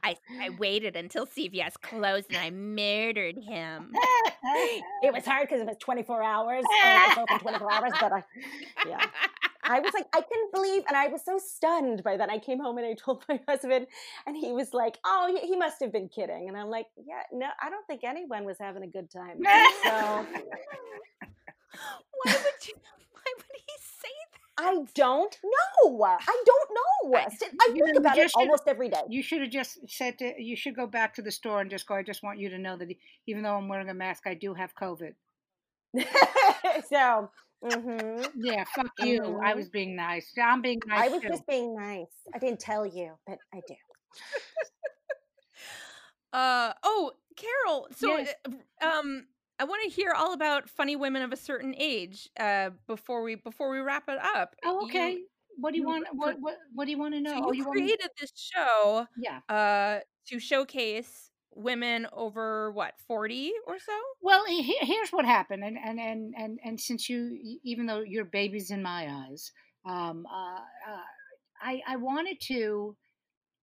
I 0.04 0.18
I 0.42 0.50
waited 0.58 0.96
until 0.96 1.26
CVS 1.26 1.74
closed 1.82 2.28
and 2.30 2.38
I 2.38 2.50
murdered 2.50 3.38
him. 3.38 3.92
it 5.04 5.14
was 5.14 5.26
hard 5.26 5.48
because 5.48 5.62
it 5.62 5.68
was 5.68 5.78
24 5.80 6.24
hours. 6.24 6.64
And 6.86 7.04
it's 7.12 7.18
open 7.18 7.40
24 7.40 7.72
hours, 7.72 7.92
but 8.00 8.12
I, 8.12 8.24
yeah. 8.88 9.06
I 9.64 9.80
was 9.82 9.94
like, 9.94 10.08
I 10.16 10.22
couldn't 10.22 10.52
believe, 10.54 10.84
and 10.88 10.98
I 10.98 11.08
was 11.10 11.24
so 11.24 11.38
stunned 11.38 12.02
by 12.04 12.18
that. 12.18 12.30
I 12.32 12.40
came 12.40 12.60
home 12.60 12.78
and 12.80 12.88
I 12.88 12.94
told 12.94 13.24
my 13.30 13.40
husband, 13.48 13.86
and 14.26 14.36
he 14.36 14.52
was 14.52 14.74
like, 14.74 14.98
"Oh, 15.06 15.28
he- 15.40 15.46
he 15.48 15.56
must 15.56 15.80
have 15.82 15.92
been 15.92 16.10
kidding." 16.10 16.48
And 16.48 16.58
I'm 16.58 16.70
like, 16.70 16.88
"Yeah, 16.98 17.22
no, 17.32 17.46
I 17.62 17.70
don't 17.70 17.86
think 17.86 18.04
anyone 18.04 18.46
was 18.46 18.58
having 18.60 18.82
a 18.84 18.88
good 18.88 19.12
time." 19.12 19.38
So 19.84 20.26
Why 22.24 22.34
would 22.34 22.68
you? 22.68 22.74
Why 23.14 23.34
would 23.38 23.46
he 23.68 23.76
say 24.02 24.16
that? 24.34 24.39
I 24.60 24.84
don't 24.94 25.38
know. 25.44 26.18
I 26.20 26.44
don't 26.46 26.70
know. 26.78 27.18
I- 27.18 27.26
I 27.26 27.28
think 27.30 27.78
know, 27.94 28.00
about 28.00 28.18
you 28.18 28.24
it 28.24 28.32
almost 28.36 28.64
every 28.68 28.90
day. 28.90 29.02
You 29.10 29.24
should 29.24 29.42
have 29.42 29.50
just 29.50 29.78
said 29.90 30.18
to, 30.20 30.34
you 30.38 30.56
should 30.56 30.76
go 30.76 30.86
back 30.86 31.14
to 31.16 31.22
the 31.22 31.32
store 31.32 31.62
and 31.62 31.70
just 31.70 31.88
go. 31.88 31.96
I 31.96 32.04
just 32.04 32.24
want 32.24 32.40
you 32.40 32.50
to 32.50 32.58
know 32.58 32.76
that 32.78 32.90
even 33.26 33.42
though 33.44 33.56
I'm 33.56 33.68
wearing 33.70 33.90
a 33.90 33.94
mask, 33.94 34.24
I 34.28 34.34
do 34.34 34.54
have 34.54 34.76
COVID. 34.76 35.14
so, 36.90 37.30
Mm-hmm. 37.62 38.40
Yeah, 38.42 38.64
fuck 38.74 38.92
you. 39.00 39.20
I 39.44 39.52
Mhm. 39.52 39.56
was 39.58 39.68
being 39.68 39.94
nice. 39.94 40.32
I'm 40.42 40.62
being 40.62 40.80
nice 40.88 41.04
I 41.04 41.10
was 41.10 41.22
too. 41.22 41.28
just 41.28 41.46
being 41.46 41.76
nice. 41.76 42.08
I 42.34 42.40
didn't 42.40 42.62
tell 42.62 42.86
you, 42.86 43.18
but 43.28 43.38
I 43.54 43.60
do. 43.68 43.76
Uh 46.32 46.74
oh, 46.84 47.14
Carol. 47.36 47.88
So, 47.96 48.18
Yes. 48.18 48.34
uh, 48.82 48.86
um, 48.86 49.26
I 49.60 49.66
want 49.66 49.84
to 49.84 49.90
hear 49.90 50.14
all 50.14 50.34
about 50.34 50.70
funny 50.70 50.96
women 50.96 51.22
of 51.22 51.34
a 51.34 51.38
certain 51.38 51.76
age 51.78 52.30
uh, 52.40 52.72
before 52.88 53.24
we 53.24 53.36
before 53.36 53.70
we 53.70 53.80
wrap 53.80 54.08
it 54.08 54.18
up. 54.20 54.56
Oh, 54.64 54.84
okay. 54.84 55.18
You, 55.18 55.28
what 55.58 55.72
do 55.72 55.78
you 55.78 55.84
you 55.84 55.86
want? 55.86 56.06
What 56.14 56.40
what 56.40 56.58
what 56.74 56.86
do 56.86 56.92
you 56.92 56.98
want 56.98 57.14
to 57.16 57.22
know? 57.22 57.36
so 57.36 57.40
Oh, 57.44 57.52
you 57.52 57.66
you 57.66 57.66
created 57.66 58.10
this 58.20 58.32
show 58.36 59.06
Yeah. 59.16 59.42
uh, 59.50 60.00
to 60.28 60.40
showcase 60.40 61.32
women 61.54 62.08
over 62.14 62.72
what 62.72 62.94
forty 63.08 63.54
or 63.68 63.80
so. 63.80 64.00
Well, 64.22 64.46
he- 64.46 64.64
he- 64.64 64.86
here's 64.86 65.12
what 65.12 65.26
happened, 65.26 65.64
and 65.64 65.78
and 65.78 66.00
and 66.00 66.34
and 66.38 66.60
and 66.64 66.80
since 66.80 67.10
you, 67.10 67.60
even 67.64 67.86
though 67.86 68.02
you're 68.02 68.26
babies 68.26 68.70
in 68.72 68.82
my 68.84 69.08
eyes, 69.10 69.52
um, 69.86 70.26
uh, 70.26 70.62
uh, 70.88 71.04
I 71.62 71.82
I 71.88 71.96
wanted 71.98 72.40
to. 72.48 72.98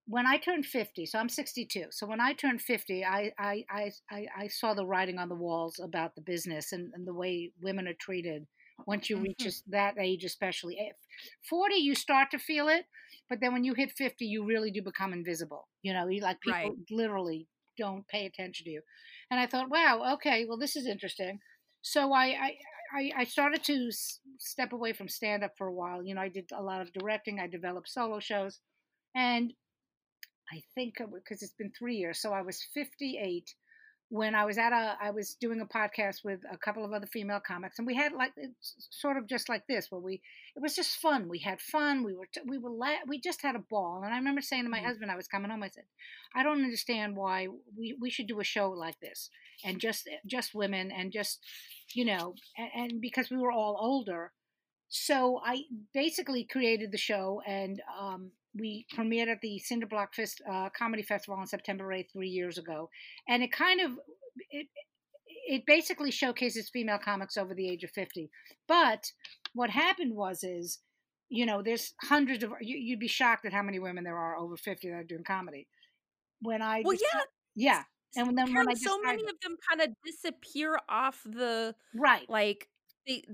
When 0.07 0.27
I 0.27 0.39
turned 0.39 0.67
50, 0.67 1.05
so 1.05 1.19
I'm 1.19 1.29
62. 1.29 1.89
So 1.91 2.07
when 2.07 2.21
I 2.21 2.33
turned 2.33 2.63
50, 2.63 3.05
I 3.05 3.33
I 3.39 3.65
I 3.69 3.93
I, 4.37 4.47
saw 4.49 4.73
the 4.73 4.87
writing 4.87 5.19
on 5.19 5.29
the 5.29 5.35
walls 5.35 5.79
about 5.81 6.15
the 6.15 6.21
business 6.23 6.73
and, 6.73 6.93
and 6.95 7.07
the 7.07 7.13
way 7.15 7.53
women 7.61 7.89
are 7.89 7.95
treated 7.95 8.47
once 8.87 9.11
you 9.11 9.19
reach 9.19 9.45
Mhm. 9.45 9.53
that 9.67 9.99
age, 9.99 10.25
especially. 10.25 10.79
Eh, 10.79 10.93
40, 11.49 11.75
you 11.77 11.95
start 11.97 12.31
to 12.31 12.39
feel 12.39 12.69
it, 12.69 12.87
but 13.29 13.41
then 13.41 13.53
when 13.53 13.65
you 13.65 13.75
hit 13.75 13.91
50, 13.93 14.27
you 14.27 14.45
really 14.45 14.71
do 14.71 14.81
become 14.81 15.13
invisible. 15.13 15.69
You 15.83 15.93
know, 15.93 16.07
you 16.09 16.21
like 16.23 16.41
people 16.41 16.71
Right. 16.71 16.79
literally 16.91 17.49
don't 17.77 18.07
pay 18.07 18.27
attention 18.27 18.65
to 18.65 18.71
you. 18.71 18.83
And 19.31 19.41
I 19.41 19.47
thought, 19.47 19.69
wow, 19.71 20.15
okay, 20.15 20.45
well, 20.47 20.57
this 20.59 20.77
is 20.77 20.87
interesting. 20.87 21.41
So 21.83 22.13
I, 22.13 22.27
I, 22.27 22.59
I, 22.95 23.13
I 23.19 23.25
started 23.25 23.63
to 23.65 23.89
s- 23.89 24.21
step 24.39 24.73
away 24.73 24.93
from 24.93 25.09
stand 25.09 25.43
up 25.45 25.57
for 25.59 25.67
a 25.67 25.75
while. 25.75 26.03
You 26.05 26.15
know, 26.15 26.21
I 26.23 26.29
did 26.29 26.51
a 26.53 26.63
lot 26.63 26.81
of 26.81 26.93
directing, 26.93 27.39
I 27.41 27.49
developed 27.49 27.89
solo 27.89 28.21
shows. 28.21 28.61
And 29.15 29.55
I 30.53 30.63
think 30.75 30.95
because 31.13 31.43
it's 31.43 31.55
been 31.55 31.73
three 31.77 31.97
years, 31.97 32.21
so 32.21 32.33
I 32.33 32.43
was 32.43 32.63
58 32.75 33.53
when 34.09 34.37
I 34.37 34.45
was 34.45 34.57
at 34.57 34.73
a, 34.73 34.97
I 35.03 35.11
was 35.11 35.35
doing 35.41 35.61
a 35.61 35.67
podcast 35.67 36.25
with 36.25 36.39
a 36.49 36.57
couple 36.57 36.85
of 36.85 36.93
other 36.93 37.09
female 37.09 37.41
comics, 37.45 37.79
and 37.79 37.87
we 37.89 37.97
had 37.97 38.13
like 38.13 38.31
it's 38.37 38.75
sort 38.91 39.17
of 39.17 39.27
just 39.27 39.49
like 39.49 39.67
this, 39.67 39.91
where 39.91 40.01
we, 40.01 40.23
it 40.55 40.63
was 40.63 40.77
just 40.77 40.99
fun. 40.99 41.29
We 41.29 41.41
had 41.41 41.61
fun. 41.61 42.05
We 42.05 42.15
were, 42.15 42.29
t- 42.33 42.41
we 42.47 42.57
were, 42.59 42.71
la- 42.71 43.03
we 43.09 43.21
just 43.21 43.43
had 43.43 43.57
a 43.57 43.65
ball. 43.69 44.03
And 44.05 44.15
I 44.15 44.19
remember 44.19 44.41
saying 44.43 44.63
to 44.63 44.69
my 44.71 44.79
Mhm. 44.79 44.85
husband, 44.85 45.11
I 45.11 45.17
was 45.17 45.27
coming 45.27 45.51
home, 45.51 45.65
I 45.65 45.71
said, 45.71 45.87
I 46.37 46.45
don't 46.45 46.63
understand 46.63 47.17
why 47.17 47.49
we, 47.77 47.97
we 48.01 48.11
should 48.11 48.29
do 48.29 48.39
a 48.39 48.45
show 48.45 48.71
like 48.71 49.01
this, 49.01 49.29
and 49.65 49.81
just, 49.81 50.09
just 50.25 50.55
women, 50.55 50.93
and 50.93 51.11
just, 51.11 51.41
you 51.93 52.05
know, 52.05 52.35
and, 52.57 52.71
and 52.93 53.01
because 53.01 53.29
we 53.29 53.39
were 53.39 53.51
all 53.51 53.77
older, 53.81 54.31
so 54.89 55.41
I 55.45 55.62
basically 55.93 56.45
created 56.45 56.93
the 56.93 56.99
show, 56.99 57.43
and 57.47 57.80
um, 57.99 58.30
we 58.55 58.87
premiered 58.95 59.28
at 59.28 59.41
the 59.41 59.61
Cinderblock 59.70 60.14
Fest, 60.14 60.41
uh, 60.51 60.68
Comedy 60.76 61.03
Festival 61.03 61.39
on 61.39 61.47
September 61.47 61.84
8th, 61.87 62.12
three 62.12 62.28
years 62.28 62.59
ago, 62.59 62.91
and 63.28 63.43
it 63.43 63.53
kind 63.53 63.80
of 63.80 63.93
it 64.51 64.68
it 65.49 65.62
basically 65.66 66.11
showcases 66.11 66.68
female 66.68 66.99
comics 66.99 67.37
over 67.37 67.55
the 67.55 67.68
age 67.68 67.84
of 67.84 67.91
50. 67.91 68.30
But 68.66 69.12
what 69.55 69.70
happened 69.70 70.14
was 70.14 70.43
is 70.43 70.78
you 71.28 71.47
know 71.47 71.62
there's 71.62 71.95
hundreds 72.03 72.45
of 72.45 72.53
you, 72.61 72.76
you'd 72.76 73.01
be 73.01 73.09
shocked 73.09 73.45
at 73.45 73.53
how 73.53 73.62
many 73.62 73.78
women 73.78 74.05
there 74.05 74.18
are 74.18 74.37
over 74.37 74.57
50 74.57 74.89
that 74.89 74.95
are 74.95 75.05
doing 75.05 75.24
comedy. 75.24 75.66
When 76.41 76.62
I 76.62 76.82
Well, 76.84 76.95
yeah. 76.95 77.20
yeah, 77.55 77.82
and 78.14 78.39
then 78.39 78.55
when 78.55 78.68
I 78.68 78.74
so 78.74 79.01
many 79.01 79.22
of 79.22 79.41
them 79.43 79.57
kind 79.68 79.80
of 79.80 79.97
disappear 80.05 80.78
off 80.89 81.22
the 81.24 81.74
right 81.95 82.28
like 82.28 82.68
the 83.07 83.25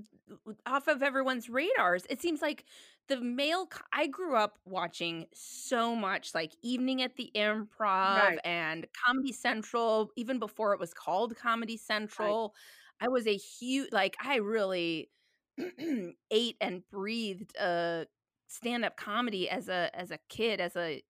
off 0.65 0.87
of 0.87 1.01
everyone's 1.03 1.49
radars. 1.49 2.05
It 2.09 2.21
seems 2.21 2.41
like 2.41 2.65
the 3.07 3.19
male 3.21 3.67
I 3.91 4.07
grew 4.07 4.35
up 4.35 4.59
watching 4.65 5.25
so 5.33 5.95
much 5.95 6.33
like 6.33 6.53
Evening 6.61 7.01
at 7.01 7.15
the 7.15 7.31
Improv 7.35 8.35
Right. 8.35 8.39
and 8.43 8.87
Comedy 9.05 9.31
Central 9.33 10.11
even 10.15 10.39
before 10.39 10.73
it 10.73 10.79
was 10.79 10.93
called 10.93 11.35
Comedy 11.35 11.77
Central. 11.77 12.55
I 13.01 13.07
was 13.09 13.27
a 13.27 13.35
huge 13.37 13.89
like 13.91 14.15
I 14.23 14.37
really 14.37 15.09
ate 16.31 16.57
and 16.61 16.83
breathed 16.89 17.55
uh 17.57 18.05
stand-up 18.47 18.97
comedy 18.97 19.49
as 19.49 19.67
a 19.69 19.89
as 19.93 20.11
a 20.11 20.19
kid 20.29 20.61
as 20.61 20.75
a 20.75 21.01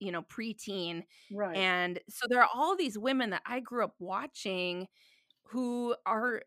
you 0.00 0.12
know 0.12 0.22
preteen 0.22 1.04
right 1.30 1.60
and 1.60 1.98
so 2.08 2.26
there 2.28 2.40
are 2.42 2.48
all 2.54 2.76
these 2.76 2.98
women 2.98 3.30
that 3.30 3.42
I 3.46 3.60
grew 3.60 3.84
up 3.84 3.94
watching 3.98 4.86
who 5.44 5.96
are 6.06 6.42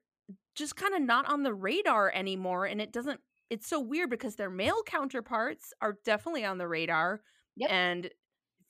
just 0.55 0.75
kind 0.75 0.93
of 0.95 1.01
not 1.01 1.27
on 1.27 1.43
the 1.43 1.53
radar 1.53 2.11
anymore. 2.11 2.65
And 2.65 2.81
it 2.81 2.91
doesn't, 2.91 3.21
it's 3.49 3.67
so 3.67 3.79
weird 3.79 4.09
because 4.09 4.35
their 4.35 4.49
male 4.49 4.83
counterparts 4.85 5.73
are 5.81 5.97
definitely 6.05 6.45
on 6.45 6.57
the 6.57 6.67
radar 6.67 7.21
Yep. 7.55 7.71
and 7.71 8.11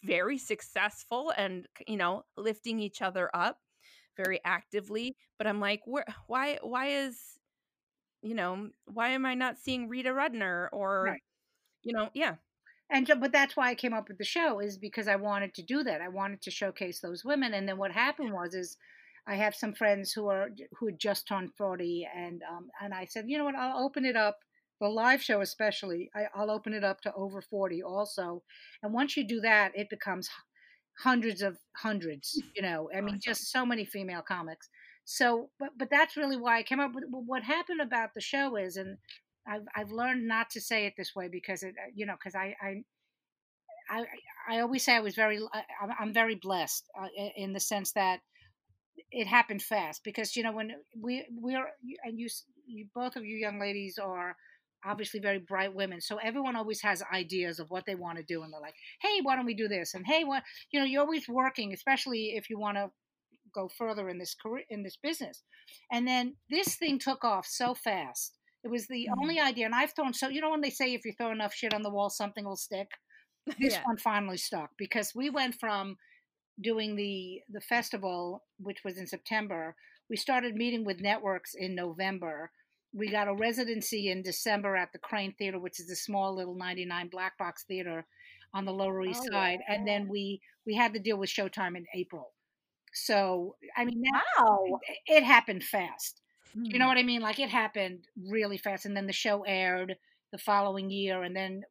very 0.04 0.38
successful 0.38 1.32
and, 1.38 1.68
you 1.88 1.98
know, 1.98 2.24
lifting 2.38 2.80
each 2.80 3.02
other 3.02 3.30
up 3.36 3.60
very 4.18 4.40
actively. 4.46 5.18
But 5.38 5.48
I'm 5.48 5.60
like, 5.60 5.82
where, 5.86 6.06
why, 6.28 6.60
why 6.62 6.88
is, 6.88 7.40
you 8.22 8.36
know, 8.36 8.70
why 8.86 9.10
am 9.10 9.26
I 9.26 9.34
not 9.36 9.58
seeing 9.58 9.90
Rita 9.90 10.10
Rudner 10.10 10.70
or, 10.72 11.12
Right. 11.12 11.22
you 11.84 11.94
know, 11.94 12.10
yeah. 12.14 12.36
and 12.90 13.08
so, 13.08 13.16
but 13.16 13.32
that's 13.32 13.58
why 13.58 13.70
I 13.70 13.76
came 13.76 13.94
up 13.94 14.08
with 14.10 14.18
the 14.18 14.26
show 14.26 14.60
is 14.60 14.78
because 14.78 15.08
I 15.08 15.16
wanted 15.18 15.54
to 15.56 15.64
do 15.64 15.84
that. 15.84 16.02
I 16.02 16.10
wanted 16.10 16.42
to 16.44 16.52
showcase 16.52 17.02
those 17.02 17.26
women. 17.26 17.54
And 17.54 17.68
then 17.68 17.78
what 17.78 17.92
happened 17.92 18.34
was 18.34 18.54
is 18.56 18.78
I 19.26 19.36
have 19.36 19.56
some 19.56 19.74
friends 19.74 20.12
who 20.12 20.28
are 20.28 20.50
who 20.78 20.88
had 20.88 21.00
just 21.00 21.28
turned 21.28 21.54
forty, 21.58 22.08
and 22.16 22.42
um, 22.50 22.70
and 22.82 22.94
I 22.94 23.06
said, 23.06 23.26
you 23.28 23.38
know 23.38 23.46
what, 23.46 23.56
I'll 23.56 23.84
open 23.84 24.06
it 24.06 24.16
up. 24.16 24.40
The 24.82 24.90
live 24.90 25.22
show, 25.24 25.42
especially, 25.42 26.10
I, 26.14 26.26
I'll 26.36 26.52
open 26.52 26.74
it 26.74 26.84
up 26.84 27.00
to 27.02 27.14
over 27.14 27.42
forty 27.42 27.82
also. 27.82 28.44
And 28.82 28.94
once 28.94 29.16
you 29.16 29.26
do 29.26 29.40
that, 29.42 29.72
it 29.76 29.90
becomes 29.90 30.30
hundreds 31.00 31.42
of 31.42 31.58
hundreds. 31.78 32.42
You 32.56 32.62
know, 32.62 32.90
I 32.96 33.02
mean, 33.02 33.20
just 33.22 33.52
so 33.52 33.66
many 33.66 33.86
female 33.86 34.22
comics. 34.22 34.70
So, 35.06 35.50
but 35.60 35.70
but 35.78 35.90
that's 35.90 36.18
really 36.18 36.38
why 36.38 36.58
I 36.58 36.64
came 36.64 36.82
up 36.82 36.94
with 36.94 37.06
what 37.10 37.44
happened 37.44 37.82
about 37.82 38.14
the 38.14 38.22
show 38.22 38.58
is, 38.58 38.76
and 38.76 38.98
I've 39.48 39.64
I've 39.76 39.92
learned 39.92 40.28
not 40.28 40.50
to 40.52 40.62
say 40.62 40.86
it 40.86 40.96
this 40.98 41.16
way 41.16 41.30
because 41.30 41.64
it, 41.64 41.76
uh, 41.78 41.92
you 41.96 42.06
know, 42.06 42.16
because 42.16 42.36
I 42.36 42.56
I. 42.62 42.84
I, 43.90 44.06
I 44.50 44.60
always 44.62 44.82
say 44.82 44.96
I 44.96 45.02
was 45.02 45.14
very 45.14 45.40
I'm, 45.82 45.90
I'm 46.00 46.14
very 46.14 46.36
blessed 46.36 46.90
uh, 46.98 47.08
in 47.36 47.52
the 47.52 47.60
sense 47.60 47.92
that 47.92 48.22
it 49.12 49.28
happened 49.28 49.62
fast 49.62 50.02
because 50.04 50.36
you 50.36 50.44
know 50.44 50.52
when 50.52 50.72
we 51.00 51.26
we're 51.32 51.68
and 52.04 52.20
you, 52.20 52.28
you 52.66 52.86
both 52.94 53.16
of 53.16 53.26
you 53.26 53.36
young 53.38 53.60
ladies 53.60 53.98
are 53.98 54.36
obviously 54.86 55.20
very 55.20 55.40
bright 55.40 55.74
women 55.74 56.02
so 56.02 56.18
everyone 56.18 56.56
always 56.56 56.82
has 56.82 57.02
ideas 57.14 57.60
of 57.60 57.70
what 57.70 57.86
they 57.86 57.96
want 57.96 58.18
to 58.18 58.24
do 58.24 58.44
and 58.44 58.52
they're 58.54 58.60
like 58.62 58.76
hey 59.02 59.20
why 59.22 59.36
don't 59.36 59.46
we 59.46 59.54
do 59.56 59.68
this 59.68 59.94
and 59.94 60.06
hey 60.06 60.24
what 60.24 60.44
you 60.72 60.80
know 60.80 60.86
you're 60.86 61.02
always 61.02 61.28
working 61.30 61.74
especially 61.74 62.34
if 62.36 62.50
you 62.50 62.60
want 62.60 62.78
to 62.78 62.90
go 63.54 63.70
further 63.78 64.10
in 64.10 64.18
this 64.18 64.36
career 64.36 64.64
in 64.70 64.84
this 64.84 64.98
business 65.02 65.44
and 65.92 66.08
then 66.08 66.36
this 66.50 66.76
thing 66.76 67.00
took 67.00 67.24
off 67.24 67.46
so 67.48 67.74
fast 67.74 68.38
it 68.64 68.70
was 68.70 68.88
the 68.88 69.08
Mhm. 69.10 69.22
only 69.22 69.40
idea 69.40 69.66
and 69.66 69.76
i've 69.76 69.94
thrown 69.94 70.14
so 70.14 70.28
you 70.28 70.42
know 70.42 70.50
when 70.50 70.62
they 70.62 70.70
say 70.70 70.94
if 70.94 71.06
you 71.06 71.14
throw 71.14 71.32
enough 71.32 71.54
shit 71.54 71.74
on 71.74 71.82
the 71.82 71.90
wall 71.90 72.10
something 72.10 72.46
will 72.46 72.56
stick 72.58 72.90
this 73.60 73.74
Yeah. 73.74 73.84
one 73.86 73.98
finally 73.98 74.38
stuck 74.38 74.72
because 74.78 75.14
we 75.16 75.30
went 75.30 75.56
from 75.60 75.98
doing 76.62 76.96
the 76.96 77.42
the 77.52 77.62
festival 77.62 78.44
which 78.60 78.84
was 78.84 78.98
in 78.98 79.08
september 79.08 79.76
we 80.10 80.16
started 80.18 80.56
meeting 80.56 80.86
with 80.86 81.02
networks 81.02 81.54
in 81.56 81.74
november 81.76 82.52
we 82.94 83.10
got 83.10 83.28
a 83.28 83.34
residency 83.34 84.10
in 84.10 84.22
december 84.22 84.76
at 84.76 84.92
the 84.94 85.00
Kraine 85.00 85.34
theater 85.38 85.60
which 85.60 85.80
is 85.80 85.90
a 85.90 85.96
small 85.96 86.36
little 86.36 86.56
99 86.56 87.08
black 87.10 87.38
box 87.38 87.64
theater 87.68 88.06
on 88.54 88.66
the 88.66 88.72
lower 88.74 89.02
east 89.04 89.24
Oh, 89.28 89.32
side 89.34 89.60
and 89.68 89.88
then 89.88 90.08
we 90.08 90.42
we 90.66 90.76
had 90.76 90.94
the 90.94 91.00
deal 91.00 91.18
with 91.18 91.30
showtime 91.30 91.76
in 91.76 91.86
april 91.96 92.34
so 92.94 93.56
i 93.76 93.84
mean 93.86 94.02
that, 94.04 94.24
Wow. 94.40 94.80
it 95.08 95.24
happened 95.24 95.64
fast 95.64 96.22
Hmm. 96.54 96.66
you 96.66 96.78
know 96.78 96.86
what 96.88 97.00
I 97.00 97.04
mean? 97.04 97.22
Like 97.22 97.40
it 97.40 97.50
happened 97.50 98.06
really 98.30 98.58
fast, 98.60 98.86
and 98.86 98.96
then 98.96 99.08
the 99.08 99.12
show 99.14 99.42
aired 99.42 99.96
the 100.32 100.38
following 100.38 100.92
year, 100.92 101.24
and 101.24 101.36
then 101.36 101.64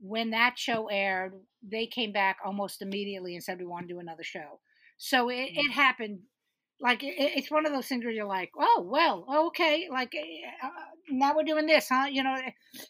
when 0.00 0.30
that 0.30 0.58
show 0.58 0.88
aired, 0.88 1.34
they 1.62 1.86
came 1.86 2.12
back 2.12 2.38
almost 2.44 2.82
immediately 2.82 3.34
and 3.34 3.42
said 3.42 3.58
we 3.58 3.66
want 3.66 3.88
to 3.88 3.94
do 3.94 4.00
another 4.00 4.22
show. 4.22 4.60
So 4.98 5.28
it, 5.28 5.50
it 5.54 5.72
happened. 5.72 6.20
Like 6.80 7.02
it, 7.02 7.14
it's 7.18 7.50
one 7.50 7.64
of 7.66 7.72
those 7.72 7.86
things 7.88 8.04
where 8.04 8.12
you're 8.12 8.26
like, 8.26 8.50
oh 8.58 8.86
well, 8.90 9.26
okay, 9.48 9.88
like 9.90 10.14
uh, 10.62 10.68
now 11.08 11.34
we're 11.34 11.44
doing 11.44 11.66
this, 11.66 11.88
huh? 11.88 12.06
You 12.10 12.22
know, 12.22 12.36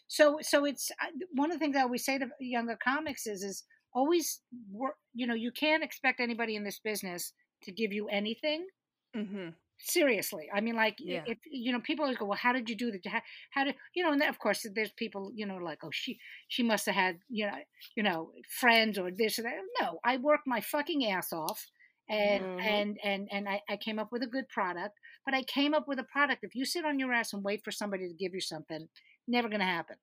so 0.07 0.39
so 0.41 0.65
it's 0.65 0.91
uh, 1.01 1.07
one 1.33 1.51
of 1.51 1.55
the 1.55 1.59
things 1.59 1.75
I 1.77 1.81
always 1.83 2.03
say 2.03 2.17
to 2.17 2.27
younger 2.39 2.77
comics 2.83 3.25
is 3.27 3.43
is 3.43 3.63
always 3.93 4.41
work. 4.69 4.95
You 5.13 5.25
know, 5.27 5.33
you 5.35 5.51
can't 5.51 5.83
expect 5.83 6.19
anybody 6.19 6.55
in 6.55 6.63
this 6.65 6.79
business 6.79 7.33
to 7.63 7.71
give 7.71 7.93
you 7.93 8.07
anything 8.09 8.67
Mhm. 9.15 9.55
Seriously 9.79 10.49
i 10.53 10.59
mean 10.61 10.75
like 10.75 10.95
Yeah. 10.99 11.23
if 11.27 11.37
you 11.49 11.71
know 11.71 11.79
people 11.79 12.03
always 12.05 12.17
go 12.17 12.25
well 12.25 12.37
how 12.37 12.51
did 12.53 12.69
you 12.69 12.75
do 12.75 12.91
that 12.91 13.05
how, 13.05 13.21
how 13.51 13.63
did 13.65 13.75
you 13.93 14.03
know 14.03 14.11
and 14.11 14.19
then 14.21 14.29
of 14.29 14.39
course 14.39 14.65
there's 14.75 14.91
people 14.91 15.31
you 15.35 15.45
know 15.45 15.57
like 15.57 15.79
oh 15.83 15.91
she 15.91 16.19
she 16.47 16.63
must 16.63 16.85
have 16.87 16.95
had 16.95 17.19
you 17.29 17.45
know 17.45 17.57
you 17.95 18.03
know 18.03 18.31
friends 18.59 18.97
or 18.97 19.11
this 19.11 19.37
or 19.39 19.43
that 19.43 19.53
no 19.81 19.99
i 20.03 20.17
worked 20.17 20.47
my 20.47 20.61
fucking 20.61 21.05
ass 21.11 21.31
off 21.31 21.67
and 22.09 22.43
Mhm. 22.43 22.61
and 22.61 22.97
and 23.03 23.27
and 23.31 23.49
I, 23.49 23.61
I 23.69 23.77
came 23.77 23.99
up 23.99 24.11
with 24.11 24.23
a 24.23 24.27
good 24.27 24.47
product 24.49 24.97
but 25.25 25.33
i 25.35 25.43
came 25.43 25.73
up 25.73 25.87
with 25.87 25.99
a 25.99 26.03
product 26.05 26.43
if 26.43 26.55
you 26.55 26.65
sit 26.65 26.85
on 26.85 26.97
your 26.99 27.13
ass 27.13 27.33
and 27.33 27.43
wait 27.43 27.63
for 27.63 27.71
somebody 27.71 28.07
to 28.07 28.13
give 28.13 28.33
you 28.33 28.41
something 28.41 28.87
never 29.27 29.49
gonna 29.49 29.65
happen 29.65 29.97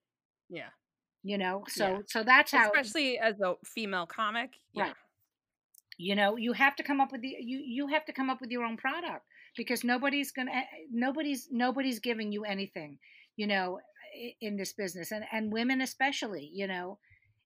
Yeah. 0.50 0.68
you 1.22 1.38
know 1.38 1.64
so 1.68 1.86
Yeah. 1.88 1.98
so 2.06 2.22
that's 2.22 2.52
how 2.52 2.66
Especially 2.70 3.18
as 3.18 3.40
a 3.40 3.54
female 3.64 4.06
comic. 4.06 4.50
Yeah. 4.72 4.82
Right. 4.84 4.94
you 5.96 6.14
know 6.14 6.36
you 6.36 6.52
have 6.52 6.76
to 6.76 6.82
come 6.82 7.00
up 7.00 7.10
with 7.12 7.22
the 7.22 7.28
you 7.40 7.58
you 7.64 7.86
have 7.88 8.04
to 8.04 8.12
come 8.12 8.28
up 8.30 8.40
with 8.40 8.50
your 8.50 8.64
own 8.64 8.76
product 8.76 9.24
because 9.56 9.84
nobody's 9.84 10.32
gonna 10.32 10.50
eh, 10.50 10.64
nobody's 10.92 11.48
nobody's 11.50 11.98
giving 11.98 12.32
you 12.32 12.44
anything 12.44 12.98
you 13.36 13.46
know 13.46 13.78
in 14.40 14.56
this 14.56 14.72
business 14.72 15.12
and 15.12 15.24
and 15.32 15.52
women 15.52 15.80
especially 15.80 16.50
you 16.52 16.66
know 16.66 16.98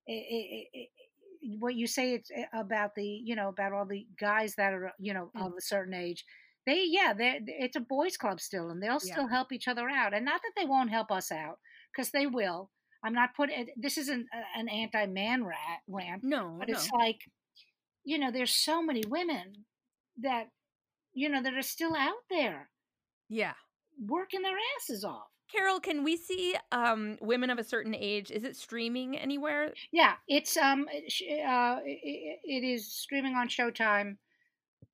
it, 0.07 0.13
it, 0.13 0.67
it, 0.73 0.89
what 1.59 1.75
you 1.75 1.87
say 1.87 2.13
it's 2.13 2.31
eh, 2.35 2.45
about 2.53 2.95
the 2.95 3.03
you 3.03 3.35
know 3.35 3.49
about 3.49 3.73
all 3.73 3.85
the 3.85 4.05
guys 4.19 4.55
that 4.55 4.73
are 4.73 4.91
you 4.99 5.13
know 5.13 5.31
mm. 5.35 5.45
of 5.45 5.53
a 5.57 5.61
certain 5.61 5.93
age 5.93 6.25
they 6.65 6.83
yeah 6.87 7.13
they 7.13 7.39
it's 7.45 7.75
a 7.75 7.81
boys 7.81 8.17
club 8.17 8.39
still 8.39 8.69
and 8.69 8.81
they'll 8.81 8.99
still 8.99 9.23
yeah. 9.23 9.29
help 9.29 9.51
each 9.51 9.67
other 9.67 9.89
out 9.89 10.13
and 10.13 10.25
not 10.25 10.41
that 10.41 10.51
they 10.59 10.65
won't 10.67 10.89
help 10.89 11.11
us 11.11 11.31
out 11.31 11.57
because 11.91 12.11
they 12.11 12.27
will 12.27 12.69
i'm 13.03 13.13
not 13.13 13.35
putting 13.35 13.67
this 13.77 13.97
isn't 13.97 14.27
an 14.55 14.67
anti-man 14.67 15.43
rat 15.43 15.79
rant 15.87 16.23
no 16.23 16.55
but 16.59 16.67
no. 16.67 16.73
it's 16.73 16.89
like 16.91 17.21
you 18.03 18.17
know 18.17 18.31
there's 18.31 18.53
so 18.53 18.81
many 18.81 19.03
women 19.07 19.65
that 20.21 20.49
you 21.13 21.29
know 21.29 21.41
that 21.41 21.53
are 21.53 21.61
still 21.61 21.95
out 21.95 22.23
there 22.29 22.69
yeah 23.29 23.53
working 24.07 24.41
their 24.41 24.57
asses 24.77 25.03
off 25.03 25.27
Carol, 25.51 25.79
can 25.79 26.03
we 26.03 26.15
see 26.15 26.55
um, 26.71 27.17
women 27.21 27.49
of 27.49 27.57
a 27.57 27.63
certain 27.63 27.95
age? 27.95 28.29
Is 28.29 28.43
it 28.43 28.55
streaming 28.55 29.17
anywhere? 29.17 29.73
Yeah, 29.91 30.13
it's 30.27 30.55
um, 30.57 30.87
uh, 30.87 31.79
it, 31.83 32.63
is 32.63 32.93
streaming 32.93 33.35
on 33.35 33.47
Showtime 33.47 34.17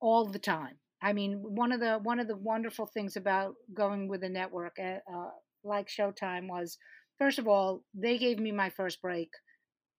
all 0.00 0.24
the 0.24 0.38
time. 0.38 0.76
I 1.02 1.12
mean, 1.12 1.42
one 1.42 1.72
of 1.72 1.80
the 1.80 1.98
one 2.02 2.20
of 2.20 2.26
the 2.26 2.36
wonderful 2.36 2.86
things 2.86 3.16
about 3.16 3.54
going 3.74 4.08
with 4.08 4.24
a 4.24 4.28
network 4.28 4.78
uh, 4.78 4.98
uh, 5.12 5.30
like 5.62 5.88
Showtime 5.88 6.48
was, 6.48 6.78
first 7.18 7.38
of 7.38 7.46
all, 7.46 7.82
they 7.92 8.16
gave 8.16 8.38
me 8.38 8.50
my 8.50 8.70
first 8.70 9.02
break 9.02 9.28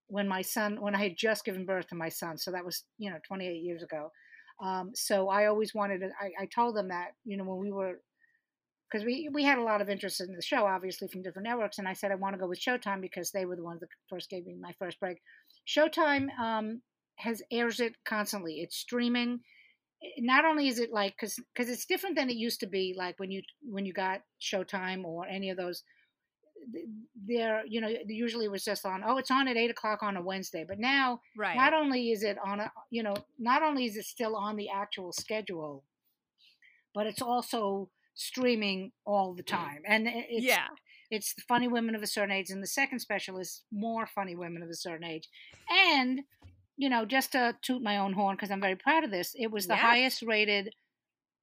when 0.08 0.28
my 0.28 0.42
son 0.42 0.82
when 0.82 0.96
I 0.96 1.04
had 1.04 1.18
just 1.18 1.46
given 1.46 1.68
birth 1.68 1.88
to 1.90 1.96
my 1.96 2.10
son. 2.10 2.38
So 2.38 2.52
that 2.52 2.66
was 2.66 2.84
you 2.98 3.12
know 3.12 3.18
28 3.28 3.62
years 3.62 3.84
ago. 3.84 4.12
Um, 4.60 4.92
so 4.96 5.30
I 5.30 5.48
always 5.48 5.74
wanted 5.74 6.00
to. 6.00 6.10
I, 6.20 6.44
I 6.44 6.46
told 6.48 6.76
them 6.76 6.90
that 6.90 7.10
you 7.26 7.38
know 7.38 7.44
when 7.44 7.60
we 7.60 7.72
were 7.72 8.00
because 8.92 9.06
we 9.06 9.30
we 9.34 9.44
had 9.44 9.58
a 9.58 9.64
lot 9.64 9.82
of 9.82 9.90
interest 9.90 10.22
in 10.22 10.36
the 10.36 10.42
show, 10.42 10.66
obviously 10.66 11.08
from 11.08 11.22
different 11.22 11.48
networks, 11.48 11.78
and 11.78 11.88
I 11.88 11.94
said 11.94 12.12
I 12.12 12.16
want 12.16 12.36
to 12.36 12.40
go 12.40 12.48
with 12.48 12.60
Showtime 12.60 13.02
because 13.02 13.32
they 13.32 13.46
were 13.46 13.56
the 13.56 13.64
ones 13.64 13.82
that 13.82 13.90
first 14.10 14.30
gave 14.30 14.46
me 14.46 14.56
my 14.60 14.74
first 14.80 15.00
break. 15.00 15.20
Showtime 15.68 16.30
um, 16.40 16.82
has 17.18 17.42
airs 17.52 17.80
it 17.80 17.94
constantly. 18.06 18.62
It's 18.62 18.78
streaming. 18.78 19.42
Not 20.20 20.46
only 20.46 20.68
is 20.68 20.80
it 20.80 20.92
like 20.92 21.16
because 21.18 21.40
because 21.54 21.70
it's 21.70 21.86
different 21.86 22.16
than 22.16 22.30
it 22.30 22.36
used 22.36 22.60
to 22.62 22.68
be, 22.68 22.96
like 22.98 23.20
when 23.20 23.32
you 23.32 23.42
when 23.62 23.86
you 23.86 23.94
got 23.94 24.22
Showtime 24.42 25.04
or 25.04 25.28
any 25.28 25.50
of 25.50 25.58
those. 25.58 25.84
There, 27.26 27.64
you 27.68 27.82
know, 27.82 27.90
usually 28.08 28.46
it 28.46 28.52
was 28.52 28.64
just 28.64 28.86
on. 28.86 29.04
Oh, 29.06 29.18
it's 29.18 29.32
on 29.32 29.48
at 29.48 29.58
eight 29.58 29.72
o'clock 29.72 30.04
on 30.04 30.18
a 30.18 30.22
Wednesday. 30.22 30.66
But 30.68 30.80
now, 30.80 31.22
right. 31.38 31.56
not 31.56 31.74
only 31.74 32.12
is 32.12 32.24
it 32.24 32.38
on 32.46 32.60
a, 32.60 32.72
you 32.90 33.04
know, 33.04 33.16
not 33.40 33.64
only 33.64 33.86
is 33.86 33.96
it 33.96 34.06
still 34.06 34.36
on 34.36 34.56
the 34.56 34.70
actual 34.70 35.12
schedule, 35.12 35.84
but 36.94 37.08
it's 37.08 37.22
also 37.22 37.90
streaming 38.16 38.92
all 39.06 39.34
the 39.34 39.44
mm. 39.44 39.48
time. 39.48 39.82
And 39.86 40.08
it's, 40.08 40.46
yeah, 40.46 40.68
it's 41.10 41.34
the 41.34 41.44
funny 41.48 41.68
women 41.68 41.96
of 41.96 42.04
a 42.04 42.08
certain 42.08 42.32
age, 42.32 42.50
and 42.50 42.62
the 42.62 42.68
second 42.68 43.00
special 43.00 43.40
is 43.40 43.64
more 43.72 44.08
funny 44.08 44.36
women 44.36 44.62
of 44.62 44.70
a 44.70 44.76
certain 44.76 45.06
age. 45.06 45.30
And 45.70 46.22
you 46.78 46.90
know, 46.90 47.06
just 47.06 47.32
to 47.32 47.56
toot 47.62 47.82
my 47.82 47.98
own 47.98 48.14
horn 48.14 48.36
because 48.36 48.52
I'm 48.52 48.62
very 48.62 48.76
proud 48.76 49.04
of 49.04 49.12
this, 49.12 49.36
it 49.38 49.52
was 49.52 49.68
the 49.68 49.74
yes. 49.74 49.82
highest 49.82 50.22
rated 50.22 50.74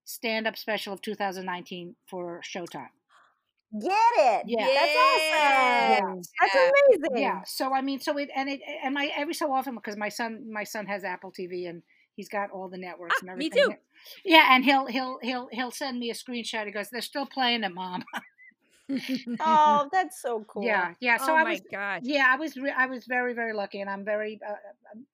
stand-up 0.05 0.57
special 0.57 0.93
of 0.93 1.03
2019 1.03 1.97
for 2.07 2.41
Showtime. 2.43 2.89
Get 3.81 3.93
it? 3.93 4.45
Yeah, 4.47 4.67
that's 4.67 4.97
awesome. 4.97 5.91
Yeah. 5.91 6.15
That's 6.41 6.55
amazing. 6.55 7.23
Yeah. 7.23 7.43
So 7.45 7.73
I 7.73 7.81
mean, 7.81 8.01
so 8.01 8.17
it 8.19 8.29
and 8.35 8.49
it 8.49 8.61
and 8.85 8.95
my 8.95 9.11
every 9.17 9.35
so 9.35 9.53
often 9.53 9.75
because 9.75 9.97
my 9.97 10.09
son 10.09 10.51
my 10.53 10.65
son 10.65 10.87
has 10.87 11.03
Apple 11.03 11.33
TV 11.33 11.69
and 11.69 11.83
he's 12.15 12.29
got 12.29 12.51
all 12.51 12.69
the 12.69 12.79
networks 12.79 13.17
ah, 13.17 13.21
and 13.23 13.31
everything. 13.31 13.69
Me 13.69 13.75
too. 13.75 13.81
Yeah, 14.25 14.49
and 14.51 14.65
he'll 14.65 14.87
he'll 14.87 15.19
he'll 15.23 15.49
he'll 15.51 15.71
send 15.71 15.99
me 15.99 16.11
a 16.11 16.15
screenshot. 16.15 16.67
He 16.67 16.73
goes, 16.73 16.89
"They're 16.91 17.01
still 17.01 17.27
playing 17.27 17.65
it, 17.65 17.75
mom." 17.75 18.05
oh, 19.41 19.89
that's 19.91 20.21
so 20.21 20.45
cool. 20.47 20.63
Yeah, 20.63 20.93
yeah. 21.01 21.17
So 21.17 21.33
oh 21.33 21.37
I 21.37 21.43
was, 21.45 21.63
god. 21.73 22.03
yeah, 22.05 22.27
I 22.29 22.37
was, 22.37 22.55
re- 22.57 22.75
I 22.77 22.85
was 22.85 23.07
very, 23.07 23.33
very 23.33 23.55
lucky, 23.55 23.81
and 23.81 23.89
I'm 23.89 24.05
very, 24.05 24.39
uh, 24.47 24.55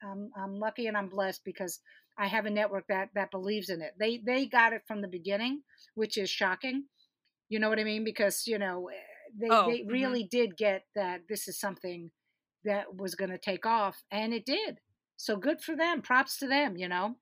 I'm, 0.02 0.30
I'm 0.36 0.56
lucky 0.56 0.88
and 0.88 0.96
I'm 0.96 1.08
blessed 1.08 1.44
because 1.44 1.78
I 2.18 2.26
have 2.26 2.46
a 2.46 2.50
network 2.50 2.88
that 2.88 3.10
that 3.14 3.30
believes 3.30 3.70
in 3.70 3.80
it. 3.80 3.94
They 3.98 4.18
they 4.18 4.46
got 4.46 4.72
it 4.72 4.82
from 4.86 5.02
the 5.02 5.08
beginning, 5.08 5.62
which 5.94 6.18
is 6.18 6.28
shocking. 6.28 6.84
You 7.50 7.60
know 7.60 7.70
what 7.70 7.80
I 7.80 7.84
mean? 7.84 8.04
Because 8.04 8.46
you 8.48 8.58
know 8.58 8.88
eh, 8.88 8.96
they 9.34 9.48
Oh, 9.50 9.66
they 9.66 9.84
mhm. 9.84 9.90
really 9.92 10.24
did 10.24 10.56
get 10.58 10.86
that 10.96 11.22
this 11.28 11.48
is 11.48 11.60
something 11.60 12.12
that 12.64 12.96
was 12.96 13.16
going 13.16 13.30
to 13.32 13.38
take 13.38 13.66
off, 13.66 14.04
and 14.12 14.34
it 14.34 14.46
did. 14.46 14.80
So 15.18 15.36
good 15.36 15.62
for 15.62 15.76
them. 15.76 16.02
Props 16.02 16.38
to 16.38 16.48
them. 16.48 16.76
You 16.78 16.88
know. 16.88 17.16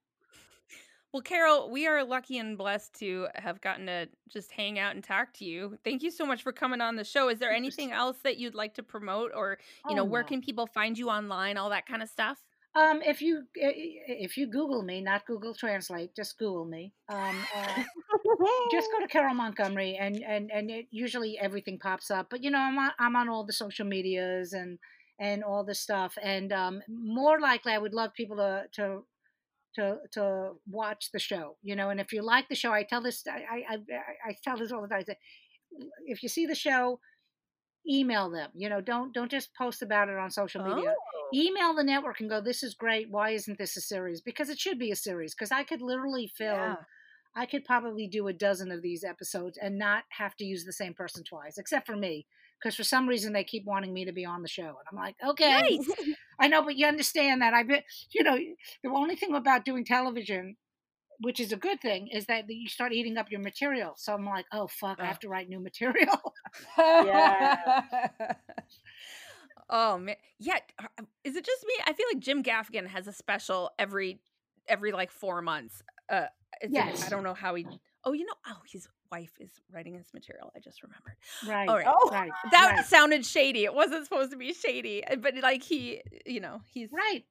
Well, 1.13 1.23
Carol, 1.23 1.71
we 1.71 1.87
are 1.87 2.05
lucky 2.05 2.37
and 2.39 2.59
blessed 2.59 2.95
to 3.01 3.29
have 3.35 3.63
gotten 3.63 3.87
to 3.87 4.09
just 4.29 4.53
hang 4.53 4.79
out 4.79 4.95
and 4.95 5.03
talk 5.03 5.33
to 5.35 5.45
you. 5.45 5.79
Thank 5.83 6.03
you 6.03 6.11
so 6.11 6.27
much 6.27 6.43
for 6.43 6.53
coming 6.53 6.83
on 6.83 6.97
the 6.97 7.05
show. 7.05 7.31
Is 7.31 7.39
there 7.39 7.51
anything 7.53 7.93
else 7.93 8.19
that 8.25 8.37
you'd 8.37 8.55
like 8.55 8.75
to 8.75 8.83
promote 8.83 9.33
or, 9.35 9.59
you 9.87 9.95
know, 9.95 10.05
Oh 10.05 10.07
where 10.07 10.23
no. 10.23 10.25
can 10.25 10.43
people 10.43 10.67
find 10.67 10.99
you 10.99 11.09
online, 11.09 11.57
all 11.57 11.71
that 11.71 11.87
kind 11.87 12.03
of 12.03 12.11
stuff? 12.11 12.45
Um, 12.75 13.01
if 13.03 13.23
you 13.23 13.43
if 13.55 14.37
you 14.37 14.47
Google 14.47 14.83
me, 14.83 15.01
not 15.01 15.27
Google 15.27 15.55
Translate, 15.55 16.15
just 16.15 16.39
Google 16.39 16.65
me. 16.65 16.93
Um, 17.09 17.37
uh, 17.57 17.83
just 18.71 18.91
go 18.93 19.01
to 19.01 19.09
Carol 19.09 19.35
Montgomery, 19.35 19.97
and 19.97 20.23
and 20.23 20.51
and 20.53 20.71
it, 20.71 20.87
usually 20.91 21.39
everything 21.39 21.79
pops 21.79 22.11
up. 22.11 22.29
But 22.31 22.45
you 22.45 22.51
know, 22.51 22.59
I'm 22.59 22.79
on, 22.79 22.91
I'm 22.99 23.17
on 23.17 23.29
all 23.29 23.45
the 23.45 23.53
social 23.53 23.87
medias 23.87 24.53
and 24.53 24.79
and 25.19 25.43
all 25.43 25.65
the 25.65 25.75
stuff. 25.75 26.17
And 26.23 26.53
um, 26.53 26.83
more 26.89 27.41
likely, 27.41 27.73
I 27.73 27.79
would 27.79 27.95
love 27.95 28.15
people 28.15 28.37
to 28.37 28.65
to 28.75 29.03
to 29.75 29.97
to 30.13 30.51
watch 30.71 31.11
the 31.13 31.19
show. 31.19 31.57
You 31.63 31.75
know, 31.75 31.91
and 31.91 32.01
if 32.01 32.13
you 32.13 32.23
like 32.23 32.49
the 32.49 32.55
show, 32.55 32.73
I 32.73 32.83
tell 32.83 33.01
this 33.01 33.25
I 33.27 33.65
I, 33.71 33.79
I 34.29 34.37
tell 34.45 34.59
this 34.59 34.73
all 34.73 34.83
the 34.83 34.89
time. 34.89 35.05
If 36.07 36.23
you 36.23 36.29
see 36.29 36.47
the 36.47 36.55
show, 36.55 37.01
email 37.89 38.31
them. 38.31 38.51
You 38.55 38.69
know, 38.69 38.81
don't 38.81 39.13
don't 39.13 39.31
just 39.31 39.55
post 39.55 39.83
about 39.83 40.09
it 40.09 40.17
on 40.19 40.31
social 40.31 40.63
media. 40.63 40.95
Email 41.35 41.75
the 41.75 41.85
network 41.85 42.21
and 42.21 42.31
go 42.31 42.41
this 42.41 42.63
is 42.63 42.75
great. 42.75 43.11
Why 43.11 43.31
isn't 43.31 43.59
this 43.59 43.77
a 43.77 43.81
series? 43.81 44.21
Because 44.21 44.49
it 44.49 44.59
should 44.59 44.79
be 44.79 44.91
a 44.91 44.97
series 44.97 45.35
because 45.35 45.53
i 45.53 45.63
could 45.65 45.81
literally 45.83 46.27
film 46.37 46.59
Yeah. 46.59 46.77
i 47.37 47.47
could 47.47 47.65
probably 47.65 48.07
do 48.07 48.29
a 48.29 48.33
dozen 48.33 48.71
of 48.71 48.83
these 48.83 49.05
episodes 49.05 49.59
and 49.61 49.79
not 49.79 50.05
have 50.11 50.35
to 50.37 50.45
use 50.45 50.65
the 50.65 50.73
same 50.73 50.95
person 50.95 51.23
twice 51.25 51.59
except 51.59 51.87
for 51.87 51.97
me 51.97 52.27
because 52.61 52.75
for 52.75 52.85
some 52.85 53.09
reason 53.09 53.33
they 53.33 53.45
keep 53.45 53.65
wanting 53.65 53.93
me 53.93 54.05
to 54.05 54.13
be 54.13 54.25
on 54.25 54.43
the 54.43 54.49
show 54.49 54.65
and 54.67 54.87
i'm 54.91 54.99
like 54.99 55.17
okay. 55.27 55.79
Nice. 55.79 55.91
i 56.41 56.49
know 56.49 56.63
but 56.63 56.77
you 56.77 56.87
understand 56.87 57.43
that. 57.43 57.55
I 57.55 57.63
bet 57.63 57.85
you 58.13 58.23
know 58.23 58.37
the 58.83 58.91
only 58.91 59.17
thing 59.17 59.35
about 59.35 59.65
doing 59.65 59.85
television 59.85 60.57
which 61.21 61.41
is 61.41 61.51
a 61.53 61.57
good 61.57 61.81
thing 61.81 62.07
is 62.09 62.27
that 62.27 62.45
you 62.49 62.69
start 62.69 62.93
eating 62.93 63.17
up 63.17 63.31
your 63.31 63.41
material. 63.41 63.95
So 63.97 64.13
i'm 64.15 64.25
like 64.27 64.47
oh 64.53 64.67
fuck 64.69 64.99
i 65.01 65.07
have 65.07 65.19
to 65.21 65.29
write 65.29 65.49
new 65.49 65.61
material. 65.61 66.21
Yeah. 66.79 67.83
oh 69.71 69.99
man. 69.99 70.17
Yeah, 70.39 70.59
uh, 70.79 71.03
is 71.25 71.37
it 71.37 71.45
just 71.45 71.65
me? 71.65 71.75
I 71.87 71.93
feel 71.93 72.07
like 72.13 72.21
Jim 72.21 72.43
Gaffigan 72.43 72.87
has 72.89 73.07
a 73.07 73.13
special 73.13 73.71
every 73.79 74.21
every 74.69 74.93
like 74.93 75.11
4 75.11 75.43
months. 75.43 75.83
Uh 76.09 76.27
in- 76.61 76.77
I 76.77 77.09
don't 77.09 77.23
know 77.23 77.35
how 77.35 77.55
he 77.55 77.67
Oh, 78.05 78.13
you 78.13 78.25
know, 78.25 78.35
oh, 78.47 78.59
his 78.71 78.89
wife 79.11 79.33
is 79.41 79.51
writing 79.73 79.95
his 79.95 80.07
material. 80.15 80.53
I 80.57 80.61
just 80.61 80.83
remembered. 80.83 81.17
right 81.47 81.69
All 81.69 81.77
right. 81.77 81.87
Oh. 81.89 82.11
right 82.11 82.31
That 82.53 82.75
right. 82.77 82.87
sounded 82.87 83.27
shady. 83.27 83.65
It 83.65 83.75
wasn't 83.75 84.05
supposed 84.05 84.31
to 84.31 84.37
be 84.37 84.53
shady, 84.53 85.05
uh, 85.05 85.17
but 85.17 85.35
like 85.43 85.63
he, 85.63 86.01
you 86.25 86.41
know, 86.41 86.61
he's 86.73 86.91
Right. 86.93 87.25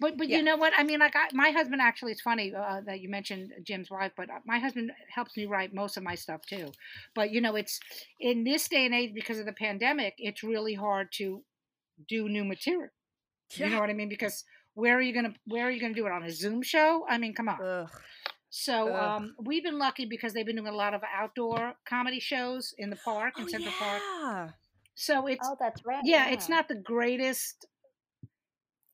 But 0.00 0.16
but 0.16 0.28
Yeah. 0.28 0.38
you 0.38 0.42
know 0.44 0.56
what? 0.56 0.72
I 0.76 0.84
mean, 0.84 1.00
like 1.00 1.16
I, 1.16 1.28
my 1.32 1.50
husband 1.50 1.80
actually. 1.80 2.12
It's 2.12 2.20
funny 2.20 2.54
uh, 2.54 2.82
that 2.86 3.00
you 3.00 3.08
mentioned 3.08 3.52
Jim's 3.64 3.90
wife, 3.90 4.12
but 4.16 4.30
uh, 4.30 4.38
my 4.44 4.58
husband 4.58 4.92
helps 5.08 5.36
me 5.36 5.46
write 5.46 5.74
most 5.74 5.96
of 5.96 6.02
my 6.02 6.14
stuff 6.14 6.42
too. 6.46 6.70
But 7.14 7.30
you 7.30 7.40
know, 7.40 7.56
it's 7.56 7.80
in 8.20 8.44
this 8.44 8.68
day 8.68 8.86
and 8.86 8.94
age 8.94 9.12
because 9.14 9.38
of 9.38 9.46
the 9.46 9.52
pandemic, 9.52 10.14
it's 10.18 10.42
really 10.44 10.74
hard 10.74 11.10
to 11.14 11.42
do 12.06 12.28
new 12.28 12.44
material. 12.44 12.90
You 13.54 13.70
know 13.70 13.80
what 13.80 13.90
I 13.90 13.94
mean? 13.94 14.08
Because 14.08 14.44
where 14.74 14.96
are 14.96 15.00
you 15.00 15.12
gonna 15.14 15.34
where 15.46 15.66
are 15.66 15.70
you 15.70 15.80
gonna 15.80 15.94
do 15.94 16.06
it 16.06 16.12
on 16.12 16.22
a 16.22 16.30
Zoom 16.30 16.62
show? 16.62 17.06
I 17.08 17.18
mean, 17.18 17.34
come 17.34 17.48
on. 17.48 17.60
Ugh. 17.62 17.90
So 18.50 18.88
Ugh. 18.94 19.20
um, 19.22 19.34
we've 19.42 19.62
been 19.64 19.78
lucky 19.78 20.04
because 20.06 20.32
they've 20.32 20.46
been 20.46 20.56
doing 20.56 20.68
a 20.68 20.74
lot 20.76 20.94
of 20.94 21.02
outdoor 21.14 21.74
comedy 21.86 22.20
shows 22.20 22.74
in 22.78 22.90
the 22.90 22.96
park 22.96 23.34
in 23.38 23.44
Oh, 23.44 23.48
Central 23.48 23.74
Park. 23.78 24.02
yeah. 24.22 24.48
So 24.94 25.26
it's 25.26 25.46
oh, 25.48 25.56
that's 25.58 25.84
right. 25.84 26.00
yeah, 26.04 26.28
it's 26.30 26.48
not 26.48 26.66
the 26.68 26.74
greatest, 26.74 27.66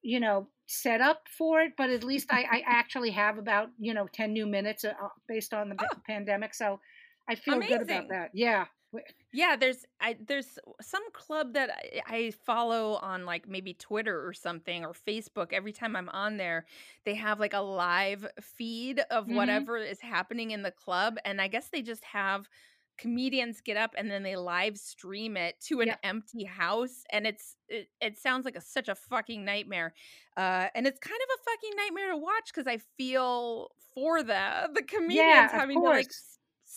you 0.02 0.20
know, 0.20 0.48
setup 0.66 1.22
for 1.36 1.60
it, 1.60 1.72
but 1.76 1.90
at 1.90 2.04
least 2.04 2.28
I, 2.32 2.42
I 2.42 2.62
actually 2.66 3.10
have 3.10 3.38
about 3.38 3.68
you 3.78 3.94
know 3.94 4.06
ten 4.12 4.32
new 4.32 4.46
minutes 4.46 4.84
uh, 4.84 4.88
uh, 5.02 5.08
based 5.28 5.52
on 5.54 5.68
the 5.70 5.76
Oh. 5.80 5.98
pandemic, 6.06 6.54
so 6.54 6.80
I 7.28 7.34
feel 7.36 7.58
good 7.60 7.82
about 7.82 8.08
that. 8.10 8.30
Yeah, 8.34 8.66
Yeah, 9.32 9.56
there's 9.56 9.84
I 10.00 10.16
there's 10.20 10.58
some 10.80 11.02
club 11.12 11.54
that 11.54 11.70
I, 11.70 12.02
I 12.06 12.30
follow 12.30 12.94
on 12.94 13.24
like 13.26 13.48
maybe 13.48 13.74
Twitter 13.74 14.24
or 14.26 14.32
something 14.32 14.84
or 14.84 14.92
Facebook. 14.92 15.52
Every 15.52 15.72
time 15.72 15.96
I'm 15.96 16.08
on 16.10 16.36
there, 16.36 16.66
they 17.04 17.14
have 17.16 17.40
like 17.40 17.52
a 17.52 17.60
live 17.60 18.26
feed 18.40 19.00
of 19.10 19.28
Mhm. 19.28 19.66
whatever 19.66 19.76
is 19.78 20.00
happening 20.00 20.52
in 20.52 20.62
the 20.62 20.70
club, 20.70 21.16
and 21.24 21.40
I 21.40 21.48
guess 21.48 21.70
they 21.70 21.82
just 21.82 22.04
have 22.04 22.48
comedians 22.96 23.60
get 23.60 23.76
up 23.76 23.92
and 23.98 24.08
then 24.08 24.22
they 24.22 24.36
live 24.36 24.78
stream 24.78 25.36
it 25.36 25.60
to 25.60 25.80
an 25.80 25.90
Yep. 25.90 26.00
empty 26.04 26.44
house 26.44 27.02
and 27.10 27.26
it's 27.26 27.56
it, 27.68 27.88
it 28.00 28.16
sounds 28.16 28.44
like 28.44 28.54
a, 28.54 28.60
such 28.60 28.88
a 28.88 28.94
fucking 28.94 29.44
nightmare 29.44 29.92
uh 30.36 30.68
and 30.76 30.86
it's 30.86 31.00
kind 31.00 31.20
of 31.20 31.28
a 31.40 31.42
fucking 31.50 31.72
nightmare 31.76 32.10
to 32.12 32.16
watch 32.16 32.52
because 32.54 32.68
i 32.68 32.76
feel 32.96 33.70
for 33.96 34.22
the 34.22 34.70
the 34.74 34.82
comedians 34.84 35.50
Yeah, 35.50 35.58
having 35.58 35.82
to 35.82 35.88
like 35.88 36.14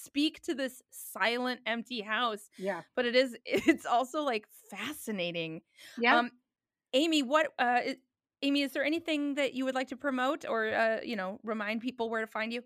speak 0.07 0.41
to 0.43 0.53
this 0.55 0.81
silent, 0.91 1.59
empty 1.65 2.01
house. 2.01 2.49
Yeah. 2.57 2.81
But 2.95 3.05
it 3.05 3.15
is 3.15 3.35
it's 3.45 3.85
also 3.85 4.21
like 4.23 4.47
fascinating. 4.71 5.61
Yeah. 5.97 6.17
Um, 6.19 6.31
Amy, 6.93 7.21
what 7.23 7.53
uh, 7.59 7.81
Amy, 8.41 8.61
is 8.61 8.71
there 8.71 8.83
anything 8.85 9.35
that 9.35 9.53
you 9.53 9.65
would 9.65 9.75
like 9.75 9.89
to 9.89 9.97
promote 9.97 10.45
or 10.47 10.73
uh, 10.73 10.99
you 11.03 11.15
know 11.15 11.39
remind 11.43 11.81
people 11.81 12.09
where 12.09 12.21
to 12.21 12.27
find 12.27 12.51
you? 12.53 12.63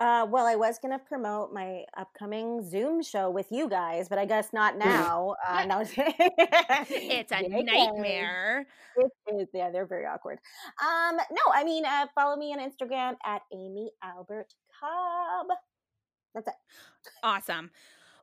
Uh, 0.00 0.26
well, 0.28 0.44
I 0.44 0.56
was 0.56 0.78
going 0.80 0.90
to 0.90 0.98
promote 0.98 1.52
my 1.52 1.84
upcoming 1.96 2.68
Zoom 2.68 3.00
show 3.00 3.30
with 3.30 3.46
you 3.52 3.68
guys, 3.68 4.08
but 4.08 4.18
I 4.18 4.24
guess 4.26 4.52
not 4.52 4.76
now. 4.76 5.36
Uh, 5.46 5.64
no, 5.66 5.80
It's 5.96 7.30
a 7.32 7.34
JK. 7.44 7.64
nightmare. 7.64 8.66
It 8.96 9.10
is, 9.40 9.48
yeah, 9.54 9.70
they're 9.70 9.86
very 9.86 10.04
awkward. 10.04 10.40
Um, 10.82 11.16
no, 11.30 11.42
I 11.54 11.62
mean, 11.62 11.84
uh, 11.86 12.06
follow 12.12 12.36
me 12.36 12.52
on 12.52 12.58
Instagram 12.58 13.14
at 13.24 13.42
Amy 13.52 13.92
Albert 14.02 14.52
Cobb. 14.80 15.46
That's 16.34 16.48
it. 16.48 16.54
Awesome. 17.22 17.70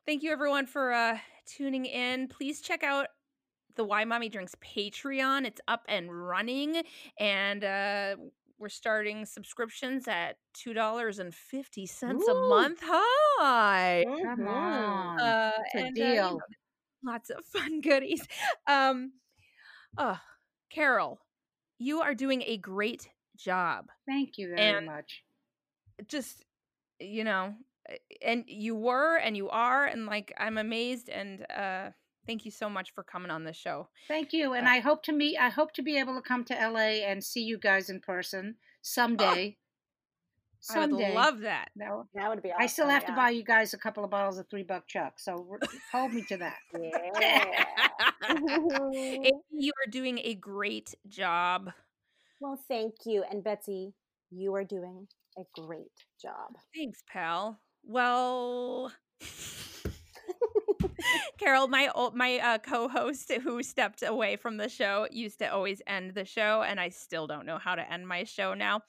Thank 0.06 0.24
you 0.24 0.32
everyone 0.32 0.66
for 0.66 0.92
uh 0.94 1.18
tuning 1.46 1.86
in. 1.86 2.28
Please 2.28 2.62
check 2.62 2.84
out 2.84 3.08
the 3.76 3.84
Why 3.84 4.04
Mommy 4.06 4.30
Drinks 4.30 4.56
Patreon. 4.62 5.46
It's 5.46 5.62
up 5.68 5.86
and 5.88 6.12
running 6.28 6.84
and 7.20 7.64
uh 7.64 8.16
we're 8.58 8.70
starting 8.70 9.26
subscriptions 9.26 10.08
at 10.08 10.36
$2.50 10.56 12.30
a 12.30 12.34
month. 12.48 12.80
Hi. 12.84 14.04
Come 14.24 14.40
Mhm. 14.40 14.48
on. 14.48 15.20
Uh 15.20 15.52
It's 15.66 15.76
a 15.76 15.78
and 15.78 15.98
uh, 15.98 16.02
you 16.04 16.12
deal. 16.14 16.32
know, 16.32 16.40
lots 17.12 17.30
of 17.30 17.44
fun 17.54 17.82
goodies. 17.82 18.28
Um 18.68 19.14
oh, 19.98 20.20
Carol, 20.70 21.20
you 21.80 22.02
are 22.02 22.14
doing 22.16 22.44
a 22.46 22.58
great 22.58 23.10
job. 23.38 23.90
Thank 24.08 24.38
you 24.38 24.50
very 24.50 24.62
and- 24.62 24.86
much. 24.86 25.24
just 26.08 26.44
you 27.00 27.24
know 27.24 27.46
uh, 27.48 27.70
and 28.22 28.44
you 28.48 28.76
were 28.76 29.18
and 29.18 29.36
you 29.36 29.49
are 29.49 29.86
and 29.86 30.06
like 30.06 30.34
i'm 30.38 30.58
amazed 30.58 31.10
and 31.10 31.45
uh 31.56 31.90
thank 32.28 32.45
you 32.45 32.52
so 32.52 32.70
much 32.70 32.94
for 32.94 33.03
coming 33.03 33.32
on 33.32 33.44
the 33.44 33.53
show 33.53 33.88
Thank 34.08 34.32
you. 34.34 34.53
And 34.53 34.68
Uh, 34.68 34.72
I 34.72 34.80
hope 34.80 35.03
to 35.03 35.12
meet 35.12 35.38
I 35.40 35.49
hope 35.49 35.74
to 35.74 35.82
be 35.82 35.98
able 35.98 36.16
to 36.16 36.22
come 36.22 36.44
to 36.45 36.53
LA 36.53 37.03
and 37.10 37.24
see 37.24 37.41
you 37.41 37.58
guys 37.58 37.90
in 37.90 37.99
person 37.99 38.56
someday. 38.82 39.58
i 40.70 40.80
would 40.80 40.91
love 40.91 41.40
that 41.40 41.70
No, 41.76 42.06
That 42.14 42.30
would 42.30 42.44
be 42.44 42.49
awesome. 42.52 42.62
I 42.62 42.68
still 42.68 42.88
have 42.88 43.06
to 43.08 43.14
buy 43.14 43.32
you 43.32 43.44
guys 43.44 43.74
a 43.74 43.78
couple 43.80 44.03
of 44.03 44.12
bottles 44.12 44.38
of 44.38 44.48
three 44.48 44.62
buck 44.64 44.88
chuck, 44.88 45.20
so 45.20 45.58
hold 45.91 46.14
me 46.14 46.24
to 46.30 46.38
that. 46.38 46.58
Yeah. 46.80 47.66
You 49.52 49.72
are 49.86 49.90
doing 49.90 50.20
a 50.24 50.36
great 50.36 50.95
job 51.08 51.72
well, 52.41 52.60
thank 52.68 52.95
you. 53.06 53.24
And 53.30 53.44
Betsy, 53.44 53.94
you 54.32 54.53
are 54.56 54.64
doing 54.64 55.08
a 55.38 55.44
great 55.62 55.91
job. 56.20 56.58
thanks 56.76 57.03
pal 57.08 57.60
well 57.84 58.91
Carol, 61.38 61.68
my 61.68 61.90
my 62.14 62.40
uh, 62.40 62.58
co-host 62.60 63.32
who 63.32 63.64
stepped 63.64 64.03
away 64.03 64.36
from 64.36 64.58
the 64.58 64.70
show 64.70 65.08
used 65.12 65.40
to 65.40 65.52
always 65.52 65.82
end 65.88 66.14
the 66.14 66.26
show, 66.26 66.64
and 66.64 66.80
I 66.80 66.90
still 66.90 67.28
don't 67.28 67.45
know 67.45 67.58
how 67.58 67.76
to 67.76 67.91
end 67.91 68.08
my 68.08 68.24
show 68.24 68.53
now. 68.53 68.82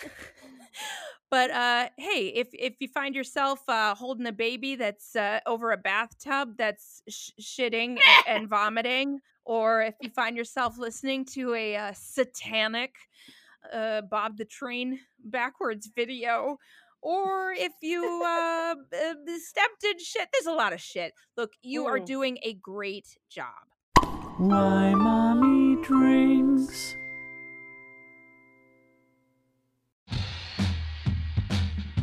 but 1.30 1.50
uh, 1.50 1.88
hey, 1.98 2.28
if 2.34 2.48
if 2.52 2.74
you 2.80 2.88
find 2.88 3.14
yourself 3.14 3.60
uh, 3.68 3.94
holding 3.94 4.26
a 4.26 4.32
baby 4.32 4.76
that's 4.76 5.16
uh, 5.16 5.40
over 5.46 5.72
a 5.72 5.76
bathtub 5.76 6.56
that's 6.56 7.02
sh- 7.08 7.30
shitting 7.40 7.98
a- 8.04 8.28
and 8.28 8.48
vomiting, 8.48 9.20
or 9.44 9.82
if 9.82 9.94
you 10.00 10.10
find 10.10 10.36
yourself 10.36 10.78
listening 10.78 11.24
to 11.24 11.54
a 11.54 11.76
uh, 11.76 11.92
satanic 11.94 12.94
uh, 13.72 14.02
Bob 14.02 14.36
the 14.36 14.44
Train 14.44 15.00
backwards 15.24 15.88
video, 15.94 16.58
or 17.02 17.52
if 17.52 17.72
you 17.82 18.04
uh, 18.24 18.74
uh, 18.96 19.14
stepped 19.44 19.84
in 19.84 19.98
shit. 19.98 20.28
There's 20.32 20.46
a 20.46 20.52
lot 20.52 20.72
of 20.72 20.80
shit. 20.80 21.12
Look, 21.36 21.50
you 21.62 21.86
are 21.86 21.98
Mm. 21.98 22.06
doing 22.06 22.38
a 22.42 22.54
great 22.54 23.08
job. 23.28 23.66
Why 24.38 24.94
mommy 24.94 25.82
drinks. 25.82 26.96